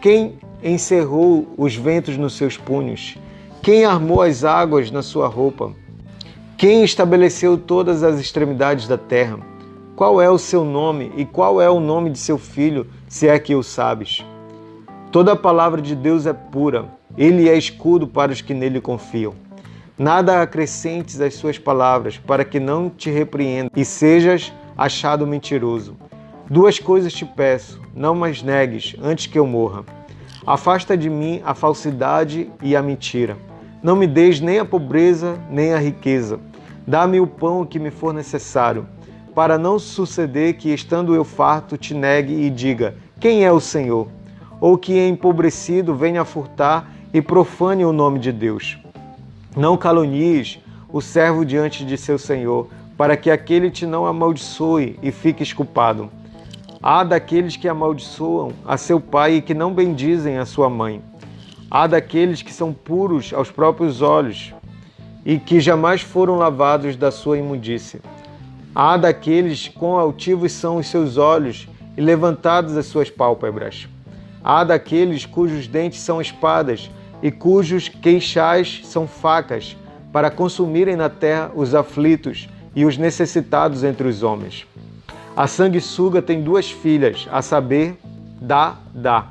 Quem 0.00 0.36
encerrou 0.62 1.52
os 1.56 1.74
ventos 1.74 2.16
nos 2.16 2.34
seus 2.34 2.56
punhos? 2.56 3.16
Quem 3.62 3.84
armou 3.84 4.22
as 4.22 4.44
águas 4.44 4.90
na 4.90 5.02
sua 5.02 5.28
roupa? 5.28 5.72
Quem 6.56 6.84
estabeleceu 6.84 7.58
todas 7.58 8.02
as 8.02 8.20
extremidades 8.20 8.86
da 8.86 8.96
terra? 8.96 9.38
Qual 9.96 10.20
é 10.20 10.30
o 10.30 10.38
seu 10.38 10.64
nome 10.64 11.12
e 11.16 11.24
qual 11.24 11.60
é 11.60 11.68
o 11.68 11.80
nome 11.80 12.10
de 12.10 12.18
seu 12.18 12.38
filho, 12.38 12.86
se 13.08 13.28
é 13.28 13.38
que 13.38 13.54
o 13.54 13.62
sabes? 13.62 14.24
Toda 15.10 15.32
a 15.32 15.36
palavra 15.36 15.82
de 15.82 15.94
Deus 15.94 16.26
é 16.26 16.32
pura, 16.32 16.86
ele 17.16 17.48
é 17.48 17.56
escudo 17.56 18.06
para 18.06 18.32
os 18.32 18.40
que 18.40 18.54
nele 18.54 18.80
confiam. 18.80 19.34
Nada 19.98 20.40
acrescentes 20.40 21.20
às 21.20 21.34
suas 21.34 21.58
palavras, 21.58 22.16
para 22.18 22.44
que 22.44 22.58
não 22.58 22.88
te 22.88 23.10
repreenda 23.10 23.70
e 23.76 23.84
sejas 23.84 24.52
achado 24.76 25.26
mentiroso. 25.26 25.96
Duas 26.48 26.78
coisas 26.78 27.12
te 27.12 27.24
peço, 27.24 27.80
não 27.94 28.14
mais 28.14 28.42
negues 28.42 28.96
antes 29.02 29.26
que 29.26 29.38
eu 29.38 29.46
morra. 29.46 29.84
Afasta 30.44 30.96
de 30.96 31.08
mim 31.08 31.40
a 31.44 31.54
falsidade 31.54 32.50
e 32.60 32.74
a 32.74 32.82
mentira. 32.82 33.36
Não 33.80 33.94
me 33.94 34.08
deis 34.08 34.40
nem 34.40 34.58
a 34.58 34.64
pobreza, 34.64 35.38
nem 35.48 35.72
a 35.72 35.78
riqueza. 35.78 36.40
Dá-me 36.84 37.20
o 37.20 37.28
pão 37.28 37.64
que 37.64 37.78
me 37.78 37.92
for 37.92 38.12
necessário, 38.12 38.86
para 39.36 39.56
não 39.56 39.78
suceder 39.78 40.54
que, 40.54 40.74
estando 40.74 41.14
eu 41.14 41.22
farto, 41.22 41.76
te 41.76 41.94
negue 41.94 42.34
e 42.34 42.50
diga: 42.50 42.96
Quem 43.20 43.44
é 43.44 43.52
o 43.52 43.60
Senhor? 43.60 44.08
Ou 44.60 44.76
que, 44.76 44.98
empobrecido, 45.06 45.94
venha 45.94 46.24
furtar 46.24 46.90
e 47.14 47.22
profane 47.22 47.84
o 47.84 47.92
nome 47.92 48.18
de 48.18 48.32
Deus. 48.32 48.78
Não 49.56 49.76
calunies 49.76 50.58
o 50.92 51.00
servo 51.00 51.44
diante 51.44 51.84
de 51.84 51.96
seu 51.96 52.18
senhor, 52.18 52.68
para 52.96 53.16
que 53.16 53.30
aquele 53.30 53.70
te 53.70 53.86
não 53.86 54.06
amaldiçoe 54.06 54.98
e 55.02 55.12
fiques 55.12 55.52
culpado. 55.52 56.10
Há 56.84 57.04
daqueles 57.04 57.56
que 57.56 57.68
amaldiçoam 57.68 58.52
a 58.66 58.76
seu 58.76 59.00
pai 59.00 59.34
e 59.34 59.40
que 59.40 59.54
não 59.54 59.72
bendizem 59.72 60.38
a 60.38 60.44
sua 60.44 60.68
mãe. 60.68 61.00
Há 61.70 61.86
daqueles 61.86 62.42
que 62.42 62.52
são 62.52 62.72
puros 62.72 63.32
aos 63.32 63.52
próprios 63.52 64.02
olhos 64.02 64.52
e 65.24 65.38
que 65.38 65.60
jamais 65.60 66.00
foram 66.00 66.36
lavados 66.36 66.96
da 66.96 67.12
sua 67.12 67.38
imundície. 67.38 68.00
Há 68.74 68.96
daqueles 68.96 69.68
quão 69.68 69.96
altivos 69.96 70.50
são 70.50 70.78
os 70.78 70.88
seus 70.88 71.16
olhos 71.16 71.68
e 71.96 72.00
levantadas 72.00 72.76
as 72.76 72.86
suas 72.86 73.08
pálpebras. 73.08 73.86
Há 74.42 74.64
daqueles 74.64 75.24
cujos 75.24 75.68
dentes 75.68 76.00
são 76.00 76.20
espadas 76.20 76.90
e 77.22 77.30
cujos 77.30 77.88
queixais 77.88 78.80
são 78.82 79.06
facas, 79.06 79.76
para 80.12 80.32
consumirem 80.32 80.96
na 80.96 81.08
terra 81.08 81.52
os 81.54 81.76
aflitos 81.76 82.48
e 82.74 82.84
os 82.84 82.98
necessitados 82.98 83.84
entre 83.84 84.08
os 84.08 84.24
homens. 84.24 84.66
A 85.34 85.46
sanguessuga 85.46 86.20
tem 86.20 86.42
duas 86.42 86.70
filhas, 86.70 87.26
a 87.32 87.40
saber, 87.40 87.96
dá, 88.38 88.76
dá. 88.92 89.28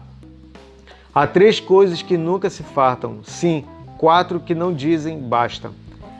Há 1.14 1.28
três 1.28 1.60
coisas 1.60 2.02
que 2.02 2.18
nunca 2.18 2.50
se 2.50 2.64
fartam, 2.64 3.20
sim, 3.24 3.66
quatro 4.00 4.40
que 4.40 4.56
não 4.56 4.74
dizem 4.74 5.20
basta. 5.20 5.70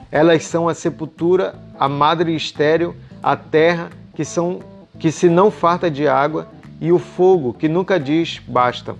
Elas 0.08 0.44
são 0.44 0.68
a 0.68 0.74
sepultura, 0.74 1.56
a 1.76 1.88
madre 1.88 2.36
estéril, 2.36 2.94
a 3.20 3.34
terra, 3.34 3.90
que, 4.14 4.24
são, 4.24 4.60
que 5.00 5.10
se 5.10 5.28
não 5.28 5.50
farta 5.50 5.90
de 5.90 6.06
água, 6.06 6.46
e 6.80 6.92
o 6.92 6.98
fogo, 7.00 7.52
que 7.52 7.68
nunca 7.68 7.98
diz 7.98 8.40
basta. 8.46 8.94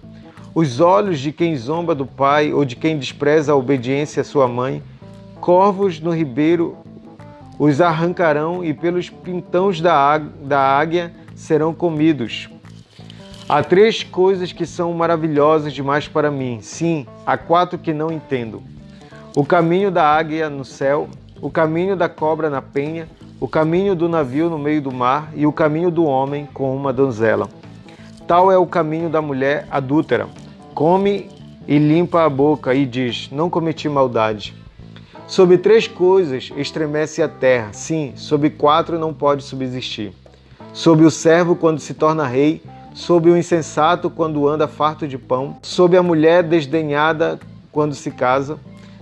Os 0.53 0.81
olhos 0.81 1.21
de 1.21 1.31
quem 1.31 1.57
zomba 1.57 1.95
do 1.95 2.07
pai 2.07 2.53
ou 2.53 2.65
de 2.65 2.75
quem 2.75 2.99
despreza 2.99 3.53
a 3.53 3.57
obediência 3.57 4.23
à 4.23 4.25
sua 4.25 4.49
mãe, 4.49 4.83
corvos 5.41 6.01
no 6.01 6.11
ribeiro 6.11 6.77
os 7.65 7.81
arrancarão 7.81 8.65
e 8.65 8.75
pelos 8.75 9.09
pintões 9.09 9.81
da, 9.81 10.19
da 10.19 10.59
águia 10.59 11.13
serão 11.33 11.73
comidos. 11.73 12.51
Há 13.49 13.63
três 13.63 14.03
coisas 14.03 14.53
que 14.53 14.67
são 14.67 14.93
maravilhosas 14.93 15.73
demais 15.73 16.09
para 16.09 16.29
mim. 16.29 16.59
Sim, 16.61 17.07
há 17.25 17.39
quatro 17.39 17.79
que 17.79 17.93
não 17.93 18.11
entendo: 18.11 18.61
o 19.37 19.45
caminho 19.45 19.93
da 19.93 20.05
águia 20.05 20.51
no 20.51 20.65
céu, 20.65 21.09
o 21.41 21.53
caminho 21.53 21.95
da 21.95 22.09
cobra 22.09 22.51
na 22.51 22.61
penha, 22.61 23.09
o 23.39 23.47
caminho 23.47 23.95
do 23.95 24.09
navio 24.09 24.51
no 24.51 24.59
meio 24.59 24.83
do 24.83 24.91
mar 24.91 25.31
e 25.33 25.47
o 25.47 25.53
caminho 25.53 25.93
do 25.93 26.05
homem 26.05 26.49
com 26.53 26.75
uma 26.75 26.93
donzela. 26.93 27.49
Tal 28.27 28.51
é 28.51 28.59
o 28.59 28.67
caminho 28.67 29.09
da 29.09 29.23
mulher 29.23 29.69
adúltera. 29.71 30.27
Come 30.75 31.31
e 31.69 31.79
limpa 31.79 32.25
a 32.25 32.29
boca 32.29 32.75
e 32.75 32.85
diz: 32.85 33.31
Não 33.31 33.49
cometi 33.49 33.89
maldade. 33.89 34.62
Sobre 35.33 35.57
três 35.57 35.89
coisas 35.89 36.53
estremece 36.59 37.23
a 37.23 37.27
terra, 37.27 37.71
sim, 37.73 38.13
sobre 38.17 38.51
quatro 38.51 38.99
não 38.99 39.15
pode 39.15 39.43
subsistir. 39.43 40.13
Sobre 40.75 41.07
o 41.07 41.11
servo 41.11 41.57
quando 41.57 41.81
se 41.81 41.95
torna 41.95 42.27
rei, 42.27 42.63
sobre 42.93 43.31
o 43.31 43.37
insensato 43.39 44.11
quando 44.11 44.47
anda 44.47 44.69
farto 44.69 45.09
de 45.09 45.17
pão, 45.17 45.57
sobre 45.63 45.97
a 45.97 46.03
mulher 46.03 46.43
desdenhada 46.43 47.41
quando 47.73 47.95
se 47.95 48.11
casa, 48.11 48.59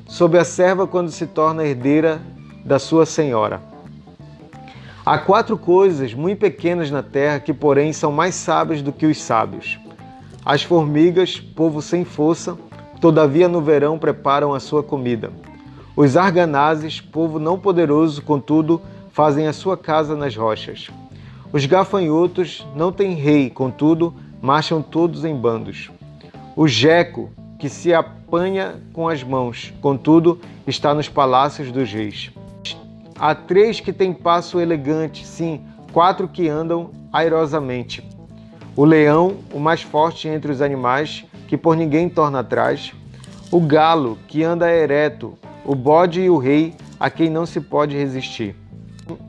sobre 0.07 0.39
a 0.39 0.45
serva 0.45 0.87
quando 0.87 1.11
se 1.11 1.27
torna 1.27 1.65
herdeira 1.65 2.21
da 2.65 2.79
sua 2.79 3.05
senhora. 3.05 3.61
Há 5.05 5.19
quatro 5.19 5.59
coisas 5.59 6.15
muito 6.15 6.39
pequenas 6.39 6.93
na 6.93 7.03
terra 7.03 7.41
que, 7.41 7.53
porém, 7.53 7.93
são 7.93 8.13
mais 8.13 8.37
sábias 8.37 8.83
do 8.83 8.93
que 8.93 9.07
os 9.07 9.21
sábios. 9.21 9.81
As 10.45 10.63
formigas, 10.63 11.41
povo 11.41 11.83
sem 11.83 12.05
força, 12.05 12.57
todavia 13.01 13.49
no 13.49 13.61
verão 13.61 13.99
preparam 13.99 14.55
a 14.55 14.61
sua 14.61 14.81
comida. 14.81 15.33
Os 16.01 16.17
arganazes, 16.17 16.99
povo 16.99 17.39
não 17.39 17.59
poderoso, 17.59 18.23
contudo, 18.23 18.81
fazem 19.13 19.47
a 19.47 19.53
sua 19.53 19.77
casa 19.77 20.17
nas 20.17 20.35
rochas. 20.35 20.89
Os 21.53 21.67
gafanhotos 21.67 22.67
não 22.75 22.91
têm 22.91 23.13
rei, 23.13 23.51
contudo, 23.51 24.15
marcham 24.41 24.81
todos 24.81 25.27
em 25.27 25.37
bandos. 25.37 25.91
O 26.57 26.67
jeco, 26.67 27.29
que 27.59 27.69
se 27.69 27.93
apanha 27.93 28.81
com 28.95 29.11
as 29.11 29.23
mãos, 29.23 29.75
contudo, 29.83 30.41
está 30.67 30.95
nos 30.95 31.07
palácios 31.07 31.71
dos 31.71 31.93
reis. 31.93 32.31
Há 33.19 33.35
três 33.35 33.79
que 33.79 33.93
têm 33.93 34.15
passo 34.15 34.59
elegante, 34.59 35.27
sim, 35.27 35.61
quatro 35.93 36.27
que 36.27 36.49
andam 36.49 36.93
airosamente. 37.13 38.03
O 38.75 38.87
leão, 38.87 39.37
o 39.53 39.61
mais 39.61 39.83
forte 39.83 40.29
entre 40.29 40.51
os 40.51 40.63
animais, 40.63 41.27
que 41.47 41.59
por 41.59 41.77
ninguém 41.77 42.09
torna 42.09 42.39
atrás. 42.39 42.91
O 43.53 43.61
galo, 43.61 44.19
que 44.27 44.43
anda 44.43 44.75
ereto. 44.75 45.37
O 45.71 45.75
bode 45.77 46.21
e 46.21 46.29
o 46.29 46.37
rei, 46.37 46.75
a 46.99 47.09
quem 47.09 47.31
não 47.31 47.47
se 47.47 47.61
pode 47.61 47.97
resistir. 47.97 48.57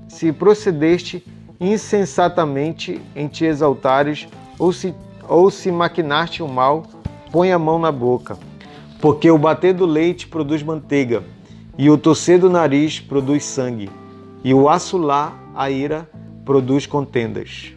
Se 0.08 0.32
procedeste 0.32 1.24
insensatamente 1.60 3.00
em 3.16 3.28
te 3.28 3.46
exaltares, 3.46 4.28
ou 4.58 4.74
se, 4.74 4.92
ou 5.30 5.52
se 5.52 5.72
maquinaste 5.72 6.42
o 6.42 6.48
mal, 6.48 6.88
põe 7.32 7.52
a 7.52 7.60
mão 7.60 7.78
na 7.78 7.92
boca. 7.92 8.40
Porque 9.00 9.30
o 9.30 9.38
bater 9.38 9.76
do 9.76 9.86
leite 9.86 10.28
produz 10.28 10.64
manteiga, 10.64 11.24
e 11.78 11.92
o 11.92 11.96
torcer 11.96 12.40
do 12.40 12.50
nariz 12.50 13.00
produz 13.00 13.46
sangue, 13.46 13.92
e 14.44 14.52
o 14.52 14.68
assolar 14.68 15.38
a 15.54 15.70
ira 15.70 16.10
produz 16.44 16.88
contendas. 16.88 17.72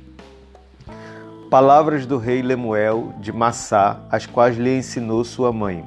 Palavras 1.51 2.07
do 2.07 2.17
rei 2.17 2.41
Lemuel 2.41 3.13
de 3.21 3.31
Massá, 3.31 4.01
as 4.11 4.25
quais 4.25 4.57
lhe 4.57 4.79
ensinou 4.79 5.23
sua 5.23 5.53
mãe. 5.53 5.85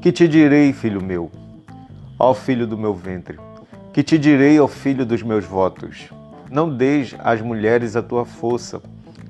Que 0.00 0.10
te 0.10 0.26
direi, 0.26 0.72
filho 0.72 1.00
meu? 1.00 1.30
Ó 2.18 2.32
filho 2.32 2.66
do 2.66 2.78
meu 2.78 2.94
ventre, 2.94 3.38
que 3.92 4.02
te 4.02 4.18
direi, 4.18 4.58
ó 4.60 4.68
filho 4.68 5.04
dos 5.04 5.22
meus 5.22 5.44
votos? 5.44 6.08
Não 6.50 6.68
deis 6.68 7.14
às 7.18 7.40
mulheres 7.40 7.96
a 7.96 8.02
tua 8.02 8.24
força, 8.24 8.80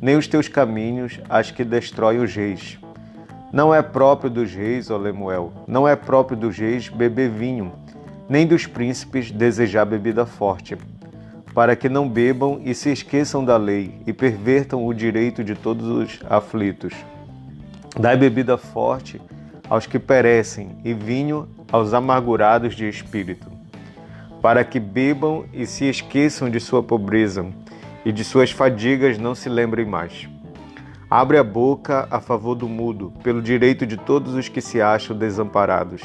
nem 0.01 0.17
os 0.17 0.27
teus 0.27 0.49
caminhos 0.49 1.21
às 1.29 1.51
que 1.51 1.65
destrói 1.65 2.19
os 2.19 2.35
reis. 2.35 2.79
Não 3.53 3.75
é 3.75 3.83
próprio 3.83 4.31
dos 4.31 4.53
reis, 4.53 4.91
ó 4.91 4.97
Lemuel, 4.97 5.53
não 5.67 5.87
é 5.87 5.97
próprio 5.97 6.37
dos 6.37 6.59
reis 6.59 6.89
beber 6.89 7.31
vinho, 7.31 7.73
nem 8.29 8.47
dos 8.47 8.67
príncipes 8.67 9.31
desejar 9.31 9.85
bebida 9.85 10.27
forte 10.27 10.77
para 11.55 11.77
que 11.77 11.89
não 11.89 12.09
bebam 12.09 12.61
e 12.65 12.75
se 12.75 12.91
esqueçam 12.91 13.45
da 13.45 13.57
lei 13.57 13.95
e 14.07 14.13
pervertam 14.13 14.85
o 14.85 14.93
direito 14.93 15.45
de 15.45 15.55
todos 15.55 15.87
os 15.87 16.21
aflitos. 16.29 16.93
Dai 17.99 18.17
bebida 18.17 18.59
forte 18.59 19.23
aos 19.71 19.87
que 19.87 20.01
perecem 20.01 20.77
e 20.85 20.93
vinho 20.93 21.49
aos 21.75 21.93
amargurados 21.93 22.77
de 22.77 22.89
espírito, 22.89 23.51
para 24.41 24.63
que 24.63 24.79
bebam 24.79 25.45
e 25.53 25.67
se 25.67 25.87
esqueçam 25.87 26.49
de 26.49 26.61
sua 26.61 26.85
pobreza 26.85 27.45
e 28.05 28.13
de 28.13 28.23
suas 28.23 28.53
fadigas 28.53 29.19
não 29.19 29.35
se 29.35 29.49
lembrem 29.49 29.85
mais. 29.85 30.29
Abre 31.11 31.37
a 31.37 31.43
boca 31.43 32.07
a 32.13 32.21
favor 32.21 32.55
do 32.55 32.69
mudo, 32.69 33.13
pelo 33.25 33.43
direito 33.43 33.85
de 33.85 33.97
todos 33.97 34.35
os 34.35 34.49
que 34.49 34.61
se 34.61 34.81
acham 34.81 35.19
desamparados. 35.19 36.01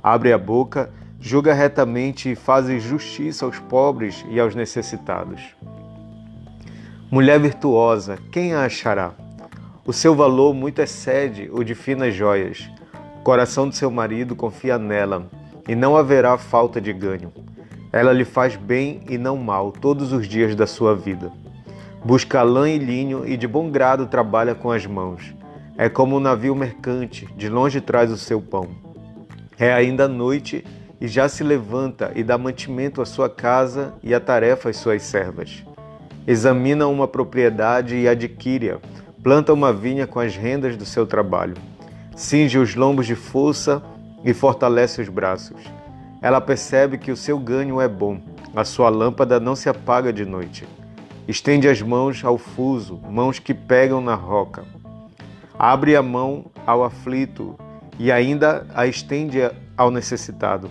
Abre 0.00 0.32
a 0.32 0.38
boca 0.38 0.88
julga 1.18 1.52
retamente 1.52 2.30
e 2.30 2.36
faz 2.36 2.68
justiça 2.80 3.44
aos 3.44 3.58
pobres 3.58 4.24
e 4.30 4.38
aos 4.38 4.54
necessitados. 4.54 5.42
Mulher 7.10 7.40
virtuosa, 7.40 8.20
quem 8.30 8.54
a 8.54 8.66
achará? 8.66 9.14
O 9.84 9.92
seu 9.92 10.14
valor 10.14 10.54
muito 10.54 10.80
excede 10.80 11.50
o 11.52 11.64
de 11.64 11.74
finas 11.74 12.14
joias. 12.14 12.70
Coração 13.22 13.68
de 13.68 13.76
seu 13.76 13.88
marido 13.88 14.34
confia 14.34 14.76
nela, 14.76 15.28
e 15.68 15.76
não 15.76 15.96
haverá 15.96 16.36
falta 16.36 16.80
de 16.80 16.92
ganho. 16.92 17.32
Ela 17.92 18.12
lhe 18.12 18.24
faz 18.24 18.56
bem 18.56 19.00
e 19.08 19.16
não 19.16 19.36
mal 19.36 19.70
todos 19.70 20.12
os 20.12 20.26
dias 20.26 20.56
da 20.56 20.66
sua 20.66 20.96
vida. 20.96 21.30
Busca 22.04 22.42
lã 22.42 22.68
e 22.68 22.78
linho 22.78 23.24
e 23.24 23.36
de 23.36 23.46
bom 23.46 23.70
grado 23.70 24.06
trabalha 24.06 24.56
com 24.56 24.72
as 24.72 24.86
mãos. 24.86 25.32
É 25.78 25.88
como 25.88 26.16
um 26.16 26.20
navio 26.20 26.54
mercante, 26.56 27.28
de 27.36 27.48
longe 27.48 27.80
traz 27.80 28.10
o 28.10 28.16
seu 28.16 28.40
pão. 28.40 28.68
É 29.56 29.72
ainda 29.72 30.08
noite 30.08 30.64
e 31.00 31.06
já 31.06 31.28
se 31.28 31.44
levanta 31.44 32.10
e 32.16 32.24
dá 32.24 32.36
mantimento 32.36 33.00
à 33.00 33.06
sua 33.06 33.30
casa 33.30 33.94
e 34.02 34.12
a 34.12 34.18
tarefa 34.18 34.68
às 34.68 34.76
suas 34.78 35.02
servas. 35.02 35.62
Examina 36.26 36.88
uma 36.88 37.06
propriedade 37.06 37.94
e 37.94 38.08
adquire-a, 38.08 38.78
planta 39.22 39.52
uma 39.52 39.72
vinha 39.72 40.08
com 40.08 40.18
as 40.18 40.34
rendas 40.36 40.76
do 40.76 40.84
seu 40.84 41.06
trabalho, 41.06 41.54
cinge 42.16 42.58
os 42.58 42.74
lombos 42.74 43.06
de 43.06 43.14
força 43.14 43.82
e 44.24 44.32
fortalece 44.32 45.00
os 45.00 45.08
braços. 45.08 45.60
Ela 46.20 46.40
percebe 46.40 46.98
que 46.98 47.10
o 47.10 47.16
seu 47.16 47.38
ganho 47.38 47.80
é 47.80 47.88
bom, 47.88 48.20
a 48.54 48.64
sua 48.64 48.88
lâmpada 48.88 49.40
não 49.40 49.56
se 49.56 49.68
apaga 49.68 50.12
de 50.12 50.24
noite. 50.24 50.66
Estende 51.26 51.68
as 51.68 51.80
mãos 51.80 52.24
ao 52.24 52.36
fuso, 52.36 53.00
mãos 53.10 53.38
que 53.38 53.54
pegam 53.54 54.00
na 54.00 54.14
roca. 54.14 54.64
Abre 55.58 55.96
a 55.96 56.02
mão 56.02 56.46
ao 56.66 56.84
aflito 56.84 57.56
e 57.98 58.10
ainda 58.10 58.66
a 58.74 58.86
estende 58.86 59.38
ao 59.76 59.90
necessitado. 59.90 60.70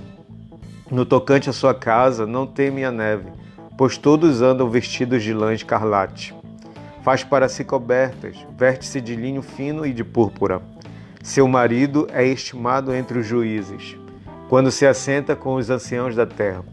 No 0.90 1.06
tocante 1.06 1.50
à 1.50 1.54
sua 1.54 1.74
casa, 1.74 2.28
não 2.28 2.46
teme 2.46 2.84
a 2.84 2.92
neve, 2.92 3.30
pois 3.78 3.98
todos 3.98 4.42
andam 4.42 4.70
vestidos 4.70 5.24
de 5.24 5.34
lã 5.34 5.54
escarlate. 5.54 6.36
Faz 7.02 7.24
para 7.24 7.50
si 7.50 7.64
cobertas, 7.64 8.36
verte-se 8.58 9.02
de 9.02 9.16
linho 9.16 9.42
fino 9.42 9.86
e 9.86 9.94
de 9.94 10.04
púrpura. 10.04 10.62
Seu 11.24 11.48
marido 11.48 12.08
é 12.12 12.26
estimado 12.26 12.94
entre 12.94 13.20
os 13.20 13.26
juízes, 13.26 13.98
quando 14.50 14.72
se 14.72 14.86
assenta 14.86 15.36
com 15.36 15.56
os 15.56 15.70
anciãos 15.70 16.16
da 16.16 16.26
terra. 16.26 16.64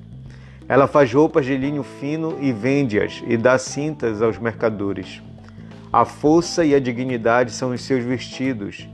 Ela 0.69 0.87
faz 0.87 1.13
roupas 1.13 1.47
de 1.47 1.57
linho 1.57 1.83
fino 1.83 2.37
e 2.41 2.53
vende-as, 2.53 3.23
e 3.27 3.37
dá 3.37 3.59
cintas 3.59 4.21
aos 4.21 4.39
mercadores. 4.39 5.23
A 5.93 6.05
força 6.05 6.65
e 6.65 6.75
a 6.75 6.81
dignidade 6.81 7.53
são 7.53 7.71
os 7.71 7.83
seus 7.83 8.05
vestidos, 8.05 8.89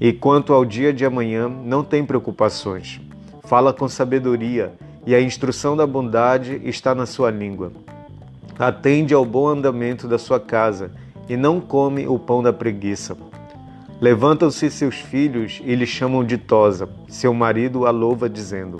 e 0.00 0.12
quanto 0.12 0.52
ao 0.52 0.64
dia 0.64 0.92
de 0.92 1.04
amanhã, 1.04 1.48
não 1.48 1.82
tem 1.82 2.04
preocupações 2.04 3.00
fala 3.44 3.72
com 3.72 3.88
sabedoria, 3.88 4.72
e 5.06 5.14
a 5.14 5.20
instrução 5.20 5.76
da 5.76 5.86
bondade 5.86 6.60
está 6.64 6.94
na 6.94 7.04
sua 7.04 7.30
língua. 7.30 7.70
Atende 8.58 9.12
ao 9.12 9.24
bom 9.24 9.48
andamento 9.48 10.08
da 10.08 10.18
sua 10.18 10.40
casa, 10.40 10.90
e 11.28 11.36
não 11.36 11.60
come 11.60 12.06
o 12.06 12.18
pão 12.18 12.42
da 12.42 12.52
preguiça. 12.52 13.16
Levantam-se 14.04 14.70
seus 14.70 14.96
filhos 14.96 15.62
e 15.64 15.74
lhe 15.74 15.86
chamam 15.86 16.22
ditosa. 16.22 16.86
Seu 17.08 17.32
marido 17.32 17.86
a 17.86 17.90
louva, 17.90 18.28
dizendo: 18.28 18.78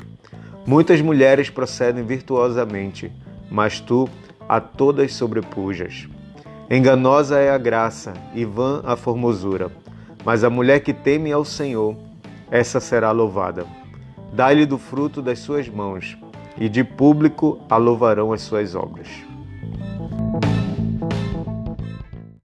Muitas 0.66 1.00
mulheres 1.00 1.48
procedem 1.48 2.04
virtuosamente, 2.04 3.10
mas 3.50 3.80
tu 3.80 4.06
a 4.46 4.60
todas 4.60 5.14
sobrepujas. 5.14 6.06
Enganosa 6.68 7.38
é 7.38 7.50
a 7.50 7.56
graça 7.56 8.12
e 8.34 8.44
vã 8.44 8.82
a 8.84 8.96
formosura, 8.96 9.72
mas 10.26 10.44
a 10.44 10.50
mulher 10.50 10.80
que 10.80 10.92
teme 10.92 11.32
ao 11.32 11.42
Senhor, 11.42 11.96
essa 12.50 12.78
será 12.78 13.10
louvada. 13.10 13.64
Dá-lhe 14.30 14.66
do 14.66 14.76
fruto 14.76 15.22
das 15.22 15.38
suas 15.38 15.70
mãos, 15.70 16.18
e 16.58 16.68
de 16.68 16.84
público 16.84 17.58
a 17.70 17.78
louvarão 17.78 18.30
as 18.30 18.42
suas 18.42 18.74
obras. 18.74 19.08